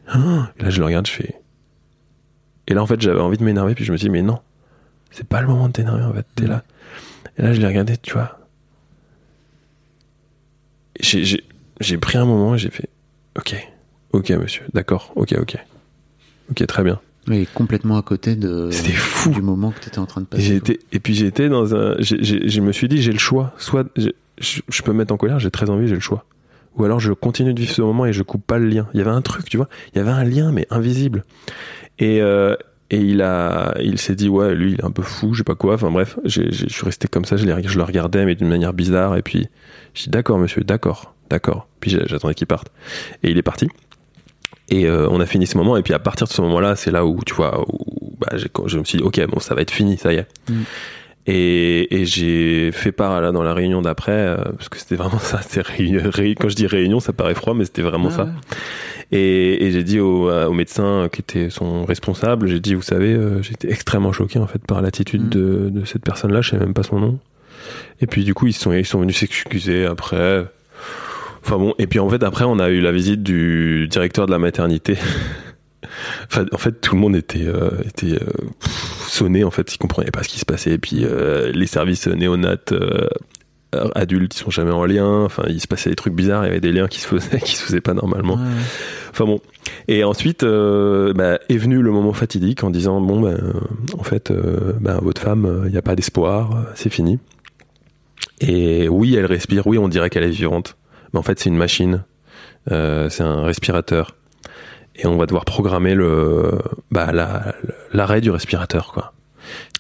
et 0.58 0.62
là, 0.62 0.70
je 0.70 0.80
le 0.80 0.86
regarde, 0.86 1.06
je 1.06 1.12
fais. 1.12 1.34
Et 2.66 2.74
là, 2.74 2.82
en 2.82 2.86
fait, 2.86 3.00
j'avais 3.00 3.20
envie 3.20 3.38
de 3.38 3.44
m'énerver, 3.44 3.74
puis 3.74 3.84
je 3.84 3.92
me 3.92 3.96
dis, 3.96 4.10
mais 4.10 4.22
non, 4.22 4.40
c'est 5.12 5.26
pas 5.26 5.40
le 5.40 5.46
moment 5.46 5.68
de 5.68 5.72
t'énerver. 5.72 6.02
En 6.02 6.12
fait, 6.12 6.26
t'es 6.34 6.46
là. 6.46 6.62
Et 7.38 7.42
là, 7.42 7.52
je 7.52 7.60
l'ai 7.60 7.66
regardé, 7.66 7.96
tu 7.96 8.12
vois. 8.12 8.38
J'ai, 10.98 11.24
j'ai, 11.24 11.44
j'ai 11.80 11.98
pris 11.98 12.18
un 12.18 12.24
moment, 12.26 12.54
et 12.54 12.58
j'ai 12.58 12.70
fait, 12.70 12.88
ok, 13.38 13.54
ok, 14.12 14.30
monsieur, 14.30 14.64
d'accord, 14.74 15.12
ok, 15.16 15.34
ok, 15.40 15.56
ok, 16.50 16.66
très 16.66 16.82
bien. 16.84 17.00
Oui, 17.28 17.46
complètement 17.54 17.96
à 17.98 18.02
côté 18.02 18.34
de 18.36 18.70
fou. 18.72 19.30
du 19.30 19.42
moment 19.42 19.70
que 19.72 19.80
tu 19.80 19.88
étais 19.88 19.98
en 19.98 20.06
train 20.06 20.20
de 20.22 20.26
Et, 20.26 20.36
passer. 20.36 20.54
été, 20.56 20.80
et 20.92 21.00
puis 21.00 21.22
été 21.24 21.48
dans 21.48 21.74
un. 21.74 21.96
je 22.00 22.60
me 22.60 22.72
suis 22.72 22.88
dit, 22.88 23.02
j'ai 23.02 23.12
le 23.12 23.18
choix. 23.18 23.52
Soit 23.58 23.86
je, 23.96 24.08
je 24.38 24.82
peux 24.82 24.92
me 24.92 24.98
mettre 24.98 25.12
en 25.12 25.16
colère, 25.16 25.38
j'ai 25.38 25.50
très 25.50 25.68
envie, 25.70 25.86
j'ai 25.86 25.94
le 25.94 26.00
choix. 26.00 26.24
Ou 26.76 26.84
alors 26.84 27.00
je 27.00 27.12
continue 27.12 27.52
de 27.52 27.60
vivre 27.60 27.72
ce 27.72 27.82
moment 27.82 28.06
et 28.06 28.12
je 28.12 28.22
coupe 28.22 28.44
pas 28.46 28.58
le 28.58 28.66
lien. 28.68 28.88
Il 28.94 28.98
y 28.98 29.00
avait 29.00 29.10
un 29.10 29.20
truc, 29.22 29.48
tu 29.50 29.56
vois. 29.56 29.68
Il 29.92 29.98
y 29.98 30.00
avait 30.00 30.10
un 30.10 30.24
lien, 30.24 30.50
mais 30.52 30.66
invisible. 30.70 31.24
Et, 31.98 32.22
euh, 32.22 32.56
et 32.90 32.98
il 33.00 33.20
a, 33.22 33.74
il 33.82 33.98
s'est 33.98 34.14
dit, 34.14 34.28
ouais, 34.28 34.54
lui, 34.54 34.72
il 34.72 34.80
est 34.80 34.84
un 34.84 34.90
peu 34.90 35.02
fou, 35.02 35.34
je 35.34 35.38
sais 35.38 35.44
pas 35.44 35.54
quoi. 35.56 35.74
Enfin 35.74 35.90
bref, 35.90 36.18
je 36.24 36.42
suis 36.68 36.84
resté 36.84 37.06
comme 37.06 37.24
ça, 37.24 37.36
je, 37.36 37.44
je 37.44 37.76
le 37.76 37.84
regardais, 37.84 38.24
mais 38.24 38.34
d'une 38.34 38.48
manière 38.48 38.72
bizarre. 38.72 39.16
Et 39.16 39.22
puis, 39.22 39.48
je 39.94 40.04
dis, 40.04 40.10
d'accord, 40.10 40.38
monsieur, 40.38 40.62
d'accord, 40.62 41.14
d'accord. 41.28 41.68
Puis 41.80 41.90
j'attendais 42.06 42.34
qu'il 42.34 42.46
parte. 42.46 42.68
Et 43.22 43.30
il 43.30 43.36
est 43.36 43.42
parti. 43.42 43.68
Et 44.70 44.86
euh, 44.86 45.08
on 45.10 45.20
a 45.20 45.26
fini 45.26 45.46
ce 45.46 45.56
moment. 45.58 45.76
Et 45.76 45.82
puis 45.82 45.94
à 45.94 45.98
partir 45.98 46.26
de 46.26 46.32
ce 46.32 46.40
moment-là, 46.42 46.76
c'est 46.76 46.90
là 46.92 47.04
où, 47.04 47.18
tu 47.26 47.34
vois, 47.34 47.64
où, 47.68 48.14
bah, 48.20 48.36
je 48.66 48.78
me 48.78 48.84
suis 48.84 48.98
dit, 48.98 49.04
ok, 49.04 49.20
bon, 49.28 49.40
ça 49.40 49.54
va 49.54 49.62
être 49.62 49.70
fini, 49.72 49.96
ça 49.98 50.12
y 50.12 50.16
est. 50.16 50.26
Mm. 50.48 50.54
Et, 51.26 52.00
et 52.00 52.06
j'ai 52.06 52.72
fait 52.72 52.92
part 52.92 53.20
là 53.20 53.30
dans 53.30 53.42
la 53.42 53.52
réunion 53.52 53.82
d'après, 53.82 54.12
euh, 54.12 54.36
parce 54.56 54.68
que 54.68 54.78
c'était 54.78 54.96
vraiment 54.96 55.18
ça. 55.20 55.40
Réunion, 55.62 56.02
ré- 56.10 56.34
quand 56.38 56.48
je 56.48 56.56
dis 56.56 56.66
réunion, 56.66 56.98
ça 57.00 57.12
paraît 57.12 57.34
froid, 57.34 57.54
mais 57.54 57.64
c'était 57.64 57.82
vraiment 57.82 58.08
Ah 58.12 58.16
ça. 58.16 58.24
ouais. 58.24 58.30
Et, 59.12 59.66
et 59.66 59.72
j'ai 59.72 59.82
dit 59.82 59.98
au, 59.98 60.30
euh, 60.30 60.46
au 60.46 60.52
médecin 60.52 61.08
qui 61.12 61.20
était 61.20 61.50
son 61.50 61.84
responsable, 61.84 62.46
j'ai 62.46 62.60
dit, 62.60 62.74
vous 62.74 62.82
savez, 62.82 63.12
euh, 63.12 63.42
j'étais 63.42 63.70
extrêmement 63.70 64.12
choqué 64.12 64.38
en 64.38 64.46
fait 64.46 64.64
par 64.64 64.80
l'attitude 64.82 65.24
Mm. 65.26 65.28
de, 65.30 65.68
de 65.80 65.84
cette 65.84 66.02
personne-là, 66.04 66.40
je 66.42 66.50
sais 66.50 66.58
même 66.58 66.74
pas 66.74 66.84
son 66.84 66.98
nom. 67.00 67.18
Et 68.00 68.06
puis 68.06 68.24
du 68.24 68.34
coup, 68.34 68.46
ils 68.46 68.52
sont, 68.52 68.72
ils 68.72 68.86
sont 68.86 69.00
venus 69.00 69.16
s'excuser 69.18 69.84
après. 69.84 70.44
Enfin 71.44 71.58
bon, 71.58 71.74
et 71.78 71.86
puis 71.86 71.98
en 71.98 72.08
fait, 72.08 72.22
après, 72.22 72.44
on 72.44 72.58
a 72.58 72.68
eu 72.68 72.80
la 72.80 72.92
visite 72.92 73.22
du 73.22 73.88
directeur 73.88 74.26
de 74.26 74.30
la 74.30 74.38
maternité. 74.38 74.96
enfin, 76.30 76.46
en 76.52 76.58
fait, 76.58 76.80
tout 76.80 76.94
le 76.94 77.00
monde 77.00 77.16
était, 77.16 77.46
euh, 77.46 77.70
était 77.84 78.12
euh, 78.12 78.26
sonné, 79.06 79.44
en 79.44 79.50
fait, 79.50 79.74
ils 79.74 79.78
comprenaient 79.78 80.10
pas 80.10 80.22
ce 80.22 80.28
qui 80.28 80.38
se 80.38 80.44
passait. 80.44 80.72
Et 80.72 80.78
puis 80.78 81.04
euh, 81.04 81.50
les 81.52 81.66
services 81.66 82.06
néonates 82.06 82.74
adultes, 83.94 84.34
ils 84.34 84.38
sont 84.38 84.50
jamais 84.50 84.72
en 84.72 84.84
lien. 84.84 85.24
Enfin, 85.24 85.44
il 85.48 85.60
se 85.60 85.66
passait 85.66 85.90
des 85.90 85.96
trucs 85.96 86.14
bizarres, 86.14 86.44
il 86.44 86.48
y 86.48 86.50
avait 86.50 86.60
des 86.60 86.72
liens 86.72 86.88
qui 86.88 87.00
se 87.00 87.06
faisaient, 87.06 87.40
qui 87.44 87.56
se 87.56 87.62
faisaient 87.62 87.80
pas 87.80 87.94
normalement. 87.94 88.38
Enfin 89.10 89.24
bon. 89.24 89.40
Et 89.88 90.04
ensuite 90.04 90.44
bah, 90.44 91.38
est 91.48 91.56
venu 91.56 91.80
le 91.80 91.90
moment 91.90 92.12
fatidique 92.12 92.64
en 92.64 92.70
disant 92.70 93.00
bon, 93.00 93.20
ben, 93.20 93.38
en 93.98 94.02
fait, 94.02 94.32
bah, 94.80 94.98
votre 95.02 95.22
femme, 95.22 95.62
il 95.66 95.72
n'y 95.72 95.78
a 95.78 95.82
pas 95.82 95.96
d'espoir, 95.96 96.66
c'est 96.74 96.90
fini. 96.90 97.18
Et 98.40 98.88
oui, 98.88 99.14
elle 99.16 99.26
respire, 99.26 99.66
oui, 99.66 99.78
on 99.78 99.88
dirait 99.88 100.10
qu'elle 100.10 100.24
est 100.24 100.30
vivante. 100.30 100.76
Mais 101.12 101.18
en 101.18 101.22
fait, 101.22 101.38
c'est 101.38 101.48
une 101.48 101.56
machine. 101.56 102.04
Euh, 102.70 103.08
c'est 103.08 103.22
un 103.22 103.42
respirateur. 103.42 104.16
Et 104.96 105.06
on 105.06 105.16
va 105.16 105.26
devoir 105.26 105.44
programmer 105.44 105.94
le, 105.94 106.58
bah, 106.90 107.12
l'arrêt 107.92 108.20
du 108.20 108.30
respirateur, 108.30 108.92
quoi. 108.92 109.12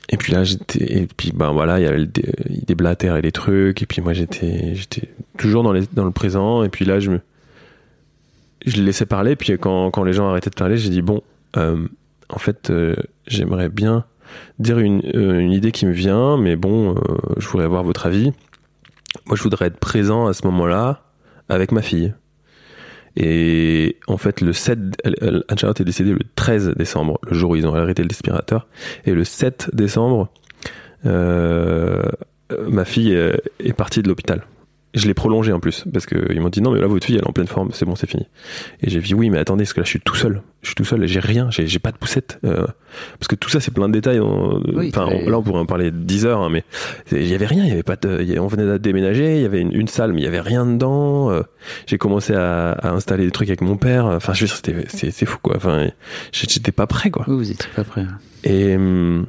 Et 0.08 0.16
puis 0.16 0.32
là, 0.32 0.42
j'étais, 0.42 1.02
et 1.02 1.06
puis 1.06 1.30
ben 1.32 1.52
voilà, 1.52 1.78
il 1.78 1.84
y 1.84 1.86
a 1.86 1.92
le, 1.92 2.08
il 2.48 2.64
déblatère 2.64 3.16
et 3.16 3.22
les 3.22 3.32
trucs. 3.32 3.82
Et 3.82 3.86
puis 3.86 4.02
moi, 4.02 4.12
j'étais, 4.12 4.74
j'étais 4.74 5.08
toujours 5.38 5.62
dans, 5.62 5.72
les, 5.72 5.82
dans 5.92 6.04
le 6.04 6.10
présent. 6.10 6.64
Et 6.64 6.68
puis 6.68 6.84
là, 6.84 6.98
je 6.98 7.10
me, 7.10 7.20
je 8.66 8.78
le 8.78 8.84
laissais 8.84 9.06
parler. 9.06 9.36
Puis 9.36 9.52
quand, 9.58 9.90
quand 9.90 10.02
les 10.02 10.12
gens 10.12 10.28
arrêtaient 10.28 10.50
de 10.50 10.56
parler, 10.56 10.78
j'ai 10.78 10.90
dit 10.90 11.02
bon, 11.02 11.22
euh, 11.56 11.86
en 12.28 12.38
fait, 12.38 12.70
euh, 12.70 12.96
j'aimerais 13.26 13.68
bien 13.68 14.04
dire 14.58 14.78
une, 14.78 15.02
une, 15.14 15.52
idée 15.52 15.70
qui 15.70 15.86
me 15.86 15.92
vient, 15.92 16.36
mais 16.36 16.56
bon, 16.56 16.94
je 17.36 17.46
voudrais 17.48 17.66
avoir 17.66 17.82
votre 17.82 18.06
avis. 18.06 18.32
Moi, 19.26 19.36
je 19.36 19.42
voudrais 19.42 19.66
être 19.66 19.78
présent 19.78 20.26
à 20.28 20.32
ce 20.32 20.46
moment-là 20.46 21.09
avec 21.50 21.72
ma 21.72 21.82
fille. 21.82 22.14
Et 23.16 23.96
en 24.06 24.16
fait, 24.16 24.40
le 24.40 24.52
7, 24.52 24.78
Anne-Charlotte 25.48 25.80
est 25.80 25.84
décédée 25.84 26.12
le 26.12 26.20
13 26.36 26.74
décembre, 26.76 27.18
le 27.28 27.34
jour 27.34 27.50
où 27.50 27.56
ils 27.56 27.66
ont 27.66 27.74
arrêté 27.74 28.02
l'aspirateur. 28.02 28.68
Et 29.04 29.12
le 29.12 29.24
7 29.24 29.70
décembre, 29.74 30.32
euh, 31.06 32.02
ma 32.68 32.84
fille 32.84 33.12
est 33.12 33.72
partie 33.72 34.02
de 34.02 34.08
l'hôpital 34.08 34.44
je 34.94 35.06
l'ai 35.06 35.14
prolongé 35.14 35.52
en 35.52 35.60
plus 35.60 35.84
parce 35.92 36.06
qu'ils 36.06 36.40
m'ont 36.40 36.48
dit 36.48 36.60
non 36.60 36.72
mais 36.72 36.80
là 36.80 36.86
votre 36.86 37.06
fille 37.06 37.16
elle 37.16 37.22
est 37.22 37.28
en 37.28 37.32
pleine 37.32 37.46
forme 37.46 37.70
c'est 37.72 37.84
bon 37.84 37.94
c'est 37.94 38.08
fini. 38.08 38.26
Et 38.82 38.90
j'ai 38.90 39.00
dit 39.00 39.14
oui 39.14 39.30
mais 39.30 39.38
attendez 39.38 39.64
parce 39.64 39.72
que 39.72 39.80
là 39.80 39.84
je 39.84 39.90
suis 39.90 40.00
tout 40.00 40.16
seul. 40.16 40.42
Je 40.62 40.68
suis 40.68 40.74
tout 40.74 40.84
seul 40.84 41.02
et 41.04 41.08
j'ai 41.08 41.20
rien 41.20 41.48
j'ai 41.50 41.78
pas 41.78 41.92
de 41.92 41.96
poussette 41.96 42.38
euh, 42.44 42.66
parce 43.18 43.28
que 43.28 43.34
tout 43.34 43.48
ça 43.48 43.60
c'est 43.60 43.72
plein 43.72 43.88
de 43.88 43.94
détails 43.94 44.20
enfin 44.20 45.08
là 45.08 45.38
on 45.38 45.42
pourrait 45.42 45.60
en 45.60 45.66
parler 45.66 45.90
10 45.90 46.26
heures 46.26 46.42
hein, 46.42 46.50
mais 46.50 46.64
il 47.12 47.26
y 47.26 47.34
avait 47.34 47.46
rien 47.46 47.64
il 47.64 47.68
y 47.70 47.72
avait 47.72 47.82
pas 47.82 47.96
de, 47.96 48.38
on 48.38 48.46
venait 48.46 48.66
de 48.66 48.76
déménager 48.76 49.36
il 49.36 49.42
y 49.42 49.46
avait 49.46 49.62
une, 49.62 49.88
salle 49.88 50.12
mais 50.12 50.20
il 50.20 50.24
y 50.24 50.28
avait 50.28 50.40
rien 50.40 50.66
dedans 50.66 51.30
euh, 51.30 51.42
j'ai 51.86 51.96
commencé 51.96 52.34
à, 52.34 52.72
à, 52.72 52.90
installer 52.90 53.24
des 53.24 53.30
trucs 53.30 53.48
avec 53.48 53.62
mon 53.62 53.76
père 53.76 54.04
enfin 54.04 54.34
je 54.34 54.44
c'était 54.46 54.84
c'est 54.88 55.26
fou 55.26 55.38
quoi. 55.40 55.56
Enfin 55.56 55.88
j'étais 56.32 56.72
pas 56.72 56.86
prêt 56.86 57.10
quoi. 57.10 57.24
Oui, 57.28 57.36
vous 57.36 57.50
étiez 57.50 57.70
pas 57.74 57.84
prêt. 57.84 58.04
Et 58.44 58.76
hum, 58.76 59.26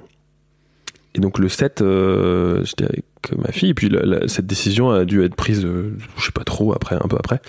et 1.13 1.19
donc 1.19 1.39
le 1.39 1.49
7, 1.49 1.81
euh, 1.81 2.63
j'étais 2.63 2.85
avec 2.85 3.05
ma 3.37 3.51
fille, 3.51 3.69
et 3.69 3.73
puis 3.73 3.91
cette 4.27 4.47
décision 4.47 4.89
a 4.91 5.05
dû 5.05 5.23
être 5.23 5.35
prise, 5.35 5.63
euh, 5.65 5.97
je 6.17 6.25
sais 6.25 6.31
pas 6.31 6.43
trop, 6.43 6.73
après, 6.73 6.95
un 6.95 7.07
peu 7.07 7.17
après. 7.17 7.41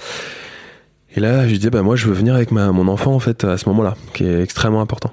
Et 1.15 1.21
là, 1.21 1.47
je 1.47 1.55
disais, 1.55 1.71
bah 1.71 1.83
moi, 1.83 1.97
je 1.97 2.07
veux 2.07 2.15
venir 2.15 2.35
avec 2.35 2.53
ma, 2.53 2.73
mon 2.73 2.89
enfant 2.89 3.15
en 3.15 3.19
fait 3.19 3.45
à 3.45 3.59
ce 3.59 3.69
moment-là, 3.69 3.97
qui 4.15 4.25
est 4.25 4.41
extrêmement 4.41 4.81
important. 4.81 5.13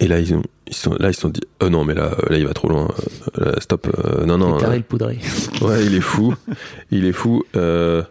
Et 0.00 0.08
là, 0.08 0.18
ils 0.18 0.34
ont, 0.34 0.42
ils 0.66 0.74
sont, 0.74 0.94
là, 0.98 1.10
ils 1.10 1.14
se 1.14 1.20
sont 1.20 1.28
dit, 1.28 1.40
oh 1.62 1.68
non, 1.68 1.84
mais 1.84 1.94
là, 1.94 2.16
là, 2.28 2.38
il 2.38 2.46
va 2.46 2.54
trop 2.54 2.68
loin. 2.68 2.88
Euh, 3.38 3.54
stop. 3.58 3.88
non, 4.26 4.38
non. 4.38 4.58
Il 4.58 4.76
le 4.76 4.82
poudré. 4.82 5.18
Ouais, 5.60 5.84
il 5.84 5.94
est 5.94 6.00
fou. 6.00 6.34
il 6.90 7.04
est 7.04 7.12
fou. 7.12 7.42
Euh, 7.56 8.02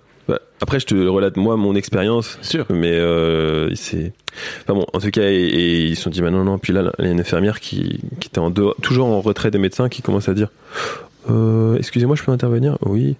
après, 0.62 0.80
je 0.80 0.86
te 0.86 0.96
relate 0.96 1.38
moi 1.38 1.56
mon 1.58 1.76
expérience. 1.76 2.38
Sûr. 2.42 2.66
Mais 2.70 2.94
euh, 2.94 3.74
c'est. 3.76 4.14
Enfin 4.62 4.74
bon, 4.74 4.86
en 4.94 5.00
tout 5.00 5.12
cas, 5.12 5.30
et, 5.30 5.86
ils 5.86 5.96
se 5.96 6.04
sont 6.04 6.10
dit, 6.10 6.22
bah 6.22 6.32
non, 6.32 6.44
non. 6.44 6.58
Puis 6.58 6.74
là, 6.74 6.92
il 7.00 7.06
y 7.06 7.08
a 7.08 7.12
une 7.12 7.20
infirmière 7.20 7.60
qui, 7.60 8.02
qui 8.20 8.28
était 8.28 8.40
en 8.40 8.50
dehors, 8.50 8.76
toujours 8.82 9.08
en 9.08 9.22
retrait 9.22 9.52
des 9.52 9.60
médecins, 9.60 9.90
qui 9.90 10.02
commence 10.02 10.30
à 10.30 10.34
dire, 10.34 10.50
euh, 11.30 11.78
excusez-moi, 11.78 12.16
je 12.16 12.24
peux 12.24 12.32
intervenir? 12.32 12.78
Oui. 12.86 13.16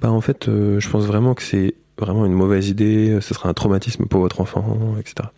Bah 0.00 0.10
en 0.10 0.20
fait, 0.20 0.48
euh, 0.48 0.80
je 0.80 0.88
pense 0.88 1.04
vraiment 1.04 1.34
que 1.34 1.42
c'est 1.42 1.74
vraiment 1.98 2.26
une 2.26 2.32
mauvaise 2.32 2.68
idée. 2.68 3.18
Ce 3.20 3.34
sera 3.34 3.48
un 3.48 3.54
traumatisme 3.54 4.06
pour 4.06 4.20
votre 4.20 4.40
enfant, 4.40 4.96
etc. 4.98 5.28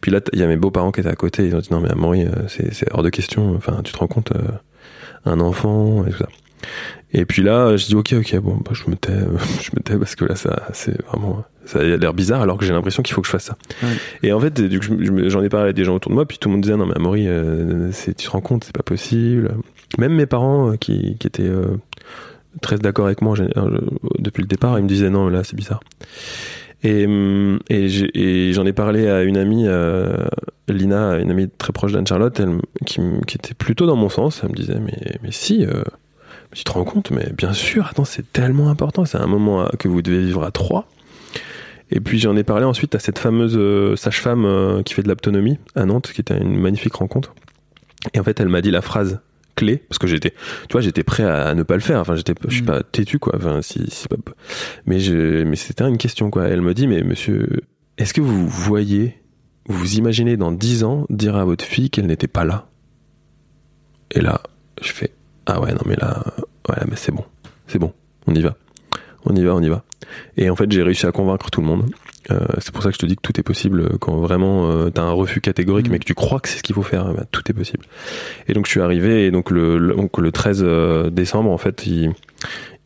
Puis 0.00 0.10
là, 0.10 0.20
il 0.32 0.38
y 0.38 0.42
a 0.42 0.46
mes 0.46 0.56
beaux-parents 0.56 0.92
qui 0.92 1.00
étaient 1.00 1.08
à 1.08 1.16
côté. 1.16 1.46
Ils 1.46 1.54
ont 1.56 1.60
dit, 1.60 1.68
non 1.70 1.80
mais 1.80 1.90
Amaury, 1.90 2.24
euh, 2.24 2.48
c'est 2.48 2.92
hors 2.92 3.02
de 3.02 3.10
question. 3.10 3.54
Enfin, 3.56 3.80
tu 3.82 3.92
te 3.92 3.98
rends 3.98 4.08
compte, 4.08 4.32
euh, 4.32 4.50
un 5.24 5.40
enfant 5.40 6.04
et 6.06 6.10
tout 6.10 6.18
ça. 6.18 6.28
Et 7.12 7.26
puis 7.26 7.42
là, 7.42 7.76
je 7.76 7.86
dis 7.86 7.94
ok, 7.94 8.14
ok, 8.18 8.36
bon, 8.38 8.56
bah, 8.56 8.72
je 8.72 8.90
me 8.90 8.96
tais, 8.96 9.12
je 9.62 9.70
me 9.76 9.82
tais 9.82 9.98
parce 9.98 10.16
que 10.16 10.24
là, 10.24 10.34
ça, 10.34 10.68
c'est 10.72 11.00
vraiment, 11.06 11.44
ça 11.64 11.80
a 11.80 11.82
l'air 11.82 12.14
bizarre 12.14 12.42
alors 12.42 12.56
que 12.56 12.64
j'ai 12.64 12.72
l'impression 12.72 13.02
qu'il 13.02 13.14
faut 13.14 13.20
que 13.20 13.26
je 13.26 13.32
fasse 13.32 13.44
ça. 13.44 13.56
Et 14.22 14.32
en 14.32 14.40
fait, 14.40 14.62
j'en 15.28 15.42
ai 15.42 15.48
parlé 15.48 15.70
à 15.70 15.72
des 15.72 15.84
gens 15.84 15.94
autour 15.94 16.10
de 16.10 16.14
moi, 16.14 16.26
puis 16.26 16.38
tout 16.38 16.48
le 16.48 16.54
monde 16.54 16.62
disait 16.62 16.76
non 16.76 16.86
mais 16.86 16.96
Amaury, 16.96 17.26
euh, 17.28 17.90
tu 18.04 18.14
te 18.14 18.30
rends 18.30 18.40
compte, 18.40 18.64
c'est 18.64 18.74
pas 18.74 18.82
possible. 18.82 19.54
Même 19.98 20.14
mes 20.14 20.26
parents 20.26 20.72
euh, 20.72 20.76
qui, 20.76 21.16
qui 21.18 21.26
étaient 21.26 21.42
euh, 21.42 21.76
très 22.62 22.78
d'accord 22.78 23.06
avec 23.06 23.20
moi 23.20 23.36
depuis 24.18 24.42
le 24.42 24.48
départ, 24.48 24.78
ils 24.78 24.82
me 24.82 24.88
disaient 24.88 25.10
non 25.10 25.28
là 25.28 25.44
c'est 25.44 25.56
bizarre. 25.56 25.80
Et, 26.84 27.06
hum, 27.06 27.60
et 27.68 28.52
j'en 28.52 28.66
ai, 28.66 28.72
parlé 28.72 29.06
à 29.08 29.22
une 29.22 29.36
amie, 29.36 29.68
Lina, 30.66 31.18
une 31.18 31.30
amie 31.30 31.48
très 31.48 31.72
proche 31.72 31.92
d'Anne 31.92 32.06
Charlotte, 32.06 32.40
elle, 32.40 32.58
qui, 32.86 33.00
qui, 33.26 33.36
était 33.36 33.54
plutôt 33.54 33.86
dans 33.86 33.94
mon 33.94 34.08
sens. 34.08 34.40
Elle 34.42 34.50
me 34.50 34.56
disait 34.56 34.80
mais 34.80 35.18
mais 35.22 35.30
si 35.30 35.64
tu 36.54 36.64
te 36.64 36.70
rends 36.70 36.84
compte, 36.84 37.10
mais 37.10 37.30
bien 37.36 37.52
sûr, 37.52 37.86
attends, 37.86 38.04
c'est 38.04 38.32
tellement 38.32 38.68
important, 38.68 39.04
c'est 39.04 39.18
un 39.18 39.26
moment 39.26 39.68
que 39.78 39.88
vous 39.88 40.02
devez 40.02 40.20
vivre 40.20 40.44
à 40.44 40.50
trois. 40.50 40.86
Et 41.90 42.00
puis 42.00 42.18
j'en 42.18 42.36
ai 42.36 42.42
parlé 42.42 42.64
ensuite 42.64 42.94
à 42.94 42.98
cette 42.98 43.18
fameuse 43.18 43.54
euh, 43.56 43.96
sage-femme 43.96 44.46
euh, 44.46 44.82
qui 44.82 44.94
fait 44.94 45.02
de 45.02 45.08
l'autonomie 45.08 45.58
à 45.74 45.84
Nantes, 45.84 46.10
qui 46.12 46.22
était 46.22 46.38
une 46.38 46.56
magnifique 46.56 46.94
rencontre. 46.94 47.34
Et 48.14 48.18
en 48.18 48.24
fait, 48.24 48.40
elle 48.40 48.48
m'a 48.48 48.62
dit 48.62 48.70
la 48.70 48.80
phrase 48.80 49.20
clé 49.54 49.76
parce 49.76 49.98
que 49.98 50.06
j'étais 50.06 50.30
tu 50.30 50.72
vois 50.72 50.80
j'étais 50.80 51.02
prêt 51.02 51.24
à, 51.24 51.54
ne 51.54 51.62
pas 51.62 51.74
le 51.74 51.82
faire 51.82 52.00
enfin 52.00 52.16
j'étais 52.16 52.32
je 52.48 52.54
suis 52.54 52.62
mm. 52.62 52.66
pas 52.66 52.82
têtu 52.82 53.18
quoi 53.18 53.34
enfin 53.36 53.60
si, 53.60 53.84
si 53.88 54.08
pas 54.08 54.16
mais 54.86 54.98
je 54.98 55.44
mais 55.44 55.56
c'était 55.56 55.86
une 55.86 55.98
question 55.98 56.30
quoi 56.30 56.48
elle 56.48 56.62
me 56.62 56.72
dit 56.72 56.86
mais 56.86 57.02
monsieur 57.02 57.60
est-ce 57.98 58.14
que 58.14 58.22
vous 58.22 58.48
voyez 58.48 59.20
vous 59.66 59.76
vous 59.76 59.96
imaginez 59.96 60.38
dans 60.38 60.52
dix 60.52 60.84
ans 60.84 61.06
dire 61.10 61.36
à 61.36 61.44
votre 61.44 61.66
fille 61.66 61.90
qu'elle 61.90 62.06
n'était 62.06 62.28
pas 62.28 62.44
là? 62.44 62.70
Et 64.10 64.22
là 64.22 64.40
je 64.80 64.90
fais 64.90 65.12
ah 65.46 65.60
ouais, 65.60 65.72
non, 65.72 65.82
mais 65.86 65.96
là, 65.96 66.24
ouais, 66.68 66.84
mais 66.88 66.96
c'est 66.96 67.12
bon. 67.12 67.24
C'est 67.66 67.78
bon. 67.78 67.92
On 68.26 68.34
y 68.34 68.42
va. 68.42 68.54
On 69.24 69.34
y 69.34 69.44
va, 69.44 69.54
on 69.54 69.62
y 69.62 69.68
va. 69.68 69.82
Et 70.36 70.50
en 70.50 70.56
fait, 70.56 70.70
j'ai 70.70 70.82
réussi 70.82 71.06
à 71.06 71.12
convaincre 71.12 71.50
tout 71.50 71.60
le 71.60 71.66
monde. 71.66 71.90
Euh, 72.30 72.38
c'est 72.58 72.72
pour 72.72 72.82
ça 72.82 72.90
que 72.90 72.94
je 72.94 73.00
te 73.00 73.06
dis 73.06 73.16
que 73.16 73.22
tout 73.22 73.38
est 73.38 73.42
possible 73.42 73.98
quand 73.98 74.16
vraiment 74.16 74.70
euh, 74.70 74.90
t'as 74.90 75.02
un 75.02 75.12
refus 75.12 75.40
catégorique, 75.40 75.88
mm. 75.88 75.92
mais 75.92 75.98
que 75.98 76.04
tu 76.04 76.14
crois 76.14 76.40
que 76.40 76.48
c'est 76.48 76.58
ce 76.58 76.62
qu'il 76.62 76.74
faut 76.74 76.82
faire. 76.82 77.12
Bah, 77.12 77.24
tout 77.30 77.42
est 77.48 77.54
possible. 77.54 77.84
Et 78.48 78.52
donc 78.52 78.66
je 78.66 78.70
suis 78.70 78.80
arrivé 78.80 79.26
et 79.26 79.30
donc 79.30 79.50
le, 79.50 79.94
donc, 79.94 80.18
le 80.18 80.30
13 80.30 80.62
euh, 80.64 81.10
décembre, 81.10 81.50
en 81.50 81.58
fait, 81.58 81.86
ils, 81.86 82.12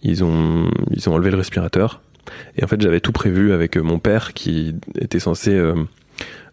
ils 0.02 0.24
ont 0.24 0.70
ils 0.90 1.08
ont 1.08 1.14
enlevé 1.14 1.30
le 1.30 1.36
respirateur. 1.36 2.00
Et 2.56 2.64
en 2.64 2.66
fait, 2.66 2.80
j'avais 2.80 3.00
tout 3.00 3.12
prévu 3.12 3.52
avec 3.52 3.76
mon 3.76 3.98
père 3.98 4.32
qui 4.34 4.74
était 4.98 5.20
censé 5.20 5.56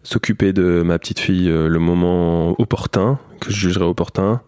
s'occuper 0.04 0.52
de 0.52 0.82
ma 0.84 1.00
petite 1.00 1.18
fille 1.18 1.48
le 1.48 1.78
moment 1.80 2.54
opportun, 2.60 3.18
que 3.40 3.50
je 3.50 3.56
jugerais 3.56 3.84
opportun, 3.84 4.40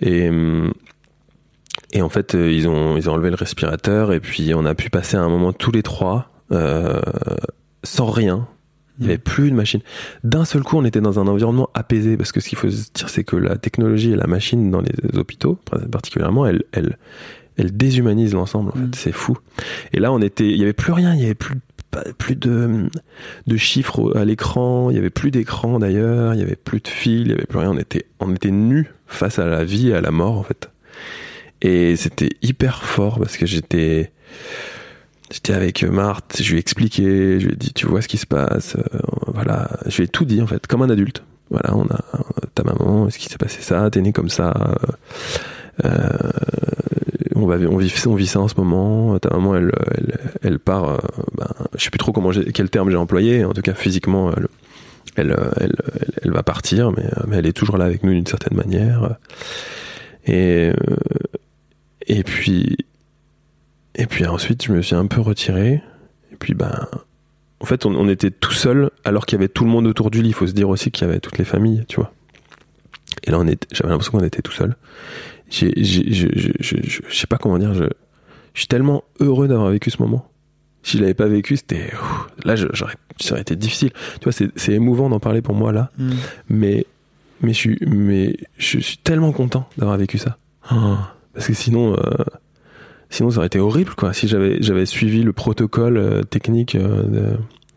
et, 0.00 0.28
hum, 0.28 0.72
et 1.92 2.02
en 2.02 2.08
fait, 2.08 2.34
euh, 2.34 2.50
ils 2.50 2.68
ont, 2.68 2.96
ils 2.96 3.08
ont 3.08 3.14
enlevé 3.14 3.30
le 3.30 3.36
respirateur 3.36 4.12
et 4.12 4.20
puis 4.20 4.52
on 4.54 4.64
a 4.64 4.74
pu 4.74 4.90
passer 4.90 5.16
un 5.16 5.28
moment 5.28 5.52
tous 5.52 5.72
les 5.72 5.82
trois 5.82 6.30
euh, 6.52 7.00
sans 7.82 8.10
rien. 8.10 8.46
Il 8.98 9.06
n'y 9.06 9.12
avait 9.12 9.18
plus 9.18 9.50
de 9.50 9.56
machine. 9.56 9.80
D'un 10.24 10.44
seul 10.44 10.62
coup, 10.62 10.76
on 10.76 10.84
était 10.84 11.00
dans 11.00 11.18
un 11.18 11.26
environnement 11.26 11.70
apaisé 11.72 12.18
parce 12.18 12.32
que 12.32 12.40
ce 12.40 12.50
qu'il 12.50 12.58
faut 12.58 12.68
se 12.68 12.90
dire, 12.92 13.08
c'est 13.08 13.24
que 13.24 13.36
la 13.36 13.56
technologie 13.56 14.12
et 14.12 14.16
la 14.16 14.26
machine 14.26 14.70
dans 14.70 14.82
les 14.82 15.18
hôpitaux, 15.18 15.58
particulièrement, 15.90 16.44
elle, 16.44 16.64
elle, 16.72 16.98
elle 17.56 17.74
déshumanise 17.74 18.34
l'ensemble. 18.34 18.70
En 18.70 18.72
fait, 18.72 18.80
mm. 18.80 18.94
c'est 18.94 19.12
fou. 19.12 19.38
Et 19.94 20.00
là, 20.00 20.12
on 20.12 20.20
était, 20.20 20.50
il 20.50 20.58
y 20.58 20.62
avait 20.62 20.74
plus 20.74 20.92
rien. 20.92 21.14
Il 21.14 21.22
y 21.22 21.24
avait 21.24 21.34
plus 21.34 21.56
plus 22.18 22.36
de, 22.36 22.88
de 23.48 23.56
chiffres 23.56 24.16
à 24.16 24.24
l'écran, 24.24 24.90
il 24.90 24.96
y 24.96 24.98
avait 24.98 25.10
plus 25.10 25.32
d'écran 25.32 25.80
d'ailleurs, 25.80 26.34
il 26.34 26.40
y 26.40 26.42
avait 26.42 26.54
plus 26.54 26.80
de 26.80 26.86
fil, 26.86 27.22
il 27.22 27.28
y 27.30 27.32
avait 27.32 27.46
plus 27.46 27.58
rien, 27.58 27.70
on 27.70 27.78
était, 27.78 28.06
on 28.20 28.32
était 28.32 28.52
nus 28.52 28.92
face 29.10 29.38
à 29.38 29.46
la 29.46 29.64
vie 29.64 29.90
et 29.90 29.94
à 29.94 30.00
la 30.00 30.10
mort 30.10 30.38
en 30.38 30.42
fait. 30.42 30.70
Et 31.62 31.96
c'était 31.96 32.30
hyper 32.42 32.84
fort 32.84 33.18
parce 33.18 33.36
que 33.36 33.44
j'étais, 33.44 34.10
j'étais 35.30 35.52
avec 35.52 35.82
Marthe, 35.82 36.40
je 36.40 36.50
lui 36.50 36.56
ai 36.56 36.60
expliqué, 36.60 37.38
je 37.38 37.46
lui 37.46 37.52
ai 37.52 37.56
dit 37.56 37.72
tu 37.74 37.86
vois 37.86 38.00
ce 38.00 38.08
qui 38.08 38.16
se 38.16 38.26
passe, 38.26 38.76
euh, 38.76 38.98
voilà, 39.26 39.68
je 39.86 39.98
lui 39.98 40.04
ai 40.04 40.08
tout 40.08 40.24
dit 40.24 40.40
en 40.40 40.46
fait, 40.46 40.66
comme 40.66 40.82
un 40.82 40.90
adulte. 40.90 41.22
Voilà, 41.50 41.76
on 41.76 41.84
a 41.86 42.00
ta 42.54 42.62
maman, 42.62 43.10
ce 43.10 43.18
qui 43.18 43.26
s'est 43.26 43.36
passé 43.36 43.60
ça, 43.60 43.90
t'es 43.90 44.00
né 44.00 44.12
comme 44.12 44.30
ça. 44.30 44.54
Euh, 45.84 45.86
euh 45.86 46.30
on, 47.34 47.46
va, 47.46 47.56
on, 47.56 47.76
vit, 47.78 47.92
on 48.06 48.14
vit 48.14 48.26
ça 48.26 48.38
en 48.40 48.48
ce 48.48 48.54
moment. 48.56 49.18
Ta 49.18 49.30
maman, 49.30 49.56
elle, 49.56 49.72
elle, 50.42 50.58
part. 50.58 51.00
Ben, 51.36 51.48
je 51.74 51.82
sais 51.82 51.90
plus 51.90 51.98
trop 51.98 52.12
comment 52.12 52.30
quel 52.30 52.68
terme 52.68 52.90
j'ai 52.90 52.96
employé. 52.96 53.44
En 53.44 53.52
tout 53.52 53.62
cas, 53.62 53.72
physiquement, 53.72 54.30
elle, 55.16 55.36
elle, 56.22 56.30
va 56.30 56.42
partir, 56.42 56.92
mais, 56.92 57.04
mais 57.26 57.36
elle 57.36 57.46
est 57.46 57.52
toujours 57.52 57.78
là 57.78 57.84
avec 57.84 58.02
nous 58.02 58.12
d'une 58.12 58.26
certaine 58.26 58.56
manière. 58.56 59.16
Et, 60.26 60.72
Et 62.10 62.24
puis, 62.24 62.76
et 63.94 64.06
puis 64.06 64.26
ensuite, 64.26 64.64
je 64.64 64.72
me 64.72 64.82
suis 64.82 64.96
un 64.96 65.06
peu 65.06 65.20
retiré. 65.20 65.80
Et 66.32 66.36
puis, 66.36 66.54
ben, 66.54 66.88
en 67.60 67.66
fait, 67.66 67.86
on, 67.86 68.08
était 68.08 68.32
tout 68.32 68.52
seul 68.52 68.90
alors 69.04 69.26
qu'il 69.26 69.38
y 69.38 69.40
avait 69.40 69.48
tout 69.48 69.64
le 69.64 69.70
monde 69.70 69.86
autour 69.86 70.10
du 70.10 70.20
lit. 70.20 70.30
Il 70.30 70.34
faut 70.34 70.48
se 70.48 70.52
dire 70.52 70.68
aussi 70.68 70.90
qu'il 70.90 71.06
y 71.06 71.10
avait 71.10 71.20
toutes 71.20 71.38
les 71.38 71.44
familles, 71.44 71.84
tu 71.86 71.96
vois. 71.96 72.12
Et 73.24 73.30
là, 73.30 73.38
j'avais 73.70 73.90
l'impression 73.90 74.18
qu'on 74.18 74.24
était 74.24 74.42
tout 74.42 74.52
seul. 74.52 74.76
J'ai, 75.50 75.72
je, 75.84 77.00
sais 77.10 77.26
pas 77.28 77.38
comment 77.38 77.58
dire. 77.58 77.74
Je 77.74 77.86
suis 78.54 78.66
tellement 78.66 79.04
heureux 79.20 79.46
d'avoir 79.46 79.70
vécu 79.70 79.90
ce 79.90 80.02
moment. 80.02 80.28
Si 80.82 80.96
je 80.96 81.02
l'avais 81.02 81.14
pas 81.14 81.26
vécu, 81.26 81.56
c'était 81.56 81.90
là, 82.44 82.56
j'aurais, 82.56 82.94
ça 83.20 83.32
aurait 83.32 83.42
été 83.42 83.54
difficile. 83.56 83.90
Tu 84.20 84.30
vois, 84.30 84.32
c'est, 84.32 84.72
émouvant 84.72 85.10
d'en 85.10 85.20
parler 85.20 85.42
pour 85.42 85.54
moi 85.54 85.72
là, 85.72 85.90
Mm. 85.98 86.10
mais 86.48 86.86
mais 87.42 87.52
je 87.52 87.58
suis 87.58 87.78
mais 87.86 88.36
je 88.58 88.78
suis 88.78 88.96
tellement 88.98 89.32
content 89.32 89.68
d'avoir 89.76 89.96
vécu 89.98 90.18
ça. 90.18 90.36
Ah, 90.70 91.14
parce 91.34 91.46
que 91.46 91.54
sinon, 91.54 91.94
euh, 91.94 92.24
sinon 93.10 93.30
ça 93.30 93.38
aurait 93.38 93.46
été 93.46 93.58
horrible 93.58 93.94
quoi. 93.94 94.12
Si 94.12 94.28
j'avais 94.28 94.62
j'avais 94.62 94.86
suivi 94.86 95.22
le 95.22 95.32
protocole 95.32 95.96
euh, 95.96 96.22
technique 96.22 96.74
euh, 96.74 97.02
de, 97.02 97.22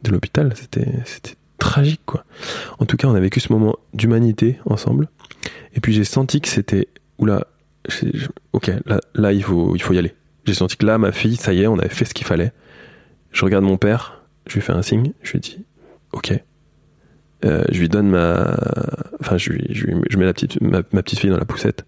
de 0.04 0.12
l'hôpital, 0.12 0.54
c'était 0.56 0.88
c'était 1.06 1.36
tragique 1.58 2.02
quoi. 2.06 2.24
En 2.80 2.86
tout 2.86 2.98
cas, 2.98 3.08
on 3.08 3.16
a 3.16 3.20
vécu 3.20 3.40
ce 3.40 3.52
moment 3.52 3.76
d'humanité 3.94 4.60
ensemble. 4.66 5.10
Et 5.76 5.80
puis 5.80 5.94
j'ai 5.94 6.04
senti 6.04 6.40
que 6.40 6.48
c'était 6.48 6.88
oula, 7.18 7.48
ok, 8.54 8.72
là 8.86 9.00
là 9.16 9.32
il 9.34 9.44
faut 9.44 9.76
il 9.76 9.82
faut 9.82 9.94
y 9.94 9.98
aller. 9.98 10.14
J'ai 10.46 10.54
senti 10.54 10.78
que 10.78 10.86
là 10.86 10.98
ma 10.98 11.12
fille, 11.12 11.36
ça 11.38 11.54
y 11.54 11.62
est, 11.62 11.68
on 11.68 11.80
avait 11.80 11.90
fait 11.90 12.06
ce 12.06 12.14
qu'il 12.14 12.28
fallait. 12.28 12.52
Je 13.34 13.44
regarde 13.44 13.66
mon 13.66 13.78
père, 13.78 14.22
je 14.48 14.54
lui 14.54 14.62
fais 14.62 14.74
un 14.74 14.84
signe, 14.84 15.12
je 15.24 15.34
lui 15.34 15.40
dis 15.40 15.66
ok. 16.12 16.34
Euh, 17.44 17.66
je 17.72 17.80
lui 17.80 17.90
donne 17.90 18.08
ma, 18.08 18.56
enfin 19.20 19.38
je 19.38 19.52
lui, 19.52 19.86
mets 20.16 20.32
petite 20.32 20.62
ma, 20.62 20.82
petite 20.84 21.20
fille 21.20 21.30
dans 21.30 21.38
la 21.38 21.46
poussette. 21.46 21.86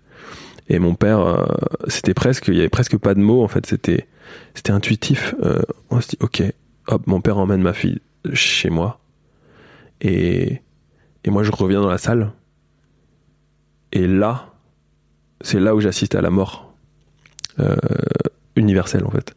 Et 0.67 0.79
mon 0.79 0.95
père, 0.95 1.19
euh, 1.19 1.45
c'était 1.87 2.15
presque, 2.15 2.47
il 2.49 2.55
y 2.55 2.59
avait 2.59 2.69
presque 2.69 2.97
pas 2.97 3.13
de 3.13 3.19
mots 3.19 3.43
en 3.43 3.47
fait, 3.47 3.65
c'était 3.65 4.07
c'était 4.55 4.71
intuitif. 4.71 5.35
Euh, 5.43 5.61
on 5.91 6.01
se 6.01 6.09
dit 6.09 6.17
ok, 6.19 6.43
hop, 6.87 7.07
mon 7.07 7.21
père 7.21 7.37
emmène 7.37 7.61
ma 7.61 7.73
fille 7.73 8.01
chez 8.33 8.71
moi. 8.71 8.99
Et 10.01 10.61
et 11.23 11.29
moi 11.29 11.43
je 11.43 11.51
reviens 11.51 11.79
dans 11.79 11.89
la 11.89 11.99
salle. 11.99 12.31
Et 13.91 14.07
là, 14.07 14.53
c'est 15.41 15.59
là 15.59 15.75
où 15.75 15.79
j'assiste 15.79 16.15
à 16.15 16.21
la 16.21 16.31
mort 16.31 16.73
universelle 18.57 19.05
en 19.05 19.11
fait. 19.11 19.35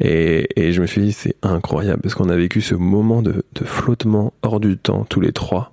Et, 0.00 0.48
et 0.60 0.72
je 0.72 0.80
me 0.80 0.86
suis 0.86 1.02
dit, 1.02 1.12
c'est 1.12 1.36
incroyable, 1.42 2.00
parce 2.02 2.14
qu'on 2.14 2.30
a 2.30 2.36
vécu 2.36 2.60
ce 2.62 2.74
moment 2.74 3.20
de, 3.22 3.44
de 3.54 3.64
flottement 3.64 4.32
hors 4.42 4.58
du 4.58 4.76
temps, 4.78 5.04
tous 5.08 5.20
les 5.20 5.32
trois. 5.32 5.72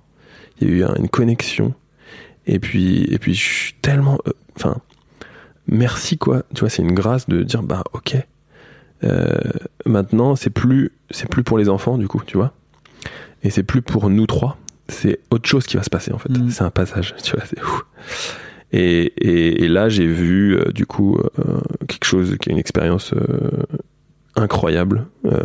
Il 0.60 0.68
y 0.68 0.70
a 0.70 0.74
eu 0.74 0.84
un- 0.84 0.94
une 0.96 1.08
connexion. 1.08 1.74
Et 2.46 2.58
puis, 2.58 3.04
et 3.12 3.18
puis 3.18 3.34
je 3.34 3.42
suis 3.44 3.74
tellement. 3.80 4.18
euh, 4.26 4.32
Enfin, 4.56 4.76
merci 5.66 6.18
quoi. 6.18 6.42
Tu 6.54 6.60
vois, 6.60 6.68
c'est 6.68 6.82
une 6.82 6.92
grâce 6.94 7.28
de 7.28 7.42
dire, 7.42 7.62
bah 7.62 7.84
ok. 7.92 8.16
Euh, 9.04 9.36
maintenant, 9.86 10.34
c'est 10.36 10.50
plus, 10.50 10.90
c'est 11.10 11.28
plus 11.28 11.44
pour 11.44 11.56
les 11.58 11.68
enfants, 11.68 11.96
du 11.98 12.08
coup, 12.08 12.20
tu 12.26 12.36
vois. 12.36 12.52
Et 13.44 13.50
c'est 13.50 13.62
plus 13.62 13.82
pour 13.82 14.10
nous 14.10 14.26
trois. 14.26 14.58
C'est 14.88 15.20
autre 15.30 15.48
chose 15.48 15.66
qui 15.66 15.76
va 15.76 15.82
se 15.84 15.90
passer, 15.90 16.12
en 16.12 16.18
fait. 16.18 16.30
Mhm. 16.30 16.50
C'est 16.50 16.64
un 16.64 16.70
passage, 16.70 17.14
tu 17.22 17.36
vois, 17.36 17.44
c'est 17.46 17.60
fou. 17.60 17.82
Et, 18.72 19.04
et, 19.16 19.64
et 19.64 19.68
là, 19.68 19.88
j'ai 19.88 20.06
vu, 20.06 20.56
euh, 20.58 20.72
du 20.72 20.84
coup, 20.86 21.16
euh, 21.38 21.60
quelque 21.86 22.04
chose 22.04 22.36
qui 22.40 22.48
est 22.50 22.52
une 22.52 22.58
expérience 22.58 23.12
euh, 23.14 23.50
incroyable 24.38 25.06
euh, 25.24 25.40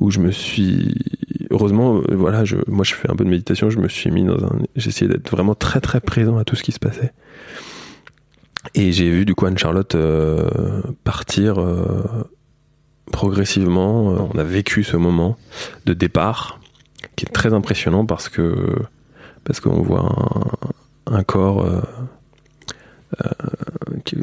où 0.00 0.10
je 0.10 0.20
me 0.20 0.30
suis 0.30 0.94
heureusement 1.50 1.96
euh, 1.96 2.14
voilà 2.14 2.44
je 2.44 2.56
moi 2.66 2.84
je 2.84 2.94
fais 2.94 3.10
un 3.10 3.16
peu 3.16 3.24
de 3.24 3.30
méditation 3.30 3.70
je 3.70 3.78
me 3.78 3.88
suis 3.88 4.10
mis 4.10 4.24
dans 4.24 4.44
un 4.44 4.60
essayé 4.76 5.08
d'être 5.08 5.30
vraiment 5.30 5.54
très 5.54 5.80
très 5.80 6.00
présent 6.00 6.38
à 6.38 6.44
tout 6.44 6.56
ce 6.56 6.62
qui 6.62 6.72
se 6.72 6.78
passait. 6.78 7.12
Et 8.74 8.92
j'ai 8.92 9.10
vu 9.10 9.24
du 9.24 9.34
coup 9.34 9.46
Anne 9.46 9.56
Charlotte 9.56 9.94
euh, 9.94 10.82
partir 11.04 11.64
progressivement. 13.10 14.30
On 14.34 14.38
a 14.38 14.44
vécu 14.44 14.84
ce 14.84 14.96
moment 14.96 15.36
de 15.86 15.94
départ 15.94 16.60
qui 17.16 17.24
est 17.24 17.30
très 17.30 17.54
impressionnant 17.54 18.04
parce 18.04 18.28
que 18.28 18.76
parce 19.44 19.60
qu'on 19.60 19.80
voit 19.82 20.12
un, 21.06 21.22
corps 21.22 21.64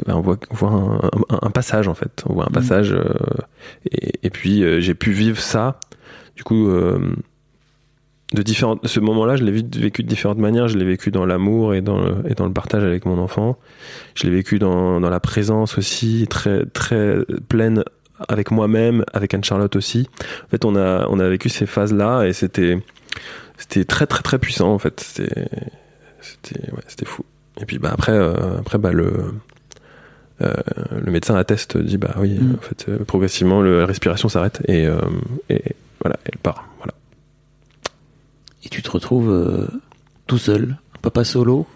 on 0.08 0.20
voit, 0.20 0.38
on 0.50 0.54
voit 0.54 0.70
un, 0.70 0.96
un- 1.34 1.38
un 1.42 1.50
passage 1.50 1.88
en 1.88 1.94
fait. 1.94 2.24
On 2.28 2.34
voit 2.34 2.44
un 2.44 2.52
passage 2.52 2.92
euh, 2.92 3.04
et, 3.90 4.12
et 4.22 4.30
puis 4.30 4.62
euh, 4.64 4.80
j'ai 4.80 4.94
pu 4.94 5.12
vivre 5.12 5.38
ça. 5.40 5.78
Du 6.36 6.44
coup 6.44 6.68
euh, 6.68 7.14
de 8.34 8.42
différentes 8.42 8.86
ce 8.86 8.98
moment 9.00 9.24
là 9.24 9.36
je 9.36 9.44
l'ai 9.44 9.52
vécu 9.52 10.02
de 10.02 10.08
différentes 10.08 10.38
manières. 10.38 10.68
Je 10.68 10.76
l'ai 10.78 10.84
vécu 10.84 11.10
dans 11.10 11.24
l'amour 11.26 11.74
et 11.74 11.80
dans 11.82 11.98
le, 12.00 12.16
et 12.28 12.34
dans 12.34 12.46
le 12.46 12.52
partage 12.52 12.82
avec 12.84 13.06
mon 13.06 13.18
enfant. 13.18 13.58
Je 14.14 14.24
l'ai 14.24 14.30
vécu 14.30 14.58
dans, 14.58 15.00
dans 15.00 15.10
la 15.10 15.20
présence 15.20 15.78
aussi 15.78 16.26
très 16.28 16.66
très 16.66 17.18
pleine 17.48 17.84
avec 18.28 18.50
moi-même 18.50 19.04
avec 19.12 19.34
Anne-Charlotte 19.34 19.76
aussi. 19.76 20.08
En 20.46 20.48
fait 20.48 20.64
on 20.64 20.74
a 20.76 21.06
on 21.08 21.20
a 21.20 21.28
vécu 21.28 21.48
ces 21.48 21.66
phases 21.66 21.92
là 21.92 22.24
et 22.24 22.32
c'était 22.32 22.78
c'était 23.58 23.84
très 23.84 24.06
très 24.06 24.22
très 24.22 24.38
puissant 24.38 24.72
en 24.72 24.78
fait. 24.78 25.00
C'était 25.00 25.48
c'était 26.20 26.70
ouais, 26.72 26.82
c'était 26.88 27.06
fou 27.06 27.24
et 27.60 27.64
puis 27.66 27.78
bah 27.78 27.90
après 27.92 28.12
euh, 28.12 28.58
après 28.58 28.78
bah 28.78 28.92
le 28.92 29.12
euh, 30.42 30.52
le 31.04 31.10
médecin 31.10 31.34
atteste 31.36 31.76
dit 31.78 31.96
bah 31.96 32.14
oui 32.18 32.38
Mm. 32.38 32.54
en 32.58 32.60
fait 32.62 32.86
euh, 32.88 33.04
progressivement 33.04 33.62
le, 33.62 33.80
la 33.80 33.86
respiration 33.86 34.28
s'arrête 34.28 34.60
et, 34.68 34.86
et 35.48 35.62
voilà 36.02 36.16
elle 36.24 36.38
part 36.38 36.66
voilà. 36.78 36.92
Et 38.64 38.68
tu 38.68 38.82
te 38.82 38.90
retrouves 38.90 39.68
tout 40.26 40.38
seul, 40.38 40.76
papa 41.02 41.24
solo? 41.24 41.66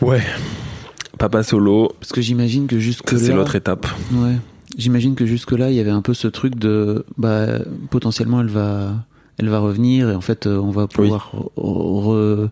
ouais. 0.00 0.22
Papa 1.18 1.42
solo. 1.42 1.92
Parce 2.00 2.12
que 2.12 2.20
j'imagine 2.20 2.66
que 2.66 2.78
jusque 2.78 3.10
ça, 3.10 3.18
c'est 3.18 3.32
l'autre 3.32 3.54
étape. 3.54 3.86
Ouais, 4.12 4.36
j'imagine 4.76 5.14
que 5.14 5.26
jusque 5.26 5.52
là, 5.52 5.70
il 5.70 5.76
y 5.76 5.80
avait 5.80 5.90
un 5.90 6.00
peu 6.02 6.14
ce 6.14 6.26
truc 6.28 6.56
de, 6.56 7.04
bah, 7.18 7.58
potentiellement, 7.90 8.40
elle 8.40 8.48
va, 8.48 8.94
elle 9.38 9.48
va 9.50 9.58
revenir 9.58 10.08
et 10.10 10.14
en 10.14 10.20
fait, 10.22 10.46
on 10.46 10.70
va 10.70 10.86
pouvoir 10.88 11.30
re- 11.56 12.48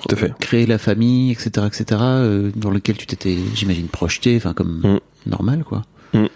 Tout 0.00 0.14
à 0.14 0.16
fait. 0.16 0.32
créer 0.40 0.66
la 0.66 0.78
famille, 0.78 1.30
etc., 1.30 1.66
etc., 1.66 1.84
euh, 2.02 2.50
dans 2.56 2.70
lequel 2.70 2.96
tu 2.96 3.06
t'étais, 3.06 3.36
j'imagine, 3.54 3.86
projeté, 3.88 4.36
enfin 4.36 4.52
comme 4.52 4.80
Mm. 4.84 5.30
normal, 5.30 5.64
quoi. 5.64 5.82
bien 6.12 6.28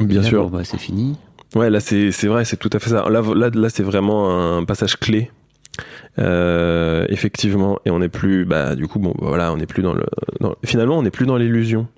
Et 0.00 0.14
là, 0.14 0.22
sûr 0.22 0.44
bon, 0.50 0.58
bah, 0.58 0.64
c'est 0.64 0.78
fini. 0.78 1.16
Ouais, 1.54 1.70
là 1.70 1.78
c'est 1.80 2.10
c'est 2.10 2.26
vrai, 2.26 2.44
c'est 2.44 2.56
tout 2.56 2.70
à 2.72 2.78
fait 2.80 2.90
ça. 2.90 3.08
Là 3.08 3.22
là, 3.34 3.50
là 3.54 3.68
c'est 3.70 3.84
vraiment 3.84 4.56
un 4.56 4.64
passage 4.64 4.96
clé. 4.98 5.30
Euh, 6.18 7.06
effectivement, 7.08 7.78
et 7.84 7.90
on 7.90 7.98
n'est 7.98 8.08
plus, 8.08 8.44
bah 8.44 8.74
du 8.76 8.86
coup 8.86 8.98
bon, 8.98 9.14
voilà, 9.18 9.52
on 9.52 9.56
n'est 9.56 9.66
plus 9.66 9.82
dans 9.82 9.92
le, 9.94 10.04
dans- 10.40 10.54
finalement 10.64 10.98
on 10.98 11.02
n'est 11.02 11.10
plus 11.10 11.26
dans 11.26 11.36
l'illusion, 11.36 11.88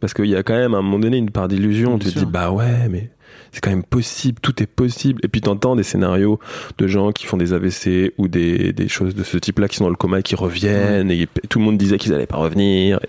parce 0.00 0.14
qu'il 0.14 0.26
y 0.26 0.36
a 0.36 0.42
quand 0.42 0.54
même 0.54 0.74
à 0.74 0.78
un 0.78 0.82
moment 0.82 0.98
donné 0.98 1.18
une 1.18 1.30
part 1.30 1.48
d'illusion. 1.48 1.96
Bien 1.96 2.08
Tu 2.08 2.14
te 2.14 2.18
dis 2.20 2.26
bah 2.26 2.50
ouais, 2.50 2.88
mais 2.88 3.10
c'est 3.52 3.60
quand 3.60 3.70
même 3.70 3.82
possible, 3.82 4.38
tout 4.40 4.62
est 4.62 4.66
possible. 4.66 5.20
Et 5.24 5.28
puis 5.28 5.40
t'entends 5.40 5.76
des 5.76 5.82
scénarios 5.82 6.38
de 6.78 6.86
gens 6.86 7.12
qui 7.12 7.26
font 7.26 7.36
des 7.36 7.52
AVC 7.52 8.12
ou 8.18 8.28
des, 8.28 8.72
des 8.72 8.88
choses 8.88 9.14
de 9.14 9.22
ce 9.24 9.36
type-là 9.38 9.68
qui 9.68 9.76
sont 9.76 9.84
dans 9.84 9.90
le 9.90 9.96
coma 9.96 10.20
et 10.20 10.22
qui 10.22 10.34
reviennent 10.36 11.10
et 11.10 11.28
tout 11.48 11.58
le 11.58 11.64
monde 11.64 11.76
disait 11.78 11.98
qu'ils 11.98 12.14
allaient 12.14 12.26
pas 12.26 12.36
revenir. 12.36 12.98
Et. 13.02 13.08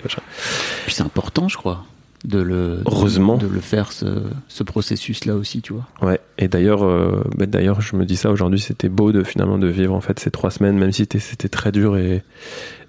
Puis 0.86 0.94
c'est 0.96 1.04
important, 1.04 1.48
je 1.48 1.58
crois, 1.58 1.86
de 2.26 2.40
le, 2.40 2.82
Heureusement. 2.86 3.38
de 3.38 3.48
le 3.48 3.60
faire 3.60 3.92
ce, 3.92 4.06
ce 4.48 4.64
processus-là 4.64 5.36
aussi, 5.36 5.62
tu 5.62 5.74
vois. 5.74 5.88
Ouais, 6.02 6.20
et 6.38 6.48
d'ailleurs, 6.48 6.84
euh, 6.84 7.24
bah, 7.38 7.46
d'ailleurs, 7.46 7.82
je 7.82 7.96
me 7.96 8.06
dis 8.06 8.16
ça 8.16 8.30
aujourd'hui, 8.32 8.60
c'était 8.60 8.90
beau 8.90 9.12
de 9.12 9.24
finalement 9.24 9.58
de 9.58 9.68
vivre 9.68 9.94
en 9.94 10.02
fait 10.02 10.20
ces 10.20 10.32
trois 10.32 10.52
semaines, 10.52 10.78
même 10.78 10.92
si 10.92 11.04
c'était- 11.04 11.20
c'était 11.20 11.50
très 11.50 11.72
dur 11.72 11.98
et, 11.98 12.24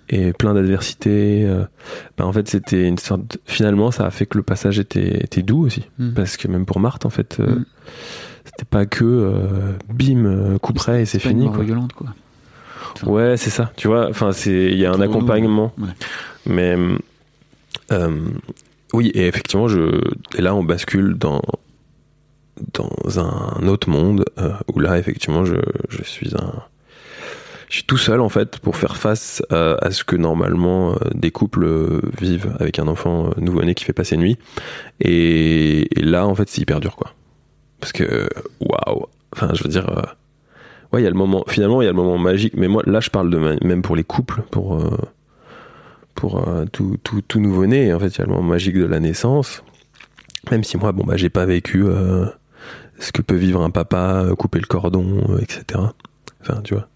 et 0.09 0.32
plein 0.32 0.55
d'adversités. 0.55 1.44
euh, 1.46 1.64
bah, 2.18 2.26
en 2.26 2.32
fait, 2.32 2.48
c'était 2.48 2.86
une 2.88 2.98
sorte. 2.98 3.22
de- 3.22 3.40
Finalement, 3.46 3.90
ça 3.90 4.07
a 4.07 4.11
fait 4.11 4.26
que 4.26 4.36
le 4.38 4.42
passage 4.42 4.78
était, 4.78 5.22
était 5.24 5.42
doux 5.42 5.64
aussi, 5.66 5.88
Mm. 5.98 6.11
parce 6.12 6.36
que 6.36 6.48
même 6.48 6.66
pour 6.66 6.80
Marthe, 6.80 7.07
en 7.07 7.11
fait, 7.11 7.38
euh, 7.40 7.57
Mm. 7.57 7.64
c'était 8.44 8.64
pas 8.64 8.86
que 8.86 9.05
euh, 9.05 9.72
bim, 9.92 10.24
euh, 10.26 10.59
coup 10.59 10.72
près 10.72 11.03
et 11.03 11.07
c'est 11.07 11.18
une 11.24 11.28
fini. 11.30 11.44
mort 11.44 11.55
Quoi. 11.55 11.64
violente, 11.64 11.92
quoi. 11.92 12.09
Enfin, 12.94 13.07
Ouais, 13.11 13.36
c'est 13.36 13.50
ça. 13.50 13.72
Tu 13.76 13.88
vois, 13.88 14.09
enfin, 14.11 14.32
c'est 14.32 14.66
il 14.66 14.76
y 14.78 14.84
a 14.86 14.92
un 14.92 14.96
nous, 14.98 15.03
accompagnement, 15.05 15.72
ouais. 15.78 15.88
mais 16.46 16.76
euh, 17.92 18.11
oui, 18.92 19.11
et 19.14 19.26
effectivement, 19.28 19.68
je 19.68 20.00
et 20.36 20.42
là 20.42 20.55
on 20.55 20.62
bascule 20.64 21.14
dans 21.16 21.40
dans 22.74 22.90
un 23.18 23.66
autre 23.66 23.89
monde 23.89 24.24
où 24.72 24.78
là 24.78 24.98
effectivement 24.98 25.44
je 25.47 25.55
je 25.89 26.02
suis 26.02 26.35
un 26.36 26.52
je 27.73 27.78
suis 27.78 27.85
tout 27.85 27.97
seul 27.97 28.20
en 28.20 28.28
fait 28.28 28.59
pour 28.59 28.77
faire 28.77 28.99
face 28.99 29.43
à, 29.49 29.77
à 29.81 29.90
ce 29.90 30.05
que 30.05 30.15
normalement 30.15 30.93
euh, 30.93 30.97
des 31.15 31.31
couples 31.31 31.65
euh, 31.65 32.03
vivent 32.20 32.55
avec 32.61 32.78
un 32.78 32.86
enfant 32.86 33.28
euh, 33.28 33.40
nouveau-né 33.40 33.74
qui 33.74 33.85
fait 33.85 33.94
passer 33.94 34.19
nuit. 34.19 34.36
Et, 35.01 35.89
là 35.97 36.27
en 36.27 36.35
fait 36.35 36.51
c'est 36.51 36.61
hyper 36.61 36.81
dur 36.81 36.97
quoi. 36.97 37.15
Parce 37.81 37.93
que 37.93 38.28
waouh. 38.61 39.07
Enfin 39.35 39.49
je 39.55 39.65
veux 39.65 39.70
dire 39.70 39.89
euh, 39.89 40.03
ouais 40.93 41.01
il 41.01 41.05
y 41.05 41.07
a 41.07 41.11
le 41.11 41.16
moment 41.16 41.44
finalement 41.49 41.81
il 41.81 41.86
y 41.86 41.89
a 41.89 41.93
le 41.93 41.97
moment 41.97 42.19
magique. 42.19 42.53
Mais 42.59 42.69
moi 42.69 42.82
là 42.85 43.01
je 43.01 43.09
parle 43.09 43.31
de 43.31 43.39
même 43.39 43.81
pour 43.81 43.97
les 43.97 44.05
couples 44.05 44.43
pour 44.51 44.74
euh, 44.74 44.90
pour 46.15 46.47
euh, 46.47 46.66
tout, 46.70 46.99
tout, 47.03 47.23
tout 47.23 47.40
nouveau-né. 47.40 47.94
En 47.94 47.99
fait 47.99 48.09
il 48.09 48.19
y 48.19 48.23
a 48.23 48.27
le 48.27 48.32
moment 48.32 48.51
magique 48.51 48.77
de 48.77 48.85
la 48.85 49.01
naissance. 49.01 49.65
Même 50.51 50.62
si 50.62 50.77
moi 50.77 50.93
bon 50.93 51.05
bah 51.05 51.16
j'ai 51.16 51.31
pas 51.31 51.47
vécu 51.47 51.85
euh, 51.86 52.27
ce 52.99 53.12
que 53.12 53.23
peut 53.23 53.35
vivre 53.35 53.62
un 53.62 53.70
papa 53.70 54.24
euh, 54.27 54.35
couper 54.35 54.59
le 54.59 54.66
cordon 54.66 55.24
euh, 55.31 55.39
etc 55.39 55.81
enfin 56.43 56.61
tu 56.62 56.74
vois. 56.74 56.86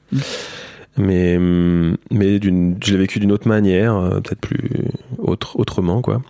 Mais 0.98 1.38
mais 1.38 2.40
je 2.40 2.92
l'ai 2.92 2.96
vécu 2.98 3.18
d'une 3.20 3.32
autre 3.32 3.48
manière 3.48 3.94
euh, 3.96 4.20
peut-être 4.20 4.40
plus 4.40 4.70
autre 5.18 5.58
autrement 5.58 6.00
quoi 6.02 6.22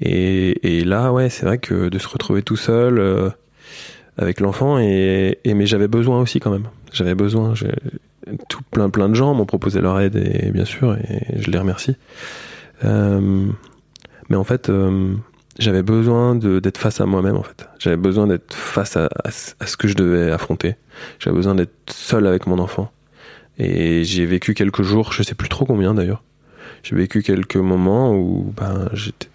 Et, 0.00 0.82
là, 0.84 1.12
ouais, 1.12 1.28
c'est 1.28 1.44
vrai 1.44 1.58
que 1.58 1.88
de 1.90 1.98
se 1.98 2.08
retrouver 2.08 2.42
tout 2.42 2.56
seul 2.56 2.98
euh, 2.98 3.28
avec 4.16 4.40
l'enfant, 4.40 4.78
et, 4.78 5.38
mais 5.44 5.66
j'avais 5.66 5.88
besoin 5.88 6.20
aussi 6.20 6.40
quand 6.40 6.50
même. 6.50 6.68
J'avais 6.92 7.14
besoin. 7.14 7.52
Tout 8.48 8.60
plein 8.70 8.88
plein 8.90 9.08
de 9.08 9.14
gens 9.14 9.34
m'ont 9.34 9.46
proposé 9.46 9.80
leur 9.80 9.98
aide, 10.00 10.16
et 10.16 10.50
bien 10.50 10.64
sûr, 10.64 10.94
et 10.96 11.38
je 11.40 11.50
les 11.50 11.58
remercie. 11.58 11.96
Euh, 12.84 13.46
mais 14.30 14.36
en 14.36 14.44
fait, 14.44 14.70
j'avais 15.58 15.82
besoin 15.82 16.34
d'être 16.34 16.78
face 16.78 17.00
à 17.00 17.06
moi-même. 17.06 17.36
En 17.36 17.42
fait, 17.42 17.68
j'avais 17.78 17.96
besoin 17.98 18.26
d'être 18.26 18.54
face 18.54 18.96
à, 18.96 19.08
à 19.24 19.30
ce- 19.30 19.52
à 19.60 19.66
ce 19.66 19.76
que 19.76 19.86
je 19.88 19.94
devais 19.94 20.30
affronter. 20.30 20.76
J'avais 21.18 21.36
besoin 21.36 21.54
d'être 21.54 21.92
seul 21.92 22.26
avec 22.26 22.46
mon 22.46 22.58
enfant. 22.58 22.90
Et 23.62 24.04
j'ai 24.04 24.24
vécu 24.24 24.54
quelques 24.54 24.82
jours, 24.82 25.12
je 25.12 25.22
sais 25.22 25.34
plus 25.34 25.50
trop 25.50 25.66
combien 25.66 25.92
d'ailleurs. 25.92 26.22
J'ai 26.82 26.96
vécu 26.96 27.22
quelques 27.22 27.56
moments 27.56 28.14
où 28.16 28.54
ben 28.56 28.88
j'étais, 28.94 29.28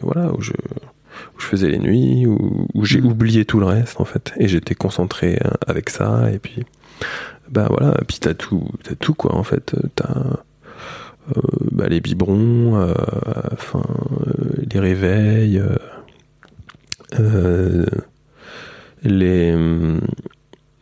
voilà, 0.00 0.32
où 0.32 0.40
je, 0.40 0.52
où 0.52 1.40
je 1.40 1.46
faisais 1.46 1.68
les 1.68 1.78
nuits, 1.80 2.24
où, 2.26 2.68
où 2.72 2.84
j'ai 2.84 3.00
Mhm. 3.00 3.10
oublié 3.10 3.44
tout 3.44 3.58
le 3.58 3.66
reste 3.66 4.00
en 4.00 4.04
fait, 4.04 4.32
et 4.38 4.46
j'étais 4.46 4.76
concentré 4.76 5.40
euh, 5.44 5.50
avec 5.66 5.90
ça. 5.90 6.30
Et 6.32 6.38
puis, 6.38 6.62
bah 7.50 7.66
voilà, 7.68 7.96
et 8.00 8.04
puis 8.04 8.18
t'as 8.20 8.34
tout, 8.34 8.68
t'as 8.84 8.94
tout 8.94 9.14
quoi 9.14 9.34
en 9.34 9.42
fait. 9.42 9.74
T'as 9.96 10.38
euh, 11.36 11.40
bah, 11.72 11.88
les 11.88 12.00
biberons, 12.00 12.76
euh, 12.76 12.94
enfin 13.52 13.82
euh, 14.28 14.62
les 14.72 14.78
réveils, 14.78 15.60
les 19.04 19.52
hum, 19.54 20.00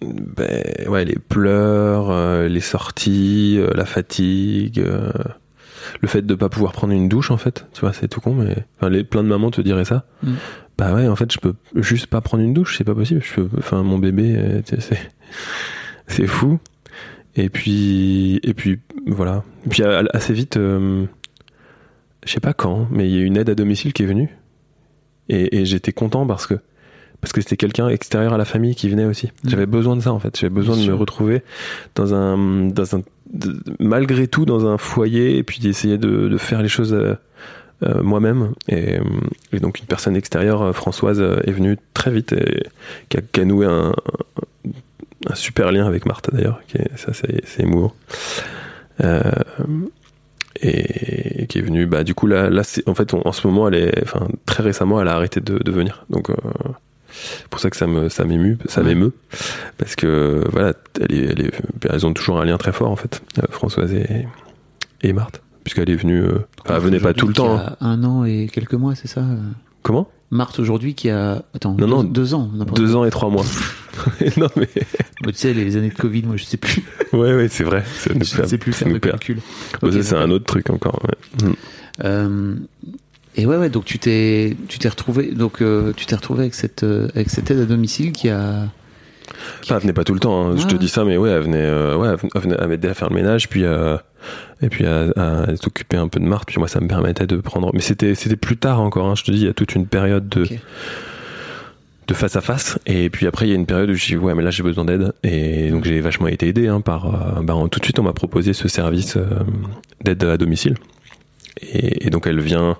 ben, 0.03 0.89
ouais, 0.89 1.05
les 1.05 1.19
pleurs, 1.19 2.11
euh, 2.11 2.49
les 2.49 2.61
sorties, 2.61 3.57
euh, 3.59 3.71
la 3.75 3.85
fatigue, 3.85 4.81
euh, 4.81 5.13
le 6.01 6.09
fait 6.09 6.23
de 6.23 6.35
pas 6.35 6.49
pouvoir 6.49 6.73
prendre 6.73 6.93
une 6.93 7.09
douche 7.09 7.31
en 7.31 7.37
fait, 7.37 7.67
tu 7.75 7.81
vois, 7.83 7.93
c'est 7.93 8.09
tout 8.09 8.21
con, 8.21 8.35
mais 8.35 8.57
enfin, 8.79 8.89
les, 8.89 9.05
plein 9.05 9.23
de 9.23 9.29
mamans 9.29 9.51
te 9.51 9.61
diraient 9.61 9.85
ça. 9.85 10.07
Mm. 10.23 10.33
Bah 10.79 10.95
ouais, 10.95 11.07
en 11.07 11.17
fait, 11.17 11.31
je 11.31 11.39
peux 11.39 11.55
juste 11.75 12.07
pas 12.07 12.23
prendre 12.23 12.43
une 12.43 12.55
douche, 12.55 12.79
c'est 12.79 12.85
pas 12.85 12.95
possible. 12.95 13.23
Je 13.23 13.43
peux, 13.43 13.49
enfin, 13.59 13.83
mon 13.83 13.99
bébé, 13.99 14.63
c'est 14.65 14.81
c'est 16.07 16.27
fou. 16.27 16.59
Et 17.37 17.51
puis, 17.51 18.41
et 18.43 18.55
puis 18.55 18.81
voilà. 19.07 19.45
Et 19.67 19.69
puis 19.69 19.83
assez 19.83 20.33
vite, 20.33 20.57
je 20.57 21.07
sais 22.25 22.41
pas 22.41 22.55
quand, 22.55 22.89
mais 22.91 23.09
il 23.09 23.15
y 23.15 23.21
a 23.21 23.23
une 23.23 23.37
aide 23.37 23.51
à 23.51 23.55
domicile 23.55 23.93
qui 23.93 24.05
est 24.05 24.07
venue, 24.07 24.35
et, 25.29 25.59
et 25.59 25.67
j'étais 25.67 25.93
content 25.93 26.27
parce 26.27 26.47
que 26.47 26.59
parce 27.21 27.33
que 27.33 27.41
c'était 27.41 27.57
quelqu'un 27.57 27.89
extérieur 27.89 28.33
à 28.33 28.39
la 28.39 28.45
famille 28.45 28.75
qui 28.75 28.89
venait 28.89 29.05
aussi. 29.05 29.27
Mm. 29.45 29.49
J'avais 29.51 29.67
besoin 29.67 29.97
de 29.97 30.01
ça 30.01 30.13
en 30.13 30.19
fait. 30.21 30.39
J'avais 30.39 30.55
besoin 30.55 30.77
Bien 30.77 30.87
de 30.87 30.91
me 30.91 30.95
retrouver 30.97 31.43
dans 31.95 32.15
un, 32.15 32.67
dans 32.69 32.97
un, 32.97 33.03
de- 33.33 33.61
malgré 33.79 34.27
tout 34.29 34.45
dans 34.47 34.67
un 34.67 34.79
foyer 34.79 35.37
et 35.37 35.43
puis 35.43 35.61
d'essayer 35.61 35.99
de, 35.99 36.29
de 36.29 36.39
faire 36.39 36.63
les 36.63 36.69
choses 36.69 36.93
euh, 36.95 37.15
euh, 37.83 38.03
moi-même. 38.03 38.53
Et, 38.69 38.99
euh, 38.99 39.03
et 39.53 39.61
donc 39.61 39.81
une 39.81 39.87
personne 39.87 40.17
extérieure, 40.17 40.75
Françoise, 40.75 41.21
est 41.21 41.53
venue 41.53 41.77
très 41.95 42.11
vite 42.11 42.33
et 42.33 42.63
qui 43.09 43.17
a, 43.17 43.21
qui 43.21 43.41
a 43.41 43.45
noué 43.45 43.67
un, 43.67 43.95
un 45.29 45.35
super 45.35 45.73
lien 45.73 45.87
avec 45.87 46.07
Marthe 46.07 46.31
d'ailleurs. 46.33 46.61
Ça 46.97 47.13
c'est, 47.13 47.61
émouvant. 47.63 47.93
Euh, 49.03 49.23
et 50.63 51.47
qui 51.47 51.59
est 51.59 51.63
venue, 51.63 51.87
bah 51.87 52.05
du 52.05 52.15
coup 52.15 52.27
là, 52.27 52.51
en 52.87 52.95
fait 52.95 53.15
on- 53.15 53.27
en 53.27 53.33
ce 53.33 53.47
moment 53.47 53.69
elle 53.69 53.75
est, 53.77 54.03
enfin 54.03 54.27
très 54.47 54.63
récemment 54.63 55.01
elle 55.01 55.09
a 55.09 55.15
arrêté 55.15 55.41
de, 55.41 55.59
de 55.59 55.71
venir. 55.71 56.05
Donc 56.11 56.29
euh, 56.31 56.35
pour 57.51 57.61
ça 57.61 57.71
que 57.71 57.77
ça 57.77 57.87
me 57.87 58.09
ça 58.09 58.25
m'émue, 58.25 58.59
ça 58.67 58.83
m'émeut 58.83 59.13
parce 59.79 59.97
que 59.97 60.45
voilà, 60.51 60.73
elle 61.01 61.13
est, 61.15 61.25
elle 61.25 61.41
est- 61.47 61.53
elles 61.89 62.07
ont 62.07 62.13
toujours 62.13 62.41
un 62.41 62.45
lien 62.45 62.59
très 62.59 62.73
fort 62.73 62.91
en 62.91 62.97
fait, 62.97 63.23
euh, 63.39 63.43
Françoise 63.51 63.93
et, 63.93 64.27
et 65.03 65.13
Marthe, 65.13 65.41
puisqu'elle 65.65 65.91
est 65.91 65.97
venue, 65.97 66.21
euh, 66.23 66.39
elle 66.67 66.79
venait 66.81 67.01
pas 67.01 67.13
tout 67.15 67.27
le 67.29 67.35
temps. 67.35 67.57
hein. 67.59 67.77
Un 67.81 68.03
an 68.05 68.25
et 68.25 68.49
quelques 68.53 68.75
mois, 68.75 68.95
c'est 68.95 69.09
ça 69.09 69.21
euh 69.21 69.37
Comment? 69.83 70.09
Marthe 70.33 70.61
aujourd'hui 70.61 70.95
qui 70.95 71.11
a 71.11 71.43
attends 71.55 71.73
Non, 71.73 71.79
deux, 71.79 71.87
non, 71.87 72.05
deux 72.05 72.35
ans 72.35 72.49
Deux 72.77 72.95
ans 72.95 73.05
et 73.05 73.11
trois 73.11 73.31
mois. 73.31 73.45
non 74.37 74.47
mais 74.57 74.69
Bah, 75.23 75.33
tu 75.33 75.35
sais 75.35 75.53
les 75.53 75.77
années 75.77 75.89
de 75.89 75.95
Covid 75.95 76.23
moi 76.23 76.37
je 76.37 76.45
sais 76.45 76.57
plus 76.57 76.85
ouais 77.13 77.35
ouais 77.35 77.49
c'est 77.49 77.65
vrai. 77.65 77.83
Ça 77.99 78.11
je 78.15 78.37
perd- 78.37 78.49
sais 78.49 78.59
plus 78.59 78.73
ça 78.73 78.85
faire 78.85 78.93
de 78.95 78.99
calcul 78.99 79.39
Bon, 79.83 79.89
Ok, 79.89 79.95
ça 79.95 80.03
c'est 80.05 80.15
un 80.17 80.31
autre 80.31 80.45
truc 80.45 80.71
encore. 80.71 81.03
ouais. 81.05 81.49
Euh, 82.05 82.55
et 83.37 83.47
ouais, 83.47 83.57
ouais, 83.57 83.71
donc 83.71 83.85
tu 83.85 83.99
t'es, 83.99 84.57
tu 84.69 84.79
t'es 84.79 84.89
retrouvé, 84.89 85.33
donc 85.33 85.63
euh, 85.63 85.93
tu 85.97 86.07
t'es 86.07 86.17
retrouvé 86.17 86.41
avec 86.43 86.55
cette, 86.55 86.83
euh, 86.83 87.09
avec 87.15 87.31
cette 87.31 87.51
aide 87.51 87.61
à 87.61 87.65
domicile 87.65 88.13
qui 88.13 88.29
a. 88.29 88.69
Enfin, 89.63 89.77
elle 89.77 89.83
venait 89.83 89.93
pas 89.93 90.03
tout 90.05 90.15
le 90.15 90.21
temps. 90.21 90.49
hein, 90.51 90.57
Je 90.57 90.67
te 90.67 90.75
dis 90.75 90.89
ça, 90.89 91.05
mais 91.05 91.17
ouais, 91.17 91.31
elle 91.31 91.43
venait, 91.43 91.59
euh, 91.59 91.97
ouais, 91.97 92.09
elle 92.35 92.41
venait- 92.41 92.67
m'aider 92.67 92.89
à 92.89 92.95
faire 92.95 93.09
le 93.09 93.15
ménage, 93.15 93.49
puis 93.49 93.65
euh, 93.65 93.97
et 94.61 94.69
puis 94.69 94.85
à, 94.87 95.07
à 95.17 95.57
s'occuper 95.57 95.97
un 95.97 96.09
peu 96.09 96.19
de 96.19 96.25
Marthe. 96.27 96.47
Puis 96.49 96.59
moi, 96.59 96.67
ça 96.69 96.81
me 96.81 96.89
permettait 96.89 97.27
de 97.29 97.37
prendre. 97.37 97.71
Mais 97.73 97.81
c'était, 97.81 98.15
c'était 98.17 98.37
plus 98.37 98.57
tard 98.57 98.81
encore. 98.81 99.07
hein, 99.07 99.15
je 99.15 99.23
te 99.23 99.31
dis, 99.31 99.39
il 99.39 99.47
y 99.47 99.49
a 99.49 99.55
toute 99.55 99.75
une 99.77 99.87
période 99.87 100.29
de 100.29 100.45
de 102.09 102.15
face 102.15 102.35
à 102.35 102.41
face. 102.41 102.77
Et 102.87 103.09
puis 103.09 103.29
après, 103.29 103.47
il 103.47 103.51
y 103.51 103.53
a 103.53 103.55
une 103.57 103.67
période 103.67 103.89
où 103.91 103.95
je 103.95 104.05
dis 104.05 104.17
ouais, 104.17 104.35
mais 104.35 104.43
là 104.43 104.51
j'ai 104.51 104.65
besoin 104.65 104.85
d'aide. 104.85 105.13
Et 105.23 105.71
donc 105.71 105.85
j'ai 105.85 106.01
vachement 106.01 106.27
été 106.27 106.49
aidé 106.49 106.67
hein, 106.67 106.81
par. 106.81 107.41
bah, 107.43 107.55
tout 107.71 107.79
de 107.79 107.85
suite, 107.85 108.01
on 108.01 108.03
m'a 108.03 108.13
proposé 108.13 108.53
ce 108.53 108.67
service 108.67 109.17
d'aide 110.03 110.25
à 110.25 110.37
domicile. 110.37 110.75
Et, 111.63 112.07
et 112.07 112.11
donc 112.11 112.27
elle 112.27 112.41
vient. 112.41 112.77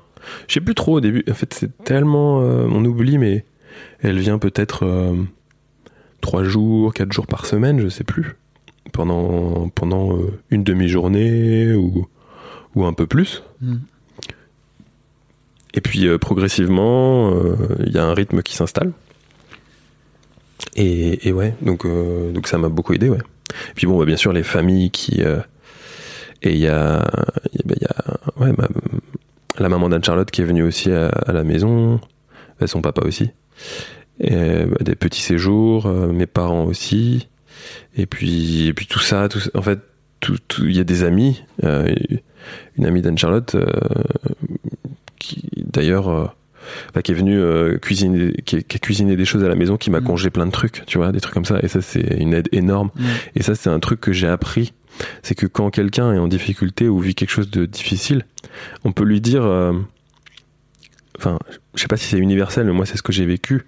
Je 0.49 0.55
sais 0.55 0.61
plus 0.61 0.75
trop 0.75 0.97
au 0.97 1.01
début. 1.01 1.25
En 1.31 1.35
fait, 1.35 1.53
c'est 1.55 1.85
tellement 1.85 2.43
euh, 2.43 2.67
on 2.71 2.85
oublie, 2.85 3.19
mais 3.19 3.45
elle 4.01 4.19
vient 4.19 4.39
peut-être 4.39 4.85
euh, 4.85 5.15
trois 6.21 6.45
jours, 6.45 6.93
quatre 6.95 7.13
jours 7.13 7.27
par 7.27 7.47
semaine, 7.47 7.81
je 7.81 7.89
sais 7.89 8.05
plus. 8.05 8.37
Pendant 8.93 9.69
pendant 9.69 10.17
euh, 10.17 10.33
une 10.51 10.65
demi-journée 10.65 11.73
ou 11.75 12.07
ou 12.75 12.85
un 12.85 12.93
peu 12.93 13.07
plus. 13.07 13.43
Mm. 13.61 13.77
Et 15.75 15.81
puis 15.81 16.07
euh, 16.09 16.19
progressivement, 16.19 17.33
euh, 17.35 17.55
il 17.87 17.93
y 17.93 17.99
a 17.99 18.05
un 18.05 18.15
rythme 18.15 18.43
qui 18.43 18.57
s'installe. 18.57 18.93
Et, 20.77 21.29
et 21.29 21.33
ouais, 21.33 21.55
donc, 21.63 21.87
donc 21.87 22.47
ça 22.47 22.59
m'a 22.59 22.69
beaucoup 22.69 22.93
aidé, 22.93 23.09
ouais. 23.09 23.19
Et 23.19 23.75
puis 23.75 23.87
bon, 23.87 23.99
bah, 23.99 24.05
bien 24.05 24.17
sûr, 24.17 24.33
les 24.33 24.43
familles 24.45 24.91
qui. 24.91 25.21
et 25.21 26.53
il 26.53 26.59
y 26.59 26.69
a, 26.69 27.05
y 27.53 27.59
a- 27.59 27.63
bah, 27.65 27.75
y 27.81 27.85
a 27.85 28.41
ouais, 28.41 28.53
ma- 28.57 28.69
la 29.63 29.69
maman 29.69 29.89
d'Anne-Charlotte 29.89 30.31
qui 30.31 30.43
est 30.43 30.45
venue 30.45 30.63
aussi 30.63 30.91
à, 30.93 31.09
à 31.09 31.33
la 31.33 31.45
maison, 31.45 32.01
et 32.61 32.67
son 32.67 32.81
papa 32.83 33.03
aussi. 33.07 33.31
Et, 34.21 34.65
bah, 34.67 34.77
des 34.81 34.95
petits 34.97 35.21
séjours, 35.23 35.87
euh, 35.87 36.13
mes 36.13 36.27
parents 36.27 36.65
aussi. 36.65 37.29
Et 37.97 38.07
puis, 38.07 38.67
et 38.69 38.73
puis 38.75 38.87
tout 38.87 38.99
ça, 39.01 39.29
tout, 39.29 39.41
en 39.55 39.63
fait, 39.63 39.81
tout- 40.21 40.39
tout- 40.49 40.67
il 40.67 40.77
y 40.77 40.81
a 40.81 40.85
des 40.85 41.03
amis. 41.05 41.43
euh, 41.65 41.95
une 42.79 42.87
amie 42.87 43.03
d'Anne-Charlotte 43.03 43.55
euh, 43.55 43.67
qui 45.19 45.43
d'ailleurs 45.57 46.35
bah, 46.95 47.03
qui 47.03 47.13
est 47.13 47.15
venue 47.15 47.39
euh, 47.39 47.77
cuisiner 47.79 48.33
qui, 48.45 48.63
qui 48.65 48.77
a 48.77 48.79
cuisiné 48.81 49.17
des 49.17 49.25
choses 49.25 49.45
à 49.45 49.49
la 49.49 49.55
maison 49.55 49.77
qui 49.77 49.91
m'a 49.91 50.01
Mm. 50.01 50.05
congelé 50.05 50.31
plein 50.31 50.47
de 50.47 50.51
trucs 50.51 50.85
tu 50.87 50.99
vois 50.99 51.13
des 51.13 51.21
trucs 51.21 51.35
comme 51.35 51.45
ça 51.45 51.59
et 51.63 51.69
ça 51.69 51.83
c'est 51.83 52.17
une 52.19 52.33
aide 52.33 52.49
énorme 52.53 52.91
Ouais. 52.97 53.03
et 53.37 53.43
ça 53.43 53.55
c'est 53.55 53.69
un 53.71 53.79
truc 53.81 54.01
que 54.01 54.13
j'ai 54.13 54.29
appris 54.29 54.73
c'est 55.23 55.35
que 55.35 55.47
quand 55.47 55.71
quelqu'un 55.71 56.13
est 56.13 56.19
en 56.19 56.29
difficulté 56.29 56.89
ou 56.89 57.01
vit 57.01 57.15
quelque 57.15 57.31
chose 57.31 57.51
de 57.51 57.67
difficile 57.67 58.25
on 58.85 58.93
peut 58.93 59.05
lui 59.05 59.21
dire 59.21 59.45
euh, 59.45 59.73
enfin 61.21 61.39
je 61.75 61.83
sais 61.83 61.87
pas 61.87 61.97
si 61.99 62.07
c'est 62.07 62.19
universel 62.19 62.67
mais 62.67 62.73
moi 62.73 62.87
c'est 62.87 62.97
ce 62.97 63.03
que 63.03 63.13
j'ai 63.13 63.27
vécu. 63.27 63.67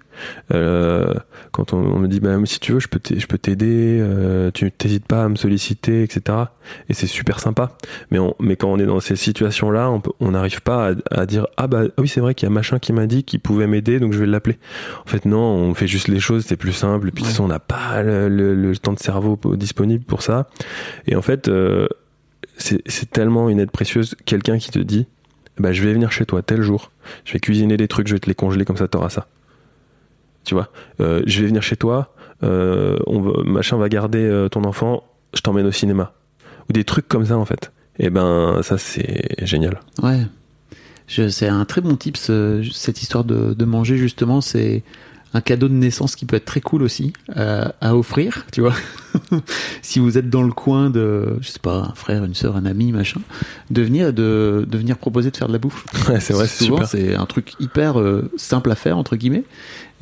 Euh, 0.53 1.13
quand 1.51 1.73
on, 1.73 1.77
on 1.77 1.99
me 1.99 2.07
dit 2.07 2.19
bah 2.19 2.35
si 2.45 2.59
tu 2.59 2.71
veux 2.73 2.79
je 2.79 2.87
peux 2.87 2.99
t'ai- 2.99 3.19
je 3.19 3.27
peux 3.27 3.37
t'aider 3.37 3.99
euh, 4.01 4.49
tu 4.51 4.71
t'hésites 4.71 5.05
pas 5.05 5.23
à 5.25 5.29
me 5.29 5.35
solliciter 5.35 6.01
etc 6.03 6.37
et 6.89 6.93
c'est 6.93 7.07
super 7.07 7.39
sympa. 7.39 7.77
Mais 8.11 8.17
on, 8.19 8.35
mais 8.39 8.55
quand 8.55 8.69
on 8.71 8.79
est 8.79 8.85
dans 8.85 8.99
ces 8.99 9.15
situations 9.15 9.69
là 9.71 9.91
on 10.19 10.31
n'arrive 10.31 10.61
pas 10.61 10.91
à, 11.11 11.21
à 11.21 11.25
dire 11.27 11.45
ah 11.57 11.67
bah 11.67 11.83
ah 11.87 12.01
oui 12.01 12.07
c'est 12.07 12.21
vrai 12.21 12.33
qu'il 12.35 12.47
y 12.47 12.51
a 12.51 12.53
machin 12.53 12.79
qui 12.79 12.91
m'a 12.91 13.05
dit 13.05 13.23
qu'il 13.23 13.39
pouvait 13.39 13.67
m'aider 13.67 13.99
donc 13.99 14.13
je 14.13 14.19
vais 14.19 14.25
l'appeler. 14.25 14.57
En 15.05 15.09
fait 15.09 15.25
non 15.25 15.37
on 15.39 15.73
fait 15.75 15.87
juste 15.87 16.07
les 16.07 16.19
choses 16.19 16.45
c'est 16.45 16.57
plus 16.57 16.73
simple. 16.73 17.09
Et 17.09 17.11
puis 17.11 17.23
Ouais. 17.23 17.39
on 17.39 17.47
n'a 17.47 17.59
pas 17.59 18.01
le, 18.01 18.27
le- 18.29 18.55
le 18.55 18.77
temps 18.77 18.93
de 18.93 18.99
cerveau 18.99 19.35
po- 19.35 19.55
disponible 19.55 20.03
pour 20.03 20.21
ça. 20.23 20.49
Et 21.07 21.15
en 21.15 21.21
fait 21.21 21.47
euh, 21.47 21.87
c'est 22.57 23.09
tellement 23.11 23.49
une 23.49 23.59
aide 23.59 23.71
précieuse 23.71 24.15
quelqu'un 24.25 24.57
qui 24.57 24.69
te 24.71 24.79
dit 24.79 25.07
bah 25.59 25.71
je 25.73 25.83
vais 25.83 25.93
venir 25.93 26.11
chez 26.11 26.25
toi 26.25 26.41
tel 26.41 26.61
jour. 26.61 26.91
Je 27.25 27.33
vais 27.33 27.39
cuisiner 27.39 27.77
des 27.77 27.87
trucs 27.87 28.07
je 28.07 28.13
vais 28.13 28.19
te 28.19 28.27
les 28.27 28.35
congeler 28.35 28.65
comme 28.65 28.77
ça 28.77 28.87
t'auras 28.87 29.09
ça. 29.09 29.27
Tu 30.43 30.53
vois 30.55 30.69
Euh, 30.99 31.21
je 31.25 31.41
vais 31.41 31.47
venir 31.47 31.61
chez 31.63 31.75
toi 31.77 32.13
euh, 32.43 32.97
on 33.07 33.21
va, 33.21 33.43
machin 33.43 33.77
va 33.77 33.87
garder 33.89 34.19
euh, 34.23 34.49
ton 34.49 34.63
enfant 34.65 35.03
je 35.33 35.41
t'emmène 35.41 35.65
au 35.65 35.71
cinéma. 35.71 36.13
Ou 36.69 36.73
des 36.73 36.83
trucs 36.83 37.07
comme 37.07 37.25
ça 37.25 37.37
en 37.37 37.45
fait. 37.45 37.71
Et 37.99 38.09
ben 38.09 38.61
ça 38.63 38.77
c'est 38.77 39.35
génial. 39.45 39.79
Ouais. 40.01 40.19
C'est 41.07 41.47
un 41.47 41.65
très 41.65 41.81
bon 41.81 41.95
tip, 41.95 42.17
ce- 42.17 42.63
cette 42.73 43.01
histoire 43.01 43.23
de 43.23 43.65
manger, 43.65 43.97
justement. 43.97 44.41
C'est 44.41 44.83
un 45.33 45.41
cadeau 45.41 45.67
de 45.67 45.73
naissance 45.73 46.15
qui 46.15 46.25
peut 46.25 46.35
être 46.35 46.45
très 46.45 46.61
cool 46.61 46.83
aussi 46.83 47.13
euh, 47.37 47.65
à 47.81 47.95
offrir, 47.95 48.45
tu 48.51 48.61
vois. 48.61 48.73
si 49.81 49.99
vous 49.99 50.17
êtes 50.17 50.29
dans 50.29 50.43
le 50.43 50.51
coin 50.51 50.89
de, 50.89 51.37
je 51.41 51.47
sais 51.49 51.59
pas, 51.59 51.77
un 51.91 51.95
frère, 51.95 52.23
une 52.23 52.35
sœur, 52.35 52.55
un 52.55 52.65
ami, 52.65 52.91
machin, 52.91 53.21
de 53.71 53.81
venir, 53.81 54.13
de, 54.13 54.65
de 54.69 54.77
venir 54.77 54.97
proposer 54.97 55.31
de 55.31 55.37
faire 55.37 55.47
de 55.47 55.53
la 55.53 55.59
bouffe. 55.59 55.85
ouais, 56.09 56.19
c'est 56.19 56.33
vrai 56.33 56.47
c'est 56.47 56.65
Souvent, 56.65 56.85
c'est 56.85 57.15
un 57.15 57.25
truc 57.25 57.53
hyper 57.59 57.99
euh, 57.99 58.29
simple 58.37 58.71
à 58.71 58.75
faire, 58.75 58.97
entre 58.97 59.15
guillemets. 59.15 59.43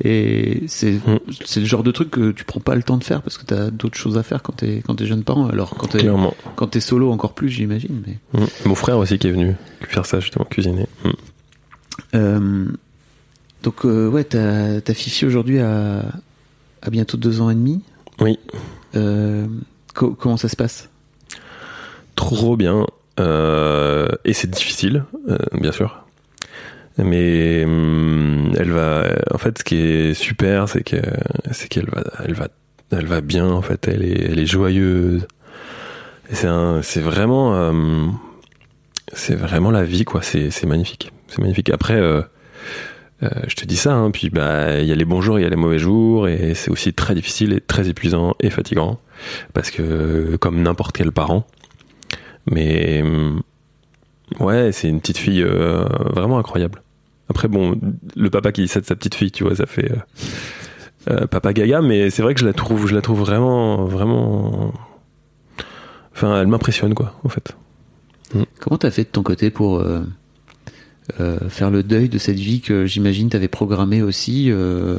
Et 0.04 0.64
c'est 0.66 0.92
Mm. 1.06 1.18
c'est 1.44 1.60
le 1.60 1.66
genre 1.66 1.82
de 1.84 1.90
truc 1.92 2.10
que 2.10 2.32
tu 2.32 2.44
prends 2.44 2.58
pas 2.60 2.74
le 2.74 2.82
temps 2.82 2.96
de 2.96 3.04
faire 3.04 3.22
parce 3.22 3.38
que 3.38 3.44
t'as 3.44 3.70
d'autres 3.70 3.96
choses 3.96 4.18
à 4.18 4.22
faire 4.24 4.42
quand 4.42 4.54
t'es 4.54 4.82
quand 4.84 4.96
t'es 4.96 5.06
jeune 5.06 5.22
parent. 5.22 5.46
Alors 5.46 5.70
quand 5.76 5.86
t'es 5.86 6.08
quand 6.56 6.66
t'es 6.66 6.80
solo 6.80 7.12
encore 7.12 7.34
plus, 7.34 7.48
j'imagine. 7.50 8.02
Mais 8.06 8.18
Mm. 8.40 8.46
mon 8.66 8.74
frère 8.74 8.98
aussi 8.98 9.18
qui 9.18 9.28
est 9.28 9.32
venu 9.32 9.54
faire 9.82 10.04
ça 10.06 10.18
justement 10.20 10.44
cuisiner 10.44 10.86
Mm. 11.04 11.10
Euh, 12.14 12.66
donc, 13.62 13.84
euh, 13.84 14.08
ouais, 14.08 14.24
ta, 14.24 14.80
ta 14.80 14.94
Fifi 14.94 15.24
aujourd'hui 15.26 15.60
a, 15.60 16.02
a 16.82 16.90
bientôt 16.90 17.16
deux 17.16 17.40
ans 17.40 17.50
et 17.50 17.54
demi. 17.54 17.82
Oui, 18.20 18.38
Euh, 18.94 19.46
co- 19.94 20.14
comment 20.14 20.36
ça 20.36 20.48
se 20.48 20.56
passe? 20.56 20.88
Trop 22.14 22.56
bien. 22.56 22.86
Euh, 23.20 24.08
et 24.24 24.32
c'est 24.32 24.50
difficile, 24.50 25.04
bien 25.52 25.72
sûr. 25.72 26.04
Mais 26.98 27.64
hum, 27.64 28.52
elle 28.58 28.70
va. 28.70 29.04
En 29.32 29.38
fait, 29.38 29.58
ce 29.58 29.64
qui 29.64 29.76
est 29.76 30.14
super, 30.14 30.68
c'est 30.68 30.82
que 30.82 30.96
c'est 31.50 31.68
qu'elle 31.68 31.88
va, 31.88 32.04
elle 32.24 32.34
va, 32.34 32.48
elle 32.90 33.06
va 33.06 33.20
bien. 33.22 33.46
En 33.46 33.62
fait, 33.62 33.88
elle 33.88 34.02
est, 34.04 34.30
elle 34.30 34.38
est 34.38 34.46
joyeuse. 34.46 35.26
C'est 36.30 37.00
vraiment, 37.00 37.54
euh, 37.54 38.06
c'est 39.12 39.34
vraiment 39.34 39.70
la 39.70 39.84
vie, 39.84 40.04
quoi. 40.04 40.22
C'est, 40.22 40.50
c'est 40.50 40.66
magnifique. 40.66 41.12
C'est 41.28 41.38
magnifique. 41.40 41.70
Après, 41.70 41.94
euh, 43.22 43.28
je 43.46 43.54
te 43.54 43.64
dis 43.64 43.76
ça. 43.76 43.94
Hein, 43.94 44.10
puis 44.10 44.30
bah, 44.30 44.80
il 44.80 44.86
y 44.86 44.92
a 44.92 44.94
les 44.94 45.04
bons 45.04 45.20
jours, 45.20 45.38
il 45.38 45.42
y 45.42 45.46
a 45.46 45.48
les 45.48 45.56
mauvais 45.56 45.78
jours, 45.78 46.28
et 46.28 46.54
c'est 46.54 46.70
aussi 46.70 46.92
très 46.92 47.14
difficile 47.14 47.52
et 47.52 47.60
très 47.60 47.88
épuisant 47.88 48.34
et 48.40 48.50
fatigant 48.50 48.98
parce 49.52 49.70
que 49.70 50.36
comme 50.36 50.62
n'importe 50.62 50.96
quel 50.96 51.12
parent. 51.12 51.46
Mais 52.50 53.02
hum, 53.02 53.42
ouais, 54.40 54.72
c'est 54.72 54.88
une 54.88 55.00
petite 55.00 55.18
fille 55.18 55.42
euh, 55.42 55.84
vraiment 56.14 56.38
incroyable. 56.38 56.82
Après, 57.28 57.48
bon, 57.48 57.78
le 58.16 58.30
papa 58.30 58.52
qui 58.52 58.62
dit 58.62 58.68
ça 58.68 58.80
de 58.80 58.86
sa 58.86 58.96
petite 58.96 59.14
fille, 59.14 59.30
tu 59.30 59.44
vois, 59.44 59.54
ça 59.54 59.66
fait 59.66 59.90
euh, 61.10 61.26
papa 61.26 61.52
gaga, 61.52 61.80
mais 61.80 62.10
c'est 62.10 62.22
vrai 62.22 62.34
que 62.34 62.40
je 62.40 62.46
la 62.46 62.52
trouve, 62.52 62.86
je 62.88 62.94
la 62.94 63.00
trouve 63.00 63.20
vraiment, 63.20 63.84
vraiment. 63.84 64.72
Enfin, 66.14 66.40
elle 66.40 66.48
m'impressionne, 66.48 66.94
quoi, 66.94 67.14
en 67.24 67.28
fait. 67.28 67.56
Comment 68.60 68.78
t'as 68.78 68.90
fait 68.90 69.04
de 69.04 69.08
ton 69.08 69.22
côté 69.22 69.50
pour 69.50 69.82
faire 71.48 71.70
le 71.70 71.82
deuil 71.82 72.08
de 72.08 72.18
cette 72.18 72.38
vie 72.38 72.60
que 72.60 72.86
j'imagine 72.86 73.28
t'avais 73.28 73.48
programmée 73.48 74.02
aussi 74.02 74.50
euh, 74.50 74.98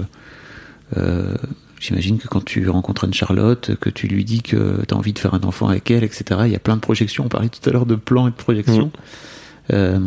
euh, 0.97 1.35
J'imagine 1.79 2.17
que 2.17 2.29
quand 2.29 2.45
tu 2.45 2.69
rencontres 2.69 3.03
Anne-Charlotte, 3.03 3.75
que 3.75 3.89
tu 3.89 4.07
lui 4.07 4.23
dis 4.23 4.41
que 4.41 4.85
t'as 4.87 4.95
envie 4.95 5.11
de 5.11 5.19
faire 5.19 5.33
un 5.33 5.41
enfant 5.41 5.67
avec 5.67 5.91
elle, 5.91 6.05
etc., 6.05 6.23
il 6.45 6.51
y 6.53 6.55
a 6.55 6.59
plein 6.59 6.77
de 6.77 6.81
projections. 6.81 7.25
On 7.25 7.27
parlait 7.27 7.49
tout 7.49 7.69
à 7.69 7.73
l'heure 7.73 7.85
de 7.85 7.95
plans 7.95 8.29
et 8.29 8.31
de 8.31 8.35
projections. 8.37 8.89
Euh, 9.73 9.99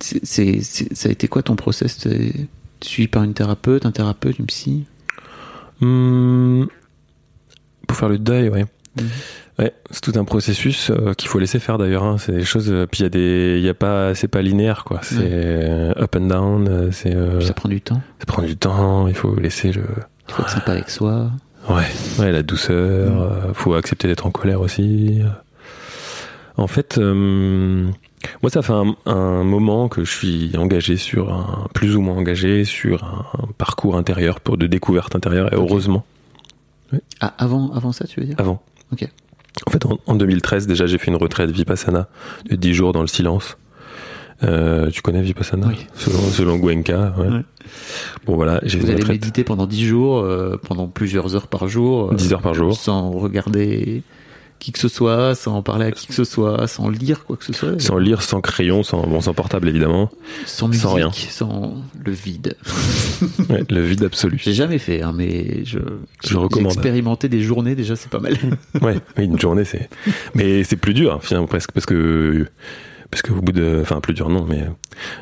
c'est, 0.00 0.60
ça 0.60 1.08
a 1.08 1.12
été 1.12 1.26
quoi 1.26 1.42
ton 1.42 1.56
process? 1.56 1.96
T'es 1.96 2.46
suivi 2.82 3.08
par 3.08 3.22
une 3.22 3.32
thérapeute, 3.32 3.86
un 3.86 3.90
thérapeute, 3.90 4.38
une 4.38 4.44
psy? 4.44 4.84
Hum, 5.80 6.68
pour 7.88 7.96
faire 7.96 8.10
le 8.10 8.18
deuil, 8.18 8.50
ouais. 8.50 8.66
Mhm. 8.96 9.08
Ouais, 9.58 9.72
c'est 9.90 10.00
tout 10.00 10.18
un 10.18 10.24
processus 10.24 10.90
euh, 10.90 11.14
qu'il 11.14 11.28
faut 11.28 11.38
laisser 11.38 11.58
faire 11.60 11.78
d'ailleurs. 11.78 12.02
hein. 12.04 12.16
C'est 12.18 12.32
des 12.32 12.44
choses. 12.44 12.70
euh, 12.70 12.86
puis 12.90 13.00
il 13.00 13.02
y 13.04 13.06
a 13.06 13.08
des, 13.08 13.54
il 13.58 13.64
y 13.64 13.68
a 13.68 13.74
pas, 13.74 14.14
c'est 14.14 14.28
pas 14.28 14.42
linéaire 14.42 14.84
quoi. 14.84 14.98
C'est 15.02 15.16
euh, 15.20 15.92
up 15.96 16.16
and 16.16 16.26
down. 16.26 16.90
C'est, 16.92 17.16
Ça 17.40 17.52
prend 17.54 17.68
du 17.68 17.80
temps. 17.80 18.00
ça 18.18 18.26
prend 18.26 18.42
du 18.42 18.56
temps. 18.56 19.06
Il 19.08 19.14
faut 19.14 19.34
laisser 19.36 19.70
le. 19.72 19.82
Il 20.28 20.34
faut 20.34 20.42
être 20.42 20.50
sympa 20.50 20.72
avec 20.72 20.90
soi. 20.90 21.30
Ouais, 21.68 21.84
ouais, 22.18 22.32
la 22.32 22.42
douceur. 22.42 23.10
Mm. 23.10 23.18
euh, 23.48 23.54
faut 23.54 23.74
accepter 23.74 24.08
d'être 24.08 24.26
en 24.26 24.30
colère 24.30 24.60
aussi. 24.60 25.20
En 26.56 26.66
fait, 26.68 26.98
moi, 26.98 28.50
ça 28.50 28.62
fait 28.62 28.72
un, 28.72 28.94
un 29.06 29.44
moment 29.44 29.88
que 29.88 30.04
je 30.04 30.10
suis 30.10 30.56
engagé 30.56 30.96
sur 30.96 31.32
un, 31.32 31.66
plus 31.74 31.96
ou 31.96 32.00
moins 32.00 32.16
engagé 32.16 32.64
sur 32.64 33.04
un, 33.04 33.24
parcours 33.58 33.96
intérieur 33.96 34.40
pour 34.40 34.56
de 34.56 34.66
découverte 34.66 35.14
intérieure. 35.16 35.52
Et 35.52 35.56
heureusement, 35.56 36.04
Ah, 37.20 37.34
avant, 37.38 37.72
avant 37.72 37.92
ça, 37.92 38.06
tu 38.06 38.20
veux 38.20 38.26
dire? 38.26 38.36
Avant. 38.38 38.62
Ok. 38.92 39.08
En 39.66 39.70
fait, 39.70 39.86
en, 39.86 39.98
en 40.06 40.14
2013, 40.14 40.66
déjà, 40.66 40.86
j'ai 40.86 40.98
fait 40.98 41.10
une 41.10 41.16
retraite 41.16 41.50
Vipassana 41.50 42.08
de 42.50 42.56
10 42.56 42.74
jours 42.74 42.92
dans 42.92 43.00
le 43.02 43.06
silence. 43.06 43.56
Euh, 44.42 44.90
tu 44.90 45.00
connais 45.00 45.22
Vipassana 45.22 45.68
Oui. 45.68 45.86
selon, 45.94 46.18
selon. 46.30 46.56
Ouais. 46.58 46.74
Ouais. 47.28 47.42
Bon, 48.26 48.34
voilà, 48.34 48.60
j'ai 48.64 48.78
Vous 48.78 48.90
allez 48.90 49.04
méditer 49.04 49.44
pendant 49.44 49.66
10 49.66 49.86
jours, 49.86 50.18
euh, 50.18 50.56
pendant 50.66 50.88
plusieurs 50.88 51.34
heures 51.36 51.46
par 51.46 51.68
jour. 51.68 52.10
euh, 52.10 52.14
10 52.16 52.32
heures 52.32 52.42
par 52.42 52.52
jour. 52.54 52.74
Sans 52.76 53.10
regarder 53.12 54.02
qui 54.64 54.72
que 54.72 54.78
ce 54.78 54.88
soit, 54.88 55.34
sans 55.34 55.60
parler 55.60 55.84
à 55.84 55.92
qui 55.92 56.06
que 56.06 56.14
ce 56.14 56.24
soit, 56.24 56.66
sans 56.68 56.88
lire 56.88 57.26
quoi 57.26 57.36
que 57.36 57.44
ce 57.44 57.52
soit. 57.52 57.78
sans 57.78 57.98
lire, 57.98 58.22
sans 58.22 58.40
crayon, 58.40 58.82
sans, 58.82 59.02
bon, 59.06 59.20
sans 59.20 59.34
portable 59.34 59.68
évidemment. 59.68 60.10
sans 60.46 60.68
musique, 60.68 60.86
rien. 60.88 61.10
sans 61.12 61.74
le 62.02 62.12
vide. 62.12 62.56
Ouais, 63.50 63.62
le 63.68 63.80
vide 63.82 64.04
absolu. 64.04 64.38
J'ai 64.42 64.54
jamais 64.54 64.78
fait, 64.78 65.02
hein, 65.02 65.12
mais 65.14 65.64
je, 65.66 65.78
Je 66.24 66.36
recommande. 66.38 66.72
J'ai 66.72 66.78
expérimenté 66.78 67.28
des 67.28 67.42
journées, 67.42 67.74
déjà 67.74 67.94
c'est 67.94 68.08
pas 68.10 68.20
mal. 68.20 68.36
Ouais, 68.80 68.96
oui, 69.18 69.24
une 69.24 69.38
journée, 69.38 69.64
c'est. 69.64 69.88
Mais 70.34 70.64
c'est 70.64 70.76
plus 70.76 70.94
dur, 70.94 71.20
finalement, 71.22 71.46
presque, 71.46 71.72
parce 71.72 71.84
que. 71.86 72.46
Parce 73.10 73.20
qu'au 73.22 73.34
bout 73.34 73.52
de. 73.52 73.80
Enfin, 73.82 74.00
plus 74.00 74.14
dur, 74.14 74.30
non, 74.30 74.46
mais. 74.48 74.64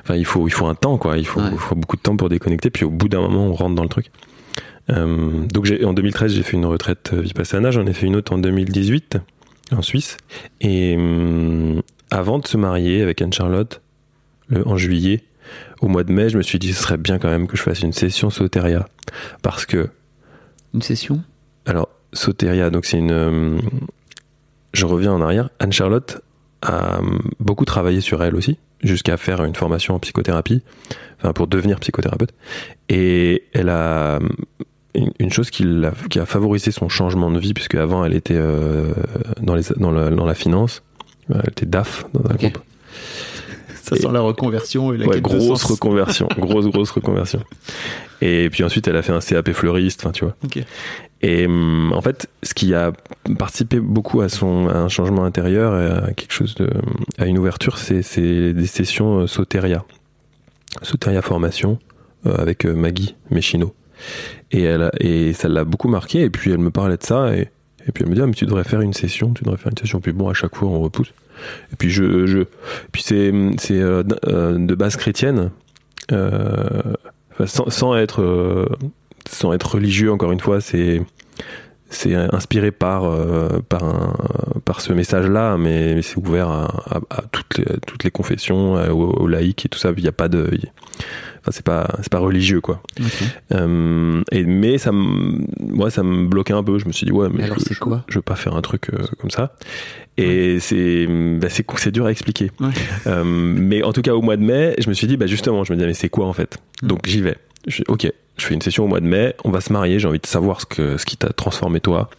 Enfin, 0.05 0.15
il 0.15 0.25
faut, 0.25 0.47
il 0.47 0.53
faut 0.53 0.67
un 0.67 0.75
temps, 0.77 0.99
quoi. 0.99 1.19
Il 1.19 1.27
faut, 1.27 1.41
Ouais. 1.41 1.49
il 1.53 1.59
faut 1.59 1.75
beaucoup 1.75 1.97
de 1.97 2.03
temps 2.03 2.17
pour 2.17 2.29
déconnecter, 2.29 2.71
puis 2.71 2.85
au 2.85 2.91
bout 2.91 3.09
d'un 3.09 3.21
moment, 3.21 3.47
on 3.47 3.53
rentre 3.55 3.75
dans 3.75 3.83
le 3.83 3.89
truc. 3.89 4.07
Euh, 4.91 5.45
donc, 5.47 5.73
en 5.85 5.93
2013, 5.93 6.35
j'ai 6.35 6.43
fait 6.43 6.57
une 6.57 6.67
retraite 6.67 7.11
euh, 7.13 7.21
Vipassana. 7.21 7.71
J'en 7.71 7.87
ai 7.87 7.93
fait 7.93 8.07
une 8.07 8.17
autre 8.17 8.33
en 8.33 8.39
2018, 8.39 9.19
en 9.73 9.83
Suisse. 9.83 10.17
Et 10.61 10.97
hum, 10.97 11.83
avant 12.11 12.39
de 12.39 12.47
se 12.47 12.57
marier 12.57 13.03
avec 13.03 13.23
Anne-Charlotte, 13.23 13.81
en 14.67 14.77
juillet, 14.77 15.23
au 15.81 15.89
mois 15.89 16.05
de 16.05 16.13
mai, 16.13 16.29
je 16.29 16.37
me 16.37 16.43
suis 16.43 16.59
dit, 16.59 16.73
ce 16.75 16.83
serait 16.83 16.99
bien 16.99 17.19
quand 17.19 17.29
même 17.31 17.47
que 17.47 17.57
je 17.57 17.63
fasse 17.63 17.81
une 17.83 17.93
session 17.93 18.29
Soteria. 18.29 18.87
Parce 19.43 19.65
que 19.67 19.89
Une 20.75 20.83
session? 20.83 21.23
Alors, 21.65 21.89
Soteria, 22.13 22.69
donc 22.71 22.85
c'est 22.85 22.99
une. 22.99 23.11
euh, 23.13 23.59
je 24.75 24.85
reviens 24.87 25.13
en 25.13 25.21
arrière. 25.23 25.49
Anne-Charlotte 25.59 26.21
a 26.61 26.99
euh, 26.99 27.19
beaucoup 27.41 27.65
travaillé 27.65 28.01
sur 28.01 28.23
elle 28.23 28.35
aussi, 28.37 28.59
jusqu'à 28.83 29.17
faire 29.17 29.43
une 29.45 29.55
formation 29.55 29.95
en 29.95 29.99
psychothérapie, 29.99 30.63
enfin 31.19 31.33
pour 31.33 31.47
devenir 31.47 31.81
psychothérapeute. 31.81 32.33
Et 32.89 33.45
elle 33.53 33.69
a. 33.71 34.19
euh, 34.97 35.07
Une 35.19 35.33
chose 35.33 35.51
qui, 35.51 35.65
a 35.85 36.27
favorisé 36.27 36.71
son 36.71 36.89
changement 36.89 37.31
de 37.31 37.39
vie, 37.39 37.55
puisque 37.55 37.75
avant 37.75 38.05
elle 38.05 38.15
était 38.15 38.37
euh, 38.37 38.93
dans, 39.41 39.55
les, 39.55 39.65
dans, 39.77 39.91
la, 39.91 40.11
dans 40.11 40.27
la 40.27 40.35
finance, 40.35 40.83
elle 41.33 41.49
était 41.49 41.67
DAF 41.67 42.07
dans 42.13 42.31
un 42.31 42.35
groupe. 42.35 42.59
Ça 43.83 43.97
sent 43.97 44.13
la 44.13 44.21
reconversion 44.21 44.93
et 44.93 44.97
la 44.97 45.07
Ouais, 45.07 45.15
quête 45.17 45.25
de 45.25 45.29
grosse 45.29 45.61
sens. 45.61 45.65
reconversion, 45.65 46.29
grosse 46.39 46.67
grosse 46.67 46.91
reconversion. 46.93 47.43
Et 48.21 48.49
puis 48.49 48.63
ensuite 48.63 48.87
elle 48.87 48.97
a 48.97 49.03
fait 49.03 49.13
un 49.13 49.19
CAP 49.19 49.53
fleuriste, 49.53 50.01
enfin 50.03 50.13
tu 50.13 50.25
vois. 50.25 50.37
Et 51.23 51.47
hum, 51.47 51.93
en 51.93 52.01
fait, 52.01 52.29
ce 52.43 52.55
qui 52.55 52.75
a 52.75 52.93
participé 53.39 53.81
beaucoup 53.81 54.21
à 54.21 54.29
son 54.29 54.69
à 54.69 54.77
un 54.77 54.89
changement 54.89 55.25
intérieur, 55.25 55.81
et 55.81 56.09
à 56.09 56.13
quelque 56.13 56.33
chose 56.33 56.55
de, 56.55 56.71
à 57.19 57.27
une 57.27 57.39
ouverture, 57.39 57.79
c'est 57.79 58.53
des 58.53 58.67
sessions 58.67 59.21
euh, 59.21 59.27
Soteria, 59.27 59.85
Soteria 60.83 61.23
formation 61.23 61.79
euh, 62.27 62.37
avec 62.37 62.65
euh, 62.65 62.75
Maggie 62.75 63.15
Mechino. 63.31 63.75
Et 64.53 64.63
elle 64.63 64.91
et 65.01 65.33
ça 65.33 65.49
l'a 65.49 65.65
beaucoup 65.65 65.89
marqué. 65.89 66.23
Et 66.23 66.31
puis 66.31 66.51
elle 66.51 66.59
me 66.59 66.71
parlait 66.71 66.97
de 66.97 67.03
ça 67.03 67.35
et 67.35 67.49
et 67.89 67.93
puis 67.93 68.05
elle 68.05 68.11
me 68.11 68.15
dit 68.15 68.21
ah, 68.23 68.27
mais 68.27 68.35
tu 68.35 68.47
devrais 68.47 68.65
faire 68.65 68.81
une 68.81 68.93
session, 68.93 69.33
tu 69.33 69.45
devrais 69.45 69.59
faire 69.59 69.73
une 69.73 69.79
session. 69.79 70.01
Puis 70.01 70.13
bon, 70.13 70.29
à 70.29 70.35
chaque 70.35 70.55
fois 70.55 70.69
on 70.69 70.81
repousse. 70.81 71.13
Et 71.73 71.77
puis 71.77 71.91
je 71.91 72.27
je 72.27 72.41
puis 72.93 73.03
c'est 73.03 73.33
c'est 73.59 73.81
euh, 73.81 74.03
euh, 74.27 74.59
de 74.59 74.75
base 74.75 74.97
chrétienne, 74.97 75.51
euh, 76.13 76.83
sans, 77.47 77.97
être 77.97 78.69
sans 79.29 79.53
être 79.53 79.75
religieux 79.75 80.13
encore 80.13 80.33
une 80.33 80.41
fois, 80.41 80.61
c'est 80.61 81.03
c'est 81.91 82.15
inspiré 82.15 82.71
par 82.71 83.11
par 83.69 84.17
par 84.65 84.81
ce 84.81 84.93
message-là, 84.93 85.57
mais, 85.59 86.01
c'est 86.03 86.17
ouvert 86.17 86.49
à, 86.49 86.71
toutes 87.33 87.59
les 87.59 87.65
toutes 87.87 88.05
les 88.05 88.11
confessions, 88.11 88.75
aux, 88.75 89.23
aux 89.23 89.27
laïcs 89.27 89.67
et 89.67 89.69
tout 89.69 89.79
ça. 89.79 89.93
Il 89.97 90.05
y 90.05 90.09
a 90.09 90.13
pas 90.13 90.29
de, 90.29 90.51
enfin 91.43 91.51
c'est 91.51 91.65
pas 91.65 91.89
c'est 91.99 92.11
pas 92.11 92.19
religieux 92.19 92.61
quoi. 92.61 92.83
Euh, 93.53 94.23
et 94.31 94.45
mais 94.45 94.79
ça 94.79 94.93
me 94.93 95.45
ça 95.91 96.03
me 96.03 96.27
bloquait 96.27 96.55
un 96.55 96.63
peu. 96.63 96.79
Je 96.79 96.87
me 96.87 96.93
suis 96.93 97.05
dit 97.07 97.13
ouais 97.13 97.29
mais, 97.29 97.39
Mais 97.39 97.45
alors, 97.45 97.59
je, 97.59 97.79
quoi? 97.79 98.05
je 98.09 98.19
veux 98.19 98.23
pas 98.23 98.37
faire 98.37 98.55
un 98.55 98.63
truc 98.63 98.91
euh, 98.93 99.05
comme 99.21 99.31
ça. 99.31 99.55
Et 100.17 100.61
c'est 100.61 101.07
bah, 101.07 101.49
c'est 101.51 101.65
c'est 101.77 101.91
dur 101.91 102.07
à 102.07 102.11
expliquer. 102.11 102.51
Ouais. 102.61 102.69
Euh, 103.07 103.25
mais 103.25 103.83
en 103.83 103.93
tout 103.93 104.01
cas, 104.03 104.15
au 104.15 104.23
mois 104.23 104.37
de 104.37 104.43
mai, 104.43 104.75
je 104.79 104.89
me 104.89 104.95
suis 104.95 105.09
dit, 105.09 105.17
bah 105.17 105.27
justement, 105.27 105.65
je 105.65 105.73
me 105.73 105.77
disais, 105.77 105.89
mais 105.89 105.95
c'est 105.95 106.09
quoi 106.09 106.27
en 106.27 106.33
fait? 106.33 106.59
Mm. 106.83 106.87
Donc 106.87 107.07
j'y 107.07 107.21
vais. 107.21 107.37
Je 107.67 107.77
fais, 107.77 107.85
ok, 107.89 108.07
je 108.37 108.47
fais 108.47 108.55
une 108.55 108.61
session 108.61 108.85
au 108.85 108.87
mois 108.87 109.01
de 109.01 109.07
mai, 109.07 109.35
on 109.45 109.51
va 109.51 109.61
se 109.61 109.73
marier, 109.73 109.99
j'ai 109.99 110.09
envie 110.09 110.19
de 110.19 110.27
savoir 110.27 110.61
ce, 110.61 110.67
que, 110.67 110.97
ce 110.97 111.05
qui 111.05 111.17
t'a 111.17 111.31
transformé 111.31 111.81
toi, 111.81 112.11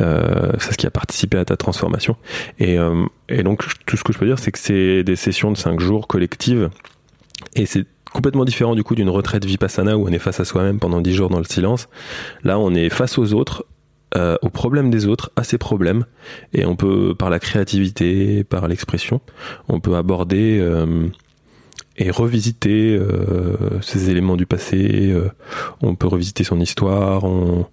euh, 0.00 0.52
c'est 0.58 0.72
ce 0.72 0.78
qui 0.78 0.86
a 0.86 0.90
participé 0.90 1.38
à 1.38 1.44
ta 1.44 1.56
transformation. 1.56 2.16
Et, 2.58 2.78
euh, 2.78 3.04
et 3.28 3.42
donc, 3.42 3.62
tout 3.86 3.96
ce 3.96 4.04
que 4.04 4.12
je 4.12 4.18
peux 4.18 4.26
dire, 4.26 4.38
c'est 4.38 4.52
que 4.52 4.58
c'est 4.58 5.02
des 5.02 5.16
sessions 5.16 5.50
de 5.50 5.56
5 5.56 5.80
jours 5.80 6.06
collectives, 6.06 6.70
et 7.54 7.66
c'est 7.66 7.86
complètement 8.16 8.46
différent 8.46 8.74
du 8.74 8.82
coup 8.82 8.94
d'une 8.94 9.10
retraite 9.10 9.44
vipassana 9.44 9.98
où 9.98 10.08
on 10.08 10.10
est 10.10 10.18
face 10.18 10.40
à 10.40 10.46
soi-même 10.46 10.78
pendant 10.78 11.02
10 11.02 11.12
jours 11.12 11.28
dans 11.28 11.38
le 11.38 11.44
silence. 11.44 11.86
Là, 12.44 12.58
on 12.58 12.74
est 12.74 12.88
face 12.88 13.18
aux 13.18 13.34
autres, 13.34 13.66
euh, 14.16 14.36
aux 14.40 14.48
problèmes 14.48 14.90
des 14.90 15.06
autres, 15.06 15.32
à 15.36 15.44
ses 15.44 15.58
problèmes, 15.58 16.06
et 16.54 16.64
on 16.64 16.76
peut, 16.76 17.14
par 17.14 17.28
la 17.28 17.38
créativité, 17.38 18.42
par 18.42 18.68
l'expression, 18.68 19.20
on 19.68 19.80
peut 19.80 19.96
aborder 19.96 20.58
euh, 20.58 21.08
et 21.98 22.10
revisiter 22.10 22.96
euh, 22.96 23.82
ces 23.82 24.08
éléments 24.08 24.36
du 24.36 24.46
passé. 24.46 25.14
on 25.82 25.94
peut 25.94 26.06
revisiter 26.06 26.42
son 26.42 26.58
histoire. 26.58 27.24
On, 27.24 27.66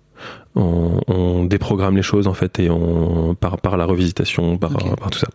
on, 0.56 0.99
on 1.07 1.45
déprogramme 1.45 1.95
les 1.95 2.03
choses 2.03 2.28
en 2.28 2.34
fait 2.34 2.60
et 2.60 2.70
on 2.70 3.34
par 3.34 3.60
par 3.60 3.76
la 3.78 3.86
revisitation, 3.86 4.57
par, 4.57 4.72
tout 4.72 5.20
ça. 5.20 5.28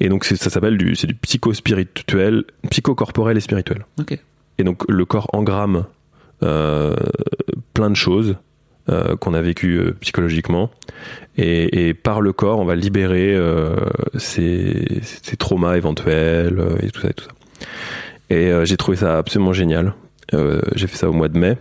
Et 0.00 0.08
donc 0.08 0.24
ça 0.24 0.50
s'appelle 0.50 0.78
du 0.78 0.96
c'est 0.96 1.06
du 1.06 1.14
psychospirituel, 1.14 2.44
psychocorporel 2.70 3.36
et 3.36 3.40
spirituel. 3.40 3.84
Ok. 4.00 4.18
Et 4.58 4.64
donc 4.64 4.82
le 4.88 5.04
corps 5.04 5.28
engramme 5.32 5.84
euh, 6.42 6.94
plein 7.72 7.88
de 7.88 7.96
choses 7.96 8.36
euh, 8.90 9.16
qu'on 9.16 9.32
a 9.32 9.40
vécues 9.40 9.78
euh, 9.78 9.96
psychologiquement. 10.00 10.70
Et, 11.36 11.88
et 11.88 11.94
par 11.94 12.20
le 12.20 12.32
corps, 12.32 12.58
on 12.58 12.64
va 12.64 12.74
libérer 12.74 13.36
ces, 14.16 15.00
ces 15.02 15.36
traumas 15.36 15.76
éventuels 15.76 16.62
et 16.82 16.90
tout 16.90 17.00
ça 17.00 17.08
et 17.08 17.14
tout 17.14 17.24
ça. 17.24 17.30
Et 18.30 18.50
j'ai 18.64 18.76
trouvé 18.76 18.96
ça 18.96 19.18
absolument 19.18 19.52
génial. 19.52 19.92
J'ai 20.32 20.86
fait 20.86 20.96
ça 20.96 21.10
au 21.10 21.12
mois 21.12 21.28
de 21.28 21.38
mai. 21.38 21.58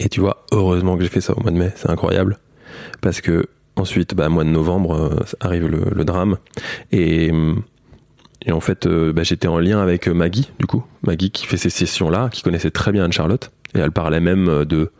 Et 0.00 0.08
tu 0.08 0.20
vois, 0.20 0.44
heureusement 0.50 0.96
que 0.96 1.04
j'ai 1.04 1.08
fait 1.08 1.20
ça 1.20 1.34
au 1.36 1.40
mois 1.40 1.52
de 1.52 1.56
mai, 1.56 1.72
c'est 1.76 1.88
incroyable. 1.88 2.38
Parce 3.00 3.20
que 3.20 3.46
ensuite, 3.76 4.14
bah, 4.16 4.28
mois 4.28 4.44
de 4.44 4.50
novembre, 4.50 5.24
arrive 5.38 5.68
le, 5.68 5.84
le 5.94 6.04
drame. 6.04 6.38
Et, 6.90 7.30
hum, 7.30 7.62
et 8.46 8.52
en 8.52 8.60
fait, 8.60 8.86
euh, 8.86 9.12
bah, 9.12 9.22
j'étais 9.22 9.48
en 9.48 9.58
lien 9.58 9.80
avec 9.80 10.08
euh, 10.08 10.14
Maggie, 10.14 10.50
du 10.58 10.66
coup. 10.66 10.84
Maggie 11.02 11.30
qui 11.30 11.46
fait 11.46 11.56
ces 11.56 11.70
sessions-là, 11.70 12.28
qui 12.30 12.42
connaissait 12.42 12.70
très 12.70 12.92
bien 12.92 13.04
Anne-Charlotte. 13.04 13.50
Et 13.76 13.80
elle 13.80 13.90
parlait 13.90 14.20
même 14.20 14.48
euh, 14.48 14.64
de, 14.64 14.90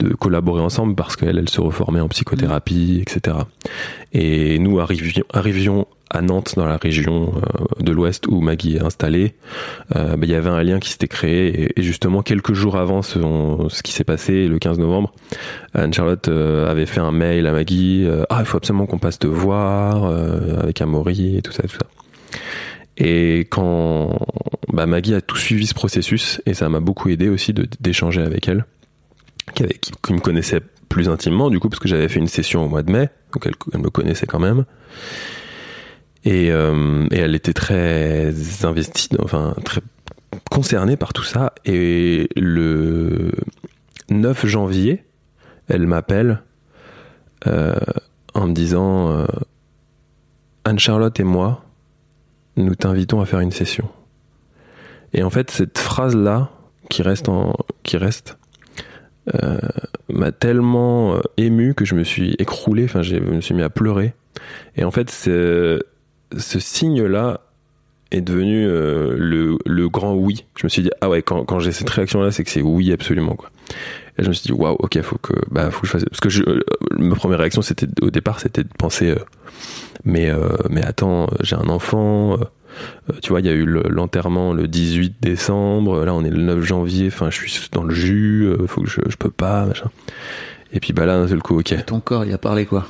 de 0.00 0.08
collaborer 0.14 0.60
ensemble 0.62 0.94
parce 0.96 1.14
qu'elle, 1.16 1.38
elle 1.38 1.48
se 1.48 1.60
reformait 1.60 2.00
en 2.00 2.08
psychothérapie, 2.08 2.98
etc. 3.00 3.36
Et 4.12 4.58
nous 4.58 4.80
arrivions, 4.80 5.24
arrivions 5.32 5.86
à 6.10 6.20
Nantes, 6.22 6.54
dans 6.56 6.66
la 6.66 6.76
région 6.76 7.32
de 7.80 7.90
l'Ouest 7.92 8.26
où 8.28 8.40
Maggie 8.40 8.76
est 8.76 8.82
installée. 8.82 9.34
Euh, 9.96 10.16
bah, 10.16 10.26
Il 10.26 10.30
y 10.30 10.34
avait 10.34 10.50
un 10.50 10.62
lien 10.62 10.78
qui 10.80 10.90
s'était 10.90 11.08
créé. 11.08 11.62
Et, 11.62 11.80
et 11.80 11.82
justement, 11.82 12.22
quelques 12.22 12.54
jours 12.54 12.76
avant 12.76 13.02
ce, 13.02 13.18
on- 13.18 13.68
ce 13.68 13.82
qui 13.82 13.92
s'est 13.92 14.04
passé, 14.04 14.46
le 14.48 14.58
15 14.58 14.78
novembre, 14.78 15.12
Anne-Charlotte 15.74 16.28
avait 16.28 16.86
fait 16.86 17.00
un 17.00 17.12
mail 17.12 17.46
à 17.46 17.52
Maggie. 17.52 18.06
ah, 18.30 18.38
il 18.40 18.46
faut 18.46 18.56
absolument 18.56 18.86
qu'on 18.86 18.98
passe 18.98 19.18
te 19.18 19.26
voir 19.26 20.04
euh, 20.04 20.60
avec 20.62 20.80
Amaury 20.80 21.36
et 21.36 21.42
tout 21.42 21.52
ça, 21.52 21.62
tout 21.64 21.76
ça. 21.76 21.86
Et 22.96 23.40
quand 23.50 24.18
bah, 24.72 24.86
Maggie 24.86 25.14
a 25.14 25.20
tout 25.20 25.36
suivi 25.36 25.66
ce 25.66 25.74
processus, 25.74 26.40
et 26.46 26.54
ça 26.54 26.68
m'a 26.68 26.80
beaucoup 26.80 27.08
aidé 27.08 27.28
aussi 27.28 27.52
d'échanger 27.80 28.22
avec 28.22 28.48
elle, 28.48 28.64
qui, 29.54 30.12
me 30.12 30.20
connaissait 30.20 30.60
plus 30.88 31.08
intimement, 31.08 31.50
du 31.50 31.58
coup, 31.58 31.68
parce 31.68 31.80
que 31.80 31.88
j'avais 31.88 32.08
fait 32.08 32.20
une 32.20 32.28
session 32.28 32.64
au 32.64 32.68
mois 32.68 32.82
de 32.82 32.92
mai, 32.92 33.08
donc 33.32 33.46
elle, 33.46 33.80
me 33.80 33.90
connaissait 33.90 34.26
quand 34.26 34.38
même. 34.38 34.64
Et, 36.24 36.50
euh, 36.50 37.06
et 37.10 37.18
elle 37.18 37.34
était 37.34 37.52
très 37.52 38.32
investie, 38.64 39.08
enfin 39.22 39.54
très 39.64 39.82
concernée 40.50 40.96
par 40.96 41.12
tout 41.12 41.22
ça. 41.22 41.52
Et 41.64 42.28
le 42.36 43.32
9 44.10 44.46
janvier, 44.46 45.04
elle 45.68 45.86
m'appelle 45.86 46.42
euh, 47.46 47.74
en 48.34 48.46
me 48.46 48.52
disant 48.52 49.10
euh, 49.10 49.26
Anne-Charlotte 50.64 51.18
et 51.20 51.24
moi, 51.24 51.63
nous 52.56 52.74
t'invitons 52.74 53.20
à 53.20 53.26
faire 53.26 53.40
une 53.40 53.50
session. 53.52 53.88
Et 55.12 55.22
en 55.22 55.30
fait, 55.30 55.50
cette 55.50 55.78
phrase-là, 55.78 56.50
qui 56.90 57.02
reste, 57.02 57.30
qui 57.82 57.96
reste 57.96 58.38
euh, 59.34 59.58
m'a 60.08 60.32
tellement 60.32 61.14
euh, 61.14 61.20
ému 61.36 61.74
que 61.74 61.84
je 61.84 61.94
me 61.94 62.04
suis 62.04 62.34
écroulé, 62.38 62.84
enfin, 62.84 63.02
je 63.02 63.16
me 63.16 63.40
suis 63.40 63.54
mis 63.54 63.62
à 63.62 63.70
pleurer. 63.70 64.12
Et 64.76 64.84
en 64.84 64.90
fait, 64.90 65.10
ce, 65.10 65.80
ce 66.36 66.58
signe-là 66.58 67.40
est 68.10 68.20
devenu 68.20 68.66
euh, 68.66 69.14
le, 69.16 69.56
le 69.64 69.88
grand 69.88 70.14
oui. 70.14 70.44
Je 70.56 70.66
me 70.66 70.68
suis 70.68 70.82
dit, 70.82 70.90
ah 71.00 71.08
ouais, 71.08 71.22
quand, 71.22 71.44
quand 71.44 71.58
j'ai 71.58 71.72
cette 71.72 71.88
réaction-là, 71.88 72.30
c'est 72.32 72.44
que 72.44 72.50
c'est 72.50 72.62
oui 72.62 72.92
absolument, 72.92 73.34
quoi. 73.34 73.50
Et 74.18 74.22
je 74.22 74.28
me 74.28 74.32
suis 74.32 74.46
dit, 74.46 74.52
waouh, 74.52 74.76
ok, 74.78 75.00
faut 75.02 75.18
que, 75.18 75.32
bah, 75.50 75.70
faut 75.70 75.80
que 75.80 75.86
je 75.86 75.92
fasse. 75.92 76.04
Parce 76.04 76.20
que 76.20 76.28
je, 76.28 76.42
euh, 76.48 76.60
ma 76.98 77.14
première 77.16 77.38
réaction, 77.38 77.62
c'était, 77.62 77.88
au 78.02 78.10
départ, 78.10 78.38
c'était 78.40 78.62
de 78.62 78.68
penser, 78.78 79.10
euh, 79.10 79.16
mais, 80.04 80.30
euh, 80.30 80.48
mais 80.70 80.84
attends, 80.84 81.28
j'ai 81.42 81.56
un 81.56 81.68
enfant, 81.68 82.38
tu 83.22 83.30
vois, 83.30 83.40
il 83.40 83.46
y 83.46 83.48
a 83.48 83.52
eu 83.52 83.64
le- 83.64 83.82
l'enterrement 83.88 84.52
le 84.52 84.68
18 84.68 85.16
décembre, 85.20 86.04
là, 86.04 86.14
on 86.14 86.24
est 86.24 86.30
le 86.30 86.42
9 86.42 86.62
janvier, 86.62 87.08
enfin, 87.08 87.28
je 87.30 87.46
suis 87.48 87.68
dans 87.72 87.82
le 87.82 87.94
jus, 87.94 88.48
faut 88.68 88.82
que 88.82 88.88
je, 88.88 89.00
je 89.08 89.16
peux 89.16 89.30
pas, 89.30 89.66
machin. 89.66 89.90
Et 90.74 90.80
puis, 90.80 90.92
bah 90.92 91.06
là, 91.06 91.16
d'un 91.16 91.28
seul 91.28 91.40
coup, 91.40 91.58
ok. 91.60 91.84
Ton 91.86 92.00
corps, 92.00 92.24
il 92.24 92.32
a 92.32 92.38
parlé 92.38 92.66
quoi? 92.66 92.86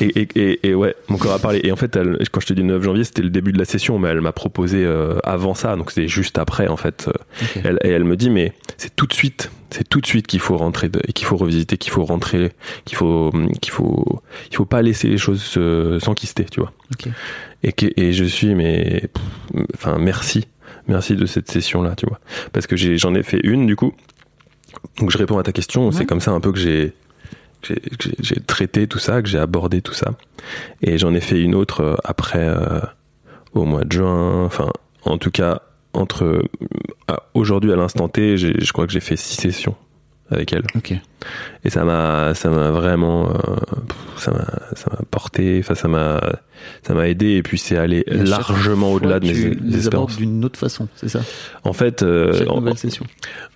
Et, 0.00 0.20
et, 0.20 0.28
et, 0.36 0.68
et 0.68 0.74
ouais, 0.74 0.94
mon 1.08 1.16
corps 1.16 1.32
a 1.32 1.38
parlé. 1.38 1.60
Et 1.64 1.72
en 1.72 1.76
fait, 1.76 1.96
elle- 1.96 2.18
quand 2.30 2.40
je 2.40 2.46
te 2.46 2.52
dis 2.52 2.62
9 2.62 2.82
janvier, 2.82 3.02
c'était 3.02 3.22
le 3.22 3.30
début 3.30 3.50
de 3.52 3.58
la 3.58 3.64
session, 3.64 3.98
mais 3.98 4.10
elle 4.10 4.20
m'a 4.20 4.32
proposé 4.32 4.84
euh, 4.84 5.18
avant 5.24 5.54
ça, 5.54 5.74
donc 5.76 5.90
c'était 5.90 6.06
juste 6.06 6.38
après, 6.38 6.68
en 6.68 6.76
fait. 6.76 7.08
Ok. 7.42 7.62
Elle, 7.64 7.78
et 7.82 7.88
elle 7.88 8.04
me 8.04 8.16
dit, 8.16 8.28
mais 8.28 8.52
c'est 8.76 8.94
tout 8.94 9.06
de 9.06 9.14
suite, 9.14 9.50
c'est 9.70 9.88
tout 9.88 10.00
de 10.02 10.06
suite 10.06 10.26
qu'il 10.26 10.40
faut 10.40 10.56
rentrer, 10.58 10.90
de- 10.90 11.00
et 11.08 11.12
qu'il 11.14 11.26
faut 11.26 11.36
revisiter, 11.38 11.78
qu'il 11.78 11.92
faut 11.92 12.04
rentrer, 12.04 12.52
qu'il 12.84 12.96
faut, 12.98 13.32
qu'il 13.62 13.72
faut, 13.72 14.20
il 14.50 14.56
faut 14.56 14.66
pas 14.66 14.82
laisser 14.82 15.08
les 15.08 15.18
choses 15.18 15.42
se- 15.42 15.98
s'enquister, 16.02 16.44
tu 16.44 16.60
vois. 16.60 16.72
Et, 17.62 17.72
que, 17.72 17.86
et 17.96 18.12
je 18.12 18.24
suis, 18.24 18.54
mais, 18.54 19.08
pff, 19.14 19.64
enfin, 19.74 19.96
merci, 19.98 20.46
merci 20.88 21.16
de 21.16 21.24
cette 21.24 21.50
session-là, 21.50 21.94
tu 21.96 22.04
vois, 22.06 22.20
parce 22.52 22.66
que 22.66 22.76
j'en 22.76 23.14
ai 23.14 23.22
fait 23.22 23.40
une, 23.42 23.66
du 23.66 23.76
coup. 23.76 23.94
Donc 24.98 25.10
je 25.10 25.16
réponds 25.18 25.38
à 25.38 25.42
ta 25.42 25.52
question. 25.52 25.90
C'est 25.92 26.04
comme 26.04 26.20
ça 26.20 26.32
un 26.32 26.40
peu 26.40 26.52
que 26.52 26.58
j'ai, 26.58 26.92
j'ai, 27.64 28.40
traité 28.40 28.86
tout 28.86 28.98
ça, 28.98 29.22
que 29.22 29.28
j'ai 29.28 29.38
abordé 29.38 29.82
tout 29.82 29.94
ça. 29.94 30.12
Et 30.82 30.98
j'en 30.98 31.14
ai 31.14 31.20
fait 31.20 31.40
une 31.40 31.54
autre 31.54 31.80
euh, 31.80 31.96
après, 32.04 32.46
euh, 32.46 32.80
au 33.52 33.64
mois 33.64 33.84
de 33.84 33.92
juin. 33.92 34.44
Enfin, 34.44 34.70
en 35.04 35.18
tout 35.18 35.30
cas, 35.30 35.62
entre 35.92 36.24
euh, 36.24 36.42
aujourd'hui 37.34 37.72
à 37.72 37.76
l'instant 37.76 38.08
T, 38.08 38.36
je 38.36 38.72
crois 38.72 38.86
que 38.86 38.92
j'ai 38.92 39.00
fait 39.00 39.16
six 39.16 39.36
sessions 39.36 39.76
avec 40.30 40.52
elle. 40.52 40.62
Ok. 40.74 40.94
Et 41.64 41.70
ça 41.70 41.84
m'a, 41.84 42.34
ça 42.34 42.50
m'a 42.50 42.70
vraiment, 42.70 43.30
euh, 43.30 43.34
ça 44.16 44.30
m'a, 44.30 44.44
ça 44.74 44.90
m'a 44.90 44.98
porté. 45.10 45.58
Enfin, 45.60 45.74
ça 45.74 45.88
m'a, 45.88 46.20
ça 46.82 46.92
m'a 46.94 47.08
aidé. 47.08 47.32
Et 47.36 47.42
puis 47.42 47.56
c'est 47.58 47.76
Et 47.76 48.04
chaque 48.06 48.26
largement 48.28 48.92
au-delà 48.92 49.20
de 49.20 49.26
mes, 49.26 49.32
tu 49.32 49.54
les 49.62 49.78
espérances. 49.78 50.16
d'une 50.16 50.44
autre 50.44 50.58
façon, 50.58 50.88
c'est 50.96 51.08
ça? 51.08 51.20
En 51.62 51.72
fait, 51.72 52.02
euh, 52.02 52.32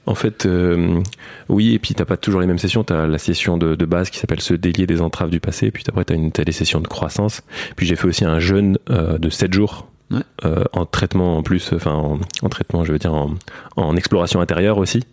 en- 0.06 0.14
fait, 0.14 0.46
euh, 0.46 1.00
oui, 1.48 1.74
et 1.74 1.78
puis 1.78 1.94
t'as 1.94 2.04
pas 2.06 2.16
toujours 2.16 2.40
les 2.40 2.46
mêmes 2.46 2.58
sessions. 2.58 2.84
T'as 2.84 3.06
la 3.06 3.18
session 3.18 3.58
de, 3.58 3.74
de 3.74 3.84
base 3.84 4.08
qui 4.10 4.18
s'appelle 4.18 4.40
se 4.40 4.54
délier 4.54 4.86
des 4.86 5.00
entraves 5.02 5.30
du 5.30 5.40
passé, 5.40 5.70
puis 5.70 5.84
après 5.88 6.04
t'as 6.04 6.14
une 6.14 6.32
t'as 6.32 6.44
les 6.44 6.52
sessions 6.52 6.80
de 6.80 6.88
croissance. 6.88 7.42
Puis 7.76 7.86
j'ai 7.86 7.96
fait 7.96 8.06
aussi 8.08 8.24
un 8.24 8.38
jeûne 8.40 8.78
euh, 8.90 9.18
de 9.18 9.28
7 9.30 9.52
jours 9.52 9.88
Ouais. 10.10 10.22
en 10.72 10.86
traitement 10.86 11.36
en 11.36 11.42
plus, 11.42 11.70
enfin 11.74 11.92
en, 11.92 12.18
en 12.42 12.48
traitement, 12.48 12.82
je 12.82 12.92
veux 12.92 12.98
dire 12.98 13.12
en, 13.12 13.34
en 13.76 13.94
exploration 13.94 14.40
intérieure 14.40 14.78
aussi. 14.78 15.04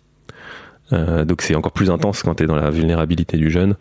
Euh, 0.92 1.24
donc 1.24 1.42
c'est 1.42 1.54
encore 1.54 1.72
plus 1.72 1.90
intense 1.90 2.22
quand 2.22 2.34
t'es 2.34 2.46
dans 2.46 2.54
la 2.54 2.70
vulnérabilité 2.70 3.36
du 3.36 3.50
jeûne. 3.50 3.76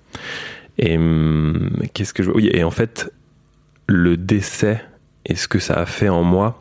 Et 0.77 0.97
hum, 0.97 1.71
qu'est-ce 1.93 2.13
que 2.13 2.23
je 2.23 2.31
oui 2.31 2.49
et 2.51 2.63
en 2.63 2.71
fait 2.71 3.11
le 3.87 4.17
décès 4.17 4.83
et 5.25 5.35
ce 5.35 5.47
que 5.47 5.59
ça 5.59 5.75
a 5.75 5.85
fait 5.85 6.09
en 6.09 6.23
moi 6.23 6.59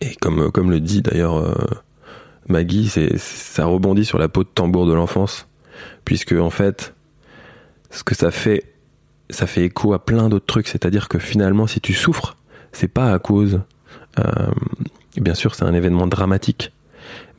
et 0.00 0.14
comme 0.16 0.50
comme 0.50 0.70
le 0.70 0.80
dit 0.80 1.02
d'ailleurs 1.02 1.36
euh, 1.36 1.54
Maggie, 2.48 2.88
c'est, 2.88 3.18
ça 3.18 3.64
rebondit 3.66 4.04
sur 4.04 4.18
la 4.18 4.28
peau 4.28 4.44
de 4.44 4.48
tambour 4.48 4.86
de 4.86 4.94
l'enfance, 4.94 5.48
puisque 6.04 6.32
en 6.32 6.50
fait, 6.50 6.94
ce 7.90 8.04
que 8.04 8.14
ça 8.14 8.30
fait, 8.30 8.64
ça 9.30 9.46
fait 9.46 9.64
écho 9.64 9.92
à 9.92 10.04
plein 10.04 10.28
d'autres 10.28 10.46
trucs. 10.46 10.68
C'est-à-dire 10.68 11.08
que 11.08 11.18
finalement, 11.18 11.66
si 11.66 11.80
tu 11.80 11.92
souffres, 11.92 12.36
c'est 12.72 12.88
pas 12.88 13.12
à 13.12 13.18
cause. 13.18 13.60
euh, 14.20 14.50
bien 15.16 15.34
sûr, 15.34 15.54
c'est 15.54 15.64
un 15.64 15.74
événement 15.74 16.06
dramatique, 16.06 16.72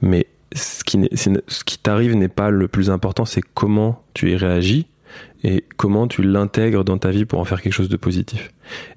mais 0.01 0.27
ce 0.53 0.83
qui, 0.83 0.99
ce 1.13 1.29
t'arrive 1.83 2.15
n'est 2.15 2.27
pas 2.29 2.49
le 2.49 2.67
plus 2.67 2.89
important. 2.89 3.25
C'est 3.25 3.41
comment 3.53 4.03
tu 4.13 4.31
y 4.31 4.35
réagis 4.35 4.87
et 5.43 5.63
comment 5.77 6.07
tu 6.07 6.21
l'intègres 6.23 6.83
dans 6.83 6.97
ta 6.97 7.09
vie 7.11 7.25
pour 7.25 7.39
en 7.39 7.45
faire 7.45 7.61
quelque 7.61 7.73
chose 7.73 7.89
de 7.89 7.97
positif. 7.97 8.51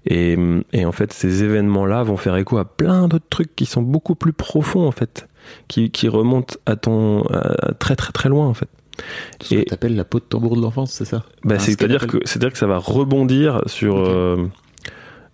Et, 0.06 0.36
et 0.72 0.84
en 0.84 0.92
fait, 0.92 1.12
ces 1.12 1.44
événements-là 1.44 2.02
vont 2.02 2.16
faire 2.16 2.36
écho 2.36 2.58
à 2.58 2.64
plein 2.64 3.08
d'autres 3.08 3.28
trucs 3.30 3.54
qui 3.54 3.66
sont 3.66 3.82
beaucoup 3.82 4.14
plus 4.14 4.32
profonds 4.32 4.86
en 4.86 4.90
fait 4.92 5.28
qui, 5.68 5.90
qui 5.90 6.08
remonte 6.08 6.58
à 6.66 6.76
ton 6.76 7.22
à 7.28 7.72
très 7.78 7.96
très 7.96 8.12
très 8.12 8.28
loin 8.28 8.46
en 8.46 8.54
fait. 8.54 8.68
Ce 9.40 9.54
Et- 9.54 9.64
que 9.64 9.70
t'appelles 9.70 9.96
la 9.96 10.04
peau 10.04 10.18
de 10.18 10.24
tambour 10.24 10.56
de 10.56 10.62
l'enfance, 10.62 10.92
c'est 10.92 11.04
ça? 11.06 11.24
Bah, 11.44 11.54
Enfin, 11.56 11.64
c'est-à-dire 11.64 12.06
que 12.06 12.18
que 12.18 12.58
ça 12.58 12.66
va 12.66 12.78
rebondir 12.78 13.62
sur 13.66 13.96
euh, 13.98 14.46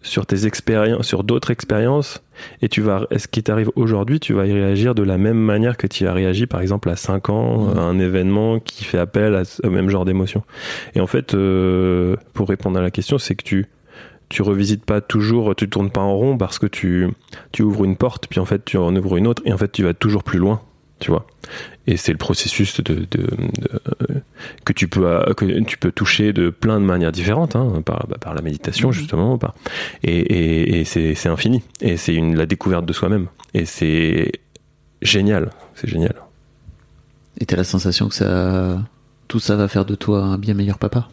sur 0.07 0.24
tes 0.27 0.47
expériences, 0.47 1.07
sur 1.07 1.24
d'autres 1.24 1.51
expériences, 1.51 2.23
et 2.62 2.69
tu 2.69 2.81
vas, 2.81 3.07
ce 3.16 3.27
qui 3.28 3.43
t'arrive 3.43 3.70
aujourd'hui, 3.77 4.20
tu 4.20 4.33
vas 4.33 4.47
y 4.47 4.53
réagir 4.53 4.95
de 4.95 5.03
la 5.03 5.19
même 5.19 5.39
manière 5.39 5.77
que 5.77 5.87
tu 5.87 6.07
as 6.07 6.12
réagi, 6.12 6.47
par 6.47 6.61
exemple, 6.61 6.89
à 6.91 6.97
5 6.97 7.28
ans, 7.31 7.69
à 7.77 7.81
un 7.81 7.99
événement 7.99 8.61
qui 8.61 8.85
fait 8.85 8.99
appel 8.99 9.35
à 9.35 9.45
ce- 9.45 9.66
au 9.66 9.70
même 9.70 9.91
genre 9.91 10.05
d'émotion? 10.05 10.43
Et 10.95 11.01
en 11.01 11.07
fait, 11.07 11.35
euh, 11.35 12.16
pour 12.35 12.49
répondre 12.49 12.78
à 12.78 12.83
la 12.83 12.91
question, 12.91 13.19
c'est 13.19 13.35
que 13.35 13.45
tu 13.45 13.66
tu 14.28 14.43
revisites 14.43 14.85
pas 14.85 15.01
toujours, 15.01 15.55
tu 15.55 15.69
tournes 15.70 15.91
pas 15.91 16.01
en 16.01 16.16
rond 16.16 16.37
parce 16.37 16.59
que 16.59 16.66
tu 16.66 17.09
tu 17.53 17.62
ouvres 17.62 17.85
une 17.85 17.97
porte, 17.97 18.27
puis 18.28 18.41
en 18.41 18.45
fait 18.45 18.65
tu 18.65 18.77
en 18.77 18.95
ouvres 18.97 19.16
une 19.19 19.28
autre, 19.28 19.41
et 19.45 19.53
en 19.53 19.57
fait 19.59 19.70
tu 19.70 19.85
vas 19.85 19.95
toujours 19.95 20.24
plus 20.24 20.41
loin, 20.41 20.61
tu 20.99 21.12
vois? 21.12 21.27
Et 21.89 21.97
c'est 21.97 22.11
le 22.13 22.19
processus 22.19 22.81
de, 22.81 22.95
de, 22.95 23.07
de- 23.11 23.31
que 24.65 24.73
tu 24.73 24.89
peux 24.89 25.07
euh, 25.07 25.35
que 25.35 25.45
tu 25.65 25.79
peux 25.79 25.93
toucher 25.93 26.33
de 26.33 26.51
plein 26.51 26.81
de 26.81 26.85
manières 26.85 27.13
différentes, 27.13 27.55
hein, 27.55 27.81
par, 27.85 28.07
bah, 28.09 28.17
par 28.21 28.35
la 28.35 28.43
méditation 28.43 28.91
justement, 28.91 29.39
par, 29.39 29.55
et, 30.03 30.17
et, 30.19 30.81
et 30.81 30.85
c'est 30.85 31.29
infini, 31.29 31.63
et 31.81 31.97
c'est 31.97 32.15
une 32.15 32.37
la 32.37 32.47
découverte 32.47 32.85
de 32.87 32.93
soi-même, 32.93 33.29
et 33.55 33.65
c'est 33.67 34.33
génial, 35.01 35.51
c'est 35.77 35.89
génial. 35.89 36.15
Et 37.39 37.47
t'as 37.47 37.57
la 37.57 37.65
sensation 37.65 38.09
que 38.09 38.15
ça, 38.15 38.83
tout 39.29 39.39
ça 39.39 39.55
va 39.57 39.69
faire 39.69 39.85
de 39.85 39.95
toi 39.95 40.23
un 40.25 40.39
bien 40.39 40.55
meilleur 40.55 40.79
papa? 40.79 41.09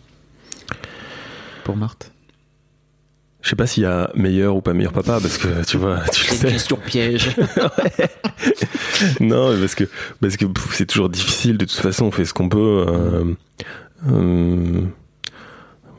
Pour 1.63 1.75
Marthe? 1.77 2.09
Je 3.41 3.49
sais 3.49 3.55
pas 3.57 3.67
s'il 3.67 3.83
y 3.83 3.85
a 3.85 4.09
meilleur 4.15 4.55
ou 4.55 4.61
pas 4.61 4.73
meilleur 4.73 4.93
papa, 4.93 5.19
parce 5.21 5.37
que 5.37 5.65
tu 5.65 5.75
vois, 5.77 5.99
tu 6.13 6.31
le 6.31 6.37
sais. 6.37 6.47
question 6.47 6.77
piège. 6.77 7.35
non, 9.19 9.57
parce 9.59 9.75
que 9.75 9.85
parce 10.21 10.37
que 10.37 10.45
c'est 10.71 10.85
toujours 10.85 11.09
difficile. 11.09 11.57
De 11.57 11.65
toute 11.65 11.77
façon, 11.79 12.05
on 12.05 12.11
fait 12.11 12.25
ce 12.25 12.33
qu'on 12.33 12.49
peut. 12.49 12.85
euh, 12.87 13.23
euh, 14.09 14.81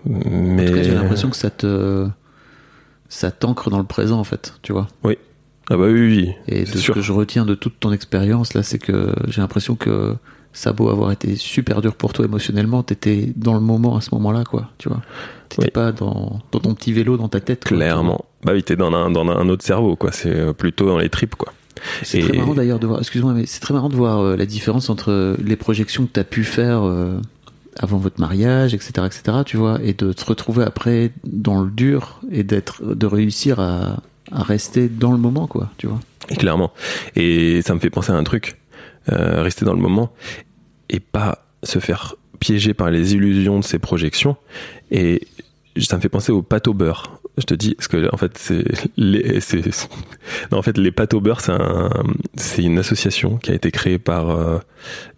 mais 0.07 0.85
j'ai 0.85 0.95
l'impression 0.95 1.31
que 1.31 1.37
ça 1.37 1.51
te 1.51 2.07
ça 3.09 3.31
t'ancre 3.31 3.71
dans 3.71 3.79
le 3.79 3.85
présent 3.85 4.19
en 4.19 4.25
fait, 4.25 4.55
tu 4.63 4.73
vois. 4.73 4.89
ah 5.05 5.09
bah 5.77 5.87
oui, 5.87 5.93
oui, 5.93 6.33
Et 6.49 6.65
de 6.65 6.79
ce 6.79 6.93
que 6.93 7.01
je 7.01 7.13
retiens 7.13 7.45
de 7.47 7.55
toute 7.55 7.81
ton 7.81 7.93
expérience 7.93 8.55
là, 8.55 8.63
c'est 8.63 8.79
que 8.79 9.13
j'ai 9.29 9.41
l'impression 9.41 9.77
que 9.77 10.15
ça 10.53 10.71
a 10.71 10.73
beau 10.73 10.89
avoir 10.91 11.11
été 11.11 11.35
super 11.37 11.81
dur 11.81 11.95
pour 11.97 12.13
toi 12.13 12.25
émotionnellement, 12.25 12.83
t'étais 12.83 13.33
dans 13.35 13.55
le 13.55 13.61
moment 13.61 13.97
à 13.97 14.01
ce 14.01 14.11
moment-là, 14.15 14.45
quoi, 14.45 14.71
tu 14.79 14.89
vois. 14.89 15.01
T'étais 15.49 15.65
Oui. 15.65 15.71
pas 15.73 15.91
dans, 15.91 16.41
dans 16.53 16.61
ton 16.61 16.75
petit 16.75 16.93
vélo 16.93 17.17
dans 17.17 17.29
ta 17.29 17.41
tête. 17.41 17.65
quoi, 17.67 17.77
Clairement. 17.77 18.25
Bah 18.45 18.53
oui, 18.55 18.63
t'es 18.63 18.77
dans 18.77 18.93
un 18.93 19.11
dans 19.11 19.27
un 19.29 19.49
autre 19.49 19.65
cerveau, 19.65 19.97
quoi. 19.97 20.13
C'est 20.13 20.31
euh, 20.35 20.53
plutôt 20.53 20.87
dans 20.87 20.99
les 20.99 21.09
tripes, 21.09 21.35
quoi. 21.35 21.53
C'est 22.03 22.21
très 22.21 22.37
marrant 22.37 22.55
d'ailleurs 22.55 22.79
de 22.79 22.87
voir, 22.87 23.01
excuse-moi, 23.01 23.33
mais 23.35 23.47
c'est 23.47 23.61
très 23.61 23.75
marrant 23.75 23.89
de 23.89 23.97
voir 23.97 24.21
euh, 24.21 24.37
la 24.37 24.47
différence 24.47 24.91
entre 24.91 25.37
les 25.43 25.57
projections 25.57 26.07
que 26.07 26.13
tu 26.13 26.21
as 26.21 26.25
pu 26.25 26.45
faire 26.45 26.83
euh, 26.85 27.21
avant 27.77 27.99
votre 27.99 28.21
mariage, 28.21 28.75
etc., 28.75 29.07
etc., 29.07 29.39
tu 29.45 29.57
vois, 29.57 29.79
et 29.83 29.93
de 29.93 30.13
te 30.13 30.25
retrouver 30.25 30.65
après 30.65 31.13
dans 31.25 31.61
le 31.61 31.71
dur 31.71 32.21
et 32.31 32.43
d'être, 32.43 32.95
de 32.95 33.07
réussir 33.07 33.61
à, 33.61 33.99
à 34.33 34.43
rester 34.43 34.89
dans 34.89 35.13
le 35.13 35.19
moment, 35.19 35.47
quoi, 35.47 35.71
tu 35.79 35.87
vois. 35.87 36.01
Et 36.31 36.37
clairement. 36.37 36.73
Et 37.17 37.63
ça 37.63 37.75
me 37.75 37.81
fait 37.81 37.91
penser 37.91 38.13
à 38.13 38.17
un 38.17 38.25
truc. 38.25 38.57
Euh, 39.13 39.43
rester 39.43 39.67
dans 39.67 39.75
le 39.75 39.81
moment 39.81 40.15
et 40.89 40.99
pas 40.99 41.45
se 41.63 41.79
faire 41.79 42.15
piéger 42.41 42.73
par 42.73 42.91
les 42.91 43.15
illusions 43.15 43.59
de 43.59 43.65
ces 43.65 43.79
projections. 43.79 44.37
Et 44.91 45.27
ça 45.77 45.97
me 45.97 46.01
fait 46.01 46.09
penser 46.09 46.33
aux 46.33 46.41
pâtes 46.41 46.69
au 46.69 46.75
beurre. 46.75 47.21
Je 47.37 47.43
te 47.47 47.55
dis, 47.55 47.75
parce 47.75 47.89
que 47.89 48.09
en 48.15 48.17
fait, 48.17 48.39
c'est 48.39 48.63
les, 48.97 49.41
c'est, 49.41 49.73
c'est- 49.73 49.89
non, 50.53 50.59
en 50.59 50.63
fait, 50.63 50.79
les 50.79 50.93
pâtes 50.93 51.15
au 51.15 51.21
beurre, 51.21 51.41
c'est 51.41 51.51
un, 51.51 51.91
c'est 52.37 52.63
une 52.63 52.79
association 52.79 53.39
qui 53.39 53.51
a 53.51 53.55
été 53.55 53.73
créée 53.73 53.99
par 53.99 54.31
euh, 54.31 54.59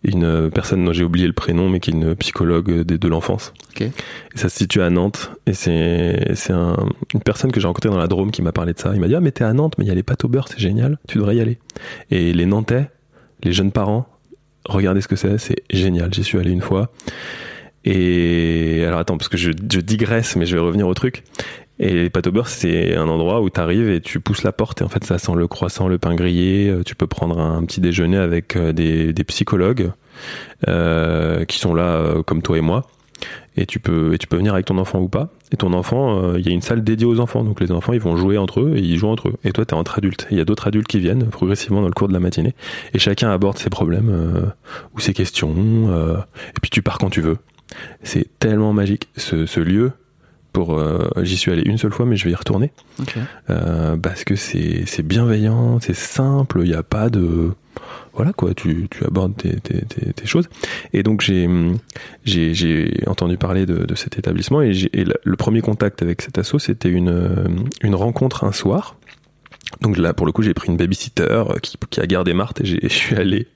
une 0.02 0.50
personne 0.50 0.82
dont 0.84 0.94
j'ai 0.94 1.04
oublié 1.04 1.26
le 1.26 1.34
prénom, 1.34 1.68
mais 1.68 1.78
qui 1.78 1.90
est 1.90 1.92
une 1.92 2.14
psychologue 2.16 2.84
de, 2.84 2.96
de 2.96 3.08
l'enfance. 3.08 3.52
Ok. 3.70 3.82
Et 3.82 3.92
ça 4.34 4.48
se 4.48 4.56
situe 4.56 4.80
à 4.80 4.88
Nantes. 4.88 5.30
Et 5.46 5.52
c'est, 5.52 6.30
c'est 6.34 6.54
un- 6.54 6.88
une 7.12 7.20
personne 7.20 7.52
que 7.52 7.60
j'ai 7.60 7.66
rencontrée 7.66 7.90
dans 7.90 7.98
la 7.98 8.06
Drôme 8.08 8.30
qui 8.30 8.40
m'a 8.40 8.52
parlé 8.52 8.72
de 8.72 8.78
ça. 8.78 8.92
Il 8.94 9.00
m'a 9.00 9.08
dit, 9.08 9.14
ah, 9.14 9.20
mais 9.20 9.32
t'es 9.32 9.44
à 9.44 9.52
Nantes, 9.52 9.74
mais 9.76 9.84
il 9.84 9.88
y 9.88 9.90
a 9.90 9.94
les 9.94 10.02
pâtes 10.02 10.24
au 10.24 10.28
beurre, 10.28 10.48
c'est 10.48 10.58
génial. 10.58 10.98
Tu 11.08 11.18
devrais 11.18 11.36
y 11.36 11.40
aller. 11.42 11.58
Et 12.10 12.32
les 12.32 12.46
Nantais, 12.46 12.88
les 13.44 13.52
jeunes 13.52 13.72
parents, 13.72 14.08
regardez 14.66 15.02
ce 15.02 15.08
que 15.08 15.16
c'est, 15.16 15.36
c'est 15.36 15.62
génial. 15.70 16.14
J'y 16.14 16.24
suis 16.24 16.38
allé 16.38 16.50
une 16.50 16.62
fois. 16.62 16.90
Et 17.84 18.84
alors 18.86 18.98
attends, 19.00 19.16
parce 19.16 19.28
que 19.28 19.36
je, 19.36 19.50
je 19.50 19.80
digresse, 19.80 20.34
mais 20.36 20.46
je 20.46 20.54
vais 20.56 20.60
revenir 20.62 20.88
au 20.88 20.94
truc. 20.94 21.22
Et 21.78 21.92
les 21.92 22.10
pâtes 22.10 22.26
au 22.26 22.32
beurre, 22.32 22.48
c'est 22.48 22.96
un 22.96 23.08
endroit 23.08 23.42
où 23.42 23.50
tu 23.50 23.60
arrives 23.60 23.90
et 23.90 24.00
tu 24.00 24.18
pousses 24.18 24.42
la 24.42 24.52
porte 24.52 24.80
et 24.80 24.84
en 24.84 24.88
fait 24.88 25.04
ça 25.04 25.18
sent 25.18 25.34
le 25.36 25.46
croissant, 25.46 25.88
le 25.88 25.98
pain 25.98 26.14
grillé. 26.14 26.70
Euh, 26.70 26.82
Tu 26.82 26.94
peux 26.94 27.06
prendre 27.06 27.38
un 27.38 27.62
petit 27.64 27.80
déjeuner 27.80 28.16
avec 28.16 28.56
euh, 28.56 28.72
des, 28.72 29.12
psychologues 29.24 29.90
euh, 30.68 31.44
qui 31.44 31.58
sont 31.58 31.74
là 31.74 31.84
euh, 31.84 32.22
comme 32.22 32.40
toi 32.40 32.56
et 32.56 32.62
moi. 32.62 32.86
Et 33.58 33.66
tu 33.66 33.78
peux 33.78 34.14
et 34.14 34.18
tu 34.18 34.26
peux 34.26 34.36
venir 34.36 34.54
avec 34.54 34.66
ton 34.66 34.78
enfant 34.78 35.00
ou 35.00 35.08
pas. 35.08 35.30
Et 35.52 35.56
ton 35.56 35.72
enfant, 35.72 36.34
il 36.34 36.46
y 36.46 36.50
a 36.50 36.52
une 36.52 36.60
salle 36.60 36.84
dédiée 36.84 37.06
aux 37.06 37.20
enfants, 37.20 37.44
donc 37.44 37.60
les 37.60 37.72
enfants 37.72 37.94
ils 37.94 38.00
vont 38.00 38.16
jouer 38.16 38.36
entre 38.36 38.60
eux 38.60 38.74
et 38.76 38.80
ils 38.80 38.98
jouent 38.98 39.08
entre 39.08 39.28
eux. 39.28 39.34
Et 39.44 39.52
toi 39.52 39.64
t'es 39.64 39.72
entre 39.72 39.98
adultes. 39.98 40.26
Il 40.30 40.36
y 40.36 40.40
a 40.40 40.44
d'autres 40.44 40.66
adultes 40.66 40.86
qui 40.86 40.98
viennent 40.98 41.26
progressivement 41.26 41.80
dans 41.80 41.88
le 41.88 41.94
cours 41.94 42.08
de 42.08 42.12
la 42.12 42.20
matinée 42.20 42.54
et 42.92 42.98
chacun 42.98 43.30
aborde 43.30 43.56
ses 43.56 43.70
problèmes 43.70 44.52
ou 44.94 45.00
ses 45.00 45.14
questions. 45.14 45.54
et 45.54 46.60
puis 46.60 46.70
tu 46.70 46.82
pars 46.82 46.98
quand 46.98 47.08
tu 47.08 47.22
veux. 47.22 47.38
C'est 48.02 48.28
tellement 48.38 48.74
magique 48.74 49.08
ce, 49.16 49.46
ce 49.46 49.60
lieu. 49.60 49.92
Pour, 50.56 50.78
euh, 50.78 51.10
j'y 51.20 51.36
suis 51.36 51.52
allé 51.52 51.60
une 51.66 51.76
seule 51.76 51.92
fois, 51.92 52.06
mais 52.06 52.16
je 52.16 52.24
vais 52.24 52.30
y 52.30 52.34
retourner 52.34 52.72
euh, 53.50 53.94
parce 53.98 54.24
que 54.24 54.36
c'est 54.36 55.02
bienveillant, 55.02 55.80
c'est 55.80 55.94
simple, 55.94 56.60
il 56.64 56.70
n'y 56.70 56.74
a 56.74 56.82
pas 56.82 57.10
de 57.10 57.50
voilà 58.14 58.32
quoi, 58.32 58.54
tu, 58.54 58.88
tu 58.90 59.04
abordes 59.04 59.36
tes, 59.36 59.60
tes, 59.60 59.82
tes, 59.82 60.14
tes 60.14 60.26
choses. 60.26 60.48
Et 60.94 61.02
donc 61.02 61.20
j'ai 61.20 61.46
entendu 63.06 63.36
parler 63.36 63.66
de, 63.66 63.84
de 63.84 63.94
cet 63.94 64.18
établissement 64.18 64.62
et, 64.62 64.72
le, 64.72 65.12
le 65.22 65.36
premier 65.36 65.60
contact 65.60 66.00
avec 66.00 66.22
cet 66.22 66.38
asso 66.38 66.58
c'était 66.58 66.88
une 66.88 67.66
une 67.82 67.94
rencontre 67.94 68.44
un 68.44 68.52
soir. 68.52 68.96
Donc 69.80 69.98
là, 69.98 70.14
pour 70.14 70.26
le 70.26 70.32
coup, 70.32 70.42
j'ai 70.42 70.54
pris 70.54 70.68
une 70.68 70.76
babysitter 70.76 71.42
qui, 71.60 71.76
qui 71.90 72.00
a 72.00 72.06
gardé 72.06 72.32
Marthe 72.32 72.60
et 72.60 72.64
je 72.64 72.88
suis 72.88 73.16
allé 73.16 73.48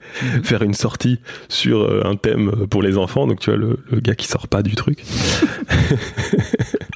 faire 0.43 0.63
une 0.63 0.75
sortie 0.75 1.21
sur 1.49 1.81
euh, 1.81 2.03
un 2.05 2.17
thème 2.17 2.67
pour 2.69 2.83
les 2.83 2.99
enfants. 2.99 3.27
Donc 3.27 3.41
tu 3.41 3.51
vois, 3.51 3.59
le, 3.59 3.79
le 3.91 4.01
gars 4.01 4.15
qui 4.15 4.27
sort 4.27 4.49
pas 4.49 4.63
du 4.63 4.75
truc. 4.75 5.03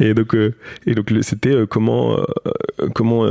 et 0.00 0.14
donc, 0.14 0.34
euh, 0.34 0.54
et 0.86 0.94
donc 0.94 1.12
c'était 1.22 1.52
euh, 1.54 1.66
comment, 1.66 2.18
euh, 2.18 2.88
comment 2.94 3.26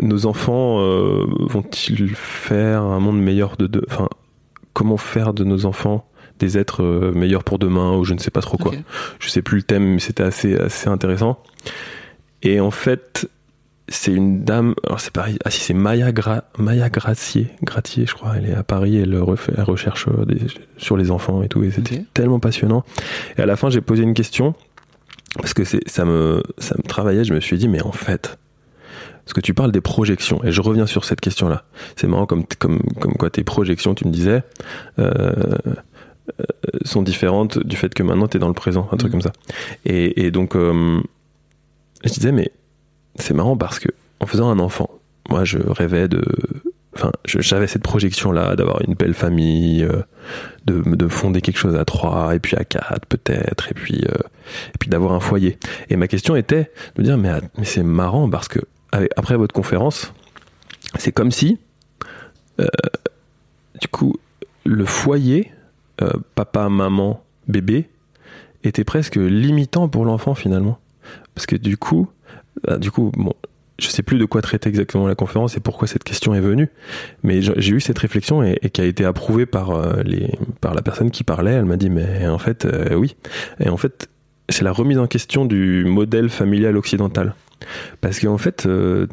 nos 0.00 0.26
enfants 0.26 0.78
vont-ils 1.48 2.14
faire 2.14 2.82
un 2.82 3.00
monde 3.00 3.20
meilleur 3.20 3.56
de, 3.56 3.70
enfin, 3.88 4.08
comment 4.72 4.96
faire 4.96 5.32
de 5.34 5.44
nos 5.44 5.66
enfants 5.66 6.08
des 6.38 6.58
êtres 6.58 6.82
meilleurs 7.14 7.44
pour 7.44 7.58
demain 7.58 7.96
ou 7.96 8.04
je 8.04 8.12
ne 8.14 8.18
sais 8.18 8.30
pas 8.30 8.42
trop 8.42 8.58
quoi 8.58 8.72
Ok. 8.72 8.78
je 9.20 9.28
sais 9.28 9.40
plus 9.42 9.56
le 9.58 9.62
thème, 9.62 9.84
mais 9.94 9.98
c'était 10.00 10.22
assez, 10.22 10.56
assez 10.58 10.88
intéressant. 10.88 11.38
Et 12.42 12.60
en 12.60 12.70
fait, 12.70 13.30
c'est 13.88 14.12
une 14.12 14.44
dame, 14.44 14.74
alors 14.84 15.00
c'est 15.00 15.12
pareil, 15.12 15.38
ah 15.44 15.50
si 15.50 15.60
c'est 15.60 15.72
Maya, 15.72 16.12
Gra, 16.12 16.44
Maya 16.58 16.90
Gracier, 16.90 17.46
Gratier, 17.62 18.04
je 18.04 18.14
crois, 18.14 18.34
elle 18.36 18.46
est 18.50 18.54
à 18.54 18.62
Paris, 18.64 18.98
elle, 18.98 19.16
refait, 19.18 19.52
elle 19.56 19.62
recherche 19.64 20.06
des- 20.26 20.40
sur 20.76 20.96
les 20.98 21.10
enfants 21.10 21.42
et 21.42 21.48
tout, 21.48 21.62
et 21.62 21.70
c'était 21.70 22.04
tellement 22.12 22.38
passionnant. 22.40 22.84
Et 23.38 23.42
à 23.42 23.46
la 23.46 23.56
fin, 23.56 23.70
j'ai 23.70 23.80
posé 23.80 24.02
une 24.02 24.12
question, 24.14 24.54
parce 25.36 25.54
que 25.54 25.64
c'est, 25.64 25.88
ça 25.88 26.04
me, 26.04 26.42
ça 26.58 26.74
me 26.76 26.82
travaillait, 26.82 27.24
je 27.24 27.34
me 27.34 27.40
suis 27.40 27.58
dit, 27.58 27.68
mais 27.68 27.82
en 27.82 27.92
fait, 27.92 28.38
parce 29.24 29.32
que 29.34 29.40
tu 29.40 29.54
parles 29.54 29.72
des 29.72 29.80
projections, 29.80 30.42
et 30.44 30.52
je 30.52 30.60
reviens 30.60 30.86
sur 30.86 31.04
cette 31.04 31.20
question-là. 31.20 31.64
C'est 31.96 32.06
marrant 32.06 32.26
comme, 32.26 32.44
comme, 32.58 32.80
comme 33.00 33.14
quoi 33.14 33.30
tes 33.30 33.44
projections, 33.44 33.94
tu 33.94 34.06
me 34.06 34.12
disais, 34.12 34.42
euh, 34.98 35.32
euh, 36.40 36.44
sont 36.84 37.02
différentes 37.02 37.58
du 37.58 37.76
fait 37.76 37.92
que 37.94 38.02
maintenant 38.02 38.28
tu 38.28 38.36
es 38.36 38.40
dans 38.40 38.48
le 38.48 38.54
présent, 38.54 38.88
un 38.92 38.96
truc 38.96 39.12
Mhm. 39.12 39.22
comme 39.22 39.32
ça. 39.32 39.32
Et, 39.84 40.26
et 40.26 40.30
donc, 40.30 40.56
euh, 40.56 41.00
je 42.04 42.10
disais, 42.12 42.32
mais 42.32 42.50
c'est 43.16 43.34
marrant 43.34 43.56
parce 43.56 43.78
que 43.78 43.88
en 44.20 44.26
faisant 44.26 44.48
un 44.50 44.58
enfant, 44.58 44.90
moi 45.28 45.44
je 45.44 45.58
rêvais 45.58 46.08
de. 46.08 46.22
Enfin, 46.96 47.12
j'avais 47.26 47.66
cette 47.66 47.82
projection-là 47.82 48.56
d'avoir 48.56 48.80
une 48.80 48.94
belle 48.94 49.12
famille, 49.12 49.82
euh, 49.82 50.00
de, 50.64 50.80
de 50.80 51.08
fonder 51.08 51.42
quelque 51.42 51.58
chose 51.58 51.76
à 51.76 51.84
trois, 51.84 52.34
et 52.34 52.38
puis 52.38 52.56
à 52.56 52.64
quatre 52.64 53.04
peut-être, 53.06 53.70
et 53.70 53.74
puis, 53.74 54.02
euh, 54.08 54.16
d'avoir 54.86 55.12
un 55.12 55.20
foyer. 55.20 55.58
Et 55.90 55.96
ma 55.96 56.08
question 56.08 56.36
était 56.36 56.72
de 56.94 57.02
me 57.02 57.04
dire, 57.04 57.18
mais, 57.18 57.30
c'est 57.64 57.82
marrant 57.82 58.30
parce 58.30 58.48
que 58.48 58.60
après 59.16 59.36
votre 59.36 59.52
conférence, 59.52 60.14
c'est 60.98 61.12
comme 61.12 61.30
si, 61.30 61.58
euh, 62.60 62.66
du 63.78 63.88
coup, 63.88 64.16
le 64.64 64.86
foyer, 64.86 65.52
papa, 66.34 66.70
maman, 66.70 67.22
bébé, 67.46 67.90
était 68.64 68.84
presque 68.84 69.16
limitant 69.16 69.88
pour 69.90 70.06
l'enfant 70.06 70.34
finalement. 70.34 70.78
Parce 71.34 71.44
que 71.44 71.56
du 71.56 71.76
coup, 71.76 72.08
bah, 72.62 72.78
du 72.78 72.90
coup, 72.90 73.12
bon, 73.14 73.34
je 73.78 73.88
sais 73.88 74.02
plus 74.02 74.18
de 74.18 74.24
quoi 74.24 74.42
traiter 74.42 74.68
exactement 74.68 75.06
la 75.06 75.14
conférence 75.14 75.56
et 75.56 75.60
pourquoi 75.60 75.86
cette 75.86 76.04
question 76.04 76.34
est 76.34 76.40
venue, 76.40 76.68
mais 77.22 77.40
j'ai 77.42 77.72
eu 77.72 77.80
cette 77.80 77.98
réflexion 77.98 78.42
et, 78.42 78.58
qui 78.72 78.80
a 78.80 78.84
été 78.84 79.04
approuvée 79.04 79.46
par 79.46 79.70
euh, 79.70 80.02
les 80.04 80.30
par 80.60 80.74
la 80.74 80.82
personne 80.82 81.10
qui 81.10 81.24
parlait. 81.24 81.52
Elle 81.52 81.66
m'a 81.66 81.76
dit 81.76 81.90
mais 81.90 82.26
en 82.26 82.38
fait 82.38 82.64
euh, 82.64 82.94
oui, 82.94 83.16
et 83.60 83.68
en 83.68 83.76
fait 83.76 84.08
c'est 84.48 84.64
la 84.64 84.72
remise 84.72 84.98
en 84.98 85.06
question 85.06 85.44
du 85.44 85.84
modèle 85.84 86.28
familial 86.28 86.76
occidental. 86.76 87.34
Parce 88.00 88.20
qu'en 88.20 88.38
fait, 88.38 88.66
euh, 88.66 89.06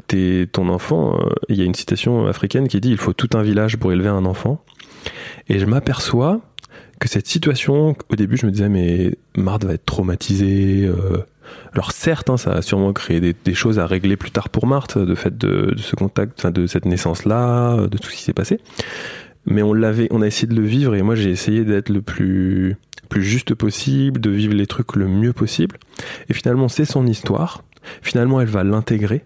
ton 0.52 0.70
enfant, 0.70 1.18
euh, 1.18 1.30
il 1.50 1.58
y 1.58 1.62
a 1.62 1.66
une 1.66 1.74
citation 1.74 2.28
africaine 2.28 2.68
qui 2.68 2.80
dit 2.82 2.92
il 2.92 2.98
faut 2.98 3.14
tout 3.14 3.30
un 3.34 3.42
village 3.42 3.78
pour 3.78 3.92
élever 3.92 4.10
un 4.10 4.26
enfant. 4.26 4.64
Et 5.50 5.60
je 5.60 5.66
m'aperçois 5.66 6.42
que 7.00 7.10
cette 7.10 7.28
situation, 7.28 7.96
au 8.10 8.16
début, 8.16 8.38
je 8.38 8.46
me 8.46 8.52
disais, 8.52 8.70
mais 8.70 9.16
Marthe 9.36 9.66
va 9.66 9.74
être 9.74 9.86
traumatisée. 9.86 10.90
Alors 11.74 11.92
certes, 11.92 12.30
hein, 12.30 12.38
ça 12.38 12.52
a 12.52 12.62
sûrement 12.62 12.94
créé 12.94 13.20
des, 13.20 13.54
choses 13.54 13.80
à 13.80 13.86
régler 13.86 14.18
plus 14.18 14.32
tard 14.32 14.50
pour 14.50 14.68
Marthe, 14.68 14.98
de 14.98 15.16
fait 15.16 15.38
de, 15.38 15.74
ce 15.78 15.96
contact, 15.96 16.46
de 16.48 16.68
cette 16.68 16.86
naissance-là, 16.86 17.88
de 17.88 17.98
tout 17.98 18.10
ce 18.10 18.16
qui 18.16 18.24
s'est 18.24 18.34
passé. 18.34 18.60
Mais 19.46 19.62
on 19.62 19.74
l'avait, 19.74 20.08
on 20.12 20.22
a 20.22 20.28
essayé 20.28 20.48
de 20.48 20.56
le 20.56 20.66
vivre 20.66 20.96
et 20.96 21.02
moi 21.02 21.16
j'ai 21.16 21.30
essayé 21.30 21.66
d'être 21.66 21.90
le 21.90 22.02
plus, 22.02 22.78
plus 23.10 23.24
juste 23.24 23.54
possible, 23.56 24.20
de 24.22 24.30
vivre 24.30 24.54
les 24.54 24.68
trucs 24.68 24.96
le 24.96 25.08
mieux 25.08 25.34
possible. 25.34 25.78
Et 26.30 26.34
finalement, 26.34 26.70
c'est 26.70 26.86
son 26.86 27.06
histoire. 27.06 27.64
Finalement, 28.02 28.42
elle 28.42 28.48
va 28.48 28.64
l'intégrer. 28.64 29.26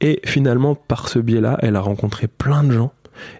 Et 0.00 0.20
finalement, 0.24 0.74
par 0.74 1.08
ce 1.08 1.18
biais-là, 1.18 1.56
elle 1.62 1.76
a 1.76 1.80
rencontré 1.80 2.26
plein 2.26 2.62
de 2.62 2.72
gens. 2.72 2.92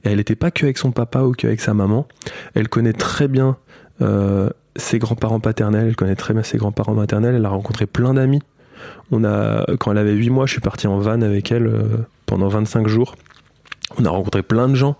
Et 0.05 0.09
elle 0.09 0.17
n'était 0.17 0.37
pas 0.37 0.51
que 0.51 0.65
avec 0.65 0.79
son 0.79 0.93
papa 0.93 1.23
ou 1.23 1.33
que 1.33 1.47
avec 1.47 1.61
sa 1.61 1.75
maman. 1.75 2.09
Elle 2.55 2.69
connaît 2.69 2.95
très 2.95 3.29
bien 3.29 3.59
euh, 4.01 4.49
ses 4.77 4.99
grands-parents 4.99 5.41
paternels. 5.41 5.89
Elle 5.89 5.97
connaît 5.97 6.17
très 6.17 6.35
bien 6.35 6.43
ses 6.43 6.59
grands-parents 6.59 6.95
maternels. 6.95 7.35
Elle 7.35 7.45
a 7.45 7.51
rencontré 7.51 7.87
plein 7.87 8.15
d'amis. 8.15 8.43
On 9.11 9.25
a, 9.25 9.65
quand 9.79 9.93
elle 9.93 9.99
avait 9.99 10.13
8 10.13 10.31
mois, 10.31 10.47
je 10.47 10.53
suis 10.53 10.61
parti 10.61 10.87
en 10.87 10.99
van 10.99 11.21
avec 11.23 11.51
elle 11.53 11.67
euh, 11.67 11.83
pendant 12.27 12.49
25 12.49 12.87
jours. 12.89 13.15
On 13.99 14.05
a 14.05 14.11
rencontré 14.11 14.43
plein 14.43 14.69
de 14.69 14.75
gens. 14.75 14.97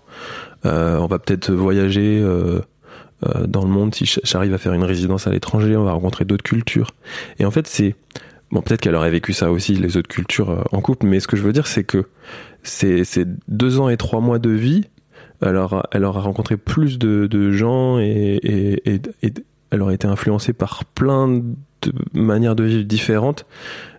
Euh, 0.65 0.97
on 0.97 1.07
va 1.07 1.19
peut-être 1.19 1.51
voyager 1.51 2.19
euh, 2.21 2.61
dans 3.45 3.63
le 3.63 3.69
monde 3.69 3.93
si 3.93 4.05
j'arrive 4.23 4.53
à 4.53 4.57
faire 4.57 4.73
une 4.73 4.83
résidence 4.83 5.27
à 5.27 5.31
l'étranger. 5.31 5.75
On 5.75 5.83
va 5.83 5.91
rencontrer 5.91 6.25
d'autres 6.25 6.43
cultures. 6.43 6.91
Et 7.39 7.45
en 7.45 7.51
fait, 7.51 7.67
c'est 7.67 7.95
bon, 8.51 8.61
peut-être 8.61 8.81
qu'elle 8.81 8.95
aurait 8.95 9.11
vécu 9.11 9.33
ça 9.33 9.51
aussi, 9.51 9.75
les 9.75 9.97
autres 9.97 10.07
cultures 10.07 10.63
en 10.71 10.81
couple, 10.81 11.05
mais 11.05 11.19
ce 11.19 11.27
que 11.27 11.35
je 11.35 11.43
veux 11.43 11.53
dire, 11.53 11.67
c'est 11.67 11.83
que 11.83 12.05
c'est 12.63 13.03
c'est 13.03 13.27
deux 13.49 13.79
ans 13.79 13.89
et 13.89 13.97
trois 13.97 14.21
mois 14.21 14.39
de 14.39 14.49
vie. 14.49 14.85
Alors, 15.41 15.85
elle 15.91 16.03
aura 16.03 16.21
rencontré 16.21 16.57
plus 16.57 16.97
de, 16.97 17.27
de 17.27 17.51
gens 17.51 17.99
et 17.99 18.81
elle 19.71 19.81
aurait 19.81 19.95
été 19.95 20.07
influencée 20.07 20.53
par 20.53 20.85
plein 20.85 21.27
de 21.27 21.93
manières 22.13 22.55
de 22.55 22.63
vivre 22.63 22.83
différentes 22.83 23.45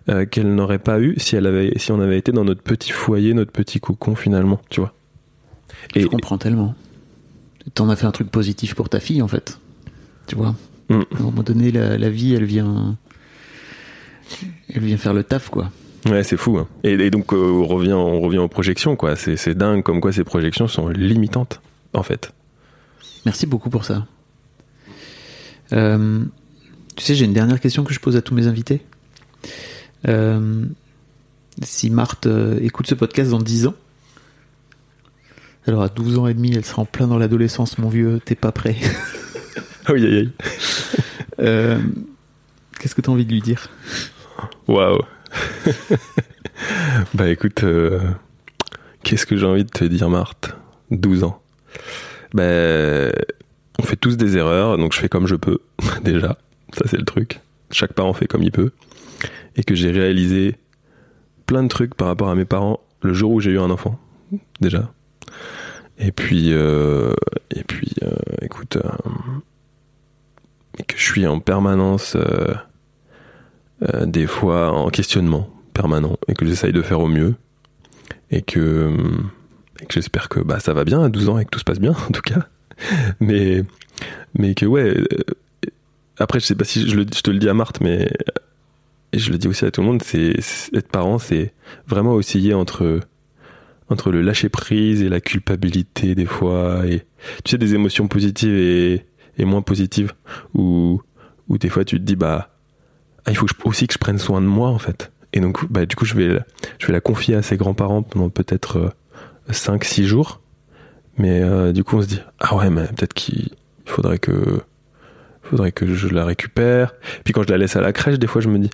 euh, 0.09 0.25
qu'elle 0.25 0.53
n'aurait 0.53 0.79
pas 0.79 0.99
eu 0.99 1.15
si 1.17 1.35
elle 1.35 1.45
avait 1.45 1.71
si 1.77 1.91
on 1.91 1.99
avait 2.01 2.17
été 2.17 2.31
dans 2.31 2.43
notre 2.43 2.61
petit 2.61 2.91
foyer, 2.91 3.33
notre 3.33 3.51
petit 3.51 3.79
cocon 3.79 4.15
finalement, 4.15 4.59
tu 4.69 4.79
vois. 4.81 4.93
Je 5.95 6.05
comprends 6.07 6.37
tellement. 6.37 6.75
T'en 7.73 7.89
as 7.89 7.95
fait 7.95 8.05
un 8.05 8.11
truc 8.11 8.29
positif 8.31 8.73
pour 8.75 8.89
ta 8.89 8.99
fille 8.99 9.21
en 9.21 9.27
fait. 9.27 9.59
Tu 10.27 10.35
vois. 10.35 10.55
Mm. 10.89 11.01
À 11.15 11.19
un 11.19 11.23
moment 11.23 11.43
donné, 11.43 11.71
la, 11.71 11.97
la 11.97 12.09
vie, 12.09 12.33
elle 12.33 12.45
vient, 12.45 12.97
elle 14.73 14.81
vient 14.81 14.97
faire 14.97 15.13
le 15.13 15.23
taf 15.23 15.49
quoi. 15.49 15.71
Ouais, 16.09 16.23
c'est 16.23 16.37
fou. 16.37 16.57
hein. 16.57 16.67
Et, 16.83 16.93
et 16.93 17.11
donc 17.11 17.33
euh, 17.33 17.37
on 17.37 17.65
revient 17.67 17.93
on 17.93 18.21
revient 18.21 18.37
aux 18.39 18.47
projections 18.47 18.95
quoi. 18.95 19.15
C'est 19.15 19.35
c'est 19.37 19.53
dingue 19.55 19.83
comme 19.83 20.01
quoi 20.01 20.11
ces 20.11 20.23
projections 20.23 20.67
sont 20.67 20.87
limitantes 20.89 21.61
en 21.93 22.03
fait. 22.03 22.33
Merci 23.25 23.45
beaucoup 23.45 23.69
pour 23.69 23.85
ça. 23.85 24.05
Euh, 25.73 26.23
tu 26.95 27.03
sais, 27.03 27.15
j'ai 27.15 27.25
une 27.25 27.33
dernière 27.33 27.59
question 27.59 27.83
que 27.83 27.93
je 27.93 27.99
pose 27.99 28.15
à 28.15 28.21
tous 28.21 28.33
mes 28.33 28.47
invités. 28.47 28.81
Euh, 30.07 30.65
si 31.61 31.89
Marthe 31.89 32.27
euh, 32.27 32.59
écoute 32.61 32.87
ce 32.87 32.95
podcast 32.95 33.31
dans 33.31 33.39
10 33.39 33.67
ans, 33.67 33.75
alors 35.67 35.83
à 35.83 35.89
12 35.89 36.19
ans 36.19 36.27
et 36.27 36.33
demi, 36.33 36.53
elle 36.55 36.65
sera 36.65 36.81
en 36.81 36.85
plein 36.85 37.07
dans 37.07 37.17
l'adolescence, 37.17 37.77
mon 37.77 37.89
vieux, 37.89 38.19
t'es 38.23 38.35
pas 38.35 38.51
prêt. 38.51 38.75
Aïe 39.85 40.05
aïe. 40.05 40.31
Euh, 41.41 41.79
Qu'est-ce 42.77 42.93
que 42.95 42.99
t'as 42.99 43.13
envie 43.13 43.25
de 43.25 43.31
lui 43.31 43.39
dire? 43.39 43.69
Waouh. 44.67 44.99
bah 47.13 47.29
écoute, 47.29 47.63
qu'est-ce 49.03 49.25
que 49.25 49.37
j'ai 49.37 49.45
envie 49.45 49.63
de 49.63 49.69
te 49.69 49.85
dire, 49.85 50.09
Marthe? 50.09 50.57
12 50.91 51.23
ans. 51.23 51.41
Ben, 52.33 53.13
on 53.79 53.81
fait 53.81 53.95
tous 53.95 54.17
des 54.17 54.35
erreurs, 54.35 54.77
donc 54.77 54.93
je 54.93 54.99
fais 54.99 55.07
comme 55.07 55.25
je 55.25 55.35
peux, 55.35 55.59
déjà. 56.03 56.37
Ça, 56.73 56.83
c'est 56.85 56.97
le 56.97 57.05
truc. 57.05 57.39
Chaque 57.71 57.93
parent 57.93 58.13
fait 58.13 58.27
comme 58.27 58.43
il 58.43 58.51
peut. 58.51 58.71
Et 59.55 59.63
que 59.63 59.73
j'ai 59.73 59.89
réalisé 59.89 60.55
plein 61.45 61.63
de 61.63 61.69
trucs 61.69 61.95
par 61.95 62.09
rapport 62.09 62.29
à 62.29 62.35
mes 62.35 62.45
parents 62.45 62.81
le 63.01 63.13
jour 63.13 63.31
où 63.31 63.39
j'ai 63.39 63.51
eu 63.51 63.59
un 63.59 63.69
enfant, 63.69 63.97
déjà. 64.59 64.91
Et 65.97 66.11
puis, 66.11 66.51
euh, 66.51 67.13
et 67.51 67.63
puis, 67.63 67.93
euh, 68.03 68.11
écoute, 68.41 68.77
euh, 68.77 68.89
que 70.87 70.97
je 70.97 71.03
suis 71.03 71.25
en 71.25 71.39
permanence, 71.39 72.17
des 74.05 74.27
fois 74.27 74.71
en 74.71 74.89
questionnement 74.89 75.49
permanent, 75.73 76.17
et 76.27 76.33
que 76.33 76.45
j'essaye 76.45 76.73
de 76.73 76.81
faire 76.81 76.99
au 76.99 77.07
mieux, 77.07 77.35
et 78.31 78.41
que, 78.41 78.93
que 79.77 79.93
j'espère 79.93 80.27
que 80.27 80.41
bah, 80.41 80.59
ça 80.59 80.73
va 80.73 80.83
bien 80.83 81.01
à 81.01 81.09
12 81.09 81.29
ans 81.29 81.39
et 81.39 81.45
que 81.45 81.49
tout 81.49 81.59
se 81.59 81.63
passe 81.63 81.79
bien, 81.79 81.91
en 82.09 82.11
tout 82.11 82.21
cas. 82.21 82.47
Mais, 83.19 83.63
mais 84.37 84.55
que 84.55 84.65
ouais. 84.65 84.95
euh, 84.97 85.05
Après, 86.17 86.39
je 86.39 86.45
sais 86.45 86.55
pas 86.55 86.65
si 86.65 86.87
je, 86.89 87.01
te 87.01 87.31
le 87.31 87.39
dis 87.39 87.49
à 87.49 87.53
Marthe, 87.53 87.81
mais 87.81 88.09
et 89.11 89.19
je 89.19 89.31
le 89.31 89.37
dis 89.37 89.47
aussi 89.47 89.65
à 89.65 89.71
tout 89.71 89.81
le 89.81 89.87
monde, 89.87 90.03
c'est 90.03 90.35
être 90.73 90.89
parent, 90.89 91.17
c'est 91.17 91.53
vraiment 91.87 92.13
osciller 92.13 92.53
entre 92.53 92.99
entre 93.89 94.11
le 94.11 94.21
lâcher 94.21 94.49
prise 94.49 95.01
et 95.01 95.09
la 95.09 95.19
culpabilité 95.19 96.13
des 96.13 96.27
fois, 96.27 96.85
et 96.85 97.05
tu 97.43 97.51
sais 97.51 97.57
des 97.57 97.73
émotions 97.73 98.07
positives 98.07 98.55
et, 98.55 99.03
et 99.37 99.45
moins 99.45 99.63
positives, 99.63 100.13
où 100.53 101.01
où 101.47 101.57
des 101.57 101.69
fois 101.69 101.83
tu 101.85 101.97
te 101.97 102.03
dis 102.03 102.15
bah 102.15 102.49
ah, 103.25 103.31
il 103.31 103.35
faut 103.37 103.47
aussi 103.65 103.87
que 103.87 103.93
je 103.93 103.97
prenne 103.97 104.19
soin 104.19 104.41
de 104.41 104.45
moi 104.45 104.69
en 104.69 104.79
fait. 104.79 105.11
Et 105.33 105.39
donc 105.39 105.65
bah 105.71 105.85
du 105.85 105.95
coup 105.95 106.05
je 106.05 106.13
vais 106.15 106.39
je 106.77 106.87
vais 106.87 106.93
la 106.93 107.01
confier 107.01 107.35
à 107.35 107.41
ses 107.41 107.57
grands-parents 107.57 108.03
pendant 108.03 108.29
peut-être 108.29 108.93
5-6 109.49 110.03
jours, 110.03 110.41
mais 111.19 111.41
euh, 111.41 111.71
du 111.73 111.83
coup 111.83 111.97
on 111.97 112.01
se 112.01 112.07
dit 112.07 112.21
ah 112.39 112.55
ouais 112.55 112.69
mais 112.69 112.87
peut-être 112.87 113.13
qu'il 113.13 113.49
faudrait 113.85 114.17
que 114.17 114.61
faudrait 115.43 115.71
que 115.71 115.93
je 115.93 116.07
la 116.07 116.25
récupère. 116.25 116.93
Puis 117.23 117.33
quand 117.33 117.43
je 117.43 117.49
la 117.49 117.57
laisse 117.57 117.75
à 117.75 117.81
la 117.81 117.91
crèche, 117.91 118.17
des 118.17 118.27
fois 118.27 118.41
je 118.41 118.47
me 118.47 118.57
dis 118.57 118.69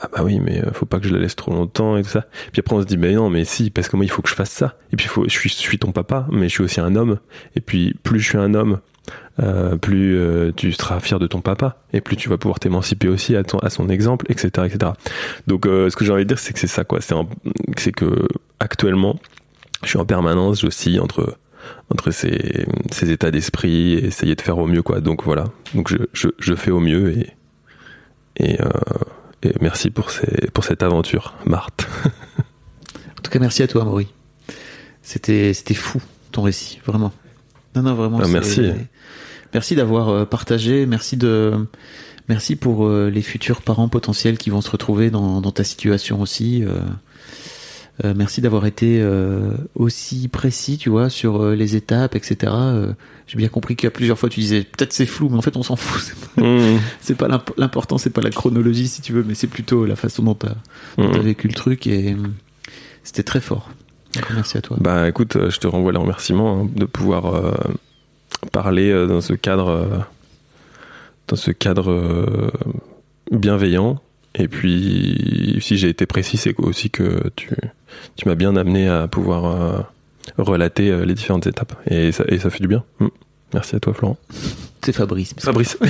ah 0.00 0.08
bah 0.12 0.20
oui 0.22 0.38
mais 0.38 0.62
euh, 0.64 0.70
faut 0.72 0.86
pas 0.86 1.00
que 1.00 1.08
je 1.08 1.14
la 1.14 1.18
laisse 1.18 1.34
trop 1.34 1.50
longtemps 1.50 1.96
et 1.96 2.02
tout 2.02 2.10
ça. 2.10 2.26
Puis 2.52 2.60
après 2.60 2.76
on 2.76 2.82
se 2.82 2.86
dit 2.86 2.98
mais 2.98 3.14
non 3.14 3.30
mais 3.30 3.44
si 3.44 3.70
parce 3.70 3.88
que 3.88 3.96
moi 3.96 4.04
il 4.04 4.10
faut 4.10 4.20
que 4.20 4.28
je 4.28 4.34
fasse 4.34 4.50
ça. 4.50 4.76
Et 4.92 4.96
puis 4.96 5.06
faut, 5.06 5.24
je 5.24 5.30
suis, 5.30 5.48
je 5.48 5.76
ton 5.78 5.90
papa 5.90 6.26
mais 6.30 6.48
je 6.48 6.54
suis 6.54 6.62
aussi 6.62 6.80
un 6.80 6.94
homme. 6.94 7.18
Et 7.56 7.60
puis 7.60 7.94
plus 8.02 8.20
je 8.20 8.28
suis 8.28 8.38
un 8.38 8.52
homme, 8.52 8.80
euh, 9.40 9.76
plus 9.76 10.20
tu 10.56 10.72
seras 10.72 11.00
fier 11.00 11.18
de 11.18 11.26
ton 11.26 11.40
papa 11.40 11.78
et 11.94 12.02
plus 12.02 12.16
tu 12.16 12.28
vas 12.28 12.36
pouvoir 12.36 12.60
t'émanciper 12.60 13.08
aussi 13.08 13.34
à, 13.34 13.44
ton, 13.44 13.58
à 13.60 13.70
son 13.70 13.88
exemple, 13.88 14.26
etc., 14.28 14.66
etc. 14.66 14.92
Donc 15.46 15.64
ce 15.64 15.96
que 15.96 16.04
j'ai 16.04 16.12
envie 16.12 16.24
de 16.24 16.28
dire 16.28 16.38
c'est 16.38 16.52
que 16.52 16.58
c'est 16.58 16.66
ça 16.66 16.84
quoi. 16.84 16.98
C'est 17.00 17.92
que 17.92 18.28
actuellement 18.60 19.18
je 19.84 19.88
suis 19.88 19.98
en 19.98 20.04
permanence, 20.04 20.60
j'oscille 20.60 21.00
entre 21.00 21.38
entre 21.90 22.10
ces, 22.10 22.66
ces 22.90 23.10
états 23.10 23.30
d'esprit 23.30 23.94
et 23.94 24.06
essayer 24.06 24.34
de 24.34 24.40
faire 24.40 24.58
au 24.58 24.66
mieux 24.66 24.82
quoi. 24.82 25.00
Donc 25.00 25.24
voilà. 25.24 25.44
Donc 25.74 25.88
je, 25.88 25.98
je, 26.12 26.28
je 26.38 26.54
fais 26.54 26.70
au 26.70 26.80
mieux 26.80 27.16
et 27.18 27.34
et, 28.40 28.60
euh, 28.60 28.68
et 29.42 29.52
merci 29.60 29.90
pour 29.90 30.10
ces 30.10 30.48
pour 30.52 30.64
cette 30.64 30.82
aventure, 30.82 31.34
Marthe. 31.44 31.88
En 33.18 33.20
tout 33.20 33.32
cas, 33.32 33.40
merci 33.40 33.62
à 33.62 33.66
toi, 33.66 33.84
Maury. 33.84 34.06
C'était, 35.02 35.52
c'était 35.52 35.74
fou 35.74 36.00
ton 36.30 36.42
récit, 36.42 36.80
vraiment. 36.86 37.12
Non, 37.74 37.82
non, 37.82 37.94
vraiment. 37.94 38.20
Ah, 38.22 38.28
merci. 38.28 38.62
Merci 39.54 39.74
d'avoir 39.74 40.08
euh, 40.08 40.24
partagé. 40.24 40.86
Merci 40.86 41.16
de, 41.16 41.66
merci 42.28 42.54
pour 42.54 42.86
euh, 42.86 43.10
les 43.10 43.22
futurs 43.22 43.60
parents 43.62 43.88
potentiels 43.88 44.38
qui 44.38 44.50
vont 44.50 44.60
se 44.60 44.70
retrouver 44.70 45.10
dans, 45.10 45.40
dans 45.40 45.50
ta 45.50 45.64
situation 45.64 46.20
aussi. 46.20 46.64
Euh. 48.04 48.14
Merci 48.16 48.40
d'avoir 48.40 48.64
été 48.66 49.00
euh, 49.00 49.50
aussi 49.74 50.28
précis, 50.28 50.78
tu 50.78 50.88
vois, 50.88 51.10
sur 51.10 51.42
euh, 51.42 51.54
les 51.54 51.74
étapes, 51.76 52.14
etc. 52.14 52.52
J'ai 53.26 53.36
bien 53.36 53.48
compris 53.48 53.76
qu'à 53.76 53.90
plusieurs 53.90 54.18
fois 54.18 54.28
tu 54.28 54.40
disais 54.40 54.62
peut-être 54.62 54.92
c'est 54.92 55.04
flou, 55.06 55.28
mais 55.28 55.36
en 55.36 55.42
fait 55.42 55.56
on 55.56 55.62
s'en 55.62 55.76
fout. 55.76 56.00
C'est 56.02 57.16
pas, 57.16 57.28
Mmh. 57.28 57.36
pas 57.38 57.52
l'important, 57.56 57.98
c'est 57.98 58.10
pas 58.10 58.20
la 58.20 58.30
chronologie 58.30 58.88
si 58.88 59.02
tu 59.02 59.12
veux, 59.12 59.24
mais 59.26 59.34
c'est 59.34 59.48
plutôt 59.48 59.84
la 59.84 59.96
façon 59.96 60.22
dont 60.22 60.34
t'as 60.34 60.54
Mmh. 60.96 61.18
vécu 61.18 61.48
le 61.48 61.54
truc 61.54 61.86
et 61.86 62.16
c'était 63.02 63.22
très 63.24 63.40
fort. 63.40 63.70
Donc, 64.14 64.24
merci 64.34 64.56
à 64.56 64.62
toi. 64.62 64.76
Bah 64.80 65.08
écoute, 65.08 65.36
je 65.50 65.58
te 65.58 65.66
renvoie 65.66 65.92
les 65.92 65.98
remerciements 65.98 66.62
hein, 66.62 66.68
de 66.74 66.84
pouvoir 66.86 67.54
parler 68.52 68.92
dans 69.06 69.20
ce 69.20 69.34
cadre, 69.34 70.06
dans 71.26 71.36
ce 71.36 71.50
cadre 71.50 72.50
bienveillant. 73.30 74.00
Et 74.38 74.48
puis, 74.48 75.58
si 75.60 75.76
j'ai 75.76 75.88
été 75.88 76.06
précis, 76.06 76.36
c'est 76.36 76.54
aussi 76.58 76.90
que 76.90 77.30
tu, 77.34 77.50
tu 78.16 78.28
m'as 78.28 78.36
bien 78.36 78.54
amené 78.56 78.88
à 78.88 79.08
pouvoir 79.08 79.44
euh, 79.46 79.80
relater 80.38 80.90
euh, 80.90 81.04
les 81.04 81.14
différentes 81.14 81.46
étapes. 81.46 81.74
Et 81.90 82.12
ça, 82.12 82.24
et 82.28 82.38
ça 82.38 82.50
fait 82.50 82.60
du 82.60 82.68
bien. 82.68 82.84
Mm. 83.00 83.08
Merci 83.54 83.76
à 83.76 83.80
toi, 83.80 83.94
Florent. 83.94 84.16
C'est 84.82 84.92
Fabrice. 84.92 85.34
Fabrice. 85.38 85.76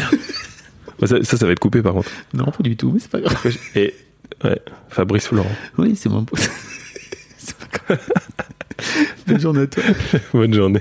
Bah, 1.01 1.07
ça, 1.07 1.23
ça, 1.23 1.37
ça 1.37 1.47
va 1.47 1.53
être 1.53 1.61
coupé 1.61 1.81
par 1.81 1.93
contre. 1.93 2.11
Non, 2.35 2.47
pas 2.47 2.61
du 2.65 2.77
tout, 2.77 2.91
mais 2.91 2.99
c'est 2.99 3.09
pas 3.09 3.21
grave. 3.21 3.57
Et 3.77 3.95
ouais, 4.43 4.61
Fabrice 4.89 5.29
Florent. 5.29 5.53
Oui, 5.77 5.95
c'est 5.95 6.09
mon 6.09 6.25
pote. 6.25 6.41
c'est 7.39 7.55
pas 7.57 7.95
grave. 7.95 8.09
Bonne 9.29 9.41
journée 9.41 9.61
à 9.61 9.67
toi. 9.69 9.85
Bonne 10.33 10.53
journée. 10.53 10.81